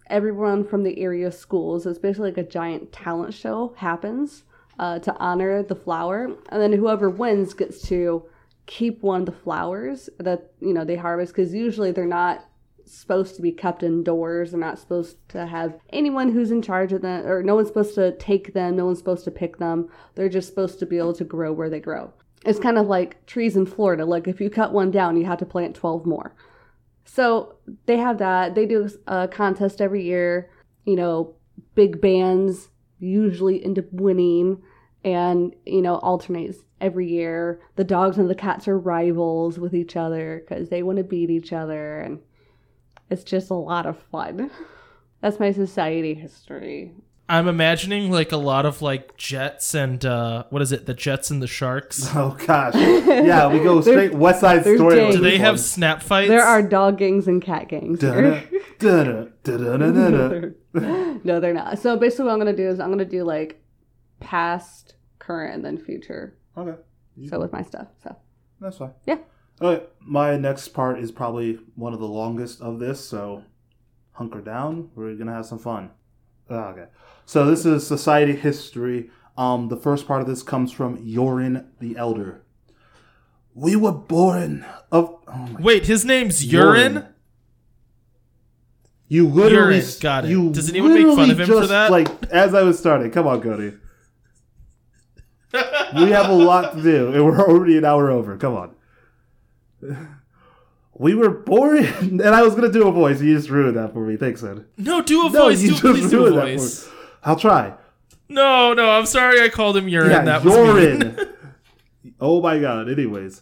everyone 0.08 0.64
from 0.64 0.84
the 0.84 0.98
area 0.98 1.30
schools. 1.30 1.86
It's 1.86 2.00
basically 2.00 2.30
like 2.30 2.38
a 2.38 2.50
giant 2.50 2.94
talent 2.94 3.34
show 3.34 3.74
happens 3.76 4.44
uh, 4.80 5.00
to 5.00 5.14
honor 5.18 5.62
the 5.62 5.76
flower, 5.76 6.32
and 6.48 6.62
then 6.62 6.72
whoever 6.72 7.10
wins 7.10 7.54
gets 7.54 7.82
to 7.90 8.24
keep 8.66 9.02
one 9.02 9.22
of 9.22 9.26
the 9.26 9.34
flowers 9.34 10.10
that 10.20 10.54
you 10.62 10.74
know 10.74 10.86
they 10.86 10.96
harvest 10.96 11.34
because 11.34 11.54
usually 11.54 11.92
they're 11.92 12.06
not 12.06 12.46
supposed 12.86 13.36
to 13.36 13.42
be 13.42 13.52
kept 13.52 13.84
indoors. 13.84 14.52
They're 14.52 14.60
not 14.60 14.80
supposed 14.80 15.18
to 15.30 15.46
have 15.46 15.80
anyone 15.92 16.32
who's 16.32 16.52
in 16.52 16.62
charge 16.62 16.94
of 16.94 17.02
them, 17.02 17.26
or 17.26 17.44
no 17.44 17.56
one's 17.56 17.68
supposed 17.68 17.96
to 17.96 18.16
take 18.18 18.54
them. 18.54 18.76
No 18.76 18.86
one's 18.86 18.98
supposed 19.00 19.26
to 19.26 19.32
pick 19.32 19.58
them. 19.58 19.90
They're 20.16 20.30
just 20.30 20.48
supposed 20.48 20.80
to 20.80 20.86
be 20.86 20.98
able 20.98 21.14
to 21.14 21.24
grow 21.24 21.52
where 21.54 21.70
they 21.70 21.80
grow. 21.80 22.14
It's 22.46 22.60
kind 22.60 22.78
of 22.78 22.88
like 22.88 23.26
trees 23.26 23.56
in 23.56 23.66
Florida. 23.66 24.06
Like 24.06 24.28
if 24.28 24.42
you 24.42 24.50
cut 24.50 24.74
one 24.74 24.92
down, 24.92 25.18
you 25.18 25.26
have 25.26 25.40
to 25.40 25.46
plant 25.46 25.76
twelve 25.76 26.06
more. 26.06 26.36
So 27.06 27.56
they 27.86 27.98
have 27.98 28.18
that. 28.20 28.56
They 28.56 28.66
do 28.66 28.90
a 29.08 29.28
contest 29.28 29.82
every 29.82 30.04
year. 30.04 30.50
You 30.86 30.96
know, 30.96 31.36
big 31.76 32.02
bands 32.02 32.70
usually 33.00 33.64
end 33.64 33.80
up 33.80 33.86
winning 33.92 34.62
and, 35.04 35.54
you 35.66 35.82
know, 35.82 35.96
alternates 35.98 36.60
every 36.80 37.10
year. 37.10 37.62
The 37.76 37.84
dogs 37.84 38.18
and 38.18 38.30
the 38.30 38.36
cats 38.36 38.68
are 38.68 38.78
rivals 38.78 39.60
with 39.60 39.74
each 39.74 39.96
other 39.96 40.44
because 40.48 40.70
they 40.70 40.84
want 40.84 40.98
to 40.98 41.04
beat 41.04 41.30
each 41.30 41.54
other. 41.54 42.00
And 42.00 42.20
it's 43.14 43.24
just 43.24 43.50
a 43.50 43.54
lot 43.54 43.86
of 43.86 43.98
fun. 44.12 44.52
That's 45.22 45.40
my 45.40 45.52
society 45.54 46.14
history. 46.16 46.92
I'm 47.30 47.48
imagining 47.48 48.12
like 48.12 48.34
a 48.34 48.38
lot 48.38 48.66
of 48.66 48.82
like 48.82 49.16
jets 49.16 49.74
and 49.74 50.04
uh 50.04 50.44
what 50.50 50.62
is 50.62 50.74
it? 50.74 50.86
The 50.86 50.94
jets 50.94 51.32
and 51.32 51.42
the 51.42 51.48
sharks. 51.48 52.10
Oh 52.16 52.36
gosh. 52.46 52.76
Yeah, 52.76 53.48
we 53.48 53.60
go 53.60 53.80
straight 53.80 54.14
West 54.14 54.42
Side 54.42 54.64
Story. 54.64 55.12
Do 55.12 55.20
they 55.20 55.38
have 55.38 55.60
snap 55.60 56.04
fights? 56.04 56.28
There 56.30 56.44
are 56.44 56.62
dog 56.62 56.98
gangs 56.98 57.28
and 57.28 57.42
cat 57.42 57.70
gangs. 57.70 58.02
here. 58.02 58.44
No, 61.24 61.40
they're 61.40 61.54
not. 61.54 61.80
So 61.80 61.96
basically, 61.98 62.26
what 62.26 62.34
I'm 62.34 62.40
gonna 62.40 62.56
do 62.56 62.68
is 62.68 62.80
I'm 62.80 62.90
gonna 62.90 63.06
do 63.06 63.24
like 63.24 63.62
past, 64.20 64.96
current, 65.20 65.54
and 65.56 65.64
then 65.66 65.78
future. 65.78 66.36
Okay, 66.58 66.76
So 67.30 67.40
with 67.40 67.54
my 67.54 67.62
stuff. 67.62 67.88
So 68.04 68.16
that's 68.60 68.78
fine. 68.78 68.92
Yeah. 69.08 69.18
Okay, 69.64 69.86
my 70.02 70.36
next 70.36 70.70
part 70.70 71.00
is 71.00 71.10
probably 71.10 71.58
one 71.76 71.94
of 71.94 72.02
the 72.02 72.08
longest 72.08 72.60
of 72.60 72.80
this, 72.80 73.00
so 73.00 73.44
hunker 74.12 74.42
down. 74.42 74.90
We're 74.94 75.16
gonna 75.16 75.34
have 75.34 75.46
some 75.46 75.58
fun. 75.58 75.92
Ah, 76.50 76.72
Okay, 76.72 76.88
so 77.26 77.46
this 77.46 77.66
is 77.66 77.88
society 77.88 78.36
history. 78.36 79.10
Um, 79.38 79.70
the 79.70 79.78
first 79.78 80.06
part 80.06 80.22
of 80.22 80.28
this 80.28 80.44
comes 80.44 80.74
from 80.74 80.98
Yorin 80.98 81.66
the 81.80 81.96
Elder. 81.96 82.42
We 83.56 83.78
were 83.78 83.94
born 83.94 84.66
of. 84.92 85.18
Oh 85.28 85.56
Wait, 85.58 85.86
his 85.86 86.04
name's 86.04 86.46
Urine? 86.46 87.08
You 89.08 89.30
literally 89.30 89.78
Urine, 89.78 89.92
got 90.02 90.26
it. 90.26 90.32
You 90.32 90.52
Does 90.52 90.70
anyone 90.70 90.94
make 90.94 91.16
fun 91.16 91.32
of 91.32 91.40
him 91.40 91.48
for 91.48 91.54
just, 91.54 91.70
that? 91.70 91.90
Like 91.90 92.10
as 92.26 92.54
I 92.54 92.64
was 92.64 92.78
starting, 92.78 93.12
come 93.12 93.28
on, 93.28 93.42
Cody. 93.42 93.78
we 95.54 96.10
have 96.10 96.30
a 96.30 96.34
lot 96.34 96.76
to 96.76 96.84
do, 96.84 97.14
and 97.14 97.24
we're 97.24 97.40
already 97.40 97.78
an 97.78 97.86
hour 97.86 98.12
over. 98.12 98.36
Come 98.36 98.56
on. 98.56 98.76
We 100.96 101.16
were 101.16 101.30
born, 101.30 101.78
and 102.00 102.22
I 102.24 102.44
was 102.44 102.56
gonna 102.56 102.72
do 102.72 102.88
a 102.88 102.92
voice. 102.92 103.22
You 103.22 103.36
just 103.36 103.50
ruined 103.50 103.78
that 103.78 103.94
for 103.94 104.06
me. 104.06 104.16
Thanks, 104.18 104.44
Ed. 104.44 104.66
No, 104.78 105.02
do 105.02 105.22
a 105.28 105.30
No, 105.32 105.46
voice. 105.46 105.62
you 105.62 105.70
Do, 105.70 105.74
just 105.74 105.82
please 105.84 106.10
do 106.12 106.26
a 106.26 106.30
ruined 106.32 106.38
that 106.38 106.54
for 106.54 106.58
voice. 106.60 106.90
I'll 107.24 107.36
try. 107.36 107.74
No, 108.30 108.74
no, 108.74 108.90
I'm 108.92 109.06
sorry 109.06 109.42
I 109.42 109.50
called 109.50 109.76
him 109.78 109.88
Urine. 109.88 110.12
yeah, 110.12 110.24
that 110.24 110.44
was 110.44 110.56
mean. 110.76 111.18
Oh 112.20 112.42
my 112.42 112.60
god. 112.60 112.90
Anyways, 112.90 113.42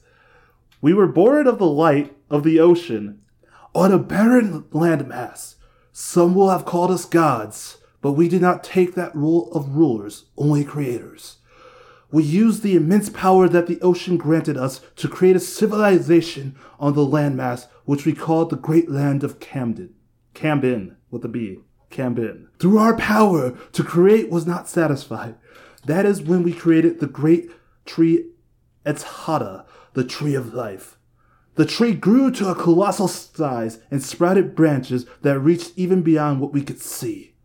we 0.82 0.94
were 0.94 1.08
born 1.08 1.46
of 1.46 1.58
the 1.60 1.68
light 1.68 2.16
of 2.30 2.44
the 2.44 2.60
ocean 2.60 3.22
on 3.76 3.92
a 3.92 4.00
barren 4.00 4.64
landmass. 4.72 5.56
Some 5.92 6.34
will 6.36 6.50
have 6.50 6.66
called 6.66 6.90
us 6.90 7.06
gods, 7.06 7.78
but 8.02 8.14
we 8.14 8.28
did 8.30 8.42
not 8.42 8.64
take 8.64 8.96
that 8.96 9.16
role 9.16 9.52
of 9.52 9.76
rulers, 9.76 10.26
only 10.38 10.64
creators. 10.64 11.38
We 12.12 12.24
used 12.24 12.62
the 12.62 12.76
immense 12.76 13.10
power 13.10 13.48
that 13.48 13.68
the 13.68 13.80
ocean 13.82 14.18
granted 14.18 14.58
us 14.58 14.82
to 14.98 15.08
create 15.08 15.36
a 15.36 15.40
civilization 15.40 16.56
on 16.80 16.94
the 16.94 17.06
landmass 17.06 17.68
which 17.86 18.06
we 18.06 18.14
called 18.14 18.50
the 18.50 18.58
Great 18.58 18.90
Land 18.90 19.24
of 19.24 19.40
Camden. 19.40 19.94
Cambin, 20.34 20.96
with 21.10 21.24
a 21.24 21.30
B. 21.30 21.60
Cambin. 21.90 22.48
Through 22.60 22.78
our 22.78 22.98
power 22.98 23.58
to 23.72 23.84
create 23.84 24.30
was 24.30 24.46
not 24.46 24.68
satisfied. 24.68 25.36
That 25.86 26.06
is 26.06 26.22
when 26.22 26.44
we 26.44 26.54
created 26.54 27.00
the 27.00 27.08
great 27.08 27.50
tree 27.86 28.26
Etzhata, 28.86 29.66
the 29.94 30.04
tree 30.04 30.36
of 30.36 30.54
life. 30.54 30.98
The 31.56 31.66
tree 31.66 31.94
grew 31.94 32.32
to 32.32 32.50
a 32.50 32.56
colossal 32.56 33.08
size 33.08 33.80
and 33.90 34.02
sprouted 34.02 34.56
branches 34.56 35.06
that 35.22 35.40
reached 35.40 35.74
even 35.76 36.02
beyond 36.02 36.40
what 36.40 36.54
we 36.54 36.62
could 36.62 36.80
see. 36.80 37.36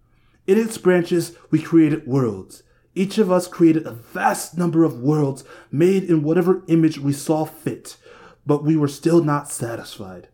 In 0.46 0.58
its 0.58 0.78
branches, 0.78 1.36
we 1.50 1.60
created 1.60 2.06
worlds. 2.06 2.62
Each 2.96 3.18
of 3.18 3.30
us 3.30 3.46
created 3.46 3.86
a 3.86 3.92
vast 3.92 4.56
number 4.56 4.82
of 4.82 5.00
worlds 5.00 5.44
made 5.70 6.04
in 6.04 6.22
whatever 6.22 6.62
image 6.66 6.98
we 6.98 7.12
saw 7.12 7.44
fit, 7.44 7.98
but 8.46 8.64
we 8.64 8.74
were 8.74 8.88
still 8.88 9.22
not 9.22 9.50
satisfied. 9.50 10.28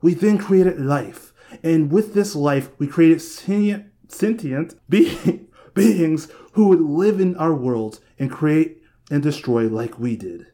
We 0.00 0.14
then 0.14 0.38
created 0.38 0.80
life, 0.80 1.32
and 1.64 1.90
with 1.90 2.14
this 2.14 2.36
life, 2.36 2.70
we 2.78 2.86
created 2.86 3.20
sentient, 3.20 3.86
sentient 4.06 4.76
be- 4.88 5.48
beings 5.74 6.28
who 6.52 6.68
would 6.68 6.80
live 6.80 7.20
in 7.20 7.36
our 7.36 7.54
worlds 7.54 8.00
and 8.20 8.30
create 8.30 8.80
and 9.10 9.20
destroy 9.20 9.66
like 9.66 9.98
we 9.98 10.14
did. 10.14 10.46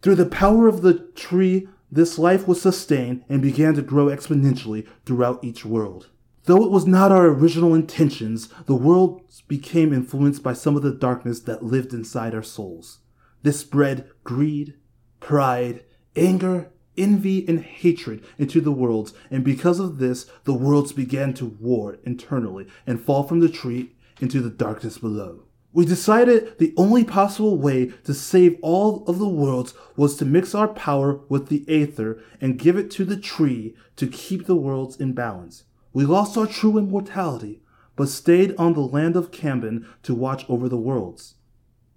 Through 0.00 0.14
the 0.14 0.26
power 0.26 0.68
of 0.68 0.82
the 0.82 0.94
tree, 1.16 1.66
this 1.90 2.20
life 2.20 2.46
was 2.46 2.62
sustained 2.62 3.24
and 3.28 3.42
began 3.42 3.74
to 3.74 3.82
grow 3.82 4.06
exponentially 4.06 4.86
throughout 5.04 5.42
each 5.42 5.64
world. 5.64 6.06
Though 6.48 6.64
it 6.64 6.70
was 6.70 6.86
not 6.86 7.12
our 7.12 7.26
original 7.26 7.74
intentions, 7.74 8.48
the 8.64 8.74
worlds 8.74 9.42
became 9.42 9.92
influenced 9.92 10.42
by 10.42 10.54
some 10.54 10.76
of 10.76 10.82
the 10.82 10.94
darkness 10.94 11.40
that 11.40 11.62
lived 11.62 11.92
inside 11.92 12.34
our 12.34 12.42
souls. 12.42 13.00
This 13.42 13.60
spread 13.60 14.08
greed, 14.24 14.72
pride, 15.20 15.84
anger, 16.16 16.70
envy, 16.96 17.46
and 17.46 17.60
hatred 17.60 18.24
into 18.38 18.62
the 18.62 18.72
worlds, 18.72 19.12
and 19.30 19.44
because 19.44 19.78
of 19.78 19.98
this, 19.98 20.24
the 20.44 20.54
worlds 20.54 20.92
began 20.94 21.34
to 21.34 21.44
war 21.44 21.98
internally 22.04 22.66
and 22.86 22.98
fall 22.98 23.24
from 23.24 23.40
the 23.40 23.50
tree 23.50 23.94
into 24.18 24.40
the 24.40 24.48
darkness 24.48 24.96
below. 24.96 25.42
We 25.74 25.84
decided 25.84 26.56
the 26.56 26.72
only 26.78 27.04
possible 27.04 27.58
way 27.58 27.92
to 28.04 28.14
save 28.14 28.58
all 28.62 29.04
of 29.06 29.18
the 29.18 29.28
worlds 29.28 29.74
was 29.96 30.16
to 30.16 30.24
mix 30.24 30.54
our 30.54 30.68
power 30.68 31.20
with 31.28 31.48
the 31.48 31.66
aether 31.68 32.22
and 32.40 32.58
give 32.58 32.78
it 32.78 32.90
to 32.92 33.04
the 33.04 33.18
tree 33.18 33.76
to 33.96 34.06
keep 34.06 34.46
the 34.46 34.56
worlds 34.56 34.96
in 34.96 35.12
balance. 35.12 35.64
We 35.92 36.04
lost 36.04 36.36
our 36.36 36.46
true 36.46 36.78
immortality, 36.78 37.62
but 37.96 38.08
stayed 38.08 38.54
on 38.56 38.74
the 38.74 38.80
land 38.80 39.16
of 39.16 39.30
Cambin 39.30 39.86
to 40.02 40.14
watch 40.14 40.44
over 40.48 40.68
the 40.68 40.76
worlds. 40.76 41.34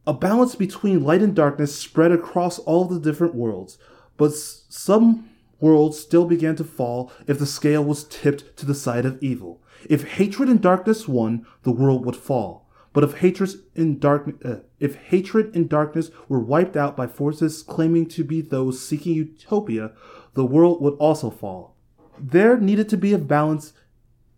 A 0.07 0.13
balance 0.13 0.55
between 0.55 1.03
light 1.03 1.21
and 1.21 1.35
darkness 1.35 1.75
spread 1.75 2.11
across 2.11 2.57
all 2.59 2.85
the 2.85 2.99
different 2.99 3.35
worlds, 3.35 3.77
but 4.17 4.33
some 4.33 5.29
worlds 5.59 5.99
still 5.99 6.25
began 6.25 6.55
to 6.55 6.63
fall 6.63 7.11
if 7.27 7.37
the 7.37 7.45
scale 7.45 7.83
was 7.83 8.05
tipped 8.05 8.57
to 8.57 8.65
the 8.65 8.73
side 8.73 9.05
of 9.05 9.21
evil. 9.21 9.61
If 9.89 10.13
hatred 10.13 10.49
and 10.49 10.61
darkness 10.61 11.07
won, 11.07 11.45
the 11.63 11.71
world 11.71 12.05
would 12.05 12.15
fall. 12.15 12.67
But 12.93 13.03
if 13.03 13.19
hatred 13.19 13.51
and 13.75 13.99
dark, 13.99 14.33
uh, 14.43 14.55
if 14.79 14.95
hatred 14.95 15.55
and 15.55 15.69
darkness 15.69 16.11
were 16.27 16.39
wiped 16.39 16.75
out 16.75 16.97
by 16.97 17.07
forces 17.07 17.63
claiming 17.63 18.07
to 18.07 18.23
be 18.23 18.41
those 18.41 18.85
seeking 18.85 19.13
utopia, 19.13 19.91
the 20.33 20.45
world 20.45 20.81
would 20.81 20.95
also 20.95 21.29
fall. 21.29 21.75
There 22.19 22.57
needed 22.57 22.89
to 22.89 22.97
be 22.97 23.13
a 23.13 23.17
balance 23.17 23.73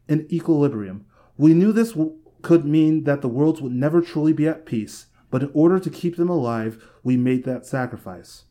and 0.07 0.31
equilibrium. 0.31 1.05
We 1.37 1.53
knew 1.53 1.71
this 1.71 1.91
w- 1.91 2.17
could 2.41 2.65
mean 2.65 3.05
that 3.05 3.21
the 3.21 3.29
worlds 3.29 3.61
would 3.61 3.71
never 3.71 4.01
truly 4.01 4.33
be 4.33 4.47
at 4.47 4.65
peace, 4.65 5.07
but 5.31 5.43
in 5.43 5.51
order 5.53 5.79
to 5.79 5.89
keep 5.89 6.15
them 6.15 6.29
alive, 6.29 6.83
we 7.03 7.17
made 7.17 7.43
that 7.45 7.65
sacrifice. 7.65 8.43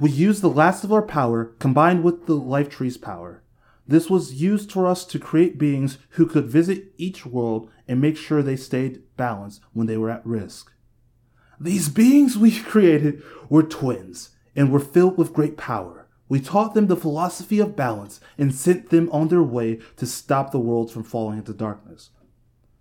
We 0.00 0.10
used 0.10 0.42
the 0.42 0.50
last 0.50 0.82
of 0.82 0.92
our 0.92 1.02
power 1.02 1.44
combined 1.58 2.02
with 2.02 2.26
the 2.26 2.34
life 2.34 2.68
tree's 2.68 2.96
power. 2.96 3.42
This 3.86 4.08
was 4.08 4.34
used 4.34 4.72
for 4.72 4.86
us 4.86 5.04
to 5.04 5.18
create 5.18 5.58
beings 5.58 5.98
who 6.10 6.26
could 6.26 6.46
visit 6.46 6.92
each 6.96 7.26
world 7.26 7.70
and 7.86 8.00
make 8.00 8.16
sure 8.16 8.42
they 8.42 8.56
stayed 8.56 9.02
balanced 9.16 9.60
when 9.72 9.86
they 9.86 9.96
were 9.96 10.10
at 10.10 10.26
risk. 10.26 10.72
These 11.60 11.88
beings 11.90 12.36
we 12.36 12.58
created 12.62 13.22
were 13.48 13.62
twins 13.62 14.30
and 14.56 14.72
were 14.72 14.80
filled 14.80 15.18
with 15.18 15.32
great 15.32 15.56
power. 15.56 16.03
We 16.34 16.40
taught 16.40 16.74
them 16.74 16.88
the 16.88 16.96
philosophy 16.96 17.60
of 17.60 17.76
balance 17.76 18.18
and 18.36 18.52
sent 18.52 18.90
them 18.90 19.08
on 19.12 19.28
their 19.28 19.44
way 19.44 19.78
to 19.98 20.04
stop 20.04 20.50
the 20.50 20.58
world 20.58 20.90
from 20.90 21.04
falling 21.04 21.38
into 21.38 21.52
darkness. 21.52 22.10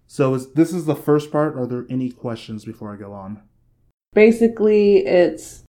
So 0.07 0.33
is, 0.33 0.53
this 0.53 0.73
is 0.73 0.85
the 0.85 0.95
first 0.95 1.31
part. 1.31 1.55
Are 1.55 1.67
there 1.67 1.85
any 1.87 2.09
questions 2.09 2.65
before 2.65 2.91
I 2.91 2.97
go 2.97 3.13
on? 3.13 3.43
Basically, 4.15 5.05
it's 5.05 5.65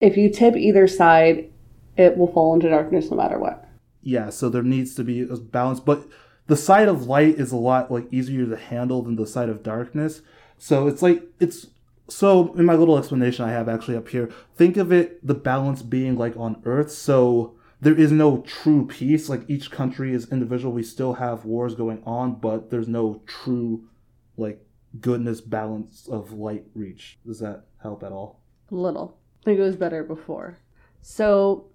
if 0.00 0.16
you 0.16 0.28
tip 0.28 0.56
either 0.56 0.88
side, 0.88 1.52
it 1.96 2.16
will 2.16 2.32
fall 2.32 2.52
into 2.52 2.68
darkness 2.68 3.12
no 3.12 3.16
matter 3.16 3.38
what. 3.38 3.64
Yeah, 4.02 4.30
so 4.30 4.48
there 4.48 4.64
needs 4.64 4.96
to 4.96 5.04
be 5.04 5.20
a 5.20 5.36
balance, 5.36 5.78
but 5.78 6.08
the 6.48 6.56
side 6.56 6.88
of 6.88 7.06
light 7.06 7.36
is 7.36 7.52
a 7.52 7.56
lot 7.56 7.92
like 7.92 8.12
easier 8.12 8.44
to 8.44 8.56
handle 8.56 9.02
than 9.02 9.14
the 9.14 9.24
side 9.24 9.48
of 9.48 9.62
darkness. 9.62 10.22
So 10.58 10.88
it's 10.88 11.00
like 11.00 11.22
it's 11.38 11.68
so 12.10 12.52
in 12.54 12.64
my 12.64 12.74
little 12.74 12.98
explanation 12.98 13.44
I 13.44 13.52
have 13.52 13.68
actually 13.68 13.96
up 13.96 14.08
here, 14.08 14.30
think 14.56 14.76
of 14.76 14.92
it 14.92 15.24
the 15.26 15.34
balance 15.34 15.82
being 15.82 16.16
like 16.16 16.36
on 16.36 16.60
Earth. 16.64 16.90
So 16.90 17.56
there 17.80 17.94
is 17.94 18.12
no 18.12 18.42
true 18.42 18.86
peace. 18.86 19.28
Like 19.28 19.48
each 19.48 19.70
country 19.70 20.12
is 20.12 20.30
individual. 20.30 20.72
We 20.72 20.82
still 20.82 21.14
have 21.14 21.44
wars 21.44 21.74
going 21.74 22.02
on, 22.04 22.34
but 22.34 22.70
there's 22.70 22.88
no 22.88 23.22
true 23.26 23.88
like 24.36 24.64
goodness 25.00 25.40
balance 25.40 26.08
of 26.08 26.32
light 26.32 26.64
reach. 26.74 27.18
Does 27.24 27.40
that 27.40 27.64
help 27.82 28.02
at 28.02 28.12
all? 28.12 28.42
A 28.70 28.74
little. 28.74 29.18
I 29.42 29.44
think 29.44 29.58
it 29.58 29.62
was 29.62 29.76
better 29.76 30.04
before. 30.04 30.58
So 31.02 31.70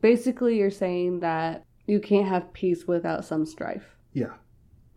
basically, 0.00 0.58
you're 0.58 0.70
saying 0.70 1.20
that 1.20 1.64
you 1.86 2.00
can't 2.00 2.28
have 2.28 2.52
peace 2.52 2.86
without 2.86 3.24
some 3.24 3.44
strife. 3.44 3.96
Yeah. 4.12 4.34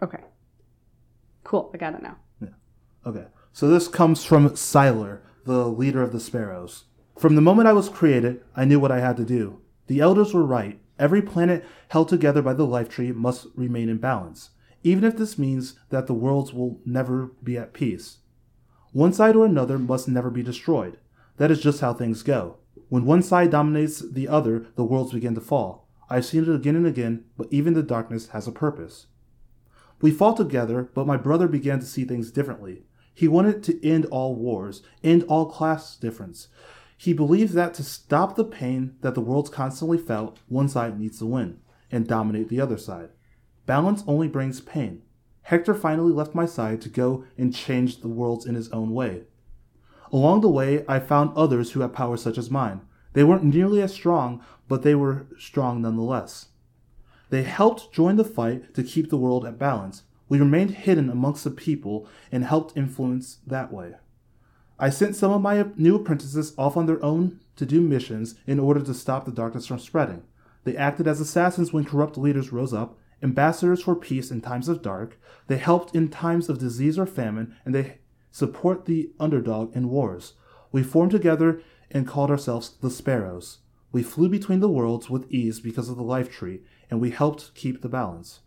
Okay. 0.02 0.24
Cool. 1.44 1.72
I 1.74 1.78
got 1.78 1.96
it 1.96 2.02
now. 2.02 2.18
Yeah. 2.42 2.50
Okay. 3.06 3.26
So 3.56 3.70
this 3.70 3.88
comes 3.88 4.26
from 4.26 4.50
Siler, 4.50 5.22
the 5.46 5.70
leader 5.70 6.04
of 6.04 6.12
the 6.12 6.20
sparrows. 6.20 6.84
From 7.18 7.36
the 7.36 7.42
moment 7.42 7.70
I 7.70 7.72
was 7.72 7.88
created, 7.88 8.44
I 8.54 8.66
knew 8.66 8.82
what 8.82 8.92
I 8.92 9.00
had 9.00 9.16
to 9.16 9.24
do. 9.24 9.62
The 9.88 10.02
elders 10.02 10.34
were 10.34 10.44
right. 10.44 10.78
Every 11.00 11.22
planet 11.22 11.64
held 11.88 12.10
together 12.10 12.42
by 12.42 12.52
the 12.52 12.66
life 12.66 12.90
tree 12.90 13.14
must 13.14 13.48
remain 13.56 13.88
in 13.88 13.96
balance, 13.96 14.50
even 14.84 15.06
if 15.06 15.16
this 15.16 15.38
means 15.40 15.80
that 15.90 16.06
the 16.06 16.14
worlds 16.14 16.52
will 16.52 16.82
never 16.86 17.28
be 17.42 17.58
at 17.58 17.72
peace. 17.72 18.18
One 18.92 19.14
side 19.14 19.38
or 19.38 19.46
another 19.46 19.80
must 19.80 20.10
never 20.10 20.30
be 20.30 20.44
destroyed. 20.44 20.98
That 21.38 21.50
is 21.50 21.62
just 21.62 21.80
how 21.80 21.94
things 21.94 22.24
go. 22.24 22.58
When 22.90 23.06
one 23.06 23.24
side 23.24 23.52
dominates 23.52 24.00
the 24.00 24.28
other, 24.28 24.66
the 24.76 24.84
worlds 24.84 25.14
begin 25.14 25.34
to 25.36 25.40
fall. 25.40 25.88
I've 26.10 26.26
seen 26.26 26.44
it 26.44 26.54
again 26.54 26.76
and 26.76 26.86
again, 26.86 27.24
but 27.38 27.48
even 27.52 27.74
the 27.74 27.84
darkness 27.84 28.28
has 28.28 28.50
a 28.50 28.52
purpose. 28.52 29.08
We 30.02 30.12
fought 30.12 30.36
together, 30.36 30.90
but 30.94 31.08
my 31.08 31.16
brother 31.16 31.48
began 31.48 31.80
to 31.80 31.86
see 31.86 32.04
things 32.04 32.32
differently. 32.32 32.84
He 33.16 33.28
wanted 33.30 33.64
to 33.64 33.88
end 33.88 34.06
all 34.08 34.36
wars, 34.36 34.84
end 35.04 35.24
all 35.30 35.48
class 35.48 35.96
difference. 35.96 36.50
He 36.98 37.14
believed 37.14 37.54
that 37.54 37.74
to 37.76 37.84
stop 37.84 38.36
the 38.36 38.44
pain 38.44 38.98
that 39.02 39.16
the 39.16 39.22
worlds 39.22 39.50
constantly 39.50 39.98
felt, 39.98 40.40
one 40.48 40.68
side 40.68 41.00
needs 41.00 41.20
to 41.20 41.26
win 41.26 41.60
and 41.92 42.08
dominate 42.08 42.50
the 42.50 42.60
other 42.60 42.78
side. 42.78 43.10
Balance 43.66 44.04
only 44.06 44.28
brings 44.28 44.60
pain. 44.62 45.02
Hector 45.44 45.74
finally 45.74 46.12
left 46.12 46.36
my 46.36 46.46
side 46.46 46.82
to 46.82 46.90
go 46.90 47.24
and 47.38 47.56
change 47.56 48.02
the 48.02 48.08
world 48.10 48.46
in 48.46 48.56
his 48.56 48.70
own 48.70 48.92
way. 48.92 49.24
Along 50.12 50.42
the 50.42 50.50
way, 50.50 50.84
I 50.88 51.00
found 51.00 51.36
others 51.36 51.72
who 51.72 51.82
had 51.82 51.94
powers 51.94 52.22
such 52.22 52.38
as 52.38 52.52
mine. 52.52 52.82
They 53.14 53.24
weren't 53.24 53.44
nearly 53.44 53.82
as 53.82 53.94
strong, 53.94 54.44
but 54.68 54.82
they 54.82 54.96
were 54.96 55.28
strong 55.40 55.82
nonetheless. 55.82 56.48
They 57.30 57.44
helped 57.44 57.94
join 57.94 58.18
the 58.18 58.24
fight 58.24 58.74
to 58.74 58.84
keep 58.84 59.10
the 59.10 59.18
world 59.18 59.46
at 59.46 59.58
balance. 59.58 60.04
We 60.28 60.40
remained 60.40 60.72
hidden 60.72 61.10
amongst 61.10 61.44
the 61.44 61.52
people 61.52 62.08
and 62.32 62.44
helped 62.44 62.78
influence 62.78 63.40
that 63.46 63.72
way. 63.72 63.94
I 64.78 64.90
sent 64.90 65.16
some 65.16 65.32
of 65.32 65.42
my 65.42 65.66
new 65.78 65.96
apprentices 65.96 66.54
off 66.58 66.76
on 66.76 66.86
their 66.86 67.04
own 67.04 67.40
to 67.56 67.66
do 67.66 67.80
missions 67.80 68.36
in 68.46 68.60
order 68.60 68.82
to 68.82 68.94
stop 68.94 69.26
the 69.26 69.32
darkness 69.32 69.68
from 69.68 69.80
spreading. 69.80 70.24
They 70.66 70.76
acted 70.76 71.08
as 71.08 71.22
assassins 71.22 71.72
when 71.72 71.86
corrupt 71.86 72.18
leaders 72.18 72.52
rose 72.52 72.74
up, 72.74 72.98
ambassadors 73.24 73.84
for 73.84 73.96
peace 73.96 74.32
in 74.32 74.42
times 74.42 74.68
of 74.68 74.82
dark. 74.82 75.18
They 75.48 75.58
helped 75.58 75.96
in 75.96 76.10
times 76.10 76.50
of 76.50 76.60
disease 76.60 77.00
or 77.00 77.06
famine, 77.06 77.56
and 77.64 77.74
they 77.74 78.00
support 78.32 78.86
the 78.86 79.12
underdog 79.20 79.76
in 79.76 79.90
wars. 79.90 80.34
We 80.72 80.84
formed 80.84 81.12
together 81.12 81.62
and 81.92 82.08
called 82.08 82.32
ourselves 82.32 82.76
the 82.82 82.90
Sparrows. 82.90 83.60
We 83.94 84.04
flew 84.04 84.28
between 84.28 84.60
the 84.60 84.68
worlds 84.68 85.10
with 85.10 85.32
ease 85.32 85.62
because 85.62 85.88
of 85.88 85.96
the 85.96 86.04
life 86.04 86.30
tree, 86.30 86.62
and 86.90 87.00
we 87.00 87.12
helped 87.12 87.56
keep 87.56 87.82
the 87.82 87.88
balance. 87.88 88.42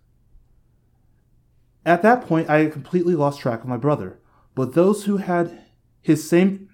At 1.87 2.03
that 2.03 2.27
point, 2.27 2.51
I 2.51 2.59
had 2.59 2.73
completely 2.73 3.15
lost 3.15 3.41
track 3.41 3.61
of 3.63 3.69
my 3.69 3.77
brother, 3.77 4.19
but 4.55 4.75
those 4.75 5.05
who 5.05 5.19
had 5.19 5.65
his 6.03 6.29
same. 6.29 6.69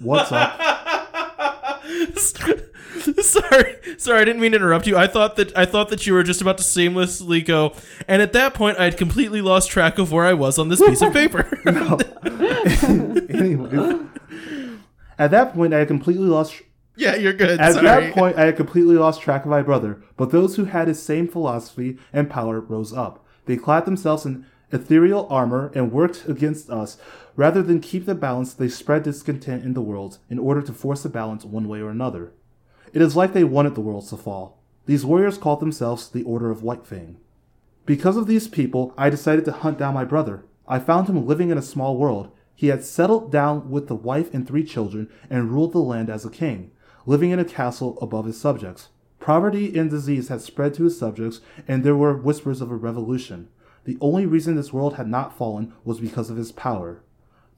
What's 0.00 0.32
up? 0.32 0.60
sorry, 3.20 3.76
sorry, 3.98 4.20
I 4.20 4.24
didn't 4.24 4.40
mean 4.40 4.52
to 4.52 4.56
interrupt 4.56 4.86
you. 4.86 4.96
I 4.96 5.06
thought 5.06 5.36
that 5.36 5.56
I 5.56 5.64
thought 5.66 5.88
that 5.90 6.06
you 6.06 6.14
were 6.14 6.22
just 6.22 6.40
about 6.40 6.58
to 6.58 6.64
seamlessly 6.64 7.44
go, 7.44 7.74
and 8.08 8.22
at 8.22 8.32
that 8.32 8.54
point, 8.54 8.78
I 8.78 8.84
had 8.84 8.96
completely 8.96 9.40
lost 9.40 9.70
track 9.70 9.98
of 9.98 10.12
where 10.12 10.24
I 10.24 10.34
was 10.34 10.58
on 10.58 10.68
this 10.68 10.80
piece 10.80 11.02
of 11.02 11.12
paper. 11.12 11.46
Anyways, 13.28 14.00
at 15.18 15.30
that 15.30 15.54
point, 15.54 15.74
I 15.74 15.78
had 15.78 15.88
completely 15.88 16.26
lost. 16.28 16.54
yeah, 16.96 17.14
you're 17.14 17.32
good. 17.32 17.60
At 17.60 17.74
sorry. 17.74 17.86
that 17.86 18.14
point, 18.14 18.36
I 18.36 18.46
had 18.46 18.56
completely 18.56 18.96
lost 18.96 19.20
track 19.20 19.44
of 19.44 19.50
my 19.50 19.62
brother, 19.62 20.02
but 20.16 20.30
those 20.30 20.56
who 20.56 20.64
had 20.64 20.88
his 20.88 21.02
same 21.02 21.28
philosophy 21.28 21.98
and 22.12 22.30
power 22.30 22.60
rose 22.60 22.92
up. 22.92 23.23
They 23.46 23.56
clad 23.56 23.84
themselves 23.84 24.24
in 24.26 24.46
ethereal 24.72 25.26
armor 25.30 25.70
and 25.74 25.92
worked 25.92 26.28
against 26.28 26.70
us. 26.70 26.96
Rather 27.36 27.62
than 27.62 27.80
keep 27.80 28.06
the 28.06 28.14
balance, 28.14 28.54
they 28.54 28.68
spread 28.68 29.02
discontent 29.02 29.64
in 29.64 29.74
the 29.74 29.80
world 29.80 30.18
in 30.28 30.38
order 30.38 30.62
to 30.62 30.72
force 30.72 31.02
the 31.02 31.08
balance 31.08 31.44
one 31.44 31.68
way 31.68 31.80
or 31.80 31.90
another. 31.90 32.32
It 32.92 33.02
is 33.02 33.16
like 33.16 33.32
they 33.32 33.44
wanted 33.44 33.74
the 33.74 33.80
worlds 33.80 34.10
to 34.10 34.16
fall. 34.16 34.62
These 34.86 35.04
warriors 35.04 35.38
called 35.38 35.60
themselves 35.60 36.08
the 36.08 36.22
Order 36.22 36.50
of 36.50 36.62
White 36.62 36.86
Fang. 36.86 37.16
Because 37.86 38.16
of 38.16 38.26
these 38.26 38.48
people, 38.48 38.94
I 38.96 39.10
decided 39.10 39.44
to 39.46 39.52
hunt 39.52 39.78
down 39.78 39.94
my 39.94 40.04
brother. 40.04 40.44
I 40.66 40.78
found 40.78 41.08
him 41.08 41.26
living 41.26 41.50
in 41.50 41.58
a 41.58 41.62
small 41.62 41.96
world. 41.96 42.30
He 42.54 42.68
had 42.68 42.84
settled 42.84 43.32
down 43.32 43.70
with 43.70 43.88
the 43.88 43.94
wife 43.94 44.32
and 44.32 44.46
three 44.46 44.64
children 44.64 45.08
and 45.28 45.50
ruled 45.50 45.72
the 45.72 45.78
land 45.78 46.08
as 46.08 46.24
a 46.24 46.30
king, 46.30 46.70
living 47.04 47.30
in 47.30 47.38
a 47.38 47.44
castle 47.44 47.98
above 48.00 48.26
his 48.26 48.40
subjects. 48.40 48.88
Poverty 49.24 49.74
and 49.78 49.88
disease 49.88 50.28
had 50.28 50.42
spread 50.42 50.74
to 50.74 50.84
his 50.84 50.98
subjects, 50.98 51.40
and 51.66 51.82
there 51.82 51.96
were 51.96 52.14
whispers 52.14 52.60
of 52.60 52.70
a 52.70 52.76
revolution. 52.76 53.48
The 53.84 53.96
only 53.98 54.26
reason 54.26 54.54
this 54.54 54.70
world 54.70 54.96
had 54.96 55.08
not 55.08 55.34
fallen 55.34 55.72
was 55.82 55.98
because 55.98 56.28
of 56.28 56.36
his 56.36 56.52
power. 56.52 57.00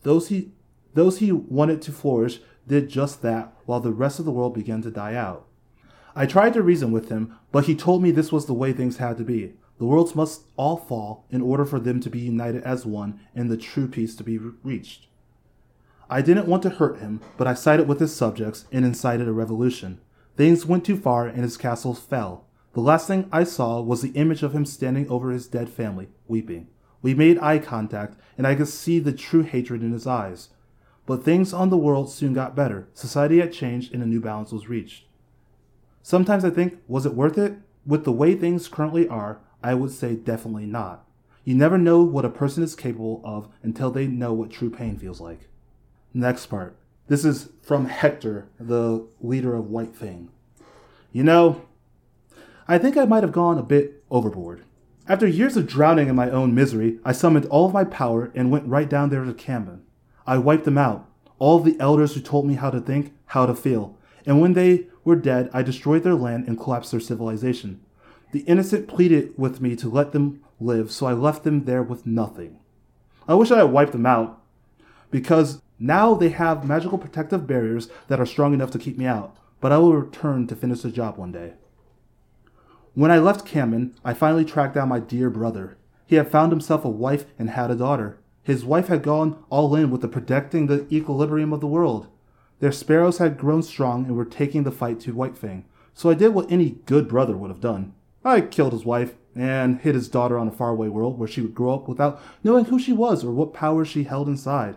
Those 0.04 0.28
he, 0.28 0.52
those 0.94 1.18
he 1.18 1.32
wanted 1.32 1.82
to 1.82 1.90
flourish 1.90 2.38
did 2.68 2.88
just 2.88 3.20
that, 3.22 3.52
while 3.64 3.80
the 3.80 3.90
rest 3.90 4.20
of 4.20 4.24
the 4.24 4.30
world 4.30 4.54
began 4.54 4.80
to 4.82 4.92
die 4.92 5.16
out. 5.16 5.48
I 6.14 6.24
tried 6.24 6.52
to 6.52 6.62
reason 6.62 6.92
with 6.92 7.08
him, 7.08 7.36
but 7.50 7.64
he 7.64 7.74
told 7.74 8.00
me 8.00 8.12
this 8.12 8.30
was 8.30 8.46
the 8.46 8.54
way 8.54 8.72
things 8.72 8.98
had 8.98 9.16
to 9.16 9.24
be. 9.24 9.54
The 9.78 9.86
worlds 9.86 10.14
must 10.14 10.42
all 10.56 10.76
fall 10.76 11.26
in 11.30 11.42
order 11.42 11.64
for 11.64 11.80
them 11.80 11.98
to 12.02 12.08
be 12.08 12.20
united 12.20 12.62
as 12.62 12.86
one 12.86 13.18
and 13.34 13.50
the 13.50 13.56
true 13.56 13.88
peace 13.88 14.14
to 14.14 14.22
be 14.22 14.38
re- 14.38 14.52
reached. 14.62 15.08
I 16.08 16.22
didn't 16.22 16.46
want 16.46 16.62
to 16.62 16.70
hurt 16.70 17.00
him, 17.00 17.22
but 17.36 17.48
I 17.48 17.54
sided 17.54 17.88
with 17.88 17.98
his 17.98 18.14
subjects 18.14 18.66
and 18.70 18.84
incited 18.84 19.26
a 19.26 19.32
revolution. 19.32 20.00
Things 20.36 20.66
went 20.66 20.84
too 20.84 20.96
far 20.96 21.26
and 21.26 21.42
his 21.42 21.56
castle 21.56 21.94
fell. 21.94 22.44
The 22.74 22.80
last 22.80 23.06
thing 23.06 23.26
I 23.32 23.44
saw 23.44 23.80
was 23.80 24.02
the 24.02 24.10
image 24.10 24.42
of 24.42 24.52
him 24.52 24.66
standing 24.66 25.08
over 25.08 25.30
his 25.30 25.46
dead 25.46 25.70
family, 25.70 26.08
weeping. 26.28 26.68
We 27.00 27.14
made 27.14 27.38
eye 27.38 27.58
contact, 27.58 28.18
and 28.36 28.46
I 28.46 28.54
could 28.54 28.68
see 28.68 28.98
the 28.98 29.12
true 29.12 29.42
hatred 29.42 29.82
in 29.82 29.92
his 29.92 30.06
eyes. 30.06 30.50
But 31.06 31.24
things 31.24 31.54
on 31.54 31.70
the 31.70 31.78
world 31.78 32.10
soon 32.10 32.34
got 32.34 32.54
better. 32.54 32.88
Society 32.92 33.38
had 33.38 33.52
changed 33.52 33.94
and 33.94 34.02
a 34.02 34.06
new 34.06 34.20
balance 34.20 34.52
was 34.52 34.68
reached. 34.68 35.04
Sometimes 36.02 36.44
I 36.44 36.50
think, 36.50 36.78
was 36.86 37.06
it 37.06 37.14
worth 37.14 37.38
it? 37.38 37.54
With 37.86 38.04
the 38.04 38.12
way 38.12 38.34
things 38.34 38.68
currently 38.68 39.08
are, 39.08 39.40
I 39.62 39.74
would 39.74 39.90
say 39.90 40.14
definitely 40.14 40.66
not. 40.66 41.06
You 41.44 41.54
never 41.54 41.78
know 41.78 42.02
what 42.02 42.24
a 42.24 42.28
person 42.30 42.62
is 42.62 42.74
capable 42.74 43.22
of 43.24 43.48
until 43.62 43.90
they 43.90 44.06
know 44.06 44.32
what 44.32 44.50
true 44.50 44.68
pain 44.68 44.98
feels 44.98 45.20
like. 45.20 45.48
Next 46.12 46.46
part. 46.46 46.76
This 47.08 47.24
is 47.24 47.50
from 47.62 47.86
Hector, 47.86 48.48
the 48.58 49.06
leader 49.20 49.54
of 49.54 49.70
White 49.70 49.94
Fang. 49.94 50.30
You 51.12 51.22
know, 51.22 51.62
I 52.66 52.78
think 52.78 52.96
I 52.96 53.04
might 53.04 53.22
have 53.22 53.32
gone 53.32 53.58
a 53.58 53.62
bit 53.62 54.02
overboard. 54.10 54.64
After 55.08 55.26
years 55.26 55.56
of 55.56 55.68
drowning 55.68 56.08
in 56.08 56.16
my 56.16 56.30
own 56.30 56.52
misery, 56.52 56.98
I 57.04 57.12
summoned 57.12 57.46
all 57.46 57.66
of 57.66 57.72
my 57.72 57.84
power 57.84 58.32
and 58.34 58.50
went 58.50 58.66
right 58.66 58.90
down 58.90 59.10
there 59.10 59.24
to 59.24 59.32
Cambin. 59.32 59.82
I 60.26 60.38
wiped 60.38 60.64
them 60.64 60.78
out, 60.78 61.08
all 61.38 61.60
the 61.60 61.76
elders 61.78 62.14
who 62.14 62.20
told 62.20 62.44
me 62.44 62.54
how 62.54 62.70
to 62.70 62.80
think, 62.80 63.12
how 63.26 63.46
to 63.46 63.54
feel, 63.54 63.96
and 64.26 64.40
when 64.40 64.54
they 64.54 64.88
were 65.04 65.14
dead, 65.14 65.48
I 65.52 65.62
destroyed 65.62 66.02
their 66.02 66.16
land 66.16 66.48
and 66.48 66.58
collapsed 66.58 66.90
their 66.90 66.98
civilization. 66.98 67.80
The 68.32 68.40
innocent 68.40 68.88
pleaded 68.88 69.32
with 69.38 69.60
me 69.60 69.76
to 69.76 69.88
let 69.88 70.10
them 70.10 70.42
live, 70.58 70.90
so 70.90 71.06
I 71.06 71.12
left 71.12 71.44
them 71.44 71.64
there 71.64 71.84
with 71.84 72.04
nothing. 72.04 72.58
I 73.28 73.34
wish 73.34 73.52
I 73.52 73.58
had 73.58 73.70
wiped 73.70 73.92
them 73.92 74.06
out, 74.06 74.42
because 75.12 75.62
now 75.78 76.14
they 76.14 76.30
have 76.30 76.66
magical 76.66 76.98
protective 76.98 77.46
barriers 77.46 77.88
that 78.08 78.20
are 78.20 78.26
strong 78.26 78.54
enough 78.54 78.70
to 78.72 78.78
keep 78.78 78.96
me 78.96 79.06
out, 79.06 79.36
but 79.60 79.72
I 79.72 79.78
will 79.78 79.94
return 79.94 80.46
to 80.46 80.56
finish 80.56 80.82
the 80.82 80.90
job 80.90 81.16
one 81.18 81.32
day. 81.32 81.54
When 82.94 83.10
I 83.10 83.18
left 83.18 83.46
Cambin, 83.46 83.92
I 84.04 84.14
finally 84.14 84.44
tracked 84.44 84.74
down 84.74 84.88
my 84.88 85.00
dear 85.00 85.28
brother. 85.28 85.76
He 86.06 86.16
had 86.16 86.30
found 86.30 86.50
himself 86.50 86.84
a 86.84 86.88
wife 86.88 87.26
and 87.38 87.50
had 87.50 87.70
a 87.70 87.76
daughter. 87.76 88.18
His 88.42 88.64
wife 88.64 88.88
had 88.88 89.02
gone 89.02 89.42
all 89.50 89.74
in 89.74 89.90
with 89.90 90.00
the 90.00 90.08
protecting 90.08 90.66
the 90.66 90.86
equilibrium 90.90 91.52
of 91.52 91.60
the 91.60 91.66
world. 91.66 92.06
Their 92.60 92.72
sparrows 92.72 93.18
had 93.18 93.36
grown 93.36 93.62
strong 93.62 94.06
and 94.06 94.16
were 94.16 94.24
taking 94.24 94.62
the 94.62 94.70
fight 94.70 94.98
to 95.00 95.12
Whitefang. 95.12 95.64
So 95.92 96.08
I 96.08 96.14
did 96.14 96.32
what 96.32 96.50
any 96.50 96.76
good 96.86 97.08
brother 97.08 97.36
would 97.36 97.50
have 97.50 97.60
done. 97.60 97.92
I 98.24 98.40
killed 98.40 98.72
his 98.72 98.84
wife 98.84 99.14
and 99.34 99.80
hid 99.80 99.94
his 99.94 100.08
daughter 100.08 100.38
on 100.38 100.48
a 100.48 100.52
faraway 100.52 100.88
world 100.88 101.18
where 101.18 101.28
she 101.28 101.42
would 101.42 101.54
grow 101.54 101.74
up 101.74 101.88
without 101.88 102.20
knowing 102.42 102.66
who 102.66 102.78
she 102.78 102.92
was 102.92 103.24
or 103.24 103.32
what 103.32 103.52
powers 103.52 103.88
she 103.88 104.04
held 104.04 104.28
inside. 104.28 104.76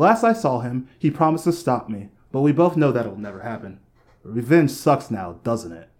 Last 0.00 0.24
I 0.24 0.32
saw 0.32 0.60
him, 0.60 0.88
he 0.98 1.10
promised 1.10 1.44
to 1.44 1.52
stop 1.52 1.90
me, 1.90 2.08
but 2.32 2.40
we 2.40 2.52
both 2.52 2.74
know 2.74 2.90
that 2.90 3.06
will 3.06 3.18
never 3.18 3.40
happen. 3.40 3.80
Revenge 4.24 4.70
sucks 4.70 5.10
now, 5.10 5.40
doesn't 5.44 5.72
it? 5.72 5.90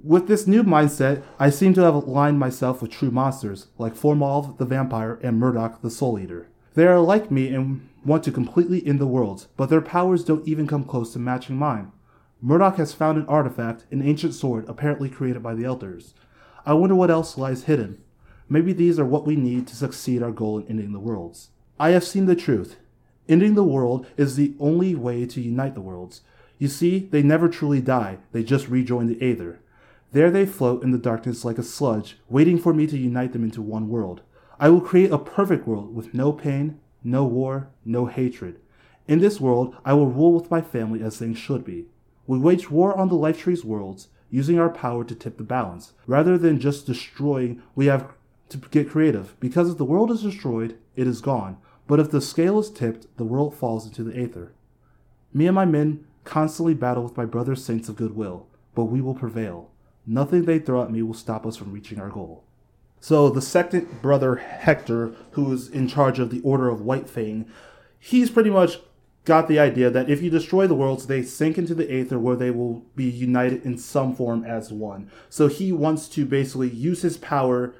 With 0.00 0.28
this 0.28 0.46
new 0.46 0.62
mindset, 0.62 1.24
I 1.40 1.50
seem 1.50 1.74
to 1.74 1.80
have 1.80 1.96
aligned 1.96 2.38
myself 2.38 2.80
with 2.80 2.92
true 2.92 3.10
monsters, 3.10 3.66
like 3.76 3.96
Formald 3.96 4.58
the 4.58 4.64
vampire 4.64 5.18
and 5.24 5.40
Murdoch 5.40 5.82
the 5.82 5.90
soul 5.90 6.20
eater. 6.20 6.46
They 6.74 6.86
are 6.86 7.00
like 7.00 7.32
me 7.32 7.48
and 7.48 7.88
want 8.04 8.22
to 8.24 8.30
completely 8.30 8.86
end 8.86 9.00
the 9.00 9.08
world, 9.08 9.48
but 9.56 9.70
their 9.70 9.80
powers 9.80 10.22
don't 10.22 10.46
even 10.46 10.68
come 10.68 10.84
close 10.84 11.12
to 11.14 11.18
matching 11.18 11.56
mine. 11.56 11.90
Murdoch 12.40 12.76
has 12.76 12.94
found 12.94 13.18
an 13.18 13.26
artifact, 13.26 13.86
an 13.90 14.02
ancient 14.02 14.34
sword 14.34 14.66
apparently 14.68 15.10
created 15.10 15.42
by 15.42 15.56
the 15.56 15.64
elders. 15.64 16.14
I 16.64 16.74
wonder 16.74 16.94
what 16.94 17.10
else 17.10 17.36
lies 17.36 17.64
hidden. 17.64 18.00
Maybe 18.48 18.72
these 18.72 19.00
are 19.00 19.04
what 19.04 19.26
we 19.26 19.34
need 19.34 19.66
to 19.66 19.74
succeed 19.74 20.22
our 20.22 20.30
goal 20.30 20.58
in 20.58 20.68
ending 20.68 20.92
the 20.92 21.00
worlds. 21.00 21.50
I 21.80 21.90
have 21.90 22.04
seen 22.04 22.26
the 22.26 22.36
truth. 22.36 22.76
Ending 23.28 23.54
the 23.54 23.64
world 23.64 24.06
is 24.16 24.36
the 24.36 24.54
only 24.58 24.94
way 24.94 25.26
to 25.26 25.40
unite 25.40 25.74
the 25.74 25.82
worlds. 25.82 26.22
You 26.58 26.68
see, 26.68 27.00
they 27.10 27.22
never 27.22 27.48
truly 27.48 27.80
die, 27.80 28.18
they 28.32 28.42
just 28.42 28.68
rejoin 28.68 29.06
the 29.06 29.22
Aether. 29.22 29.60
There 30.12 30.30
they 30.30 30.46
float 30.46 30.82
in 30.82 30.90
the 30.90 30.98
darkness 30.98 31.44
like 31.44 31.58
a 31.58 31.62
sludge, 31.62 32.18
waiting 32.30 32.58
for 32.58 32.72
me 32.72 32.86
to 32.86 32.96
unite 32.96 33.34
them 33.34 33.44
into 33.44 33.60
one 33.60 33.88
world. 33.88 34.22
I 34.58 34.70
will 34.70 34.80
create 34.80 35.12
a 35.12 35.18
perfect 35.18 35.68
world 35.68 35.94
with 35.94 36.14
no 36.14 36.32
pain, 36.32 36.80
no 37.04 37.24
war, 37.24 37.68
no 37.84 38.06
hatred. 38.06 38.58
In 39.06 39.20
this 39.20 39.40
world, 39.40 39.76
I 39.84 39.92
will 39.92 40.08
rule 40.08 40.32
with 40.32 40.50
my 40.50 40.62
family 40.62 41.02
as 41.02 41.18
things 41.18 41.38
should 41.38 41.64
be. 41.64 41.86
We 42.26 42.38
wage 42.38 42.70
war 42.70 42.96
on 42.96 43.08
the 43.08 43.14
Life 43.14 43.40
Tree's 43.40 43.64
worlds, 43.64 44.08
using 44.30 44.58
our 44.58 44.70
power 44.70 45.04
to 45.04 45.14
tip 45.14 45.36
the 45.36 45.44
balance. 45.44 45.92
Rather 46.06 46.36
than 46.36 46.60
just 46.60 46.86
destroying, 46.86 47.62
we 47.74 47.86
have 47.86 48.08
to 48.48 48.58
get 48.58 48.90
creative. 48.90 49.38
Because 49.40 49.70
if 49.70 49.78
the 49.78 49.84
world 49.84 50.10
is 50.10 50.22
destroyed, 50.22 50.78
it 50.96 51.06
is 51.06 51.20
gone. 51.20 51.58
But 51.88 51.98
if 51.98 52.10
the 52.10 52.20
scale 52.20 52.58
is 52.60 52.70
tipped, 52.70 53.16
the 53.16 53.24
world 53.24 53.54
falls 53.54 53.86
into 53.86 54.04
the 54.04 54.16
Aether. 54.16 54.52
Me 55.32 55.46
and 55.46 55.54
my 55.54 55.64
men 55.64 56.04
constantly 56.22 56.74
battle 56.74 57.02
with 57.02 57.16
my 57.16 57.24
brother's 57.24 57.64
saints 57.64 57.88
of 57.88 57.96
goodwill, 57.96 58.46
but 58.74 58.84
we 58.84 59.00
will 59.00 59.14
prevail. 59.14 59.70
Nothing 60.06 60.44
they 60.44 60.58
throw 60.58 60.82
at 60.82 60.92
me 60.92 61.02
will 61.02 61.14
stop 61.14 61.46
us 61.46 61.56
from 61.56 61.72
reaching 61.72 61.98
our 61.98 62.10
goal. 62.10 62.44
So 63.00 63.30
the 63.30 63.40
second 63.40 64.02
brother, 64.02 64.36
Hector, 64.36 65.14
who 65.32 65.50
is 65.52 65.68
in 65.68 65.88
charge 65.88 66.18
of 66.18 66.30
the 66.30 66.42
Order 66.42 66.68
of 66.68 66.82
White 66.82 67.08
Fang, 67.08 67.46
he's 67.98 68.30
pretty 68.30 68.50
much 68.50 68.80
got 69.24 69.48
the 69.48 69.58
idea 69.58 69.88
that 69.88 70.10
if 70.10 70.20
you 70.20 70.28
destroy 70.30 70.66
the 70.66 70.74
worlds, 70.74 71.06
they 71.06 71.22
sink 71.22 71.56
into 71.56 71.74
the 71.74 71.90
Aether 71.90 72.18
where 72.18 72.36
they 72.36 72.50
will 72.50 72.84
be 72.96 73.04
united 73.04 73.64
in 73.64 73.78
some 73.78 74.14
form 74.14 74.44
as 74.44 74.72
one. 74.72 75.10
So 75.30 75.48
he 75.48 75.72
wants 75.72 76.08
to 76.10 76.26
basically 76.26 76.68
use 76.68 77.00
his 77.00 77.16
power 77.16 77.74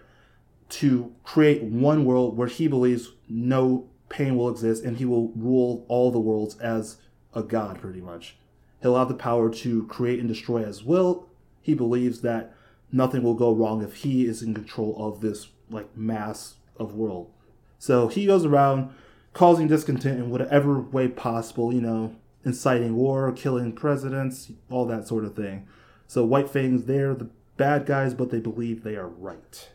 to 0.71 1.15
create 1.25 1.63
one 1.63 2.05
world 2.05 2.37
where 2.37 2.49
he 2.49 2.69
believes 2.69 3.13
no 3.29 3.89
pain 4.09 4.37
will 4.37 4.49
exist 4.49 4.85
and 4.85 4.97
he 4.97 5.05
will 5.05 5.29
rule 5.37 5.85
all 5.89 6.11
the 6.11 6.19
worlds 6.19 6.59
as 6.59 6.99
a 7.35 7.43
god, 7.43 7.81
pretty 7.81 8.01
much. 8.01 8.37
He'll 8.83 8.97
have 8.97 9.09
the 9.09 9.15
power 9.15 9.51
to 9.51 9.87
create 9.87 10.21
and 10.21 10.29
destroy 10.29 10.63
as 10.63 10.85
will. 10.85 11.29
He 11.61 11.75
believes 11.75 12.21
that 12.23 12.55
nothing 12.93 13.23
will 13.23 13.35
go 13.35 13.53
wrong 13.53 13.83
if 13.83 13.97
he 13.97 14.27
is 14.27 14.43
in 14.43 14.55
control 14.55 14.97
of 14.99 15.21
this 15.21 15.49
like 15.71 15.97
mass 15.97 16.55
of 16.77 16.95
world. 16.95 17.31
So 17.79 18.09
he 18.09 18.27
goes 18.27 18.45
around 18.45 18.95
causing 19.33 19.69
discontent 19.69 20.19
in 20.19 20.31
whatever 20.31 20.81
way 20.81 21.09
possible, 21.09 21.73
you 21.73 21.81
know, 21.81 22.17
inciting 22.45 22.97
war, 22.97 23.31
killing 23.33 23.73
presidents, 23.73 24.51
all 24.71 24.87
that 24.87 25.07
sort 25.07 25.25
of 25.25 25.37
thing. 25.37 25.67
So 26.07 26.27
Whitefang's 26.27 26.85
they're 26.85 27.15
the 27.15 27.29
bad 27.57 27.85
guys, 27.85 28.15
but 28.15 28.31
they 28.31 28.41
believe 28.41 28.83
they 28.83 28.97
are 28.97 29.09
right. 29.09 29.69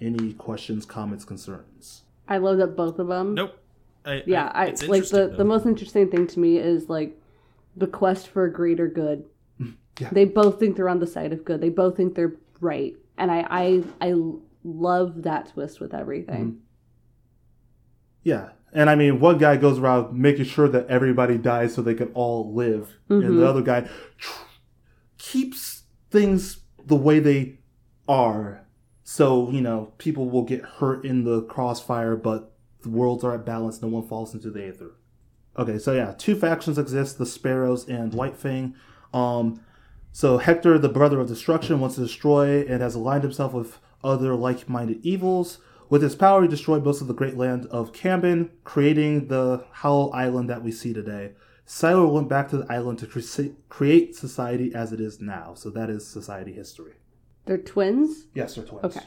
Any 0.00 0.32
questions, 0.34 0.86
comments, 0.86 1.24
concerns? 1.24 2.01
I 2.28 2.38
love 2.38 2.58
that 2.58 2.76
both 2.76 2.98
of 2.98 3.08
them. 3.08 3.34
Nope. 3.34 3.58
I, 4.04 4.22
Yeah, 4.26 4.50
I, 4.54 4.66
it's 4.66 4.82
like 4.82 4.88
the 4.88 4.96
interesting, 5.22 5.36
the 5.38 5.44
most 5.44 5.66
interesting 5.66 6.10
thing 6.10 6.26
to 6.28 6.40
me 6.40 6.56
is 6.58 6.88
like 6.88 7.20
the 7.76 7.86
quest 7.86 8.28
for 8.28 8.44
a 8.44 8.52
greater 8.52 8.88
good. 8.88 9.24
Yeah. 10.00 10.08
They 10.10 10.24
both 10.24 10.58
think 10.58 10.76
they're 10.76 10.88
on 10.88 11.00
the 11.00 11.06
side 11.06 11.34
of 11.34 11.44
good. 11.44 11.60
They 11.60 11.68
both 11.68 11.98
think 11.98 12.14
they're 12.14 12.34
right, 12.60 12.94
and 13.18 13.30
I 13.30 13.46
I 13.50 13.84
I 14.00 14.14
love 14.64 15.22
that 15.24 15.52
twist 15.52 15.80
with 15.80 15.92
everything. 15.92 16.60
Yeah. 18.22 18.50
And 18.72 18.88
I 18.88 18.94
mean, 18.94 19.20
one 19.20 19.36
guy 19.36 19.58
goes 19.58 19.78
around 19.78 20.18
making 20.18 20.46
sure 20.46 20.66
that 20.68 20.86
everybody 20.86 21.36
dies 21.36 21.74
so 21.74 21.82
they 21.82 21.92
can 21.94 22.08
all 22.14 22.54
live. 22.54 22.96
And 23.10 23.22
Mhm. 23.22 23.36
the 23.36 23.46
other 23.46 23.60
guy 23.60 23.82
tr- 24.16 24.44
keeps 25.18 25.82
things 26.10 26.62
the 26.86 26.96
way 26.96 27.18
they 27.18 27.58
are. 28.08 28.61
So, 29.14 29.50
you 29.50 29.60
know, 29.60 29.92
people 29.98 30.30
will 30.30 30.44
get 30.44 30.62
hurt 30.62 31.04
in 31.04 31.24
the 31.24 31.42
crossfire, 31.42 32.16
but 32.16 32.50
the 32.80 32.88
worlds 32.88 33.22
are 33.22 33.34
at 33.34 33.44
balance. 33.44 33.82
No 33.82 33.88
one 33.88 34.08
falls 34.08 34.32
into 34.32 34.50
the 34.50 34.64
Aether. 34.64 34.92
Okay, 35.58 35.78
so 35.78 35.92
yeah, 35.92 36.14
two 36.16 36.34
factions 36.34 36.78
exist 36.78 37.18
the 37.18 37.26
Sparrows 37.26 37.86
and 37.86 38.12
Whitefang. 38.12 38.72
Um, 39.12 39.60
so 40.12 40.38
Hector, 40.38 40.78
the 40.78 40.88
brother 40.88 41.20
of 41.20 41.28
destruction, 41.28 41.78
wants 41.78 41.96
to 41.96 42.00
destroy 42.00 42.62
and 42.62 42.80
has 42.80 42.94
aligned 42.94 43.22
himself 43.22 43.52
with 43.52 43.80
other 44.02 44.34
like 44.34 44.66
minded 44.66 45.04
evils. 45.04 45.58
With 45.90 46.00
his 46.00 46.14
power, 46.14 46.40
he 46.40 46.48
destroyed 46.48 46.82
most 46.82 47.02
of 47.02 47.06
the 47.06 47.12
great 47.12 47.36
land 47.36 47.66
of 47.66 47.92
Cambin, 47.92 48.48
creating 48.64 49.28
the 49.28 49.66
Howl 49.72 50.10
Island 50.14 50.48
that 50.48 50.64
we 50.64 50.72
see 50.72 50.94
today. 50.94 51.32
Siler 51.66 52.10
went 52.10 52.30
back 52.30 52.48
to 52.48 52.56
the 52.56 52.72
island 52.72 52.98
to 53.00 53.06
cre- 53.06 53.52
create 53.68 54.16
society 54.16 54.74
as 54.74 54.90
it 54.90 55.02
is 55.02 55.20
now. 55.20 55.52
So 55.52 55.68
that 55.68 55.90
is 55.90 56.06
society 56.06 56.54
history. 56.54 56.94
They're 57.44 57.58
twins. 57.58 58.26
Yes, 58.34 58.54
they're 58.54 58.64
twins. 58.64 58.84
Okay. 58.84 59.06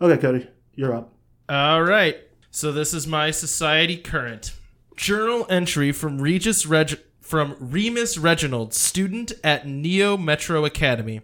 Okay, 0.00 0.20
Cody, 0.20 0.48
you're 0.74 0.94
up. 0.94 1.14
All 1.48 1.82
right. 1.82 2.16
So 2.50 2.72
this 2.72 2.92
is 2.92 3.06
my 3.06 3.30
society 3.30 3.96
current 3.96 4.54
journal 4.96 5.46
entry 5.48 5.92
from 5.92 6.20
Regis 6.20 6.66
Reg 6.66 6.98
from 7.20 7.56
Remus 7.60 8.18
Reginald, 8.18 8.74
student 8.74 9.32
at 9.44 9.66
Neo 9.66 10.16
Metro 10.16 10.64
Academy. 10.64 11.20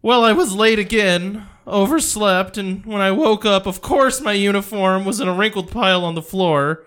Well, 0.00 0.24
I 0.24 0.32
was 0.32 0.54
late 0.54 0.78
again, 0.78 1.48
overslept, 1.66 2.56
and 2.56 2.86
when 2.86 3.00
I 3.00 3.10
woke 3.10 3.44
up, 3.44 3.66
of 3.66 3.82
course 3.82 4.20
my 4.20 4.32
uniform 4.32 5.04
was 5.04 5.20
in 5.20 5.28
a 5.28 5.34
wrinkled 5.34 5.70
pile 5.70 6.04
on 6.04 6.14
the 6.14 6.22
floor. 6.22 6.84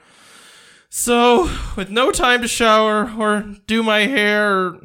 So, 0.90 1.50
with 1.76 1.90
no 1.90 2.10
time 2.12 2.42
to 2.42 2.48
shower 2.48 3.12
or 3.18 3.42
do 3.68 3.84
my 3.84 4.02
hair, 4.08 4.76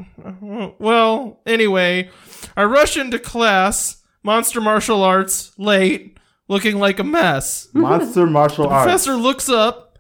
or, 0.43 0.75
well, 0.79 1.41
anyway, 1.47 2.11
I 2.57 2.65
rush 2.65 2.97
into 2.97 3.19
class, 3.19 4.03
monster 4.23 4.61
martial 4.61 5.03
arts, 5.03 5.53
late, 5.59 6.19
looking 6.49 6.79
like 6.79 6.99
a 6.99 7.05
mess. 7.05 7.69
Monster 7.75 8.27
martial 8.27 8.67
arts. 8.69 8.85
Professor 8.85 9.15
looks 9.15 9.49
up. 9.49 9.99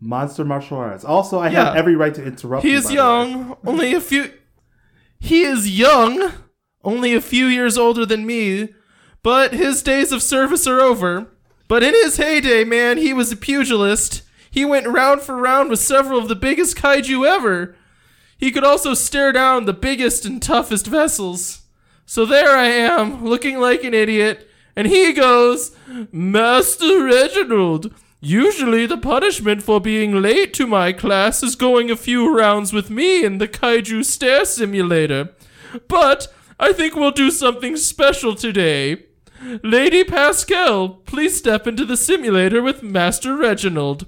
Monster 0.00 0.44
martial 0.44 0.78
arts. 0.78 1.04
Also, 1.04 1.38
I 1.38 1.48
Yeah. 1.50 1.66
have 1.66 1.76
every 1.76 1.96
right 1.96 2.14
to 2.14 2.24
interrupt. 2.24 2.64
He 2.64 2.72
you, 2.72 2.78
is 2.78 2.88
the 2.88 2.94
young, 2.94 3.56
only 3.64 3.94
a 3.94 4.00
few. 4.00 4.30
He 5.18 5.42
is 5.42 5.78
young, 5.78 6.32
only 6.84 7.14
a 7.14 7.20
few 7.20 7.46
years 7.46 7.76
older 7.78 8.04
than 8.06 8.26
me, 8.26 8.74
but 9.22 9.52
his 9.54 9.82
days 9.82 10.12
of 10.12 10.22
service 10.22 10.66
are 10.66 10.80
over. 10.80 11.28
But 11.68 11.82
in 11.82 11.94
his 11.94 12.16
heyday, 12.16 12.64
man, 12.64 12.98
he 12.98 13.12
was 13.12 13.32
a 13.32 13.36
pugilist. 13.36 14.22
He 14.50 14.64
went 14.64 14.86
round 14.86 15.20
for 15.22 15.36
round 15.36 15.68
with 15.70 15.80
several 15.80 16.18
of 16.18 16.28
the 16.28 16.36
biggest 16.36 16.76
kaiju 16.76 17.26
ever. 17.26 17.74
He 18.38 18.50
could 18.52 18.64
also 18.64 18.94
stare 18.94 19.32
down 19.32 19.64
the 19.64 19.72
biggest 19.72 20.24
and 20.24 20.40
toughest 20.42 20.86
vessels. 20.86 21.62
So 22.08 22.24
there 22.24 22.56
I 22.56 22.66
am, 22.66 23.24
looking 23.24 23.58
like 23.58 23.82
an 23.82 23.92
idiot, 23.92 24.48
and 24.76 24.86
he 24.86 25.12
goes, 25.12 25.72
Master 26.12 27.02
Reginald, 27.04 27.92
usually 28.20 28.86
the 28.86 28.96
punishment 28.96 29.64
for 29.64 29.80
being 29.80 30.22
late 30.22 30.54
to 30.54 30.68
my 30.68 30.92
class 30.92 31.42
is 31.42 31.56
going 31.56 31.90
a 31.90 31.96
few 31.96 32.32
rounds 32.36 32.72
with 32.72 32.90
me 32.90 33.24
in 33.24 33.38
the 33.38 33.48
Kaiju 33.48 34.04
Stare 34.04 34.44
Simulator. 34.44 35.30
But 35.88 36.28
I 36.60 36.72
think 36.72 36.94
we'll 36.94 37.10
do 37.10 37.32
something 37.32 37.76
special 37.76 38.36
today. 38.36 39.06
Lady 39.64 40.04
Pascal, 40.04 40.88
please 40.88 41.36
step 41.36 41.66
into 41.66 41.84
the 41.84 41.96
simulator 41.96 42.62
with 42.62 42.84
Master 42.84 43.36
Reginald. 43.36 44.06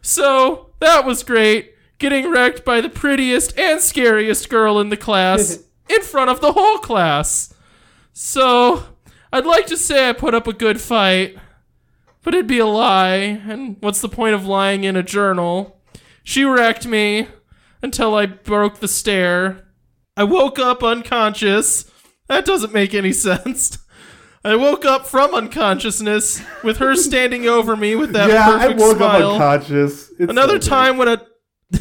So, 0.00 0.70
that 0.80 1.04
was 1.04 1.22
great. 1.22 1.74
Getting 1.98 2.30
wrecked 2.30 2.64
by 2.64 2.80
the 2.80 2.88
prettiest 2.88 3.56
and 3.58 3.80
scariest 3.80 4.48
girl 4.48 4.80
in 4.80 4.88
the 4.88 4.96
class 4.96 5.58
in 5.94 6.02
front 6.02 6.30
of 6.30 6.40
the 6.40 6.52
whole 6.52 6.78
class. 6.78 7.52
So, 8.12 8.84
I'd 9.32 9.46
like 9.46 9.66
to 9.66 9.76
say 9.76 10.08
I 10.08 10.12
put 10.12 10.34
up 10.34 10.46
a 10.46 10.52
good 10.52 10.80
fight, 10.80 11.36
but 12.22 12.34
it'd 12.34 12.46
be 12.46 12.58
a 12.58 12.66
lie, 12.66 13.14
and 13.14 13.76
what's 13.80 14.00
the 14.00 14.08
point 14.08 14.34
of 14.34 14.46
lying 14.46 14.84
in 14.84 14.96
a 14.96 15.02
journal? 15.02 15.80
She 16.22 16.44
wrecked 16.44 16.86
me 16.86 17.28
until 17.82 18.14
I 18.14 18.26
broke 18.26 18.78
the 18.78 18.88
stare. 18.88 19.66
I 20.16 20.24
woke 20.24 20.58
up 20.58 20.82
unconscious. 20.82 21.90
That 22.28 22.44
doesn't 22.44 22.72
make 22.72 22.94
any 22.94 23.12
sense. 23.28 23.78
I 24.44 24.56
woke 24.56 24.84
up 24.84 25.06
from 25.06 25.34
unconsciousness 25.34 26.42
with 26.64 26.78
her 26.78 26.96
standing 26.96 27.46
over 27.46 27.76
me 27.76 27.94
with 27.94 28.12
that 28.12 28.28
yeah, 28.28 28.48
I 28.50 28.58
perfect 28.58 28.80
woke 28.80 28.96
smile. 28.96 29.26
up 29.28 29.32
unconscious. 29.40 30.10
It's 30.18 30.30
Another 30.30 30.60
so 30.60 30.68
time 30.68 30.96
when 30.98 31.08
a 31.08 31.26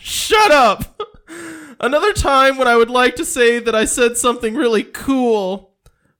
Shut 0.00 0.50
up. 0.50 1.00
Another 1.82 2.12
time 2.12 2.58
when 2.58 2.68
I 2.68 2.76
would 2.76 2.90
like 2.90 3.16
to 3.16 3.24
say 3.24 3.58
that 3.58 3.74
I 3.74 3.84
said 3.86 4.16
something 4.16 4.54
really 4.54 4.84
cool, 4.84 5.74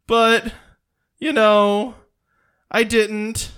but 0.09 0.53
you 1.21 1.33
know, 1.33 1.95
I 2.69 2.83
didn't. 2.83 3.53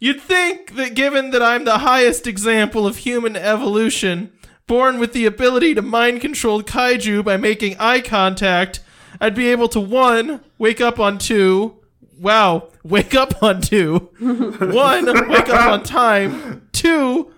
You'd 0.00 0.20
think 0.20 0.74
that 0.74 0.94
given 0.94 1.30
that 1.30 1.42
I'm 1.42 1.64
the 1.64 1.78
highest 1.78 2.26
example 2.26 2.88
of 2.88 2.96
human 2.96 3.36
evolution, 3.36 4.32
born 4.66 4.98
with 4.98 5.12
the 5.12 5.26
ability 5.26 5.74
to 5.74 5.82
mind 5.82 6.22
control 6.22 6.60
kaiju 6.60 7.24
by 7.24 7.36
making 7.36 7.76
eye 7.78 8.00
contact, 8.00 8.80
I'd 9.20 9.36
be 9.36 9.48
able 9.48 9.68
to 9.68 9.80
one, 9.80 10.40
wake 10.58 10.80
up 10.80 10.98
on 10.98 11.18
two. 11.18 11.76
Wow, 12.18 12.68
wake 12.82 13.14
up 13.14 13.44
on 13.44 13.60
two. 13.60 14.10
one, 14.18 15.06
wake 15.28 15.48
up 15.50 15.70
on 15.70 15.84
time. 15.84 16.68
Two, 16.72 17.32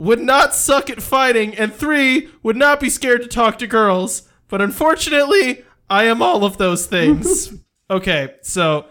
would 0.00 0.20
not 0.20 0.54
suck 0.54 0.90
at 0.90 1.00
fighting, 1.00 1.54
and 1.54 1.72
three, 1.72 2.30
would 2.42 2.56
not 2.56 2.80
be 2.80 2.90
scared 2.90 3.22
to 3.22 3.28
talk 3.28 3.58
to 3.58 3.66
girls. 3.68 4.28
But 4.48 4.60
unfortunately, 4.60 5.64
I 5.88 6.04
am 6.04 6.22
all 6.22 6.44
of 6.44 6.56
those 6.56 6.86
things. 6.86 7.52
okay, 7.90 8.34
so 8.42 8.86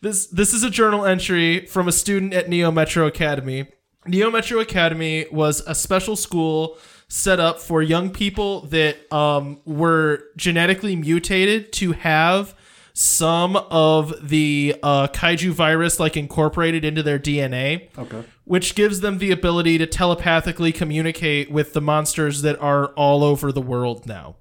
this 0.00 0.26
this 0.26 0.52
is 0.52 0.64
a 0.64 0.70
journal 0.70 1.04
entry 1.04 1.66
from 1.66 1.86
a 1.86 1.92
student 1.92 2.34
at 2.34 2.48
Neo 2.48 2.72
Metro 2.72 3.06
Academy. 3.06 3.68
Neo 4.06 4.30
Metro 4.30 4.58
Academy 4.58 5.26
was 5.30 5.62
a 5.66 5.74
special 5.74 6.16
school 6.16 6.78
set 7.08 7.38
up 7.38 7.60
for 7.60 7.82
young 7.82 8.10
people 8.10 8.62
that 8.66 9.12
um, 9.12 9.60
were 9.64 10.24
genetically 10.36 10.96
mutated 10.96 11.72
to 11.74 11.92
have 11.92 12.54
some 12.96 13.56
of 13.56 14.14
the 14.28 14.76
uh, 14.82 15.08
kaiju 15.08 15.50
virus 15.50 15.98
like 15.98 16.16
incorporated 16.16 16.84
into 16.84 17.02
their 17.02 17.18
DNA 17.18 17.88
Okay. 17.98 18.22
which 18.44 18.76
gives 18.76 19.00
them 19.00 19.18
the 19.18 19.32
ability 19.32 19.78
to 19.78 19.86
telepathically 19.86 20.70
communicate 20.70 21.50
with 21.50 21.72
the 21.72 21.80
monsters 21.80 22.42
that 22.42 22.58
are 22.62 22.86
all 22.94 23.24
over 23.24 23.50
the 23.50 23.60
world 23.60 24.06
now. 24.06 24.36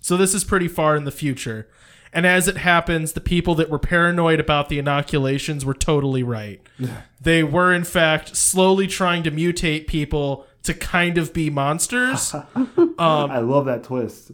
So 0.00 0.16
this 0.16 0.32
is 0.32 0.44
pretty 0.44 0.68
far 0.68 0.94
in 0.96 1.02
the 1.04 1.10
future. 1.10 1.68
And 2.12 2.24
as 2.24 2.46
it 2.46 2.56
happens, 2.58 3.12
the 3.14 3.20
people 3.20 3.54
that 3.56 3.68
were 3.68 3.80
paranoid 3.80 4.38
about 4.40 4.68
the 4.68 4.78
inoculations 4.78 5.64
were 5.64 5.74
totally 5.74 6.22
right. 6.22 6.62
they 7.20 7.42
were, 7.42 7.74
in 7.74 7.82
fact, 7.84 8.36
slowly 8.36 8.86
trying 8.86 9.24
to 9.24 9.30
mutate 9.32 9.88
people 9.88 10.46
to 10.62 10.72
kind 10.72 11.18
of 11.18 11.32
be 11.34 11.50
monsters 11.50 12.32
I 12.98 13.40
love 13.40 13.64
that 13.66 13.82
twist. 13.84 14.30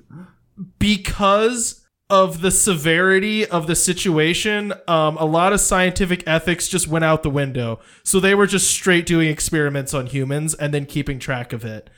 because 0.78 1.83
of 2.14 2.42
the 2.42 2.50
severity 2.52 3.44
of 3.44 3.66
the 3.66 3.74
situation, 3.74 4.72
um, 4.86 5.16
a 5.16 5.24
lot 5.24 5.52
of 5.52 5.60
scientific 5.60 6.22
ethics 6.28 6.68
just 6.68 6.86
went 6.86 7.04
out 7.04 7.24
the 7.24 7.28
window. 7.30 7.80
So 8.04 8.20
they 8.20 8.36
were 8.36 8.46
just 8.46 8.70
straight 8.70 9.04
doing 9.04 9.28
experiments 9.28 9.92
on 9.92 10.06
humans 10.06 10.54
and 10.54 10.72
then 10.72 10.86
keeping 10.86 11.18
track 11.18 11.52
of 11.52 11.64
it. 11.64 11.90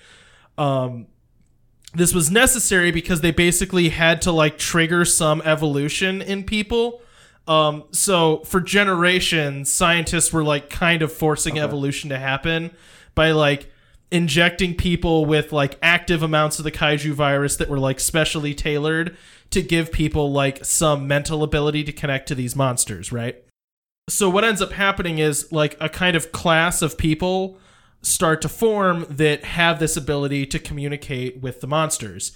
Um, 0.57 1.09
this 1.93 2.15
was 2.15 2.31
necessary 2.31 2.91
because 2.93 3.21
they 3.21 3.31
basically 3.31 3.91
had 3.91 4.23
to 4.23 4.33
like 4.33 4.57
trigger 4.57 5.05
some 5.05 5.43
evolution 5.43 6.23
in 6.23 6.45
people. 6.45 7.03
Um, 7.47 7.85
so 7.91 8.39
for 8.47 8.63
generations, 8.63 9.71
scientists 9.71 10.33
were 10.33 10.43
like 10.43 10.71
kind 10.71 11.03
of 11.03 11.13
forcing 11.13 11.59
evolution 11.59 12.09
to 12.09 12.19
happen 12.19 12.71
by 13.15 13.33
like 13.33 13.71
injecting 14.11 14.75
people 14.75 15.27
with 15.27 15.53
like 15.53 15.77
active 15.83 16.23
amounts 16.23 16.59
of 16.59 16.65
the 16.65 16.73
kaiju 16.73 17.13
virus 17.13 17.57
that 17.57 17.69
were 17.69 17.79
like 17.79 18.01
specially 18.01 18.55
tailored 18.55 19.15
to 19.51 19.63
give 19.63 19.93
people 19.93 20.33
like 20.33 20.65
some 20.65 21.07
mental 21.07 21.43
ability 21.43 21.85
to 21.85 21.93
connect 21.93 22.29
to 22.29 22.35
these 22.35 22.57
monsters, 22.57 23.13
right? 23.13 23.43
So 24.09 24.31
what 24.31 24.45
ends 24.45 24.63
up 24.63 24.73
happening 24.73 25.19
is 25.19 25.51
like 25.51 25.77
a 25.81 25.89
kind 25.89 26.17
of 26.17 26.33
class 26.33 26.83
of 26.83 26.97
people 26.97 27.59
start 28.03 28.41
to 28.43 28.49
form 28.49 29.07
that 29.11 29.45
have 29.45 29.79
this 29.79 29.97
ability 29.97 30.47
to 30.47 30.59
communicate 30.59 31.41
with 31.41 31.61
the 31.61 31.67
monsters. 31.67 32.33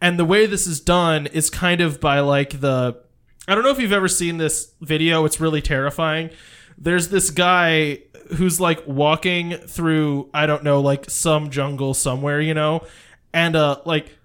And 0.00 0.18
the 0.18 0.24
way 0.24 0.46
this 0.46 0.66
is 0.66 0.80
done 0.80 1.26
is 1.26 1.50
kind 1.50 1.80
of 1.80 2.00
by 2.00 2.20
like 2.20 2.60
the 2.60 3.02
I 3.46 3.54
don't 3.54 3.64
know 3.64 3.70
if 3.70 3.80
you've 3.80 3.92
ever 3.92 4.08
seen 4.08 4.38
this 4.38 4.72
video, 4.80 5.24
it's 5.24 5.40
really 5.40 5.60
terrifying. 5.60 6.30
There's 6.78 7.08
this 7.08 7.30
guy 7.30 7.98
who's 8.36 8.60
like 8.60 8.86
walking 8.86 9.52
through 9.52 10.30
I 10.32 10.46
don't 10.46 10.64
know 10.64 10.80
like 10.80 11.10
some 11.10 11.50
jungle 11.50 11.92
somewhere, 11.92 12.40
you 12.40 12.54
know, 12.54 12.86
and 13.34 13.56
uh 13.56 13.80
like 13.84 14.16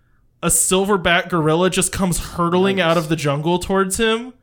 a 0.45 0.49
silverback 0.49 1.29
gorilla 1.29 1.69
just 1.69 1.91
comes 1.91 2.19
hurtling 2.19 2.79
out 2.79 2.97
of 2.97 3.09
the 3.09 3.15
jungle 3.15 3.57
towards 3.59 3.97
him 3.97 4.33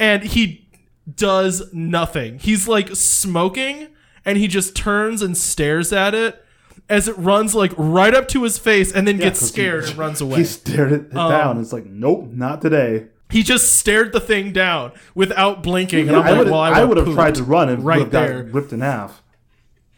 and 0.00 0.22
he 0.24 0.68
does 1.16 1.62
nothing. 1.72 2.38
He's 2.38 2.66
like 2.68 2.94
smoking 2.94 3.88
and 4.24 4.36
he 4.36 4.48
just 4.48 4.74
turns 4.76 5.22
and 5.22 5.36
stares 5.36 5.92
at 5.92 6.14
it 6.14 6.44
as 6.88 7.06
it 7.08 7.16
runs 7.18 7.54
like 7.54 7.72
right 7.76 8.14
up 8.14 8.28
to 8.28 8.42
his 8.42 8.58
face 8.58 8.92
and 8.92 9.06
then 9.06 9.18
gets 9.18 9.40
'cause 9.40 9.48
he- 9.48 9.52
scared 9.52 9.84
and 9.84 9.96
runs 9.98 10.20
away. 10.20 10.38
He 10.38 10.44
stared 10.44 10.92
it 10.92 11.16
Um, 11.16 11.30
down. 11.30 11.60
It's 11.60 11.72
like, 11.72 11.86
nope, 11.86 12.28
not 12.32 12.60
today. 12.62 13.06
He 13.30 13.42
just 13.42 13.74
stared 13.76 14.12
the 14.12 14.20
thing 14.20 14.52
down 14.52 14.92
without 15.14 15.62
blinking. 15.62 16.08
And 16.08 16.16
I'm 16.16 16.22
I 16.22 16.30
like, 16.30 16.38
would 16.38 16.50
well, 16.50 16.60
I, 16.60 16.80
I 16.80 16.84
would 16.84 16.96
have 16.96 17.12
tried 17.14 17.34
to 17.36 17.42
run 17.44 17.68
and 17.68 17.84
right 17.84 18.10
there. 18.10 18.48
ripped 18.50 18.72
in 18.72 18.80
half. 18.80 19.22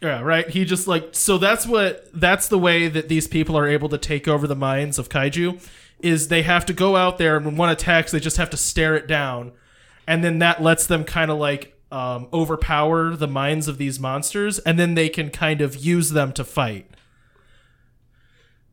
Yeah, 0.01 0.21
right. 0.21 0.49
He 0.49 0.65
just 0.65 0.87
like 0.87 1.09
so 1.11 1.37
that's 1.37 1.67
what 1.67 2.07
that's 2.13 2.47
the 2.47 2.57
way 2.57 2.87
that 2.87 3.07
these 3.07 3.27
people 3.27 3.55
are 3.57 3.67
able 3.67 3.87
to 3.89 3.97
take 3.99 4.27
over 4.27 4.47
the 4.47 4.55
minds 4.55 4.97
of 4.97 5.09
kaiju 5.09 5.61
is 5.99 6.29
they 6.29 6.41
have 6.41 6.65
to 6.65 6.73
go 6.73 6.95
out 6.95 7.19
there 7.19 7.37
and 7.37 7.45
when 7.45 7.55
one 7.55 7.69
attacks 7.69 8.11
they 8.11 8.19
just 8.19 8.37
have 8.37 8.49
to 8.49 8.57
stare 8.57 8.95
it 8.95 9.05
down 9.07 9.51
and 10.07 10.23
then 10.23 10.39
that 10.39 10.59
lets 10.63 10.87
them 10.87 11.03
kind 11.03 11.29
of 11.29 11.37
like 11.37 11.77
um, 11.91 12.27
overpower 12.33 13.15
the 13.15 13.27
minds 13.27 13.67
of 13.67 13.77
these 13.77 13.99
monsters 13.99 14.57
and 14.59 14.79
then 14.79 14.95
they 14.95 15.07
can 15.09 15.29
kind 15.29 15.61
of 15.61 15.75
use 15.75 16.09
them 16.11 16.31
to 16.33 16.43
fight. 16.43 16.87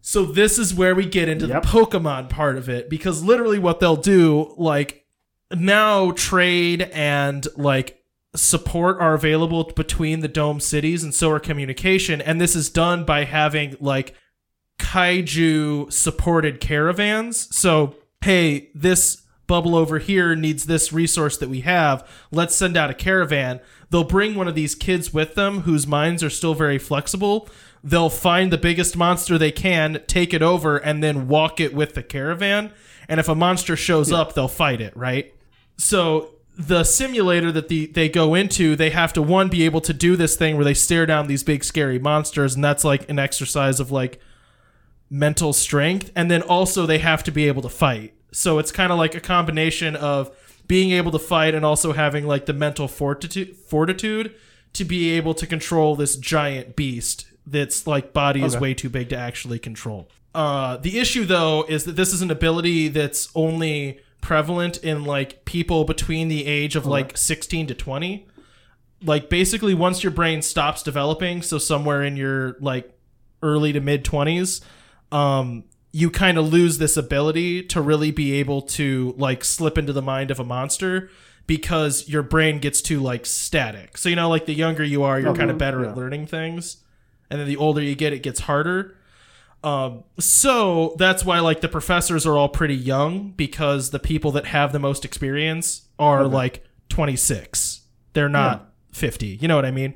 So 0.00 0.24
this 0.24 0.58
is 0.58 0.74
where 0.74 0.94
we 0.94 1.04
get 1.04 1.28
into 1.28 1.46
Yep. 1.46 1.62
the 1.62 1.68
Pokemon 1.68 2.30
part 2.30 2.56
of 2.56 2.68
it 2.70 2.88
because 2.88 3.22
literally 3.22 3.58
what 3.58 3.80
they'll 3.80 3.96
do 3.96 4.54
like 4.56 5.04
now 5.54 6.12
trade 6.12 6.82
and 6.92 7.46
like 7.56 7.97
support 8.34 9.00
are 9.00 9.14
available 9.14 9.64
between 9.64 10.20
the 10.20 10.28
dome 10.28 10.60
cities 10.60 11.02
and 11.02 11.14
so 11.14 11.30
are 11.30 11.40
communication. 11.40 12.20
And 12.20 12.40
this 12.40 12.54
is 12.54 12.70
done 12.70 13.04
by 13.04 13.24
having 13.24 13.76
like 13.80 14.14
kaiju 14.78 15.92
supported 15.92 16.60
caravans. 16.60 17.54
So 17.56 17.96
hey 18.22 18.70
this 18.74 19.22
bubble 19.46 19.74
over 19.74 19.98
here 19.98 20.36
needs 20.36 20.66
this 20.66 20.92
resource 20.92 21.38
that 21.38 21.48
we 21.48 21.62
have. 21.62 22.06
Let's 22.30 22.54
send 22.54 22.76
out 22.76 22.90
a 22.90 22.94
caravan. 22.94 23.60
They'll 23.90 24.04
bring 24.04 24.34
one 24.34 24.46
of 24.46 24.54
these 24.54 24.74
kids 24.74 25.12
with 25.12 25.34
them 25.34 25.60
whose 25.60 25.86
minds 25.86 26.22
are 26.22 26.30
still 26.30 26.54
very 26.54 26.78
flexible. 26.78 27.48
They'll 27.82 28.10
find 28.10 28.52
the 28.52 28.58
biggest 28.58 28.96
monster 28.96 29.38
they 29.38 29.52
can 29.52 30.02
take 30.06 30.34
it 30.34 30.42
over 30.42 30.76
and 30.76 31.02
then 31.02 31.28
walk 31.28 31.60
it 31.60 31.72
with 31.72 31.94
the 31.94 32.02
caravan. 32.02 32.72
And 33.08 33.18
if 33.18 33.28
a 33.28 33.34
monster 33.34 33.74
shows 33.74 34.12
up 34.12 34.34
they'll 34.34 34.48
fight 34.48 34.82
it 34.82 34.94
right? 34.96 35.34
So 35.78 36.34
the 36.58 36.82
simulator 36.82 37.52
that 37.52 37.68
the 37.68 37.86
they 37.86 38.08
go 38.08 38.34
into, 38.34 38.74
they 38.74 38.90
have 38.90 39.12
to 39.12 39.22
one 39.22 39.48
be 39.48 39.64
able 39.64 39.80
to 39.80 39.92
do 39.92 40.16
this 40.16 40.36
thing 40.36 40.56
where 40.56 40.64
they 40.64 40.74
stare 40.74 41.06
down 41.06 41.28
these 41.28 41.44
big 41.44 41.62
scary 41.62 42.00
monsters, 42.00 42.56
and 42.56 42.64
that's 42.64 42.82
like 42.82 43.08
an 43.08 43.18
exercise 43.18 43.78
of 43.78 43.92
like 43.92 44.20
mental 45.08 45.52
strength, 45.52 46.10
and 46.16 46.28
then 46.28 46.42
also 46.42 46.84
they 46.84 46.98
have 46.98 47.22
to 47.22 47.30
be 47.30 47.46
able 47.46 47.62
to 47.62 47.68
fight. 47.68 48.12
So 48.32 48.58
it's 48.58 48.72
kind 48.72 48.90
of 48.90 48.98
like 48.98 49.14
a 49.14 49.20
combination 49.20 49.94
of 49.94 50.36
being 50.66 50.90
able 50.90 51.12
to 51.12 51.18
fight 51.18 51.54
and 51.54 51.64
also 51.64 51.92
having 51.92 52.26
like 52.26 52.46
the 52.46 52.52
mental 52.52 52.88
fortitude 52.88 53.56
fortitude 53.56 54.34
to 54.72 54.84
be 54.84 55.10
able 55.12 55.34
to 55.34 55.46
control 55.46 55.94
this 55.94 56.16
giant 56.16 56.74
beast 56.76 57.26
that's 57.46 57.86
like 57.86 58.12
body 58.12 58.42
is 58.42 58.58
way 58.58 58.74
too 58.74 58.90
big 58.90 59.08
to 59.10 59.16
actually 59.16 59.58
control. 59.60 60.10
Uh, 60.34 60.76
the 60.76 60.98
issue 60.98 61.24
though 61.24 61.64
is 61.68 61.84
that 61.84 61.96
this 61.96 62.12
is 62.12 62.20
an 62.20 62.30
ability 62.30 62.88
that's 62.88 63.30
only 63.34 64.00
prevalent 64.28 64.76
in 64.84 65.04
like 65.04 65.42
people 65.46 65.84
between 65.84 66.28
the 66.28 66.44
age 66.44 66.76
of 66.76 66.84
like 66.84 67.16
16 67.16 67.68
to 67.68 67.74
20 67.74 68.28
like 69.02 69.30
basically 69.30 69.72
once 69.72 70.02
your 70.02 70.12
brain 70.12 70.42
stops 70.42 70.82
developing 70.82 71.40
so 71.40 71.56
somewhere 71.56 72.02
in 72.02 72.14
your 72.14 72.54
like 72.60 72.92
early 73.42 73.72
to 73.72 73.80
mid 73.80 74.04
20s 74.04 74.60
um 75.12 75.64
you 75.92 76.10
kind 76.10 76.36
of 76.36 76.52
lose 76.52 76.76
this 76.76 76.98
ability 76.98 77.62
to 77.62 77.80
really 77.80 78.10
be 78.10 78.34
able 78.34 78.60
to 78.60 79.14
like 79.16 79.42
slip 79.42 79.78
into 79.78 79.94
the 79.94 80.02
mind 80.02 80.30
of 80.30 80.38
a 80.38 80.44
monster 80.44 81.08
because 81.46 82.06
your 82.06 82.22
brain 82.22 82.58
gets 82.58 82.82
too 82.82 83.00
like 83.00 83.24
static. 83.24 83.96
So 83.96 84.10
you 84.10 84.16
know 84.16 84.28
like 84.28 84.44
the 84.44 84.52
younger 84.52 84.84
you 84.84 85.04
are 85.04 85.18
you're 85.18 85.34
kind 85.34 85.50
of 85.50 85.56
better 85.56 85.82
yeah. 85.82 85.92
at 85.92 85.96
learning 85.96 86.26
things 86.26 86.84
and 87.30 87.40
then 87.40 87.48
the 87.48 87.56
older 87.56 87.80
you 87.80 87.94
get 87.94 88.12
it 88.12 88.22
gets 88.22 88.40
harder 88.40 88.94
um, 89.64 90.04
so 90.18 90.94
that's 90.98 91.24
why 91.24 91.40
like 91.40 91.60
the 91.60 91.68
professors 91.68 92.26
are 92.26 92.36
all 92.36 92.48
pretty 92.48 92.76
young 92.76 93.30
because 93.32 93.90
the 93.90 93.98
people 93.98 94.30
that 94.32 94.46
have 94.46 94.72
the 94.72 94.78
most 94.78 95.04
experience 95.04 95.88
are 95.98 96.24
like 96.26 96.64
26. 96.90 97.80
They're 98.12 98.28
not 98.28 98.72
50. 98.92 99.26
You 99.26 99.48
know 99.48 99.56
what 99.56 99.64
I 99.64 99.70
mean? 99.70 99.94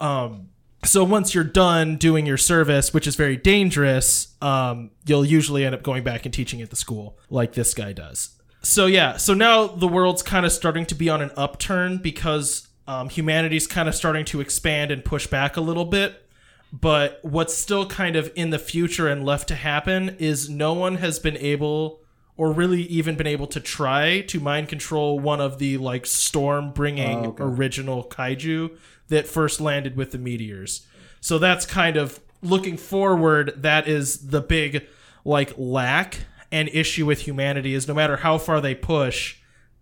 Um, 0.00 0.48
so 0.84 1.04
once 1.04 1.34
you're 1.34 1.44
done 1.44 1.96
doing 1.96 2.26
your 2.26 2.36
service, 2.36 2.94
which 2.94 3.06
is 3.06 3.16
very 3.16 3.36
dangerous, 3.36 4.34
um, 4.40 4.90
you'll 5.06 5.24
usually 5.24 5.64
end 5.64 5.74
up 5.74 5.82
going 5.82 6.04
back 6.04 6.24
and 6.24 6.32
teaching 6.32 6.62
at 6.62 6.70
the 6.70 6.76
school 6.76 7.18
like 7.28 7.52
this 7.52 7.74
guy 7.74 7.92
does. 7.92 8.30
so 8.62 8.86
yeah, 8.86 9.16
so 9.16 9.34
now 9.34 9.66
the 9.66 9.88
world's 9.88 10.22
kind 10.22 10.46
of 10.46 10.52
starting 10.52 10.86
to 10.86 10.94
be 10.94 11.08
on 11.08 11.22
an 11.22 11.30
upturn 11.36 11.98
because 11.98 12.68
um, 12.88 13.08
humanity's 13.08 13.66
kind 13.66 13.88
of 13.88 13.94
starting 13.94 14.24
to 14.26 14.40
expand 14.40 14.90
and 14.90 15.04
push 15.04 15.26
back 15.26 15.56
a 15.56 15.60
little 15.60 15.84
bit. 15.84 16.25
But 16.72 17.20
what's 17.22 17.54
still 17.54 17.86
kind 17.86 18.16
of 18.16 18.30
in 18.34 18.50
the 18.50 18.58
future 18.58 19.08
and 19.08 19.24
left 19.24 19.48
to 19.48 19.54
happen 19.54 20.16
is 20.18 20.50
no 20.50 20.72
one 20.72 20.96
has 20.96 21.18
been 21.18 21.36
able 21.36 22.00
or 22.36 22.52
really 22.52 22.82
even 22.82 23.16
been 23.16 23.26
able 23.26 23.46
to 23.46 23.60
try 23.60 24.20
to 24.20 24.40
mind 24.40 24.68
control 24.68 25.18
one 25.18 25.40
of 25.40 25.58
the 25.58 25.78
like 25.78 26.04
storm 26.04 26.70
bringing 26.72 27.26
Oh, 27.26 27.28
okay. 27.30 27.44
original 27.44 28.04
kaiju 28.04 28.76
that 29.08 29.26
first 29.26 29.60
landed 29.60 29.96
with 29.96 30.10
the 30.10 30.18
meteors. 30.18 30.86
So 31.20 31.38
that's 31.38 31.64
kind 31.64 31.96
of 31.96 32.20
looking 32.42 32.76
forward, 32.76 33.54
that 33.56 33.88
is 33.88 34.28
the 34.28 34.42
big 34.42 34.86
like 35.24 35.54
lack 35.56 36.26
and 36.52 36.68
issue 36.68 37.06
with 37.06 37.22
humanity 37.22 37.74
is 37.74 37.88
no 37.88 37.94
matter 37.94 38.18
how 38.18 38.38
far 38.38 38.60
they 38.60 38.74
push, 38.74 39.36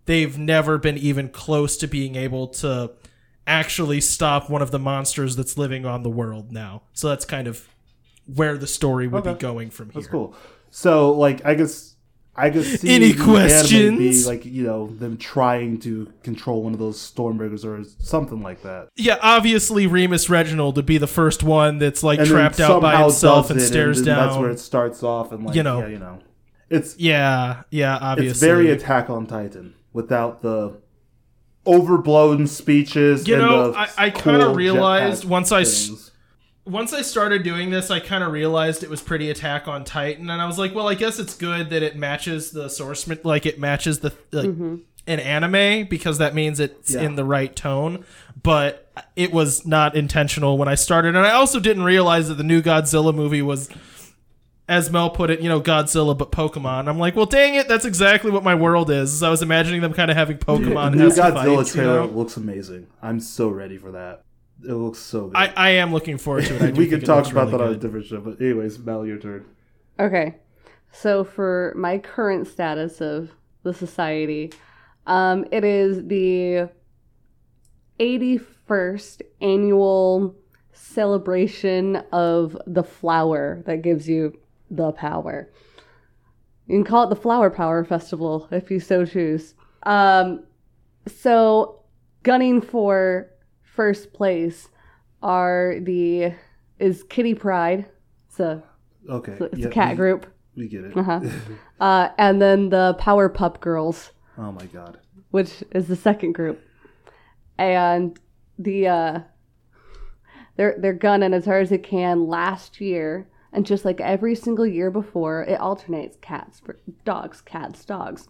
they've 0.06 0.38
never 0.38 0.78
been 0.78 0.96
even 0.96 1.28
close 1.28 1.76
to 1.78 1.88
being 1.88 2.14
able 2.14 2.46
to 2.48 2.92
actually 3.46 4.00
stop 4.00 4.48
one 4.48 4.62
of 4.62 4.70
the 4.70 4.78
monsters 4.78 5.36
that's 5.36 5.58
living 5.58 5.84
on 5.84 6.02
the 6.02 6.10
world 6.10 6.52
now. 6.52 6.82
So 6.92 7.08
that's 7.08 7.24
kind 7.24 7.46
of 7.46 7.68
where 8.26 8.56
the 8.56 8.66
story 8.66 9.06
would 9.06 9.24
be 9.24 9.34
going 9.34 9.70
from 9.70 9.90
here. 9.90 10.00
That's 10.00 10.10
cool. 10.10 10.34
So, 10.70 11.12
like, 11.12 11.44
I 11.44 11.54
guess 11.54 11.94
I 12.36 12.50
could 12.50 12.64
see 12.64 12.88
Any 12.88 13.12
the 13.12 13.22
questions? 13.22 13.98
Be 13.98 14.24
like, 14.24 14.44
you 14.44 14.64
know, 14.64 14.88
them 14.88 15.16
trying 15.16 15.78
to 15.80 16.12
control 16.22 16.62
one 16.62 16.72
of 16.72 16.78
those 16.80 16.98
Stormbreakers 16.98 17.64
or 17.64 17.84
something 18.02 18.42
like 18.42 18.62
that. 18.62 18.88
Yeah, 18.96 19.18
obviously 19.22 19.86
Remus 19.86 20.28
Reginald 20.28 20.76
would 20.76 20.86
be 20.86 20.98
the 20.98 21.06
first 21.06 21.42
one 21.42 21.78
that's 21.78 22.02
like 22.02 22.18
And 22.18 22.28
trapped 22.28 22.58
out 22.58 22.82
by 22.82 23.00
himself 23.00 23.50
and 23.50 23.60
stares 23.60 23.98
then 23.98 24.16
down. 24.16 24.26
That's 24.26 24.40
where 24.40 24.50
it 24.50 24.58
starts 24.58 25.02
off, 25.02 25.30
and 25.30 25.44
like, 25.44 25.54
You 25.54 25.62
know. 25.62 25.80
yeah, 25.80 25.86
you 25.86 25.98
know, 25.98 26.18
it's 26.70 26.98
yeah, 26.98 27.62
yeah, 27.70 27.98
obviously. 28.00 28.30
it's 28.30 28.40
very 28.40 28.70
Attack 28.70 29.10
on 29.10 29.26
Titan 29.26 29.74
without 29.92 30.42
the 30.42 30.72
overblown 31.66 32.46
speeches. 32.46 33.26
You 33.26 33.34
and 33.34 33.42
know, 33.42 33.70
the 33.72 33.78
I- 33.78 33.88
I 33.98 34.10
kinda 34.10 34.46
cool 34.46 34.54
realized 34.54 35.24
once 35.24 35.52
I 35.52 35.62
s- 35.62 35.86
things. 35.88 36.10
once 36.66 36.92
I 36.92 37.02
started 37.02 37.42
doing 37.42 37.70
this, 37.70 37.90
I 37.90 38.00
kind 38.00 38.24
of 38.24 38.32
realized 38.32 38.82
it 38.82 38.90
was 38.90 39.00
pretty 39.00 39.30
Attack 39.30 39.68
on 39.68 39.84
Titan, 39.84 40.30
and 40.30 40.40
I 40.40 40.46
was 40.46 40.58
like, 40.58 40.74
well, 40.74 40.88
I 40.88 40.94
guess 40.94 41.18
it's 41.18 41.34
good 41.34 41.70
that 41.70 41.82
it 41.82 41.96
matches 41.96 42.50
the 42.50 42.68
source, 42.68 43.08
like 43.24 43.46
it 43.46 43.58
matches 43.58 44.00
the 44.00 44.12
like 44.32 44.46
mm-hmm. 44.46 44.76
an 45.06 45.20
anime 45.20 45.86
because 45.88 46.18
that 46.18 46.34
means 46.34 46.60
it's 46.60 46.94
Yeah. 46.94 47.02
in 47.02 47.16
the 47.16 47.24
right 47.24 47.54
tone. 47.54 48.04
But 48.42 48.88
it 49.16 49.32
was 49.32 49.66
not 49.66 49.96
intentional 49.96 50.58
when 50.58 50.68
I 50.68 50.74
started, 50.74 51.16
and 51.16 51.26
I 51.26 51.32
also 51.32 51.60
didn't 51.60 51.84
realize 51.84 52.28
that 52.28 52.34
the 52.34 52.44
new 52.44 52.60
Godzilla 52.62 53.14
movie 53.14 53.42
was. 53.42 53.68
As 54.66 54.90
Mel 54.90 55.10
put 55.10 55.28
it, 55.28 55.40
you 55.40 55.48
know, 55.48 55.60
Godzilla, 55.60 56.16
but 56.16 56.32
Pokemon. 56.32 56.88
I'm 56.88 56.98
like, 56.98 57.14
well, 57.14 57.26
dang 57.26 57.54
it, 57.54 57.68
that's 57.68 57.84
exactly 57.84 58.30
what 58.30 58.42
my 58.42 58.54
world 58.54 58.90
is. 58.90 59.22
I 59.22 59.28
was 59.28 59.42
imagining 59.42 59.82
them 59.82 59.92
kind 59.92 60.10
of 60.10 60.16
having 60.16 60.38
Pokemon. 60.38 60.92
the 60.92 60.96
new 60.96 61.08
Godzilla 61.10 61.56
fights, 61.56 61.74
you 61.74 61.82
trailer 61.82 62.00
know? 62.00 62.06
looks 62.06 62.38
amazing. 62.38 62.86
I'm 63.02 63.20
so 63.20 63.48
ready 63.50 63.76
for 63.76 63.92
that. 63.92 64.24
It 64.62 64.72
looks 64.72 65.00
so 65.00 65.26
good. 65.26 65.36
I, 65.36 65.52
I 65.54 65.70
am 65.70 65.92
looking 65.92 66.16
forward 66.16 66.46
to 66.46 66.54
it. 66.56 66.60
We 66.76 66.88
think 66.88 67.02
can 67.02 67.06
talk 67.06 67.30
about 67.30 67.48
really 67.48 67.58
that 67.58 67.64
on 67.64 67.72
a 67.72 67.76
different 67.76 68.06
show. 68.06 68.20
But 68.20 68.40
anyways, 68.40 68.78
Mel, 68.78 69.04
your 69.04 69.18
turn. 69.18 69.44
Okay. 70.00 70.36
So 70.92 71.24
for 71.24 71.74
my 71.76 71.98
current 71.98 72.46
status 72.46 73.00
of 73.00 73.30
the 73.64 73.74
society, 73.74 74.52
um, 75.06 75.44
it 75.50 75.64
is 75.64 76.06
the 76.06 76.70
81st 78.00 79.22
annual 79.40 80.36
celebration 80.72 81.96
of 82.12 82.56
the 82.66 82.82
flower 82.82 83.62
that 83.66 83.82
gives 83.82 84.08
you 84.08 84.38
the 84.70 84.92
power. 84.92 85.50
You 86.66 86.76
can 86.76 86.84
call 86.84 87.04
it 87.04 87.10
the 87.10 87.16
Flower 87.16 87.50
Power 87.50 87.84
Festival 87.84 88.48
if 88.50 88.70
you 88.70 88.80
so 88.80 89.04
choose. 89.04 89.54
Um, 89.82 90.44
so, 91.06 91.82
gunning 92.22 92.62
for 92.62 93.30
first 93.62 94.12
place 94.12 94.68
are 95.22 95.76
the 95.80 96.32
is 96.78 97.02
Kitty 97.04 97.34
Pride. 97.34 97.86
It's 98.28 98.40
a 98.40 98.62
Okay, 99.08 99.32
it's 99.32 99.40
a, 99.40 99.44
it's 99.44 99.58
yeah, 99.58 99.66
a 99.66 99.70
cat 99.70 99.90
we, 99.90 99.96
group. 99.96 100.26
We 100.56 100.68
get 100.68 100.84
it. 100.84 100.96
Uh-huh. 100.96 101.20
Uh, 101.80 102.08
and 102.16 102.40
then 102.40 102.70
the 102.70 102.94
Power 102.98 103.28
Pup 103.28 103.60
Girls, 103.60 104.12
oh 104.38 104.52
my 104.52 104.64
god. 104.66 105.00
which 105.32 105.62
is 105.72 105.88
the 105.88 105.96
second 105.96 106.32
group. 106.32 106.62
And 107.58 108.18
the 108.58 108.86
uh 108.88 109.20
they're 110.56 110.76
they're 110.78 110.92
gunning 110.94 111.34
as 111.34 111.44
hard 111.44 111.64
as 111.64 111.70
they 111.70 111.78
can 111.78 112.26
last 112.26 112.80
year. 112.80 113.28
And 113.54 113.64
just 113.64 113.84
like 113.84 114.00
every 114.00 114.34
single 114.34 114.66
year 114.66 114.90
before, 114.90 115.44
it 115.44 115.60
alternates 115.60 116.18
cats, 116.20 116.58
for 116.58 116.80
dogs, 117.04 117.40
cats, 117.40 117.84
dogs. 117.84 118.26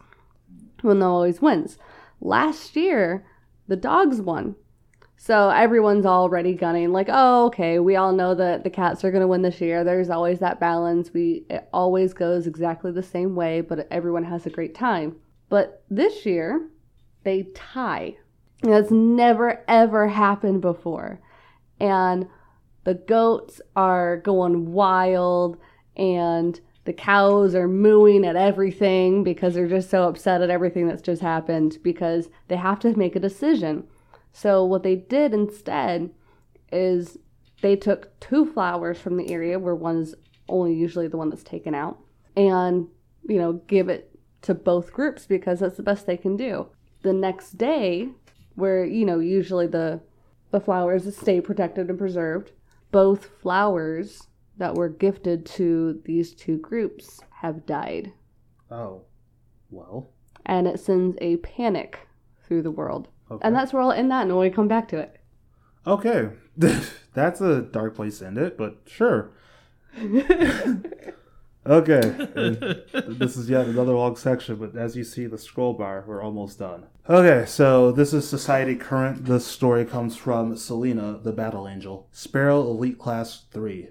One 0.83 1.03
always 1.03 1.41
wins. 1.41 1.79
Last 2.21 2.77
year, 2.77 3.25
the 3.67 3.77
dogs 3.77 4.21
won. 4.21 4.55
So 5.17 5.49
everyone's 5.49 6.05
already 6.05 6.53
gunning, 6.53 6.93
like, 6.93 7.09
oh, 7.11 7.47
okay, 7.47 7.79
we 7.79 7.97
all 7.97 8.13
know 8.13 8.35
that 8.35 8.65
the 8.65 8.71
cats 8.71 9.03
are 9.03 9.11
going 9.11 9.23
to 9.23 9.27
win 9.27 9.41
this 9.41 9.63
year. 9.63 9.83
There's 9.83 10.11
always 10.11 10.41
that 10.41 10.61
balance. 10.61 11.15
We 11.15 11.47
it 11.49 11.67
always 11.73 12.13
goes 12.13 12.47
exactly 12.47 12.93
the 12.93 13.03
same 13.03 13.35
way, 13.35 13.63
but 13.63 13.89
everyone 13.91 14.25
has 14.25 14.45
a 14.45 14.51
great 14.51 14.75
time. 14.75 15.17
But 15.49 15.83
this 15.89 16.27
year, 16.27 16.69
they 17.23 17.45
tie. 17.55 18.19
That's 18.63 18.91
never 18.91 19.65
ever 19.67 20.09
happened 20.09 20.61
before, 20.61 21.21
and 21.81 22.29
the 22.85 22.94
goats 22.94 23.61
are 23.74 24.19
going 24.19 24.73
wild, 24.73 25.59
and 25.97 26.61
the 26.85 26.93
cows 26.93 27.55
are 27.55 27.69
mooing 27.69 28.27
at 28.27 28.36
everything 28.36 29.24
because 29.24 29.55
they're 29.55 29.69
just 29.69 29.90
so 29.90 30.06
upset 30.09 30.43
at 30.43 30.51
everything 30.51 30.86
that's 30.86 31.02
just 31.02 31.23
happened 31.23 31.78
because 31.82 32.28
they 32.48 32.56
have 32.56 32.78
to 32.81 32.97
make 32.97 33.16
a 33.16 33.20
decision. 33.20 33.85
So 34.32 34.65
what 34.65 34.82
they 34.82 34.97
did 34.97 35.32
instead 35.32 36.11
is 36.70 37.19
they 37.62 37.77
took 37.77 38.19
two 38.20 38.44
flowers 38.44 38.98
from 38.98 39.16
the 39.16 39.31
area 39.32 39.59
where 39.59 39.74
one's 39.74 40.15
only 40.48 40.74
usually 40.74 41.09
the 41.09 41.16
one 41.16 41.31
that's 41.31 41.43
taken 41.43 41.74
out 41.74 41.98
and 42.36 42.89
you 43.27 43.39
know 43.39 43.55
give 43.66 43.89
it 43.89 44.11
to 44.43 44.52
both 44.52 44.93
groups 44.93 45.24
because 45.24 45.61
that's 45.61 45.78
the 45.78 45.82
best 45.82 46.06
they 46.06 46.16
can 46.16 46.36
do. 46.36 46.66
The 47.02 47.12
next 47.12 47.52
day 47.52 48.09
where 48.56 48.85
you 48.85 49.06
know 49.06 49.20
usually 49.20 49.66
the 49.66 50.01
the 50.51 50.61
flowers 50.61 51.16
stay 51.16 51.40
protected 51.40 51.89
and 51.89 51.98
preserved, 51.98 52.52
both 52.95 53.27
flowers 53.43 54.29
that 54.57 54.75
were 54.77 54.89
gifted 54.89 55.45
to 55.45 56.01
these 56.05 56.33
two 56.33 56.57
groups 56.59 57.21
have 57.41 57.66
died 57.66 58.12
Oh, 58.71 59.03
well. 59.69 60.11
and 60.47 60.69
it 60.69 60.79
sends 60.79 61.16
a 61.21 61.39
panic 61.39 62.07
through 62.47 62.62
the 62.62 62.71
world. 62.71 63.09
Okay. 63.31 63.41
And 63.45 63.53
that's 63.57 63.73
where 63.73 63.83
I'll 63.83 63.91
end 63.91 64.12
that 64.12 64.27
and 64.29 64.39
we 64.39 64.49
come 64.49 64.69
back 64.69 64.87
to 64.89 64.99
it. 64.99 65.19
Okay, 65.87 66.31
that's 67.15 67.41
a 67.41 67.62
dark 67.62 67.97
place 67.97 68.21
to 68.21 68.27
end 68.29 68.39
it, 68.39 68.57
but 68.57 68.79
sure. 68.87 69.33
okay, 71.66 72.01
this 72.93 73.36
is 73.36 73.49
yet 73.49 73.66
another 73.66 73.93
long 73.93 74.16
section, 74.16 74.57
but 74.57 74.77
as 74.77 74.97
you 74.97 75.05
see 75.05 75.27
the 75.27 75.39
scroll 75.39 75.73
bar, 75.73 76.05
we're 76.07 76.23
almost 76.23 76.59
done. 76.59 76.86
Okay, 77.09 77.47
so 77.47 77.93
this 77.93 78.12
is 78.12 78.28
Society 78.28 78.77
Current. 78.77 79.27
The 79.27 79.41
story 79.41 79.85
comes 79.85 80.16
from 80.16 80.57
Selena, 80.57 81.19
the 81.23 81.32
Battle 81.32 81.69
Angel, 81.69 82.09
Sparrow 82.12 82.62
Elite 82.62 82.99
Class 82.99 83.45
3. 83.53 83.91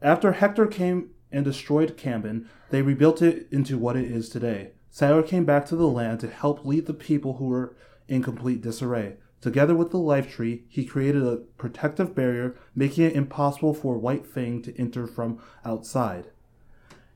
After 0.00 0.32
Hector 0.32 0.66
came 0.66 1.10
and 1.30 1.44
destroyed 1.44 1.96
Cambin, 1.96 2.46
they 2.70 2.82
rebuilt 2.82 3.22
it 3.22 3.48
into 3.50 3.78
what 3.78 3.96
it 3.96 4.10
is 4.10 4.28
today. 4.28 4.72
Siler 4.92 5.26
came 5.26 5.44
back 5.44 5.64
to 5.66 5.76
the 5.76 5.88
land 5.88 6.20
to 6.20 6.28
help 6.28 6.66
lead 6.66 6.86
the 6.86 6.94
people 6.94 7.34
who 7.34 7.46
were 7.46 7.74
in 8.08 8.22
complete 8.22 8.60
disarray. 8.60 9.16
Together 9.40 9.74
with 9.74 9.90
the 9.90 9.98
life 9.98 10.30
tree, 10.30 10.64
he 10.68 10.84
created 10.84 11.22
a 11.22 11.38
protective 11.58 12.14
barrier, 12.14 12.54
making 12.76 13.04
it 13.04 13.16
impossible 13.16 13.74
for 13.74 13.98
White 13.98 14.26
Fang 14.26 14.62
to 14.62 14.78
enter 14.78 15.06
from 15.06 15.40
outside. 15.64 16.28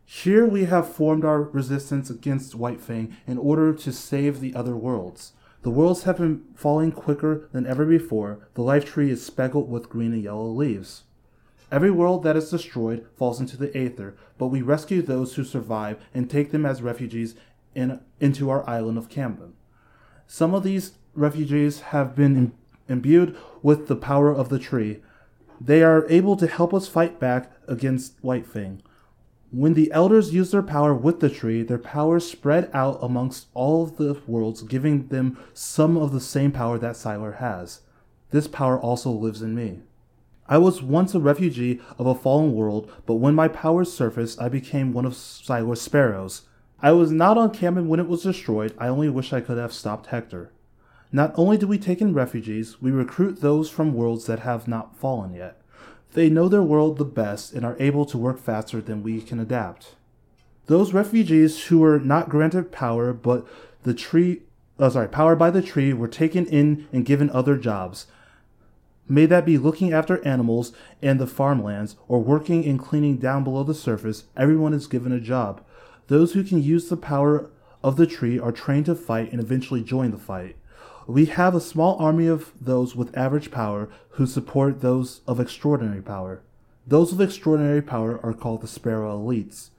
Here 0.09 0.47
we 0.47 0.67
have 0.67 0.95
formed 0.95 1.25
our 1.25 1.43
resistance 1.43 2.11
against 2.11 2.55
White 2.55 2.81
Fang 2.81 3.17
in 3.27 3.39
order 3.39 3.75
to 3.75 3.93
save 3.93 4.39
the 4.39 4.55
other 4.55 4.77
worlds. 4.77 5.33
The 5.63 5.71
worlds 5.71 6.05
have 6.05 6.19
been 6.19 6.45
falling 6.55 6.93
quicker 6.93 7.49
than 7.51 7.67
ever 7.67 7.85
before. 7.85 8.49
The 8.55 8.63
life 8.63 8.85
tree 8.85 9.11
is 9.11 9.27
speckled 9.27 9.69
with 9.69 9.91
green 9.91 10.13
and 10.13 10.23
yellow 10.23 10.47
leaves. 10.47 11.03
Every 11.73 11.91
world 11.91 12.23
that 12.23 12.37
is 12.37 12.53
destroyed 12.53 13.05
falls 13.17 13.41
into 13.41 13.57
the 13.57 13.77
Aether, 13.77 14.17
but 14.39 14.47
we 14.47 14.63
rescue 14.63 15.03
those 15.03 15.35
who 15.35 15.43
survive 15.43 15.99
and 16.15 16.31
take 16.31 16.53
them 16.53 16.65
as 16.65 16.83
refugees 16.83 17.35
in, 17.75 18.01
into 18.21 18.49
our 18.49 18.69
island 18.71 18.99
of 18.99 19.09
Cambin. 19.09 19.55
Some 20.29 20.55
of 20.55 20.63
these 20.63 20.93
refugees 21.15 21.81
have 21.81 22.15
been 22.15 22.37
im- 22.37 22.53
imbued 22.89 23.37
with 23.61 23.89
the 23.89 23.97
power 23.97 24.33
of 24.33 24.51
the 24.51 24.61
tree. 24.61 25.03
They 25.61 25.83
are 25.83 26.09
able 26.09 26.37
to 26.37 26.47
help 26.47 26.73
us 26.73 26.87
fight 26.87 27.19
back 27.19 27.51
against 27.67 28.23
White 28.23 28.47
Fang. 28.47 28.83
When 29.53 29.75
the 29.75 29.93
elders 29.93 30.35
use 30.35 30.51
their 30.51 30.63
power 30.63 30.93
with 30.93 31.21
the 31.21 31.31
tree, 31.31 31.63
their 31.63 31.79
power 31.79 32.19
spread 32.19 32.69
out 32.75 32.99
amongst 33.01 33.47
all 33.55 33.85
of 33.85 33.97
the 33.97 34.21
worlds, 34.27 34.63
giving 34.63 35.07
them 35.07 35.39
some 35.55 35.97
of 35.97 36.13
the 36.13 36.21
same 36.21 36.51
power 36.51 36.79
that 36.79 36.97
Siler 36.97 37.37
has. 37.37 37.83
This 38.31 38.49
power 38.49 38.79
also 38.79 39.11
lives 39.11 39.43
in 39.43 39.55
me. 39.55 39.81
I 40.49 40.59
was 40.59 40.83
once 40.83 41.15
a 41.15 41.21
refugee 41.21 41.81
of 41.99 42.07
a 42.07 42.15
fallen 42.15 42.55
world, 42.55 42.91
but 43.07 43.15
when 43.15 43.35
my 43.35 43.49
powers 43.49 43.93
surfaced, 43.93 44.41
I 44.41 44.49
became 44.49 44.93
one 44.93 45.07
of 45.07 45.13
Siler's 45.15 45.81
sparrows. 45.81 46.43
I 46.81 46.93
was 46.93 47.11
not 47.11 47.39
on 47.39 47.53
Cambin 47.53 47.87
when 47.87 48.01
it 48.01 48.09
was 48.09 48.25
destroyed, 48.25 48.75
I 48.79 48.89
only 48.89 49.09
wish 49.09 49.33
I 49.33 49.41
could 49.41 49.59
have 49.59 49.73
stopped 49.73 50.07
Hector. 50.07 50.53
Not 51.13 51.33
only 51.37 51.57
do 51.57 51.67
we 51.67 51.79
take 51.79 52.01
in 52.01 52.13
refugees, 52.13 52.83
we 52.83 52.91
recruit 52.91 53.41
those 53.41 53.71
from 53.71 53.95
worlds 53.95 54.27
that 54.27 54.41
have 54.41 54.69
not 54.69 54.97
fallen 54.97 55.35
yet. 55.35 55.61
They 56.17 56.31
know 56.31 56.49
their 56.49 56.63
world 56.63 56.97
the 56.97 57.05
best 57.05 57.53
and 57.53 57.63
are 57.63 57.77
able 57.79 58.07
to 58.07 58.17
work 58.17 58.39
faster 58.39 58.81
than 58.81 59.03
we 59.03 59.21
can 59.21 59.39
adapt. 59.39 59.97
Those 60.65 60.95
refugees 60.95 61.65
who 61.65 61.81
were 61.81 62.01
not 62.01 62.31
granted 62.31 62.73
power 62.73 63.13
but 63.13 63.47
the 63.83 63.93
tree 63.93 64.41
oh, 64.79 64.89
sorry, 64.89 65.09
power 65.09 65.37
by 65.37 65.51
the 65.51 65.61
tree 65.61 65.93
were 65.93 66.09
taken 66.09 66.47
in 66.47 66.89
and 66.91 67.05
given 67.05 67.29
other 67.29 67.59
jobs. 67.59 68.07
May 69.07 69.27
that 69.27 69.45
be 69.45 69.59
looking 69.59 69.93
after 69.93 70.27
animals 70.27 70.73
and 71.03 71.21
the 71.21 71.27
farmlands 71.27 71.97
or 72.09 72.23
working 72.23 72.65
and 72.65 72.79
cleaning 72.79 73.19
down 73.19 73.45
below 73.45 73.63
the 73.63 73.75
surface, 73.75 74.25
everyone 74.39 74.73
is 74.73 74.87
given 74.87 75.13
a 75.13 75.21
job. 75.21 75.63
Those 76.07 76.33
who 76.33 76.45
can 76.45 76.63
use 76.63 76.89
the 76.89 76.97
power 76.97 77.51
of 77.85 77.97
the 77.97 78.07
tree 78.07 78.39
are 78.39 78.53
trained 78.53 78.87
to 78.87 78.95
fight 78.95 79.33
and 79.33 79.41
eventually 79.41 79.83
join 79.83 80.13
the 80.13 80.17
fight. 80.17 80.57
We 81.09 81.27
have 81.27 81.55
a 81.55 81.61
small 81.61 81.97
army 81.99 82.27
of 82.27 82.53
those 82.61 82.97
with 82.97 83.17
average 83.17 83.53
power 83.53 83.89
who 84.11 84.27
support 84.27 84.81
those 84.81 85.21
of 85.29 85.39
extraordinary 85.39 86.03
power. 86.03 86.43
Those 86.85 87.13
of 87.13 87.21
extraordinary 87.21 87.81
power 87.81 88.19
are 88.25 88.35
called 88.35 88.61
the 88.61 88.67
Sparrow 88.67 89.17
Elites. 89.17 89.71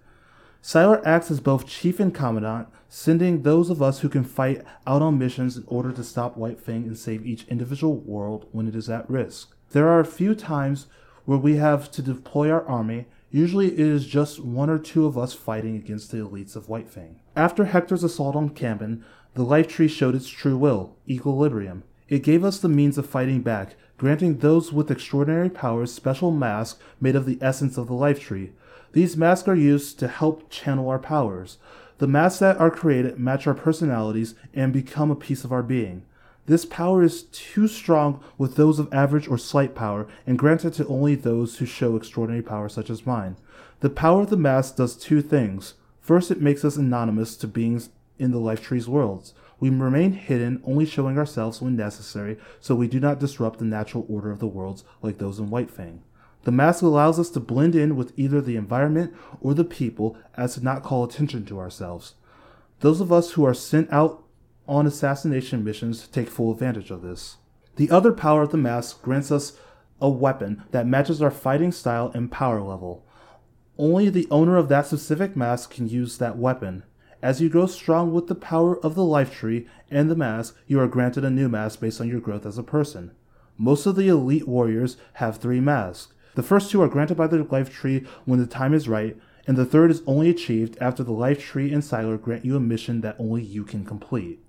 Siler 0.64 1.06
acts 1.06 1.30
as 1.30 1.42
both 1.42 1.68
chief 1.68 2.00
and 2.00 2.14
commandant, 2.16 2.70
sending 2.88 3.42
those 3.42 3.70
of 3.70 3.82
us 3.82 4.00
who 4.00 4.10
can 4.10 4.24
fight 4.24 4.64
out 4.86 5.02
on 5.02 5.20
missions 5.20 5.58
in 5.58 5.66
order 5.68 5.92
to 5.92 6.04
stop 6.04 6.38
White 6.38 6.62
Fang 6.62 6.84
and 6.84 6.98
save 6.98 7.26
each 7.26 7.46
individual 7.48 7.98
world 7.98 8.48
when 8.54 8.68
it 8.68 8.76
is 8.76 8.90
at 8.90 9.10
risk. 9.10 9.54
There 9.72 9.90
are 9.90 10.00
a 10.00 10.06
few 10.06 10.34
times 10.34 10.88
where 11.26 11.38
we 11.38 11.58
have 11.58 11.92
to 11.92 12.02
deploy 12.02 12.50
our 12.50 12.66
army. 12.66 13.06
Usually 13.32 13.74
it 13.74 13.80
is 13.80 14.08
just 14.08 14.42
one 14.42 14.70
or 14.70 14.80
two 14.80 15.06
of 15.06 15.18
us 15.18 15.34
fighting 15.34 15.76
against 15.76 16.12
the 16.12 16.18
elites 16.20 16.56
of 16.56 16.70
White 16.70 16.90
Fang. 16.90 17.20
After 17.36 17.66
Hector's 17.66 18.04
assault 18.04 18.36
on 18.36 18.52
Cambin, 18.52 19.04
the 19.38 19.44
Life 19.44 19.68
Tree 19.68 19.88
showed 19.88 20.16
its 20.16 20.28
true 20.28 20.58
will, 20.58 20.96
equilibrium. 21.08 21.84
It 22.10 22.24
gave 22.24 22.44
us 22.44 22.58
the 22.58 22.68
means 22.68 22.98
of 22.98 23.06
fighting 23.06 23.42
back, 23.42 23.76
granting 24.00 24.40
those 24.40 24.74
with 24.74 24.90
extraordinary 24.90 25.52
powers 25.52 25.94
special 25.94 26.32
masks 26.32 26.80
made 27.00 27.16
of 27.16 27.28
the 27.28 27.38
essence 27.40 27.78
of 27.78 27.86
the 27.86 27.94
Life 27.94 28.20
Tree. 28.20 28.50
These 28.94 29.16
masks 29.16 29.48
are 29.48 29.56
used 29.56 30.00
to 30.00 30.08
help 30.08 30.50
channel 30.50 30.90
our 30.90 30.98
powers. 30.98 31.60
The 32.00 32.08
masks 32.08 32.40
that 32.40 32.58
are 32.58 32.72
created 32.72 33.20
match 33.20 33.46
our 33.46 33.54
personalities 33.54 34.34
and 34.56 34.74
become 34.74 35.12
a 35.12 35.16
piece 35.16 35.44
of 35.44 35.52
our 35.52 35.62
being. 35.62 36.02
This 36.48 36.66
power 36.66 37.04
is 37.04 37.22
too 37.22 37.68
strong 37.68 38.24
with 38.40 38.56
those 38.56 38.80
of 38.80 38.92
average 38.92 39.28
or 39.28 39.38
slight 39.38 39.76
power 39.76 40.08
and 40.26 40.40
granted 40.40 40.74
to 40.74 40.88
only 40.88 41.14
those 41.14 41.60
who 41.60 41.68
show 41.68 41.96
extraordinary 41.96 42.42
power, 42.42 42.70
such 42.70 42.90
as 42.90 43.06
mine. 43.06 43.36
The 43.82 43.92
power 43.92 44.22
of 44.22 44.32
the 44.32 44.36
mask 44.36 44.78
does 44.78 44.96
two 44.96 45.22
things. 45.22 45.76
First, 46.02 46.32
it 46.32 46.42
makes 46.42 46.66
us 46.66 46.76
anonymous 46.76 47.38
to 47.38 47.48
beings 47.48 47.90
in 48.20 48.32
the 48.32 48.40
Life 48.40 48.62
Tree's 48.62 48.88
worlds. 48.88 49.34
We 49.60 49.70
remain 49.70 50.14
hidden, 50.14 50.62
only 50.66 50.86
showing 50.86 51.18
ourselves 51.18 51.62
when 51.62 51.76
necessary, 51.76 52.38
so 52.60 52.76
we 52.76 52.88
do 52.88 53.00
not 53.00 53.20
disrupt 53.20 53.60
the 53.60 53.66
natural 53.66 54.06
order 54.08 54.32
of 54.32 54.40
the 54.40 54.48
worlds 54.48 54.84
like 55.02 55.18
those 55.18 55.40
in 55.40 55.50
White 55.50 55.72
Fang. 55.72 56.04
The 56.44 56.52
mask 56.52 56.82
allows 56.82 57.20
us 57.20 57.30
to 57.32 57.40
blend 57.40 57.76
in 57.76 57.96
with 57.96 58.14
either 58.16 58.40
the 58.40 58.56
environment 58.56 59.14
or 59.42 59.54
the 59.54 59.66
people 59.66 60.18
as 60.36 60.54
to 60.54 60.64
not 60.64 60.84
call 60.84 61.04
attention 61.04 61.46
to 61.46 61.60
ourselves. 61.60 62.14
Those 62.80 63.02
of 63.02 63.12
us 63.12 63.32
who 63.32 63.44
are 63.44 63.54
sent 63.54 63.92
out 63.92 64.24
on 64.68 64.86
assassination 64.86 65.64
missions 65.64 66.08
take 66.08 66.30
full 66.30 66.52
advantage 66.52 66.92
of 66.92 67.02
this. 67.02 67.38
The 67.76 67.90
other 67.90 68.14
power 68.14 68.44
of 68.44 68.52
the 68.52 68.58
mask 68.58 69.02
grants 69.02 69.32
us 69.32 69.58
a 70.00 70.10
weapon 70.10 70.64
that 70.72 70.88
matches 70.88 71.22
our 71.22 71.32
fighting 71.32 71.72
style 71.72 72.12
and 72.14 72.32
power 72.32 72.62
level. 72.62 73.04
Only 73.78 74.10
the 74.10 74.28
owner 74.32 74.58
of 74.58 74.70
that 74.70 74.88
specific 74.88 75.36
mask 75.36 75.72
can 75.72 75.88
use 75.88 76.18
that 76.18 76.38
weapon. 76.38 76.84
As 77.28 77.42
you 77.42 77.50
grow 77.50 77.66
strong 77.68 78.14
with 78.14 78.28
the 78.28 78.36
power 78.36 78.80
of 78.80 78.96
the 78.96 79.04
life 79.04 79.34
tree 79.34 79.68
and 79.92 80.10
the 80.10 80.16
mask, 80.16 80.56
you 80.66 80.80
are 80.80 80.88
granted 80.88 81.26
a 81.26 81.30
new 81.30 81.50
mask 81.50 81.82
based 81.82 82.00
on 82.00 82.08
your 82.08 82.22
growth 82.22 82.46
as 82.46 82.58
a 82.58 82.64
person. 82.64 83.12
Most 83.58 83.86
of 83.86 83.98
the 83.98 84.08
elite 84.08 84.48
warriors 84.48 84.96
have 85.16 85.36
three 85.36 85.60
masks. 85.60 86.14
The 86.36 86.42
first 86.42 86.72
two 86.72 86.82
are 86.82 86.88
granted 86.88 87.18
by 87.18 87.28
the 87.28 87.44
life 87.44 87.70
tree 87.70 88.08
when 88.24 88.40
the 88.40 88.48
time 88.48 88.74
is 88.74 88.88
right, 88.88 89.18
and 89.46 89.58
the 89.58 89.66
third 89.66 89.92
is 89.92 90.04
only 90.08 90.30
achieved 90.30 90.78
after 90.80 91.04
the 91.04 91.12
life 91.12 91.44
tree 91.44 91.74
and 91.74 91.84
Siler 91.84 92.18
grant 92.18 92.46
you 92.46 92.56
a 92.56 92.62
mission 92.62 93.02
that 93.02 93.18
only 93.20 93.44
you 93.44 93.66
can 93.66 93.84
complete. 93.84 94.40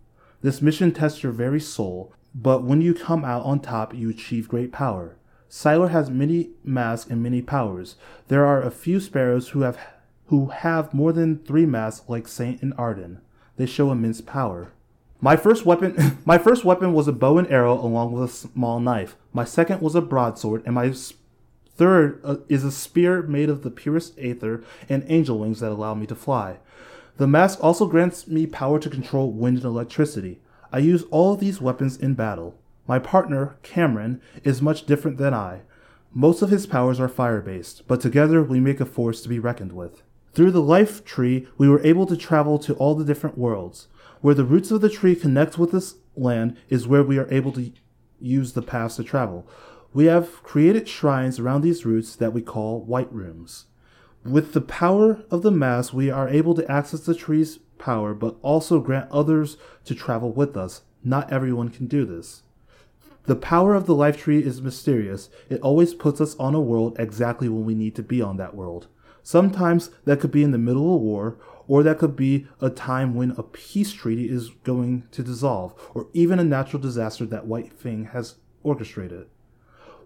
This 0.43 0.63
mission 0.63 0.93
tests 0.93 1.25
your 1.25 1.33
very 1.33 1.59
soul, 1.59 2.13
but 2.33 2.63
when 2.63 2.81
you 2.81 2.95
come 2.95 3.25
out 3.25 3.45
on 3.45 3.59
top, 3.59 3.93
you 3.93 4.09
achieve 4.09 4.47
great 4.47 4.71
power. 4.71 5.17
Siler 5.51 5.91
has 5.91 6.11
many 6.11 6.51
masks 6.63 7.11
and 7.11 7.25
many 7.25 7.43
powers. 7.43 7.97
There 8.29 8.47
are 8.47 8.63
a 8.63 8.71
few 8.71 9.01
sparrows 9.01 9.49
who 9.49 9.63
have 9.63 9.81
who 10.29 10.47
have 10.47 10.95
more 10.95 11.13
than 11.13 11.39
three 11.45 11.67
masks 11.67 12.09
like 12.09 12.29
Saint 12.29 12.63
and 12.63 12.73
Arden. 12.79 13.21
They 13.57 13.67
show 13.67 13.91
immense 13.91 14.21
power. 14.21 14.73
My 15.21 15.37
first 15.37 15.67
weapon 15.67 16.19
my 16.25 16.39
first 16.39 16.65
weapon 16.65 16.93
was 16.93 17.09
a 17.09 17.13
bow 17.13 17.39
and 17.39 17.51
arrow 17.51 17.75
along 17.75 18.13
with 18.13 18.31
a 18.31 18.33
small 18.33 18.81
knife. 18.81 19.17
My 19.33 19.45
second 19.45 19.81
was 19.81 19.95
a 19.95 20.01
broadsword 20.01 20.63
and 20.65 20.75
my 20.75 20.93
Third 21.79 22.21
uh, 22.25 22.39
is 22.49 22.65
a 22.65 22.73
spear 22.73 23.23
made 23.23 23.49
of 23.49 23.63
the 23.63 23.71
purest 23.71 24.19
aether 24.19 24.65
and 24.89 25.05
angel 25.07 25.39
wings 25.39 25.61
that 25.61 25.71
allow 25.71 25.95
me 25.95 26.07
to 26.07 26.17
fly. 26.17 26.59
The 27.19 27.29
mask 27.29 27.63
also 27.63 27.87
grants 27.87 28.27
me 28.27 28.47
power 28.47 28.81
to 28.81 28.91
control 28.91 29.31
wind 29.31 29.59
and 29.59 29.65
electricity. 29.65 30.41
I 30.73 30.79
use 30.79 31.05
all 31.13 31.35
of 31.35 31.41
these 31.41 31.61
weapons 31.61 31.97
in 31.97 32.15
battle. 32.15 32.59
My 32.89 32.99
partner, 32.99 33.59
Cameron, 33.63 34.21
is 34.43 34.61
much 34.61 34.87
different 34.87 35.19
than 35.19 35.33
I. 35.33 35.61
Most 36.13 36.43
of 36.43 36.51
his 36.51 36.67
powers 36.67 36.99
are 36.99 37.09
fire 37.09 37.41
based, 37.41 37.87
but 37.87 38.01
together 38.01 38.43
we 38.43 38.59
make 38.59 38.81
a 38.81 38.85
force 38.85 39.23
to 39.23 39.29
be 39.29 39.39
reckoned 39.39 39.73
with. 39.73 40.03
Through 40.39 40.53
the 40.53 40.63
life 40.63 41.05
tree, 41.05 41.49
we 41.57 41.69
were 41.69 41.85
able 41.85 42.07
to 42.07 42.17
travel 42.17 42.61
to 42.61 42.75
all 42.75 42.95
the 42.95 43.05
different 43.05 43.37
worlds. 43.37 43.89
Where 44.21 44.37
the 44.37 44.45
roots 44.45 44.71
of 44.71 44.81
the 44.81 44.89
tree 44.89 45.17
connect 45.17 45.59
with 45.59 45.73
this 45.73 45.97
land 46.15 46.57
is 46.69 46.87
where 46.87 47.03
we 47.03 47.19
are 47.19 47.27
able 47.29 47.51
to 47.55 47.73
use 48.21 48.53
the 48.53 48.63
paths 48.63 48.95
to 48.95 49.03
travel. 49.03 49.49
We 49.93 50.05
have 50.05 50.45
created 50.45 50.89
shrines 50.89 51.41
around 51.41 51.63
these 51.63 51.85
roots 51.85 52.15
that 52.15 52.33
we 52.33 52.41
call 52.41 52.85
white 52.85 53.13
rooms. 53.13 53.65
With 54.23 54.53
the 54.53 54.61
power 54.61 55.25
of 55.29 55.43
the 55.43 55.51
mass, 55.51 55.93
we 55.93 56.09
are 56.09 56.29
able 56.29 56.55
to 56.55 56.71
access 56.71 57.01
the 57.01 57.17
tree's 57.17 57.59
power, 57.77 58.15
but 58.15 58.37
also 58.41 58.79
grant 58.79 59.11
others 59.11 59.57
to 59.87 59.95
travel 59.97 60.31
with 60.31 60.57
us. 60.57 60.83
Not 61.03 61.33
everyone 61.33 61.71
can 61.71 61.89
do 61.89 62.05
this. 62.05 62.45
The 63.25 63.35
power 63.35 63.75
of 63.75 63.87
the 63.87 63.95
life 63.97 64.19
tree 64.19 64.45
is 64.45 64.63
mysterious. 64.63 65.31
It 65.51 65.61
always 65.63 65.95
puts 65.95 66.21
us 66.21 66.37
on 66.37 66.55
a 66.55 66.61
world 66.61 66.95
exactly 66.97 67.49
when 67.49 67.65
we 67.65 67.75
need 67.75 67.97
to 67.97 68.05
be 68.05 68.23
on 68.23 68.37
that 68.37 68.55
world. 68.55 68.87
Sometimes 69.23 69.91
that 70.05 70.21
could 70.21 70.31
be 70.31 70.43
in 70.43 70.53
the 70.53 70.59
middle 70.59 70.95
of 70.95 71.03
war, 71.03 71.39
or 71.67 71.83
that 71.83 71.99
could 71.99 72.17
be 72.17 72.47
a 72.61 72.71
time 72.71 73.15
when 73.15 73.33
a 73.33 73.43
peace 73.43 73.93
treaty 73.93 74.29
is 74.29 74.51
going 74.65 75.07
to 75.13 75.23
dissolve, 75.23 75.75
or 75.95 76.09
even 76.13 76.39
a 76.39 76.45
natural 76.45 76.81
disaster 76.81 77.27
that 77.27 77.47
White 77.47 77.73
Fang 77.73 78.07
has 78.07 78.37
orchestrated. 78.63 79.27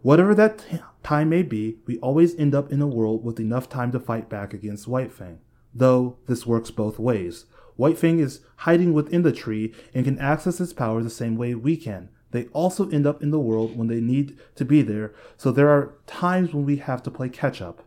Whatever 0.03 0.35
that 0.35 0.59
t- 0.59 0.81
time 1.05 1.29
may 1.29 1.43
be, 1.43 1.79
we 1.87 1.99
always 1.99 2.35
end 2.35 2.55
up 2.55 2.73
in 2.73 2.83
a 2.83 2.89
world 2.89 3.25
with 3.25 3.39
enough 3.39 3.69
time 3.69 3.93
to 3.93 4.01
fight 4.01 4.29
back 4.29 4.53
against 4.53 4.89
White 4.89 5.13
Fang. 5.13 5.39
Though 5.73 6.17
this 6.27 6.45
works 6.45 6.73
both 6.73 6.99
ways. 6.99 7.47
White 7.77 7.99
Fang 7.99 8.19
is 8.19 8.41
hiding 8.57 8.93
within 8.93 9.23
the 9.23 9.33
tree 9.33 9.73
and 9.95 10.05
can 10.05 10.19
access 10.19 10.61
its 10.61 10.73
power 10.73 11.03
the 11.03 11.11
same 11.11 11.37
way 11.37 11.55
we 11.55 11.77
can. 11.77 12.09
They 12.33 12.47
also 12.47 12.89
end 12.91 13.07
up 13.07 13.23
in 13.23 13.31
the 13.31 13.39
world 13.39 13.77
when 13.77 13.89
they 13.89 14.01
need 14.01 14.37
to 14.57 14.65
be 14.65 14.83
there, 14.83 15.15
so 15.37 15.53
there 15.53 15.69
are 15.69 15.95
times 16.07 16.53
when 16.53 16.65
we 16.65 16.77
have 16.77 17.03
to 17.05 17.11
play 17.11 17.29
catch 17.29 17.63
up. 17.63 17.85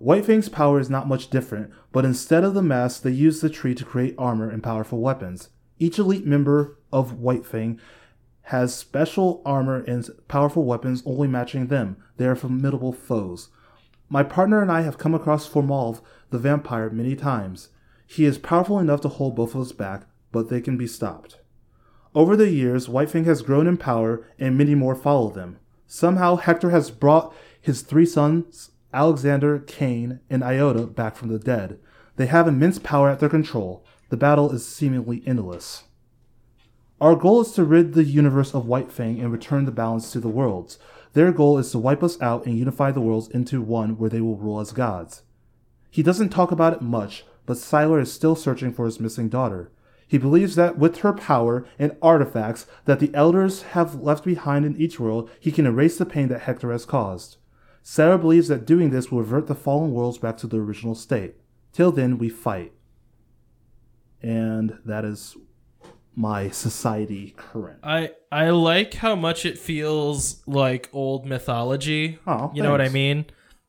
White 0.00 0.24
Fang's 0.24 0.48
power 0.48 0.80
is 0.80 0.88
not 0.88 1.08
much 1.08 1.28
different, 1.28 1.70
but 1.92 2.06
instead 2.06 2.42
of 2.42 2.54
the 2.54 2.62
mask, 2.62 3.02
they 3.02 3.10
use 3.10 3.42
the 3.42 3.50
tree 3.50 3.74
to 3.74 3.84
create 3.84 4.14
armor 4.16 4.48
and 4.48 4.62
powerful 4.62 4.98
weapons. 4.98 5.50
Each 5.78 5.98
elite 5.98 6.24
member 6.24 6.78
of 6.90 7.20
White 7.20 7.44
Fang 7.44 7.78
has 8.44 8.74
special 8.74 9.42
armor 9.44 9.84
and 9.84 10.08
powerful 10.26 10.64
weapons 10.64 11.02
only 11.04 11.28
matching 11.28 11.66
them. 11.66 11.98
They 12.16 12.24
are 12.24 12.34
formidable 12.34 12.94
foes. 12.94 13.50
My 14.08 14.22
partner 14.22 14.62
and 14.62 14.72
I 14.72 14.80
have 14.80 14.96
come 14.96 15.14
across 15.14 15.46
Formalv, 15.46 16.00
the 16.30 16.38
vampire, 16.38 16.88
many 16.88 17.14
times. 17.14 17.68
He 18.06 18.24
is 18.24 18.38
powerful 18.38 18.78
enough 18.78 19.02
to 19.02 19.08
hold 19.08 19.36
both 19.36 19.54
of 19.54 19.60
us 19.60 19.72
back, 19.72 20.06
but 20.32 20.48
they 20.48 20.62
can 20.62 20.78
be 20.78 20.86
stopped. 20.86 21.40
Over 22.14 22.36
the 22.36 22.48
years, 22.48 22.88
White 22.88 23.10
Fang 23.10 23.24
has 23.24 23.42
grown 23.42 23.66
in 23.66 23.76
power, 23.76 24.26
and 24.38 24.56
many 24.56 24.74
more 24.74 24.94
follow 24.94 25.28
them. 25.28 25.58
Somehow, 25.86 26.36
Hector 26.36 26.70
has 26.70 26.90
brought 26.90 27.34
his 27.60 27.82
three 27.82 28.06
sons, 28.06 28.69
Alexander, 28.92 29.58
Cain, 29.58 30.20
and 30.28 30.42
Iota, 30.42 30.86
back 30.86 31.16
from 31.16 31.28
the 31.28 31.38
dead. 31.38 31.78
They 32.16 32.26
have 32.26 32.48
immense 32.48 32.78
power 32.78 33.08
at 33.08 33.20
their 33.20 33.28
control. 33.28 33.84
The 34.08 34.16
battle 34.16 34.50
is 34.52 34.66
seemingly 34.66 35.22
endless. 35.26 35.84
Our 37.00 37.16
goal 37.16 37.40
is 37.40 37.52
to 37.52 37.64
rid 37.64 37.94
the 37.94 38.04
universe 38.04 38.52
of 38.52 38.66
White 38.66 38.92
Fang 38.92 39.20
and 39.20 39.32
return 39.32 39.64
the 39.64 39.72
balance 39.72 40.12
to 40.12 40.20
the 40.20 40.28
worlds. 40.28 40.78
Their 41.12 41.32
goal 41.32 41.56
is 41.56 41.70
to 41.70 41.78
wipe 41.78 42.02
us 42.02 42.20
out 42.20 42.44
and 42.44 42.58
unify 42.58 42.90
the 42.90 43.00
worlds 43.00 43.28
into 43.28 43.62
one 43.62 43.96
where 43.96 44.10
they 44.10 44.20
will 44.20 44.36
rule 44.36 44.60
as 44.60 44.72
gods. 44.72 45.22
He 45.90 46.02
doesn't 46.02 46.28
talk 46.28 46.52
about 46.52 46.74
it 46.74 46.82
much, 46.82 47.24
but 47.46 47.56
Siler 47.56 48.02
is 48.02 48.12
still 48.12 48.36
searching 48.36 48.72
for 48.72 48.84
his 48.84 49.00
missing 49.00 49.28
daughter. 49.28 49.70
He 50.06 50.18
believes 50.18 50.56
that 50.56 50.76
with 50.76 50.98
her 50.98 51.12
power 51.12 51.64
and 51.78 51.96
artifacts 52.02 52.66
that 52.84 53.00
the 53.00 53.14
elders 53.14 53.62
have 53.62 54.02
left 54.02 54.24
behind 54.24 54.64
in 54.64 54.76
each 54.76 55.00
world, 55.00 55.30
he 55.40 55.50
can 55.50 55.66
erase 55.66 55.96
the 55.96 56.04
pain 56.04 56.28
that 56.28 56.42
Hector 56.42 56.70
has 56.72 56.84
caused. 56.84 57.38
Sarah 57.82 58.18
believes 58.18 58.48
that 58.48 58.66
doing 58.66 58.90
this 58.90 59.10
will 59.10 59.20
revert 59.20 59.46
the 59.46 59.54
fallen 59.54 59.92
worlds 59.92 60.18
back 60.18 60.36
to 60.38 60.46
their 60.46 60.60
original 60.60 60.94
state. 60.94 61.36
Till 61.72 61.90
then, 61.92 62.18
we 62.18 62.28
fight. 62.28 62.72
and 64.22 64.78
that 64.84 65.04
is 65.04 65.36
my 66.14 66.50
society 66.50 67.34
current. 67.36 67.78
I 67.82 68.10
I 68.30 68.50
like 68.50 68.94
how 68.94 69.14
much 69.14 69.46
it 69.46 69.58
feels 69.58 70.42
like 70.46 70.88
old 70.92 71.24
mythology. 71.24 72.18
Oh, 72.26 72.50
you 72.54 72.62
know 72.62 72.70
what 72.70 72.80
I 72.80 72.88
mean? 72.88 73.26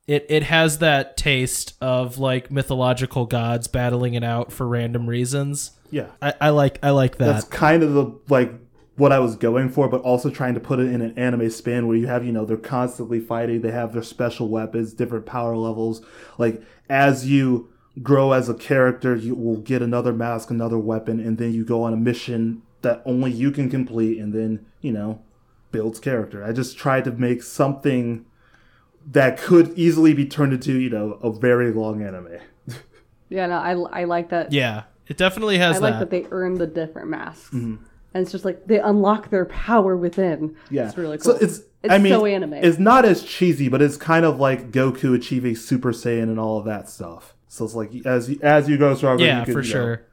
It 0.08 0.26
it 0.30 0.44
has 0.44 0.80
that 0.80 1.16
taste 1.16 1.76
of 1.80 2.18
like 2.18 2.52
mythological 2.52 3.26
gods 3.26 3.68
battling 3.68 4.16
it 4.16 4.24
out 4.24 4.52
for 4.52 4.68
random 4.68 5.08
reasons. 5.08 5.72
Yeah, 5.92 6.08
I, 6.22 6.34
I 6.42 6.50
like 6.50 6.80
I 6.84 6.90
like 6.90 7.18
that. 7.18 7.26
that's 7.28 7.46
kind 7.46 7.84
of 7.84 7.94
the 7.94 8.20
like 8.28 8.52
what 8.98 9.12
I 9.12 9.20
was 9.20 9.36
going 9.36 9.70
for, 9.70 9.88
but 9.88 10.02
also 10.02 10.30
trying 10.30 10.54
to 10.54 10.60
put 10.60 10.80
it 10.80 10.88
in 10.92 11.02
an 11.02 11.18
anime 11.18 11.50
spin 11.50 11.88
where 11.88 11.98
you 11.98 12.08
have 12.08 12.26
you 12.26 12.32
know 12.32 12.46
they're 12.46 12.58
constantly 12.58 13.20
fighting, 13.20 13.62
they 13.62 13.72
have 13.72 13.94
their 13.94 14.04
special 14.04 14.48
weapons, 14.50 14.94
different 14.94 15.26
power 15.26 15.56
levels. 15.56 16.02
Like 16.38 16.62
as 16.90 17.28
you 17.28 17.70
grow 18.02 18.32
as 18.32 18.50
a 18.50 18.54
character, 18.54 19.16
you 19.16 19.36
will 19.36 19.58
get 19.58 19.82
another 19.82 20.14
mask, 20.14 20.50
another 20.50 20.78
weapon, 20.78 21.20
and 21.20 21.38
then 21.38 21.54
you 21.54 21.66
go 21.66 21.84
on 21.84 21.94
a 21.94 21.98
mission 21.98 22.62
that 22.82 23.02
only 23.06 23.32
you 23.32 23.52
can 23.52 23.70
complete, 23.70 24.20
and 24.20 24.34
then 24.34 24.66
you 24.82 24.92
know 24.92 25.22
builds 25.72 26.00
character. 26.00 26.44
I 26.44 26.52
just 26.52 26.78
tried 26.78 27.06
to 27.06 27.12
make 27.12 27.44
something 27.44 28.26
that 29.10 29.38
could 29.38 29.78
easily 29.78 30.14
be 30.14 30.26
turned 30.26 30.54
into 30.54 30.78
you 30.80 30.90
know 30.90 31.14
a 31.24 31.32
very 31.32 31.72
long 31.72 32.04
anime. 32.04 32.38
Yeah, 33.30 33.46
no, 33.46 33.60
I, 33.60 34.02
I 34.02 34.04
like 34.04 34.28
that. 34.32 34.52
yeah, 34.52 34.84
it 35.08 35.16
definitely 35.16 35.58
has 35.58 35.78
I 35.78 35.80
like 35.80 35.94
that. 35.94 36.00
that 36.00 36.10
they 36.10 36.28
earn 36.32 36.56
the 36.56 36.68
different 36.68 37.08
masks. 37.10 37.46
Mm-hmm. 37.52 37.82
And 38.14 38.24
it's 38.24 38.32
just 38.32 38.44
like 38.46 38.68
they 38.68 38.80
unlock 38.80 39.30
their 39.30 39.46
power 39.46 39.96
within. 39.96 40.56
Yeah, 40.70 40.88
It's 40.88 40.98
really 40.98 41.18
cool. 41.18 41.34
So 41.34 41.40
it's, 41.40 41.60
It's 41.84 41.94
I 41.94 41.98
mean, 41.98 42.12
so 42.14 42.26
anime. 42.26 42.54
It's 42.56 42.78
not 42.80 43.06
as 43.06 43.24
cheesy, 43.24 43.70
but 43.70 43.82
it's 43.82 43.98
kind 43.98 44.26
of 44.26 44.40
like 44.40 44.72
Goku 44.72 45.16
achieving 45.16 45.56
Super 45.56 45.92
Saiyan 45.92 46.24
and 46.24 46.40
all 46.40 46.58
of 46.58 46.66
that 46.66 46.90
stuff. 46.90 47.36
So 47.48 47.64
it's 47.66 47.74
like 47.74 47.92
as 48.06 48.30
you, 48.30 48.40
as 48.42 48.68
you 48.70 48.78
go 48.78 48.94
stronger, 48.96 49.24
yeah, 49.24 49.40
you 49.40 49.46
can, 49.46 49.54
for 49.54 49.62
you 49.62 49.68
know- 49.74 49.80
sure. 49.86 50.06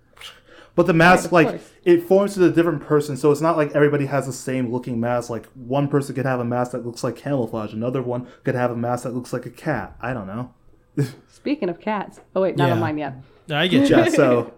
But 0.76 0.86
the 0.86 0.92
mask, 0.94 1.24
of 1.26 1.32
like, 1.32 1.48
course. 1.48 1.70
it 1.84 2.02
forms 2.04 2.34
to 2.34 2.44
a 2.44 2.50
different 2.50 2.82
person, 2.82 3.16
so 3.16 3.32
it's 3.32 3.40
not 3.40 3.56
like 3.56 3.72
everybody 3.74 4.06
has 4.06 4.26
the 4.26 4.32
same 4.32 4.70
looking 4.72 5.00
mask. 5.00 5.28
Like 5.28 5.46
one 5.54 5.88
person 5.88 6.14
could 6.14 6.24
have 6.24 6.38
a 6.38 6.44
mask 6.44 6.70
that 6.70 6.86
looks 6.86 7.02
like 7.02 7.16
camouflage, 7.16 7.72
another 7.72 8.00
one 8.00 8.28
could 8.44 8.54
have 8.54 8.70
a 8.70 8.76
mask 8.76 9.02
that 9.02 9.12
looks 9.12 9.32
like 9.32 9.44
a 9.44 9.50
cat. 9.50 9.96
I 10.00 10.12
don't 10.14 10.28
know. 10.28 10.54
Speaking 11.32 11.68
of 11.68 11.80
cats. 11.80 12.20
Oh, 12.36 12.42
wait, 12.42 12.56
not 12.56 12.68
Yeah. 12.68 12.74
on 12.74 12.78
mine 12.80 12.96
yet. 12.96 13.14
I 13.50 13.66
get 13.66 13.90
you. 13.90 13.96
yeah 13.96 14.08
so 14.08 14.54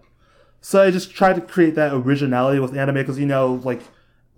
so 0.61 0.81
i 0.81 0.89
just 0.91 1.11
tried 1.11 1.33
to 1.33 1.41
create 1.41 1.75
that 1.75 1.93
originality 1.93 2.59
with 2.59 2.77
anime 2.77 2.95
because 2.95 3.19
you 3.19 3.25
know 3.25 3.59
like 3.63 3.81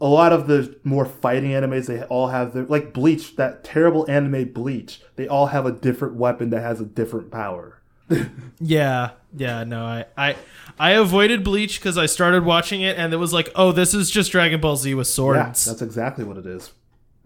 a 0.01 0.07
lot 0.07 0.33
of 0.33 0.47
the 0.47 0.75
more 0.83 1.05
fighting 1.05 1.51
animes 1.51 1.85
they 1.85 2.01
all 2.03 2.27
have 2.29 2.53
their 2.53 2.63
like 2.63 2.91
bleach 2.93 3.35
that 3.35 3.63
terrible 3.63 4.09
anime 4.09 4.51
bleach 4.51 5.01
they 5.15 5.27
all 5.27 5.47
have 5.47 5.65
a 5.65 5.71
different 5.71 6.15
weapon 6.15 6.49
that 6.49 6.61
has 6.61 6.81
a 6.81 6.85
different 6.85 7.29
power. 7.31 7.79
Yeah, 8.59 9.11
yeah, 9.35 9.63
no, 9.63 9.83
I 9.85 10.05
I 10.17 10.35
I 10.79 10.91
avoided 10.91 11.43
Bleach 11.43 11.79
because 11.79 11.97
I 11.97 12.05
started 12.05 12.45
watching 12.45 12.81
it 12.81 12.97
and 12.97 13.13
it 13.13 13.17
was 13.17 13.33
like, 13.33 13.49
oh, 13.55 13.71
this 13.71 13.93
is 13.93 14.09
just 14.09 14.31
Dragon 14.31 14.61
Ball 14.61 14.75
Z 14.77 14.93
with 14.93 15.07
swords. 15.07 15.37
yeah 15.37 15.71
that's 15.71 15.81
exactly 15.81 16.23
what 16.23 16.37
it 16.37 16.45
is. 16.45 16.71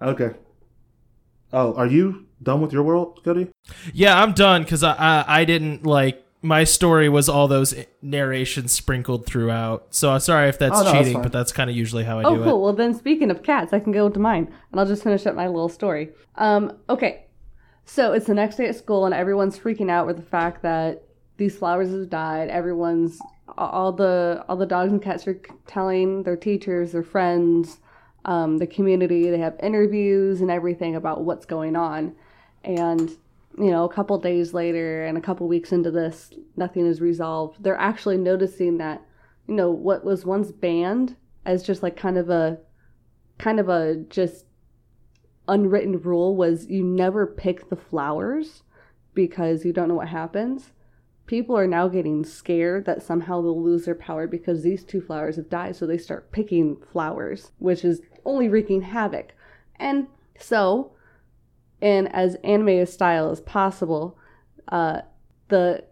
Okay. 0.02 0.32
Oh 1.54 1.74
are 1.76 1.86
you 1.88 2.26
done 2.42 2.62
with 2.62 2.72
your 2.74 2.84
world 2.84 3.22
cody? 3.24 3.50
Yeah, 3.94 4.22
I'm 4.22 4.34
done 4.34 4.64
because 4.64 4.84
I, 4.84 4.94
I 4.94 5.42
I 5.42 5.46
didn't 5.46 5.86
like 5.86 6.24
my 6.42 6.64
story 6.64 7.10
was 7.10 7.28
all 7.28 7.48
those 7.48 7.74
narrations 8.02 8.72
sprinkled 8.72 9.26
throughout. 9.26 9.88
So 9.90 10.12
I'm 10.12 10.20
sorry 10.20 10.50
if 10.50 10.60
that's 10.60 10.80
Oh, 10.80 10.84
no, 10.84 10.92
cheating, 10.92 11.14
fine. 11.16 11.24
but 11.24 11.32
that's 11.32 11.52
kind 11.52 11.70
of 11.70 11.76
usually 11.76 12.04
how 12.04 12.20
I 12.20 12.24
Oh, 12.24 12.36
do 12.36 12.44
cool. 12.44 12.58
it. 12.60 12.62
Well, 12.62 12.74
then 12.74 12.94
speaking 12.94 13.32
of 13.32 13.42
cats, 13.44 13.74
I 13.74 13.80
can 13.80 13.92
go 13.92 14.08
to 14.10 14.20
mine, 14.20 14.52
and 14.72 14.80
I'll 14.80 14.86
just 14.86 15.04
finish 15.04 15.26
up 15.26 15.36
my 15.36 15.48
little 15.48 15.70
story. 15.70 16.10
Um, 16.36 16.74
okay. 16.90 17.26
So 17.86 18.14
it's 18.14 18.28
the 18.28 18.34
next 18.34 18.58
day 18.58 18.68
at 18.68 18.76
school, 18.76 19.06
and 19.06 19.14
everyone's 19.16 19.58
freaking 19.58 19.90
out 19.90 20.06
with 20.06 20.18
the 20.18 20.22
fact 20.22 20.62
that 20.64 21.04
these 21.38 21.58
flowers 21.58 21.90
have 21.92 22.10
died. 22.10 22.50
Everyone's 22.50 23.20
all 23.58 23.92
the 23.94 24.44
all 24.50 24.58
the 24.58 24.66
dogs 24.66 24.92
and 24.92 25.02
cats 25.02 25.26
are 25.28 25.40
telling 25.68 26.24
their 26.24 26.36
teachers, 26.36 26.92
their 26.92 27.02
friends, 27.04 27.80
um, 28.26 28.58
the 28.58 28.68
community. 28.68 29.30
They 29.32 29.38
have 29.40 29.56
interviews 29.64 30.42
and 30.42 30.52
everything 30.52 30.96
about 30.96 31.24
what's 31.24 31.46
going 31.46 31.76
on, 31.78 32.14
and 32.64 33.12
you 33.58 33.72
know, 33.72 33.86
a 33.86 33.94
couple 33.94 34.18
days 34.20 34.54
later 34.54 35.06
and 35.06 35.18
a 35.18 35.22
couple 35.22 35.48
weeks 35.48 35.72
into 35.72 35.90
this, 35.90 36.32
nothing 36.56 36.86
is 36.86 37.02
resolved. 37.02 37.64
They're 37.64 37.78
actually 37.78 38.18
noticing 38.18 38.78
that, 38.78 39.02
you 39.48 39.56
know, 39.56 39.72
what 39.72 40.06
was 40.06 40.26
once 40.26 40.52
banned 40.52 41.16
as 41.46 41.64
just 41.64 41.82
like 41.82 41.96
kind 41.96 42.18
of 42.18 42.30
a, 42.30 42.60
kind 43.40 43.60
of 43.60 43.70
a 43.70 44.04
just 44.10 44.46
unwritten 45.48 46.00
rule 46.02 46.36
was 46.36 46.68
you 46.68 46.84
never 46.84 47.26
pick 47.26 47.70
the 47.70 47.76
flowers 47.76 48.64
because 49.14 49.66
you 49.66 49.74
don't 49.74 49.88
know 49.88 49.96
what 49.96 50.10
happens. 50.10 50.74
People 51.26 51.58
are 51.58 51.68
now 51.68 51.88
getting 51.88 52.24
scared 52.24 52.86
that 52.86 53.02
somehow 53.02 53.42
they'll 53.42 53.62
lose 53.62 53.86
their 53.86 53.96
power 53.96 54.28
because 54.28 54.62
these 54.62 54.84
two 54.84 55.02
flowers 55.02 55.36
have 55.36 55.50
died, 55.50 55.76
so 55.76 55.86
they 55.86 55.98
start 55.98 56.32
picking 56.32 56.78
flowers, 56.92 57.52
which 57.58 57.84
is 57.84 58.02
only 58.24 58.48
wreaking 58.48 58.82
havoc. 58.82 59.34
And 59.78 60.08
so, 60.40 60.92
in 61.82 62.08
as 62.08 62.36
anime 62.44 62.70
a 62.70 62.86
style 62.86 63.30
as 63.30 63.42
possible, 63.42 64.18
uh, 64.70 65.02
the 65.50 65.84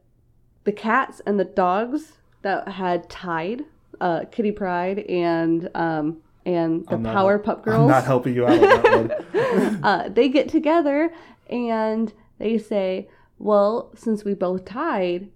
the 0.63 0.71
cats 0.71 1.21
and 1.25 1.39
the 1.39 1.45
dogs 1.45 2.13
that 2.41 2.67
had 2.67 3.09
tied 3.09 3.63
uh, 4.01 4.25
Kitty 4.31 4.51
Pride 4.51 4.99
and 4.99 5.69
um, 5.75 6.17
and 6.45 6.85
the 6.87 6.95
I'm 6.95 7.03
not- 7.03 7.15
Powerpuff 7.15 7.57
i'm 7.57 7.63
Girls 7.63 7.89
not 7.89 8.03
helping 8.03 8.35
you 8.35 8.45
out 8.45 8.51
on 8.53 9.07
that 9.07 9.33
one 9.33 9.79
uh, 9.83 10.09
they 10.09 10.29
get 10.29 10.49
together 10.49 11.11
and 11.49 12.11
they 12.37 12.57
say, 12.57 13.09
Well, 13.37 13.91
since 13.95 14.23
we 14.25 14.33
both 14.33 14.65
tied, 14.65 15.29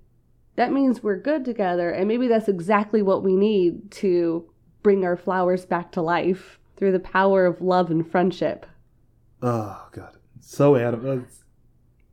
that 0.55 0.71
means 0.71 1.01
we're 1.01 1.19
good 1.19 1.45
together. 1.45 1.89
And 1.91 2.07
maybe 2.07 2.27
that's 2.27 2.47
exactly 2.49 3.01
what 3.01 3.23
we 3.23 3.35
need 3.35 3.91
to 3.91 4.49
bring 4.83 5.05
our 5.05 5.15
flowers 5.15 5.65
back 5.65 5.91
to 5.93 6.01
life 6.01 6.59
through 6.75 6.91
the 6.91 6.99
power 6.99 7.45
of 7.45 7.61
love 7.61 7.91
and 7.91 8.09
friendship. 8.09 8.65
oh 9.41 9.87
god 9.91 10.15
so 10.51 10.75
anime 10.75 11.27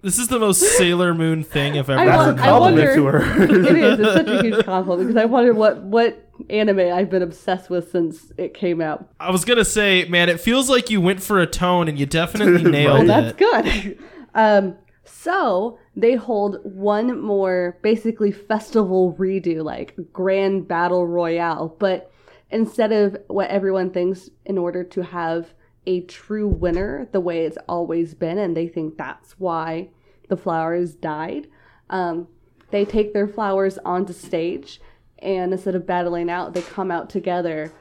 This 0.03 0.19
is 0.19 0.29
the 0.29 0.39
most 0.39 0.61
Sailor 0.77 1.15
Moon 1.15 1.43
thing 1.43 1.79
I've 1.79 1.89
ever 1.89 1.99
I 2.01 2.05
that's 2.05 2.23
heard. 2.25 2.39
I 2.39 2.47
compliment 2.51 2.95
to 2.95 3.03
wonder- 3.03 3.21
her 3.21 3.43
it 3.71 3.77
is. 3.79 3.99
It's 4.01 4.13
such 4.13 4.29
a 4.29 4.43
huge 4.43 4.65
compliment 4.73 5.09
because 5.09 5.23
I 5.23 5.25
wonder 5.25 5.55
what, 5.55 5.83
what 5.83 6.23
anime 6.51 6.79
I've 6.93 7.09
been 7.11 7.23
obsessed 7.23 7.71
with 7.71 7.91
since 7.91 8.31
it 8.37 8.53
came 8.53 8.81
out. 8.83 9.09
I 9.19 9.31
was 9.31 9.45
gonna 9.47 9.65
say, 9.65 10.05
man, 10.05 10.29
it 10.29 10.39
feels 10.39 10.69
like 10.69 10.91
you 10.91 11.01
went 11.01 11.23
for 11.23 11.41
a 11.41 11.47
tone 11.47 11.89
and 11.89 11.99
you 11.99 12.05
definitely 12.07 12.71
nailed 12.71 13.09
Right. 13.09 13.35
That's 13.35 13.37
good. 13.37 13.99
um, 14.35 14.77
so 15.05 15.79
they 15.97 16.15
hold 16.15 16.59
one 16.63 17.21
more 17.23 17.79
basically 17.83 18.33
festival 18.33 19.15
redo, 19.19 19.65
like 19.65 19.95
grand 20.13 20.69
battle 20.69 21.07
royale. 21.07 21.75
But 21.79 22.13
instead 22.51 22.93
of 22.93 23.17
what 23.29 23.49
everyone 23.49 23.91
thinks, 23.91 24.29
in 24.45 24.59
order 24.59 24.85
to 24.85 25.03
have 25.03 25.55
a 25.87 26.03
true 26.03 26.49
winner, 26.49 27.09
the 27.13 27.21
way 27.21 27.45
it's 27.45 27.59
always 27.69 28.15
been, 28.15 28.39
and 28.39 28.57
they 28.57 28.69
think 28.69 28.97
that's 28.97 29.39
why 29.39 29.89
the 30.29 30.37
flowers 30.37 30.95
died, 30.95 31.49
um, 31.91 32.27
they 32.71 32.85
take 32.85 33.13
their 33.13 33.29
flowers 33.29 33.79
onto 33.79 34.13
stage, 34.13 34.81
and 35.21 35.53
instead 35.53 35.75
of 35.75 35.87
battling 35.87 36.29
out, 36.29 36.53
they 36.53 36.63
come 36.63 36.91
out 36.91 37.09
together 37.09 37.73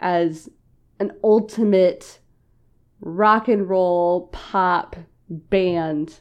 as 0.00 0.48
an 1.00 1.12
ultimate 1.24 2.20
rock 3.00 3.48
and 3.48 3.68
roll 3.68 4.28
pop 4.28 4.96
band 5.28 6.20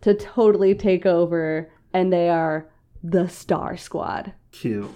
to 0.00 0.14
totally 0.14 0.74
take 0.74 1.06
over 1.06 1.70
and 1.92 2.12
they 2.12 2.28
are 2.28 2.68
the 3.02 3.28
star 3.28 3.76
squad. 3.76 4.32
Cute 4.50 4.90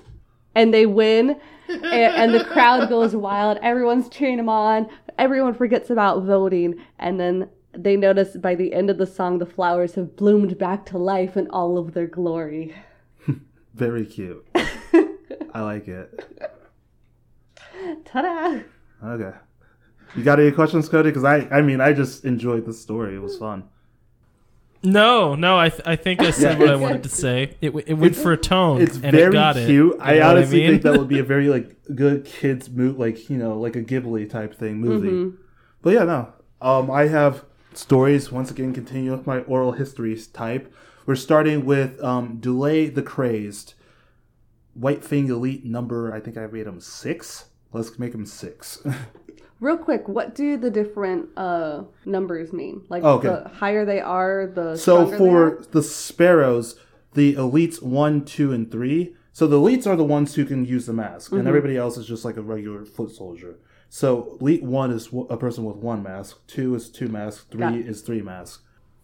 and 0.54 0.72
they 0.72 0.86
win 0.86 1.40
and, 1.68 1.84
and 1.84 2.34
the 2.34 2.44
crowd 2.44 2.88
goes 2.88 3.14
wild 3.14 3.58
everyone's 3.62 4.08
cheering 4.08 4.36
them 4.36 4.48
on 4.48 4.88
everyone 5.18 5.54
forgets 5.54 5.90
about 5.90 6.22
voting 6.22 6.74
and 6.98 7.18
then 7.18 7.48
they 7.72 7.96
notice 7.96 8.36
by 8.36 8.54
the 8.54 8.72
end 8.74 8.90
of 8.90 8.98
the 8.98 9.06
song 9.06 9.38
the 9.38 9.46
flowers 9.46 9.94
have 9.94 10.16
bloomed 10.16 10.58
back 10.58 10.84
to 10.84 10.98
life 10.98 11.36
in 11.36 11.48
all 11.48 11.78
of 11.78 11.94
their 11.94 12.06
glory 12.06 12.74
very 13.74 14.04
cute 14.04 14.46
i 15.54 15.60
like 15.60 15.88
it 15.88 16.28
ta-da 18.04 18.60
Okay. 19.04 19.36
You 20.14 20.22
got 20.22 20.38
any 20.38 20.52
questions, 20.52 20.88
Cody? 20.88 21.10
Because 21.10 21.24
I, 21.24 21.48
I 21.50 21.62
mean, 21.62 21.80
I 21.80 21.92
just 21.92 22.24
enjoyed 22.24 22.66
the 22.66 22.72
story. 22.72 23.14
It 23.14 23.22
was 23.22 23.36
fun. 23.36 23.64
No, 24.84 25.34
no, 25.36 25.58
I, 25.58 25.68
th- 25.68 25.82
I 25.86 25.96
think 25.96 26.20
I 26.20 26.30
said 26.42 26.58
Yeah. 26.58 26.64
what 26.64 26.68
I 26.70 26.76
wanted 26.76 27.02
to 27.04 27.08
say. 27.08 27.56
It, 27.60 27.66
w- 27.68 27.84
it 27.86 27.94
went 27.94 28.16
for 28.16 28.32
a 28.32 28.36
tone. 28.36 28.80
It's 28.82 28.94
and 28.94 29.12
very 29.12 29.28
it 29.28 29.32
got 29.32 29.56
it. 29.56 29.66
cute. 29.66 29.94
You 29.94 30.00
I 30.00 30.14
know 30.14 30.18
what 30.28 30.36
honestly 30.38 30.58
mean? 30.60 30.70
think 30.70 30.82
that 30.82 30.98
would 30.98 31.08
be 31.08 31.18
a 31.20 31.24
very 31.34 31.48
like 31.48 31.76
good 31.94 32.24
kids 32.24 32.68
movie, 32.68 32.98
like 32.98 33.30
you 33.30 33.36
know, 33.38 33.58
like 33.58 33.76
a 33.76 33.82
Ghibli 33.82 34.28
type 34.28 34.54
thing 34.54 34.78
movie. 34.78 35.08
Mm-hmm. 35.08 35.36
But 35.82 35.94
yeah, 35.94 36.04
no. 36.04 36.32
Um, 36.60 36.90
I 36.90 37.06
have 37.08 37.44
stories. 37.74 38.32
Once 38.32 38.50
again, 38.50 38.72
continue 38.74 39.12
with 39.12 39.26
my 39.26 39.40
oral 39.40 39.72
histories 39.72 40.26
type. 40.26 40.72
We're 41.06 41.16
starting 41.16 41.64
with 41.64 42.02
um, 42.02 42.38
Delay 42.38 42.88
the 42.88 43.02
Crazed, 43.02 43.74
White 44.74 45.04
Fang 45.04 45.28
Elite 45.28 45.64
number. 45.64 46.12
I 46.12 46.20
think 46.20 46.36
I 46.36 46.46
made 46.46 46.66
him 46.66 46.80
six. 46.80 47.46
Let's 47.72 47.98
make 47.98 48.14
him 48.14 48.26
six. 48.26 48.84
Real 49.62 49.76
quick, 49.76 50.08
what 50.08 50.34
do 50.34 50.56
the 50.56 50.70
different 50.70 51.28
uh 51.36 51.84
numbers 52.04 52.52
mean? 52.52 52.82
Like 52.88 53.04
Okay. 53.04 53.28
the 53.28 53.48
higher 53.48 53.84
they 53.84 54.00
are, 54.00 54.50
the 54.52 54.76
So 54.76 55.06
for 55.06 55.62
the 55.70 55.84
sparrows, 55.84 56.74
the 57.14 57.34
elites 57.36 57.80
one, 57.80 58.24
two, 58.24 58.52
and 58.52 58.70
three, 58.70 59.14
So 59.30 59.46
the 59.46 59.58
elites 59.58 59.86
are 59.86 59.94
the 59.96 60.04
ones 60.04 60.34
who 60.34 60.44
can 60.44 60.64
use 60.66 60.86
the 60.86 60.92
mask, 60.92 61.32
and 61.32 61.46
everybody 61.46 61.76
else 61.76 61.96
is 61.96 62.06
just 62.06 62.24
like 62.24 62.36
a 62.36 62.42
regular 62.42 62.84
foot 62.84 63.12
soldier. 63.12 63.60
So 63.88 64.36
elite 64.40 64.64
one 64.64 64.90
is 64.90 65.08
a 65.30 65.36
person 65.36 65.64
with 65.64 65.76
one 65.76 66.02
mask, 66.02 66.38
two 66.48 66.74
is 66.74 66.90
two 66.90 67.08
masks, 67.08 67.44
three 67.50 67.80
is 67.80 68.02
three 68.02 68.20
masks. 68.20 68.62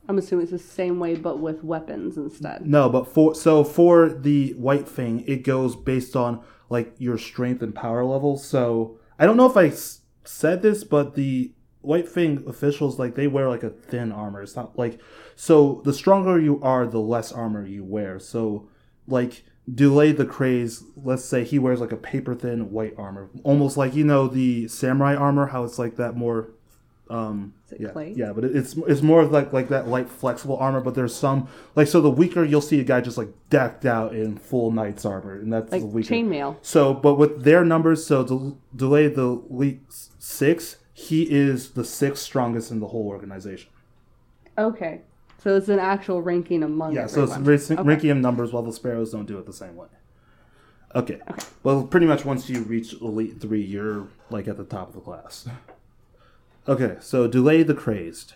I'm 0.09 0.19
assuming 0.19 0.45
it's 0.45 0.53
the 0.53 0.59
same 0.59 0.99
way, 0.99 1.15
but 1.15 1.39
with 1.39 1.63
weapons 1.63 2.17
instead. 2.17 2.67
No, 2.67 2.89
but 2.89 3.07
for 3.07 3.35
so 3.35 3.63
for 3.63 4.09
the 4.09 4.55
white 4.55 4.89
thing, 4.89 5.23
it 5.29 5.45
goes 5.45 5.77
based 5.77 6.17
on 6.17 6.41
like 6.69 6.95
your 6.99 7.17
strength 7.17 7.63
and 7.63 7.75
power 7.75 8.05
level. 8.05 8.37
So 8.39 8.99
I 9.19 9.25
don't 9.27 9.37
know 9.37 9.47
if 9.47 9.57
I 9.57 9.71
said 10.29 10.63
this, 10.63 10.85
but 10.85 11.15
the 11.15 11.53
white 11.81 12.09
thing 12.09 12.43
officials 12.47 12.99
like 12.99 13.15
they 13.15 13.27
wear 13.27 13.49
like 13.49 13.63
a 13.63 13.71
thin 13.71 14.13
armor. 14.13 14.43
It's 14.43 14.57
not 14.57 14.79
like 14.79 15.01
so 15.37 15.81
the 15.85 15.93
stronger 15.93 16.39
you 16.39 16.61
are, 16.63 16.87
the 16.87 17.01
less 17.01 17.33
armor 17.33 17.67
you 17.67 17.85
wear. 17.85 18.19
So 18.19 18.69
like 19.07 19.43
delay 19.73 20.13
the 20.13 20.27
craze. 20.27 20.83
Let's 20.97 21.25
say 21.25 21.45
he 21.45 21.59
wears 21.59 21.81
like 21.81 21.93
a 21.93 21.97
paper 21.97 22.35
thin 22.35 22.71
white 22.73 22.95
armor, 22.99 23.31
almost 23.45 23.77
like 23.77 23.95
you 23.95 24.05
know 24.05 24.29
the 24.29 24.69
samurai 24.69 25.15
armor, 25.15 25.47
how 25.47 25.65
it's 25.65 25.79
like 25.79 25.97
that 25.97 26.17
more 26.17 26.51
um 27.11 27.55
Is 27.69 27.73
it 27.73 27.81
yeah, 27.81 27.89
clay? 27.91 28.13
yeah, 28.15 28.33
but 28.35 28.45
it's 28.45 28.77
it's 28.87 29.01
more 29.01 29.23
of 29.23 29.33
like 29.33 29.51
like 29.55 29.69
that 29.71 29.89
light 29.89 30.11
flexible 30.11 30.59
armor. 30.59 30.81
But 30.83 30.95
there's 30.95 31.15
some 31.17 31.49
like 31.75 31.87
so 31.89 32.03
the 32.03 32.11
weaker 32.11 32.45
you'll 32.45 32.61
see 32.61 32.81
a 32.81 32.85
guy 32.85 33.01
just 33.01 33.17
like 33.17 33.31
decked 33.49 33.87
out 33.87 34.15
in 34.15 34.37
full 34.37 34.71
knight's 34.73 35.07
armor, 35.07 35.35
and 35.41 35.51
that's 35.51 35.73
Like 35.73 35.81
the 35.81 35.87
weaker. 35.87 36.13
chainmail. 36.15 36.57
So, 36.61 36.93
but 36.93 37.15
with 37.15 37.45
their 37.45 37.65
numbers, 37.65 38.05
so 38.05 38.25
to 38.25 38.59
delay 38.77 39.09
the 39.09 39.27
elite 39.49 39.81
s- 39.89 40.08
six, 40.29 40.77
he 40.93 41.23
is 41.23 41.71
the 41.71 41.85
sixth 41.85 42.23
strongest 42.23 42.71
in 42.71 42.81
the 42.81 42.89
whole 42.89 43.07
organization. 43.09 43.71
Okay. 44.57 45.01
So 45.43 45.57
it's 45.57 45.69
an 45.69 45.79
actual 45.79 46.21
ranking 46.21 46.63
among 46.63 46.93
Yeah, 46.95 47.07
so 47.07 47.23
it's 47.25 47.33
everyone. 47.33 47.79
Okay. 47.79 47.83
ranking 47.89 48.11
him 48.11 48.21
numbers, 48.21 48.53
while 48.53 48.63
the 48.63 48.73
sparrows 48.73 49.13
don't 49.13 49.27
do 49.27 49.39
it 49.39 49.47
the 49.47 49.53
same 49.53 49.77
way. 49.77 49.87
Okay. 50.95 51.21
Okay. 51.31 51.47
Well, 51.63 51.85
pretty 51.87 52.07
much 52.07 52.25
once 52.25 52.49
you 52.51 52.63
reach 52.63 52.93
elite 52.95 53.41
three, 53.41 53.63
you're 53.63 54.09
like 54.31 54.49
at 54.49 54.57
the 54.57 54.65
top 54.65 54.89
of 54.89 54.95
the 54.95 55.01
class. 55.01 55.49
Okay, 56.67 56.97
so 57.01 57.27
delay 57.27 57.63
the 57.63 57.73
crazed. 57.73 58.35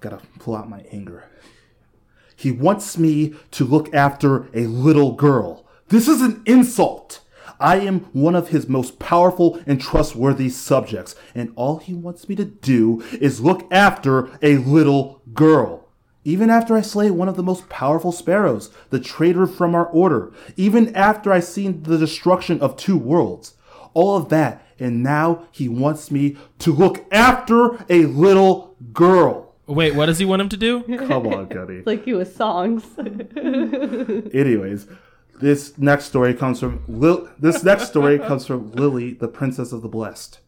Gotta 0.00 0.18
pull 0.40 0.56
out 0.56 0.68
my 0.68 0.80
anger. 0.90 1.30
He 2.34 2.50
wants 2.50 2.98
me 2.98 3.34
to 3.52 3.64
look 3.64 3.94
after 3.94 4.48
a 4.52 4.66
little 4.66 5.12
girl. 5.12 5.64
This 5.90 6.08
is 6.08 6.22
an 6.22 6.42
insult. 6.44 7.20
I 7.60 7.76
am 7.80 8.00
one 8.12 8.34
of 8.34 8.48
his 8.48 8.68
most 8.68 8.98
powerful 8.98 9.60
and 9.66 9.80
trustworthy 9.80 10.48
subjects, 10.48 11.14
and 11.34 11.52
all 11.54 11.76
he 11.76 11.92
wants 11.92 12.28
me 12.28 12.34
to 12.36 12.44
do 12.46 13.02
is 13.20 13.40
look 13.40 13.68
after 13.70 14.30
a 14.42 14.56
little 14.56 15.20
girl. 15.34 15.86
Even 16.24 16.50
after 16.50 16.74
I 16.74 16.80
slay 16.80 17.10
one 17.10 17.28
of 17.28 17.36
the 17.36 17.42
most 17.42 17.68
powerful 17.68 18.12
sparrows, 18.12 18.70
the 18.88 19.00
traitor 19.00 19.46
from 19.46 19.74
our 19.74 19.86
order, 19.86 20.32
even 20.56 20.94
after 20.96 21.32
I 21.32 21.40
seen 21.40 21.82
the 21.82 21.98
destruction 21.98 22.60
of 22.60 22.76
two 22.76 22.96
worlds, 22.96 23.54
all 23.94 24.16
of 24.16 24.28
that, 24.30 24.66
and 24.78 25.02
now 25.02 25.46
he 25.50 25.68
wants 25.68 26.10
me 26.10 26.36
to 26.60 26.72
look 26.72 27.04
after 27.12 27.84
a 27.88 28.06
little 28.06 28.74
girl. 28.92 29.54
Wait, 29.66 29.94
what 29.94 30.06
does 30.06 30.18
he 30.18 30.24
want 30.24 30.42
him 30.42 30.48
to 30.48 30.56
do? 30.56 30.82
Come 31.06 31.26
on, 31.26 31.46
Cuddy. 31.46 31.82
Like 31.86 32.06
you 32.06 32.16
with 32.16 32.34
songs. 32.34 32.84
Anyways, 32.98 34.88
this 35.40 35.76
next 35.78 36.04
story 36.06 36.34
comes 36.34 36.60
from 36.60 36.82
Lil- 36.88 37.28
this 37.38 37.62
next 37.64 37.88
story 37.88 38.18
comes 38.28 38.46
from 38.46 38.70
Lily, 38.72 39.14
the 39.14 39.28
princess 39.28 39.72
of 39.72 39.82
the 39.82 39.88
blessed. 39.88 40.40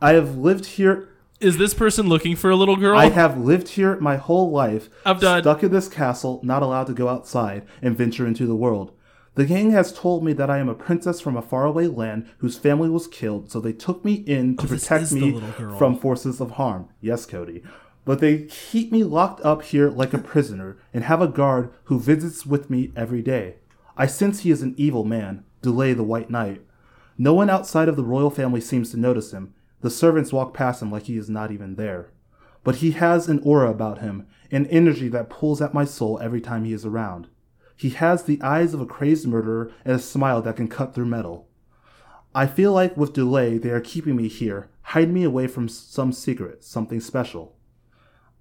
I 0.00 0.12
have 0.12 0.36
lived 0.36 0.66
here. 0.66 1.08
Is 1.40 1.58
this 1.58 1.74
person 1.74 2.08
looking 2.08 2.34
for 2.34 2.50
a 2.50 2.56
little 2.56 2.76
girl? 2.76 2.96
I 2.96 3.10
have 3.10 3.38
lived 3.38 3.68
here 3.68 3.98
my 4.00 4.16
whole 4.16 4.50
life. 4.50 4.88
I'm 5.04 5.18
done. 5.18 5.42
Stuck 5.42 5.62
in 5.62 5.70
this 5.70 5.88
castle, 5.88 6.40
not 6.42 6.62
allowed 6.62 6.86
to 6.88 6.94
go 6.94 7.08
outside 7.08 7.66
and 7.82 7.96
venture 7.96 8.26
into 8.26 8.46
the 8.46 8.56
world. 8.56 8.92
The 9.34 9.44
king 9.44 9.70
has 9.72 9.92
told 9.92 10.24
me 10.24 10.32
that 10.32 10.48
I 10.48 10.56
am 10.56 10.70
a 10.70 10.74
princess 10.74 11.20
from 11.20 11.36
a 11.36 11.42
faraway 11.42 11.88
land 11.88 12.26
whose 12.38 12.56
family 12.56 12.88
was 12.88 13.06
killed, 13.06 13.50
so 13.50 13.60
they 13.60 13.74
took 13.74 14.02
me 14.02 14.14
in 14.14 14.56
to 14.56 14.64
Oh, 14.64 14.68
protect 14.68 15.12
me 15.12 15.38
from 15.76 15.98
forces 15.98 16.40
of 16.40 16.52
harm. 16.52 16.88
Yes, 17.02 17.26
Cody. 17.26 17.62
But 18.06 18.20
they 18.20 18.44
keep 18.44 18.90
me 18.90 19.04
locked 19.04 19.44
up 19.44 19.62
here 19.62 19.90
like 19.90 20.14
a 20.14 20.18
prisoner 20.18 20.78
and 20.94 21.04
have 21.04 21.20
a 21.20 21.28
guard 21.28 21.70
who 21.84 22.00
visits 22.00 22.46
with 22.46 22.70
me 22.70 22.92
every 22.96 23.20
day. 23.20 23.56
I 23.96 24.06
sense 24.06 24.40
he 24.40 24.50
is 24.50 24.62
an 24.62 24.74
evil 24.76 25.04
man, 25.04 25.44
Delay 25.62 25.92
the 25.92 26.02
White 26.02 26.30
Knight. 26.30 26.62
No 27.16 27.32
one 27.32 27.48
outside 27.48 27.88
of 27.88 27.96
the 27.96 28.04
royal 28.04 28.30
family 28.30 28.60
seems 28.60 28.90
to 28.90 28.98
notice 28.98 29.32
him. 29.32 29.54
The 29.80 29.90
servants 29.90 30.32
walk 30.32 30.52
past 30.52 30.82
him 30.82 30.90
like 30.90 31.04
he 31.04 31.16
is 31.16 31.30
not 31.30 31.50
even 31.50 31.76
there. 31.76 32.10
But 32.62 32.76
he 32.76 32.90
has 32.92 33.28
an 33.28 33.40
aura 33.40 33.70
about 33.70 33.98
him, 33.98 34.26
an 34.50 34.66
energy 34.66 35.08
that 35.08 35.30
pulls 35.30 35.62
at 35.62 35.72
my 35.72 35.84
soul 35.84 36.18
every 36.20 36.40
time 36.40 36.64
he 36.64 36.72
is 36.72 36.84
around. 36.84 37.28
He 37.76 37.90
has 37.90 38.22
the 38.22 38.40
eyes 38.42 38.74
of 38.74 38.80
a 38.80 38.86
crazed 38.86 39.26
murderer 39.26 39.72
and 39.84 39.94
a 39.94 39.98
smile 39.98 40.42
that 40.42 40.56
can 40.56 40.68
cut 40.68 40.94
through 40.94 41.06
metal. 41.06 41.48
I 42.34 42.46
feel 42.46 42.72
like 42.72 42.96
with 42.96 43.12
delay 43.12 43.56
they 43.56 43.70
are 43.70 43.80
keeping 43.80 44.16
me 44.16 44.28
here, 44.28 44.68
hiding 44.82 45.14
me 45.14 45.24
away 45.24 45.46
from 45.46 45.68
some 45.68 46.12
secret, 46.12 46.64
something 46.64 47.00
special. 47.00 47.56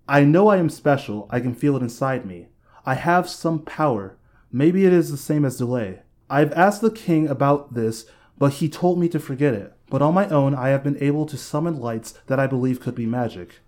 I 0.07 0.23
know 0.23 0.49
I 0.49 0.57
am 0.57 0.69
special, 0.69 1.27
I 1.29 1.39
can 1.39 1.55
feel 1.55 1.77
it 1.77 1.81
inside 1.81 2.25
me. 2.25 2.47
I 2.85 2.95
have 2.95 3.29
some 3.29 3.59
power. 3.59 4.17
Maybe 4.55 4.85
it 4.85 4.93
is 4.93 5.11
the 5.11 5.17
same 5.17 5.43
as 5.43 5.57
delay. 5.57 5.99
I've 6.29 6.53
asked 6.53 6.79
the 6.79 6.89
king 6.89 7.27
about 7.27 7.73
this, 7.73 8.05
but 8.37 8.53
he 8.53 8.69
told 8.69 8.97
me 8.97 9.09
to 9.09 9.19
forget 9.19 9.53
it. 9.53 9.73
But 9.89 10.01
on 10.01 10.13
my 10.13 10.29
own, 10.29 10.55
I 10.55 10.69
have 10.69 10.81
been 10.81 10.97
able 11.03 11.25
to 11.25 11.35
summon 11.35 11.77
lights 11.77 12.13
that 12.27 12.39
I 12.39 12.47
believe 12.47 12.79
could 12.79 12.95
be 12.95 13.05
magic. 13.05 13.59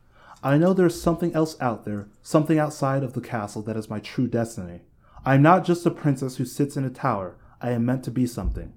I 0.41 0.57
know 0.57 0.71
there's 0.71 1.01
something 1.01 1.33
else 1.35 1.59
out 1.59 1.83
there, 1.83 2.07
something 2.21 2.57
outside 2.57 3.03
of 3.03 3.11
the 3.11 3.19
castle 3.19 3.61
that 3.63 3.75
is 3.75 3.89
my 3.89 3.99
true 3.99 4.27
destiny. 4.27 4.79
I 5.25 5.35
am 5.35 5.41
not 5.41 5.65
just 5.65 5.85
a 5.85 5.91
princess 5.91 6.37
who 6.37 6.45
sits 6.45 6.77
in 6.77 6.85
a 6.85 6.89
tower. 6.89 7.35
I 7.61 7.71
am 7.71 7.85
meant 7.85 8.05
to 8.05 8.11
be 8.11 8.25
something. 8.25 8.71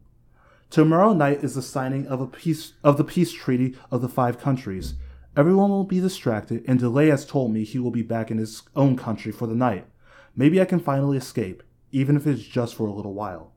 Tomorrow 0.69 1.13
night 1.13 1.45
is 1.45 1.55
the 1.55 1.63
signing 1.63 2.09
of 2.09 2.21
a 2.21 2.27
peace 2.27 2.73
of 2.83 2.97
the 2.97 3.05
peace 3.05 3.31
treaty 3.31 3.77
of 3.93 4.03
the 4.03 4.09
five 4.09 4.41
countries. 4.41 4.95
Everyone 5.37 5.71
will 5.71 5.85
be 5.85 6.01
distracted, 6.01 6.65
and 6.67 6.81
Delay 6.81 7.07
has 7.07 7.25
told 7.25 7.53
me 7.53 7.63
he 7.63 7.79
will 7.79 7.93
be 7.93 8.03
back 8.03 8.33
in 8.33 8.39
his 8.39 8.65
own 8.75 8.97
country 8.97 9.31
for 9.31 9.47
the 9.47 9.55
night. 9.55 9.87
Maybe 10.35 10.61
I 10.61 10.65
can 10.65 10.81
finally 10.81 11.17
escape, 11.17 11.63
even 11.93 12.17
if 12.17 12.27
it's 12.27 12.43
just 12.43 12.75
for 12.75 12.87
a 12.87 12.93
little 12.93 13.15
while. 13.15 13.53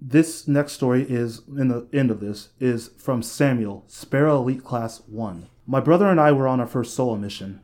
This 0.00 0.46
next 0.46 0.72
story 0.72 1.02
is, 1.08 1.42
in 1.48 1.68
the 1.68 1.88
end 1.92 2.10
of 2.10 2.20
this, 2.20 2.50
is 2.60 2.90
from 2.98 3.22
Samuel, 3.22 3.84
Sparrow 3.88 4.36
Elite 4.36 4.62
Class 4.62 5.00
1. 5.06 5.48
My 5.66 5.80
brother 5.80 6.08
and 6.08 6.20
I 6.20 6.32
were 6.32 6.46
on 6.46 6.60
our 6.60 6.66
first 6.66 6.94
solo 6.94 7.16
mission. 7.16 7.60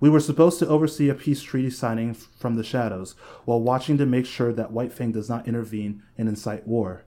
We 0.00 0.10
were 0.10 0.20
supposed 0.20 0.58
to 0.58 0.68
oversee 0.68 1.08
a 1.08 1.14
peace 1.14 1.42
treaty 1.42 1.70
signing 1.70 2.14
from 2.14 2.56
the 2.56 2.64
shadows, 2.64 3.14
while 3.44 3.60
watching 3.60 3.96
to 3.98 4.06
make 4.06 4.26
sure 4.26 4.52
that 4.52 4.72
White 4.72 4.92
Fang 4.92 5.12
does 5.12 5.28
not 5.28 5.48
intervene 5.48 6.02
and 6.16 6.28
incite 6.28 6.66
war. 6.66 7.04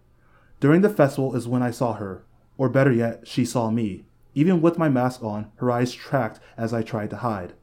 During 0.60 0.82
the 0.82 0.90
festival 0.90 1.36
is 1.36 1.48
when 1.48 1.62
I 1.62 1.72
saw 1.72 1.94
her, 1.94 2.24
or 2.58 2.70
better 2.70 2.92
yet, 2.92 3.28
she 3.28 3.46
saw 3.46 3.70
me. 3.72 4.06
Even 4.34 4.62
with 4.62 4.78
my 4.78 4.90
mask 4.90 5.24
on, 5.24 5.52
her 5.58 5.70
eyes 5.70 5.94
tracked 5.94 6.40
as 6.58 6.74
I 6.74 6.82
tried 6.82 7.10
to 7.10 7.18
hide. 7.18 7.54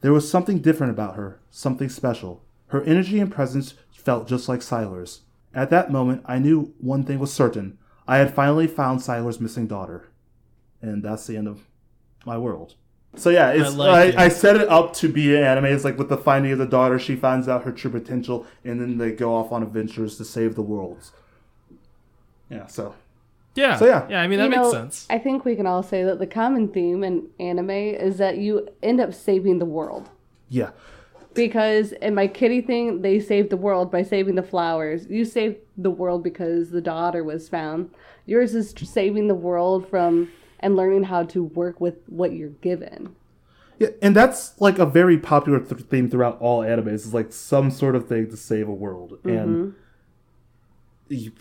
There 0.00 0.12
was 0.12 0.30
something 0.30 0.58
different 0.58 0.92
about 0.92 1.16
her, 1.16 1.40
something 1.50 1.88
special. 1.88 2.42
Her 2.68 2.82
energy 2.82 3.18
and 3.18 3.32
presence 3.32 3.74
felt 3.92 4.28
just 4.28 4.48
like 4.48 4.60
Siler's. 4.60 5.22
At 5.54 5.70
that 5.70 5.90
moment, 5.90 6.22
I 6.26 6.38
knew 6.38 6.74
one 6.78 7.04
thing 7.04 7.18
was 7.18 7.32
certain. 7.32 7.78
I 8.06 8.18
had 8.18 8.34
finally 8.34 8.66
found 8.66 9.00
Siler's 9.00 9.40
missing 9.40 9.66
daughter. 9.66 10.08
And 10.82 11.02
that's 11.02 11.26
the 11.26 11.36
end 11.36 11.48
of 11.48 11.62
my 12.24 12.38
world. 12.38 12.74
So 13.16 13.30
yeah, 13.30 13.50
it's, 13.50 13.74
like 13.74 13.90
I, 13.90 14.04
it. 14.04 14.16
I 14.16 14.28
set 14.28 14.56
it 14.56 14.68
up 14.68 14.92
to 14.94 15.08
be 15.08 15.34
an 15.34 15.42
anime. 15.42 15.66
It's 15.66 15.84
like 15.84 15.98
with 15.98 16.10
the 16.10 16.18
finding 16.18 16.52
of 16.52 16.58
the 16.58 16.66
daughter, 16.66 16.98
she 16.98 17.16
finds 17.16 17.48
out 17.48 17.64
her 17.64 17.72
true 17.72 17.90
potential, 17.90 18.46
and 18.62 18.80
then 18.80 18.98
they 18.98 19.12
go 19.12 19.34
off 19.34 19.52
on 19.52 19.62
adventures 19.62 20.18
to 20.18 20.24
save 20.24 20.54
the 20.54 20.62
worlds. 20.62 21.12
Yeah, 22.50 22.66
so 22.66 22.94
yeah. 23.56 23.76
So, 23.76 23.86
yeah. 23.86 24.06
Yeah, 24.08 24.20
I 24.20 24.28
mean 24.28 24.38
that 24.38 24.44
You 24.44 24.50
makes 24.50 24.62
know, 24.62 24.72
sense. 24.72 25.06
I 25.10 25.18
think 25.18 25.44
we 25.44 25.56
can 25.56 25.66
all 25.66 25.82
say 25.82 26.04
that 26.04 26.18
the 26.18 26.26
common 26.26 26.68
theme 26.68 27.02
in 27.02 27.28
anime 27.40 27.70
is 27.70 28.18
that 28.18 28.38
you 28.38 28.68
end 28.82 29.00
up 29.00 29.14
saving 29.14 29.58
the 29.58 29.64
world. 29.64 30.10
yeah, 30.48 30.70
Because 31.34 31.92
in 31.92 32.14
my 32.14 32.26
kitty 32.26 32.60
thing, 32.60 33.02
they 33.02 33.18
saved 33.18 33.50
the 33.50 33.56
world 33.56 33.90
by 33.90 34.02
saving 34.02 34.36
the 34.36 34.42
flowers. 34.42 35.06
You 35.08 35.24
saved 35.24 35.56
the 35.76 35.90
world 35.90 36.22
because 36.22 36.70
the 36.70 36.80
daughter 36.80 37.24
was 37.24 37.48
found. 37.48 37.90
Yours 38.26 38.54
is 38.54 38.74
saving 38.76 39.28
the 39.28 39.34
world 39.34 39.88
from 39.88 40.30
and 40.60 40.76
learning 40.76 41.04
how 41.04 41.22
to 41.24 41.44
work 41.44 41.80
with 41.80 41.96
what 42.06 42.32
you're 42.32 42.48
given. 42.48 43.14
Yeah, 43.78 43.88
and 44.00 44.16
that's 44.16 44.58
like 44.60 44.78
a 44.78 44.86
very 44.86 45.18
popular 45.18 45.60
th- 45.60 45.82
theme 45.82 46.08
throughout 46.08 46.40
all 46.40 46.60
animes. 46.62 46.94
Is 46.94 47.12
like 47.12 47.32
some 47.32 47.70
sort 47.70 47.94
of 47.94 48.08
thing 48.08 48.30
to 48.30 48.36
save 48.36 48.68
a 48.68 48.72
world, 48.72 49.18
and 49.22 49.48
mm-hmm. 49.48 49.70
you, 51.08 51.32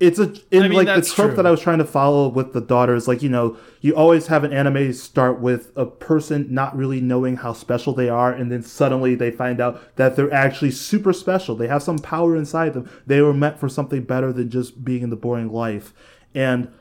it's 0.00 0.18
a 0.18 0.32
in 0.50 0.62
I 0.62 0.68
mean, 0.68 0.84
like 0.84 0.86
the 0.86 1.06
trope 1.06 1.28
true. 1.28 1.36
that 1.36 1.46
I 1.46 1.50
was 1.50 1.60
trying 1.60 1.78
to 1.78 1.84
follow 1.84 2.28
with 2.28 2.54
the 2.54 2.60
daughter 2.62 2.94
is 2.94 3.06
like 3.06 3.22
you 3.22 3.28
know 3.28 3.58
you 3.82 3.94
always 3.94 4.28
have 4.28 4.44
an 4.44 4.52
anime 4.52 4.94
start 4.94 5.40
with 5.40 5.70
a 5.76 5.84
person 5.84 6.46
not 6.52 6.74
really 6.74 7.02
knowing 7.02 7.36
how 7.36 7.52
special 7.52 7.92
they 7.92 8.08
are, 8.08 8.32
and 8.32 8.50
then 8.50 8.62
suddenly 8.62 9.14
they 9.14 9.30
find 9.30 9.60
out 9.60 9.96
that 9.96 10.16
they're 10.16 10.32
actually 10.32 10.70
super 10.70 11.12
special. 11.12 11.54
They 11.54 11.68
have 11.68 11.82
some 11.82 11.98
power 11.98 12.34
inside 12.34 12.72
them. 12.72 12.90
They 13.06 13.20
were 13.20 13.34
meant 13.34 13.60
for 13.60 13.68
something 13.68 14.02
better 14.02 14.32
than 14.32 14.48
just 14.48 14.82
being 14.84 15.02
in 15.02 15.10
the 15.10 15.16
boring 15.16 15.52
life, 15.52 15.92
and 16.34 16.72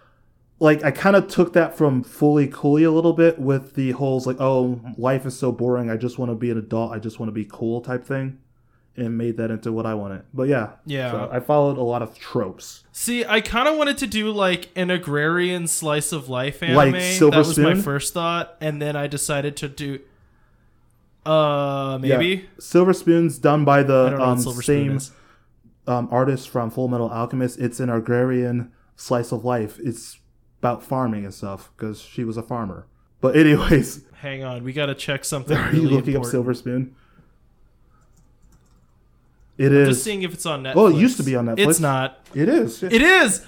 like 0.60 0.84
I 0.86 0.92
kind 0.92 1.18
of 1.18 1.28
took 1.28 1.52
that 1.54 1.78
from 1.78 2.06
Fooly 2.06 2.52
Cooly 2.52 2.84
a 2.84 2.92
little 2.92 3.14
bit 3.14 3.38
with 3.38 3.76
the 3.76 3.92
whole 3.92 4.22
like, 4.26 4.40
oh, 4.40 4.80
life 4.98 5.26
is 5.26 5.38
so 5.38 5.52
boring. 5.52 5.90
I 5.90 5.98
just 5.98 6.18
want 6.18 6.32
to 6.32 6.36
be 6.36 6.52
an 6.52 6.58
adult. 6.58 6.94
I 6.94 7.00
just 7.00 7.20
want 7.20 7.28
to 7.28 7.34
be 7.34 7.46
cool 7.46 7.82
type 7.82 8.06
thing. 8.06 8.40
And 9.00 9.18
made 9.18 9.38
that 9.38 9.52
into 9.52 9.72
what 9.72 9.86
I 9.86 9.94
wanted. 9.94 10.24
But 10.34 10.48
yeah, 10.50 10.72
Yeah. 10.86 11.12
so 11.12 11.30
I 11.32 11.40
followed 11.40 11.78
a 11.78 11.84
lot 11.84 12.02
of 12.02 12.18
tropes. 12.18 12.84
See, 12.92 13.24
I 13.26 13.42
kind 13.42 13.68
of 13.68 13.78
wanted 13.78 13.98
to 14.00 14.08
do 14.08 14.32
like 14.32 14.70
an 14.76 14.90
agrarian 14.90 15.68
slice 15.68 16.12
of 16.12 16.30
life 16.30 16.62
anime. 16.62 16.76
Like 16.76 17.02
Silver 17.02 17.38
that 17.38 17.48
was 17.48 17.58
my 17.58 17.76
first 17.76 18.14
thought, 18.14 18.56
and 18.60 18.82
then 18.82 18.96
I 18.96 19.08
decided 19.08 19.56
to 19.58 19.70
do. 19.70 20.00
Uh, 21.26 21.98
maybe. 22.02 22.28
Yeah. 22.28 22.42
Silver 22.60 22.94
Spoon's 22.94 23.38
done 23.38 23.66
by 23.66 23.84
the 23.84 24.20
um, 24.22 24.40
Spoon 24.40 24.62
same 24.62 25.00
um, 25.88 26.08
artist 26.12 26.50
from 26.50 26.72
Fullmetal 26.72 27.12
Alchemist. 27.12 27.60
It's 27.60 27.80
an 27.80 27.90
agrarian 27.90 28.72
slice 28.96 29.32
of 29.32 29.44
life. 29.46 29.80
It's 29.84 30.20
about 30.60 30.84
farming 30.84 31.26
and 31.26 31.34
stuff 31.34 31.72
because 31.76 32.02
she 32.02 32.24
was 32.24 32.38
a 32.38 32.44
farmer. 32.44 32.86
But 33.22 33.36
anyways, 33.36 34.06
Hang 34.22 34.44
on, 34.44 34.64
we 34.64 34.74
gotta 34.74 34.96
check 34.96 35.24
something. 35.26 35.56
are 35.58 35.70
really 35.72 35.82
you 35.84 35.90
looking 35.90 36.18
up. 36.18 36.26
Silver 36.26 36.54
Spoon? 36.54 36.96
It 39.60 39.70
Just 39.70 39.92
is. 40.00 40.04
seeing 40.04 40.24
if 40.24 40.34
it's 40.34 40.46
on 40.46 40.64
Netflix. 40.64 40.76
Well, 40.76 40.88
it 40.88 40.96
used 40.96 41.18
to 41.18 41.24
be 41.24 41.36
on 41.36 41.46
Netflix. 41.48 41.70
It's 41.70 41.80
not. 41.82 42.20
It 42.34 42.48
is. 42.50 42.82
It 42.82 43.02
is. 43.02 43.46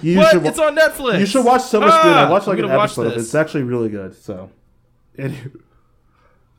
you 0.00 0.16
what? 0.18 0.32
should 0.32 0.46
it's 0.46 0.58
on 0.58 0.74
Netflix. 0.74 1.20
You 1.20 1.26
should 1.26 1.44
watch 1.44 1.62
Silver 1.62 1.88
Spoon. 1.90 2.12
I 2.12 2.24
Ah, 2.24 2.30
watched 2.30 2.46
like 2.46 2.58
an 2.58 2.68
watch 2.68 2.90
episode 2.92 3.06
of 3.08 3.12
it. 3.12 3.18
It's 3.18 3.34
actually 3.34 3.64
really 3.64 3.90
good. 3.90 4.16
So, 4.16 4.50
Any- 5.18 5.38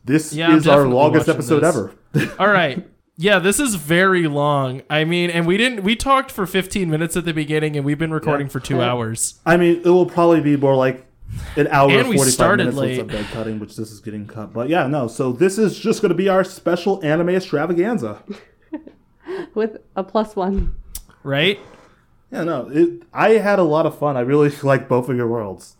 this 0.05 0.33
Yeah, 0.33 0.55
is 0.55 0.67
our 0.67 0.87
longest 0.87 1.27
episode 1.27 1.61
this. 1.61 1.75
ever. 1.75 1.91
All 2.39 2.47
right. 2.47 2.87
Yeah, 3.17 3.39
this 3.39 3.59
is 3.59 3.75
very 3.75 4.27
long. 4.27 4.81
I 4.89 5.03
mean, 5.05 5.29
and 5.29 5.47
we 5.47 5.57
didn't. 5.57 5.83
We 5.83 5.95
talked 5.95 6.31
for 6.31 6.45
15 6.45 6.89
minutes 6.89 7.15
at 7.17 7.25
the 7.25 7.33
beginning, 7.33 7.75
and 7.77 7.85
we've 7.85 7.97
been 7.97 8.11
recording 8.11 8.47
Yeah. 8.47 8.51
for 8.51 8.59
two 8.59 8.81
hours. 8.81 9.39
I 9.45 9.57
mean, 9.57 9.77
it 9.83 9.89
will 9.89 10.05
probably 10.05 10.41
be 10.41 10.57
more 10.57 10.75
like 10.75 11.05
an 11.55 11.67
hour 11.69 11.89
And 11.89 12.01
and 12.01 12.09
we 12.09 12.17
45 12.17 12.33
started 12.33 12.63
minutes 12.65 12.77
late. 12.77 12.99
I'm 12.99 13.07
done 13.07 13.23
cutting, 13.25 13.59
which 13.59 13.75
this 13.77 13.89
is 13.91 13.99
getting 14.01 14.27
cut. 14.27 14.53
But 14.53 14.69
yeah, 14.69 14.85
no. 14.87 15.07
So 15.07 15.31
this 15.31 15.57
is 15.57 15.77
just 15.79 16.01
going 16.01 16.09
to 16.09 16.15
be 16.15 16.29
our 16.29 16.43
special 16.43 17.03
anime 17.03 17.29
extravaganza. 17.29 18.21
with 19.53 19.77
a 19.95 20.03
plus 20.03 20.35
one. 20.35 20.75
Right? 21.23 21.59
Yeah, 22.31 22.43
no. 22.43 22.69
It, 22.71 23.03
I 23.13 23.31
had 23.31 23.59
a 23.59 23.63
lot 23.63 23.85
of 23.85 23.97
fun. 23.97 24.17
I 24.17 24.21
really 24.21 24.49
like 24.63 24.87
both 24.87 25.09
of 25.09 25.15
your 25.15 25.27
worlds. 25.27 25.75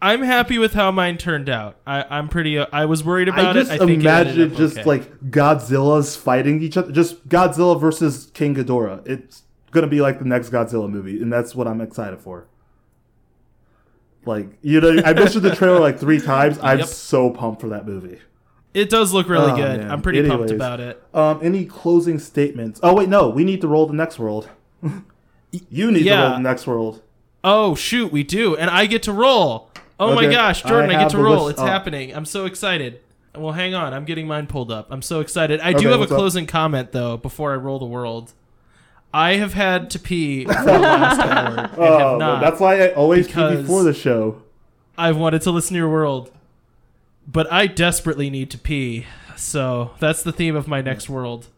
I'm 0.00 0.22
happy 0.22 0.58
with 0.58 0.74
how 0.74 0.90
mine 0.90 1.16
turned 1.16 1.48
out. 1.48 1.76
I, 1.86 2.04
I'm 2.10 2.28
pretty. 2.28 2.58
Uh, 2.58 2.66
I 2.72 2.84
was 2.84 3.02
worried 3.02 3.28
I 3.28 3.32
about 3.32 3.54
just 3.54 3.70
it. 3.70 3.74
I 3.74 3.78
think 3.78 3.90
it 3.90 4.00
imagine 4.00 4.52
up 4.52 4.56
just 4.58 4.78
okay. 4.78 4.84
like 4.88 5.20
Godzilla's 5.30 6.14
fighting 6.14 6.62
each 6.62 6.76
other. 6.76 6.92
Just 6.92 7.26
Godzilla 7.28 7.80
versus 7.80 8.30
King 8.34 8.54
Ghidorah. 8.54 9.06
It's 9.08 9.42
gonna 9.70 9.86
be 9.86 10.00
like 10.00 10.18
the 10.18 10.24
next 10.26 10.50
Godzilla 10.50 10.90
movie, 10.90 11.20
and 11.22 11.32
that's 11.32 11.54
what 11.54 11.66
I'm 11.66 11.80
excited 11.80 12.20
for. 12.20 12.46
Like 14.26 14.58
you 14.62 14.80
know, 14.80 15.02
I 15.04 15.14
mentioned 15.14 15.44
the 15.44 15.54
trailer 15.54 15.80
like 15.80 15.98
three 15.98 16.20
times. 16.20 16.58
I'm 16.62 16.80
Yep. 16.80 16.88
so 16.88 17.30
pumped 17.30 17.60
for 17.60 17.68
that 17.68 17.86
movie. 17.86 18.18
It 18.74 18.90
does 18.90 19.12
look 19.12 19.28
really 19.28 19.52
Oh, 19.52 19.56
good. 19.56 19.80
man. 19.80 19.90
I'm 19.90 20.02
pretty 20.02 20.26
pumped 20.28 20.50
about 20.50 20.80
it. 20.80 21.00
Um, 21.14 21.38
any 21.42 21.64
closing 21.64 22.18
statements? 22.18 22.80
Oh 22.82 22.94
wait, 22.94 23.08
no, 23.08 23.28
we 23.28 23.44
need 23.44 23.60
to 23.60 23.68
roll 23.68 23.86
the 23.86 23.92
next 23.94 24.18
world. 24.18 24.48
you 25.70 25.90
need 25.90 26.04
to 26.04 26.14
roll 26.14 26.30
the 26.30 26.38
next 26.40 26.66
world. 26.66 27.02
Oh 27.42 27.74
shoot, 27.74 28.10
we 28.10 28.22
do, 28.24 28.56
and 28.56 28.68
I 28.70 28.86
get 28.86 29.02
to 29.04 29.12
roll. 29.12 29.70
Oh 30.00 30.14
my 30.14 30.26
gosh, 30.26 30.62
Jordan, 30.62 30.90
I 30.90 30.96
I, 30.96 31.02
get 31.04 31.10
to 31.10 31.18
roll. 31.18 31.44
list 31.44 31.50
It's 31.52 31.60
up. 31.60 31.68
happening. 31.68 32.14
I'm 32.14 32.24
so 32.24 32.46
excited. 32.46 33.00
Well, 33.36 33.52
hang 33.52 33.74
on. 33.74 33.92
I'm 33.94 34.04
getting 34.04 34.26
mine 34.26 34.46
pulled 34.46 34.70
up. 34.72 34.88
I'm 34.90 35.02
so 35.02 35.20
excited. 35.20 35.60
I 35.60 35.70
Okay, 35.70 35.80
do 35.80 35.88
have 35.88 35.96
a 35.96 36.00
what's 36.00 36.12
up? 36.12 36.18
closing 36.18 36.46
comment 36.46 36.92
though 36.92 37.16
before 37.16 37.52
I 37.52 37.56
roll 37.56 37.78
the 37.78 37.84
world. 37.84 38.32
I 39.12 39.36
have 39.36 39.54
had 39.54 39.90
to 39.90 39.98
pee 40.00 40.44
for 40.46 40.52
the 40.52 40.78
last 40.78 41.20
hour 41.20 41.70
Oh, 41.78 42.40
that's 42.40 42.58
why 42.58 42.80
I 42.82 42.92
always 42.94 43.28
pee 43.28 43.56
before 43.56 43.84
the 43.84 43.94
show. 43.94 44.42
I've 44.98 45.16
wanted 45.16 45.42
to 45.42 45.50
listen 45.52 45.74
to 45.74 45.78
your 45.78 45.88
world, 45.88 46.32
but 47.26 47.50
I 47.52 47.66
desperately 47.66 48.30
need 48.30 48.50
to 48.50 48.58
pee. 48.58 49.06
So 49.36 49.90
that's 50.00 50.22
the 50.22 50.32
theme 50.32 50.54
of 50.56 50.68
my 50.68 50.80
next 50.80 51.08
world. 51.08 51.48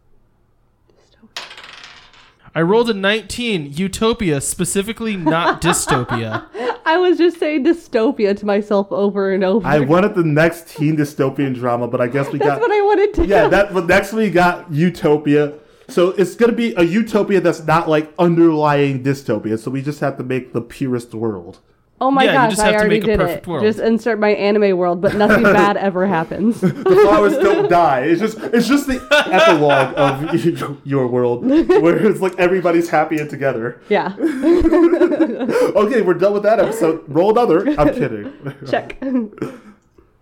I 2.54 2.62
rolled 2.62 2.88
a 2.88 2.94
19, 2.94 3.74
Utopia, 3.74 4.40
specifically 4.40 5.14
not 5.16 5.60
dystopia. 5.62 6.46
I 6.86 6.96
was 6.96 7.18
just 7.18 7.38
saying 7.38 7.64
dystopia 7.66 8.34
to 8.38 8.46
myself 8.46 8.90
over 8.90 9.34
and 9.34 9.44
over. 9.44 9.66
I 9.66 9.80
wanted 9.80 10.14
the 10.14 10.24
next 10.24 10.68
teen 10.68 10.96
dystopian 10.96 11.54
drama, 11.54 11.86
but 11.86 12.00
I 12.00 12.06
guess 12.06 12.32
we 12.32 12.38
That's 12.38 12.52
got 12.52 12.60
what 12.60 12.70
I 12.72 12.80
wanted 12.82 13.14
to. 13.14 13.26
yeah. 13.26 13.48
That 13.48 13.74
but 13.74 13.86
next 13.86 14.14
we 14.14 14.30
got 14.30 14.72
Utopia. 14.72 15.52
So 15.88 16.10
it's 16.10 16.34
gonna 16.34 16.52
be 16.54 16.72
a 16.76 16.82
utopia 16.82 17.40
that's 17.40 17.62
not 17.64 17.88
like 17.90 18.12
underlying 18.18 19.02
dystopia. 19.04 19.58
So 19.58 19.70
we 19.70 19.82
just 19.82 20.00
have 20.00 20.16
to 20.16 20.24
make 20.24 20.52
the 20.54 20.62
purest 20.62 21.12
world. 21.14 21.58
Oh 21.98 22.10
my 22.10 22.24
Yeah, 22.24 22.30
you 22.32 22.36
gosh, 22.36 22.50
just 22.50 22.62
I 22.62 22.72
to 22.72 22.76
already 22.78 22.96
make 22.96 23.04
a 23.04 23.06
did 23.06 23.18
perfect 23.20 23.46
it. 23.46 23.50
world. 23.50 23.64
Just 23.64 23.78
insert 23.78 24.18
my 24.18 24.28
anime 24.30 24.76
world, 24.76 25.00
but 25.00 25.14
nothing 25.14 25.42
bad 25.60 25.78
ever 25.78 26.06
happens. 26.06 26.60
The 26.60 26.74
flowers 27.04 27.32
don't 27.38 27.70
die. 27.70 28.00
It's 28.02 28.20
just 28.20 28.36
it's 28.38 28.68
just 28.68 28.86
the 28.86 29.00
epilogue 29.32 29.94
of 29.96 30.76
your 30.86 31.06
world, 31.08 31.46
where 31.46 31.96
it's 32.06 32.20
like 32.20 32.38
everybody's 32.38 32.90
happy 32.90 33.18
and 33.18 33.30
together. 33.30 33.80
Yeah. 33.88 34.14
Okay, 34.20 36.02
we're 36.02 36.14
done 36.14 36.32
with 36.34 36.42
that 36.42 36.60
episode. 36.60 37.02
Roll 37.08 37.30
another. 37.30 37.68
I'm 37.78 37.94
kidding. 37.94 38.32
Check. 38.68 38.98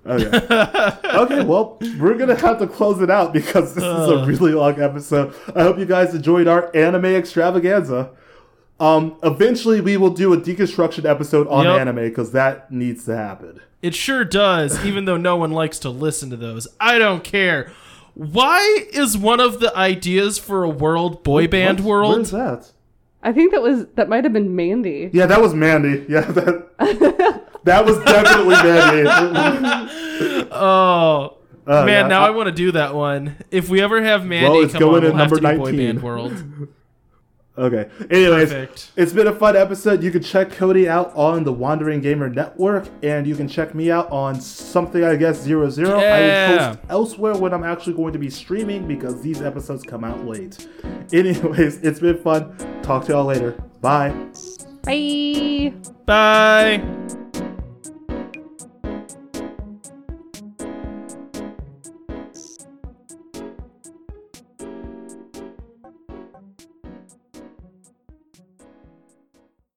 Okay. 0.06 0.46
okay, 1.16 1.42
well, 1.44 1.78
we're 1.98 2.14
gonna 2.18 2.36
have 2.36 2.58
to 2.58 2.66
close 2.66 3.00
it 3.00 3.10
out 3.10 3.32
because 3.32 3.74
this 3.74 3.82
is 3.82 4.08
Uh. 4.08 4.18
a 4.18 4.26
really 4.26 4.52
long 4.52 4.80
episode. 4.80 5.34
I 5.56 5.62
hope 5.62 5.78
you 5.78 5.86
guys 5.86 6.14
enjoyed 6.14 6.46
our 6.46 6.70
anime 6.76 7.06
extravaganza. 7.06 8.10
Um, 8.80 9.16
eventually 9.22 9.80
we 9.80 9.96
will 9.96 10.10
do 10.10 10.32
a 10.32 10.36
deconstruction 10.36 11.04
episode 11.08 11.46
on 11.48 11.64
Yep. 11.64 11.80
anime 11.80 11.96
because 12.08 12.32
that 12.32 12.70
needs 12.72 13.04
to 13.04 13.16
happen. 13.16 13.60
It 13.82 13.94
sure 13.94 14.24
does, 14.24 14.84
even 14.86 15.04
though 15.04 15.16
no 15.16 15.36
one 15.36 15.52
likes 15.52 15.78
to 15.80 15.90
listen 15.90 16.30
to 16.30 16.36
those. 16.36 16.66
I 16.80 16.98
don't 16.98 17.22
care. 17.22 17.70
Why 18.14 18.86
is 18.92 19.16
one 19.18 19.40
of 19.40 19.60
the 19.60 19.76
ideas 19.76 20.38
for 20.38 20.62
a 20.64 20.68
world 20.68 21.22
boy 21.24 21.46
band 21.48 21.80
What? 21.80 21.86
world? 21.88 22.14
Where's 22.16 22.30
that? 22.30 22.70
I 23.22 23.32
think 23.32 23.52
that 23.52 23.62
was 23.62 23.86
that 23.94 24.08
might 24.08 24.24
have 24.24 24.32
been 24.32 24.54
Mandy. 24.54 25.10
Yeah, 25.12 25.26
that 25.26 25.40
was 25.40 25.54
Mandy. 25.54 26.04
Yeah, 26.08 26.20
that 26.20 27.42
that 27.64 27.84
was 27.86 27.98
definitely 28.04 28.54
Mandy. 28.56 30.48
Oh. 30.52 31.38
Oh, 31.66 31.84
Man, 31.86 32.04
yeah. 32.04 32.08
now 32.08 32.26
I, 32.26 32.30
want 32.30 32.48
to 32.48 32.52
do 32.52 32.72
that 32.72 32.94
one. 32.94 33.36
If 33.50 33.70
we 33.70 33.80
ever 33.80 34.02
have 34.02 34.26
Mandy 34.26 34.50
Well, 34.60 34.68
come 34.68 34.78
going 34.80 34.96
on, 34.96 35.10
in 35.10 35.16
we'll 35.16 35.18
have 35.18 35.30
number 35.30 35.36
to 35.48 35.52
do 35.54 35.58
boy 35.58 35.76
band 35.76 36.02
world. 36.02 36.44
Okay. 37.56 37.88
Anyways, 38.10 38.50
Perfect. 38.50 38.90
it's 38.96 39.12
been 39.12 39.28
a 39.28 39.34
fun 39.34 39.56
episode. 39.56 40.02
You 40.02 40.10
can 40.10 40.22
check 40.22 40.50
Cody 40.50 40.88
out 40.88 41.14
on 41.14 41.44
the 41.44 41.52
Wandering 41.52 42.00
Gamer 42.00 42.28
Network, 42.28 42.88
and 43.02 43.26
you 43.28 43.36
can 43.36 43.46
check 43.46 43.74
me 43.76 43.92
out 43.92 44.10
on 44.10 44.40
something 44.40 45.04
I 45.04 45.14
guess 45.14 45.40
zero 45.40 45.70
zero. 45.70 46.00
Yeah. 46.00 46.50
will 46.50 46.76
post 46.76 46.80
elsewhere 46.88 47.36
when 47.36 47.54
I'm 47.54 47.62
actually 47.62 47.94
going 47.94 48.12
to 48.12 48.18
be 48.18 48.28
streaming 48.28 48.88
because 48.88 49.22
these 49.22 49.40
episodes 49.40 49.84
come 49.84 50.02
out 50.02 50.26
late. 50.26 50.66
Anyways, 51.12 51.76
it's 51.82 52.00
been 52.00 52.18
fun. 52.18 52.56
Talk 52.82 53.04
to 53.06 53.12
y'all 53.12 53.24
later. 53.24 53.52
Bye. 53.80 54.12
Bye. 54.82 55.72
Bye. 56.06 57.43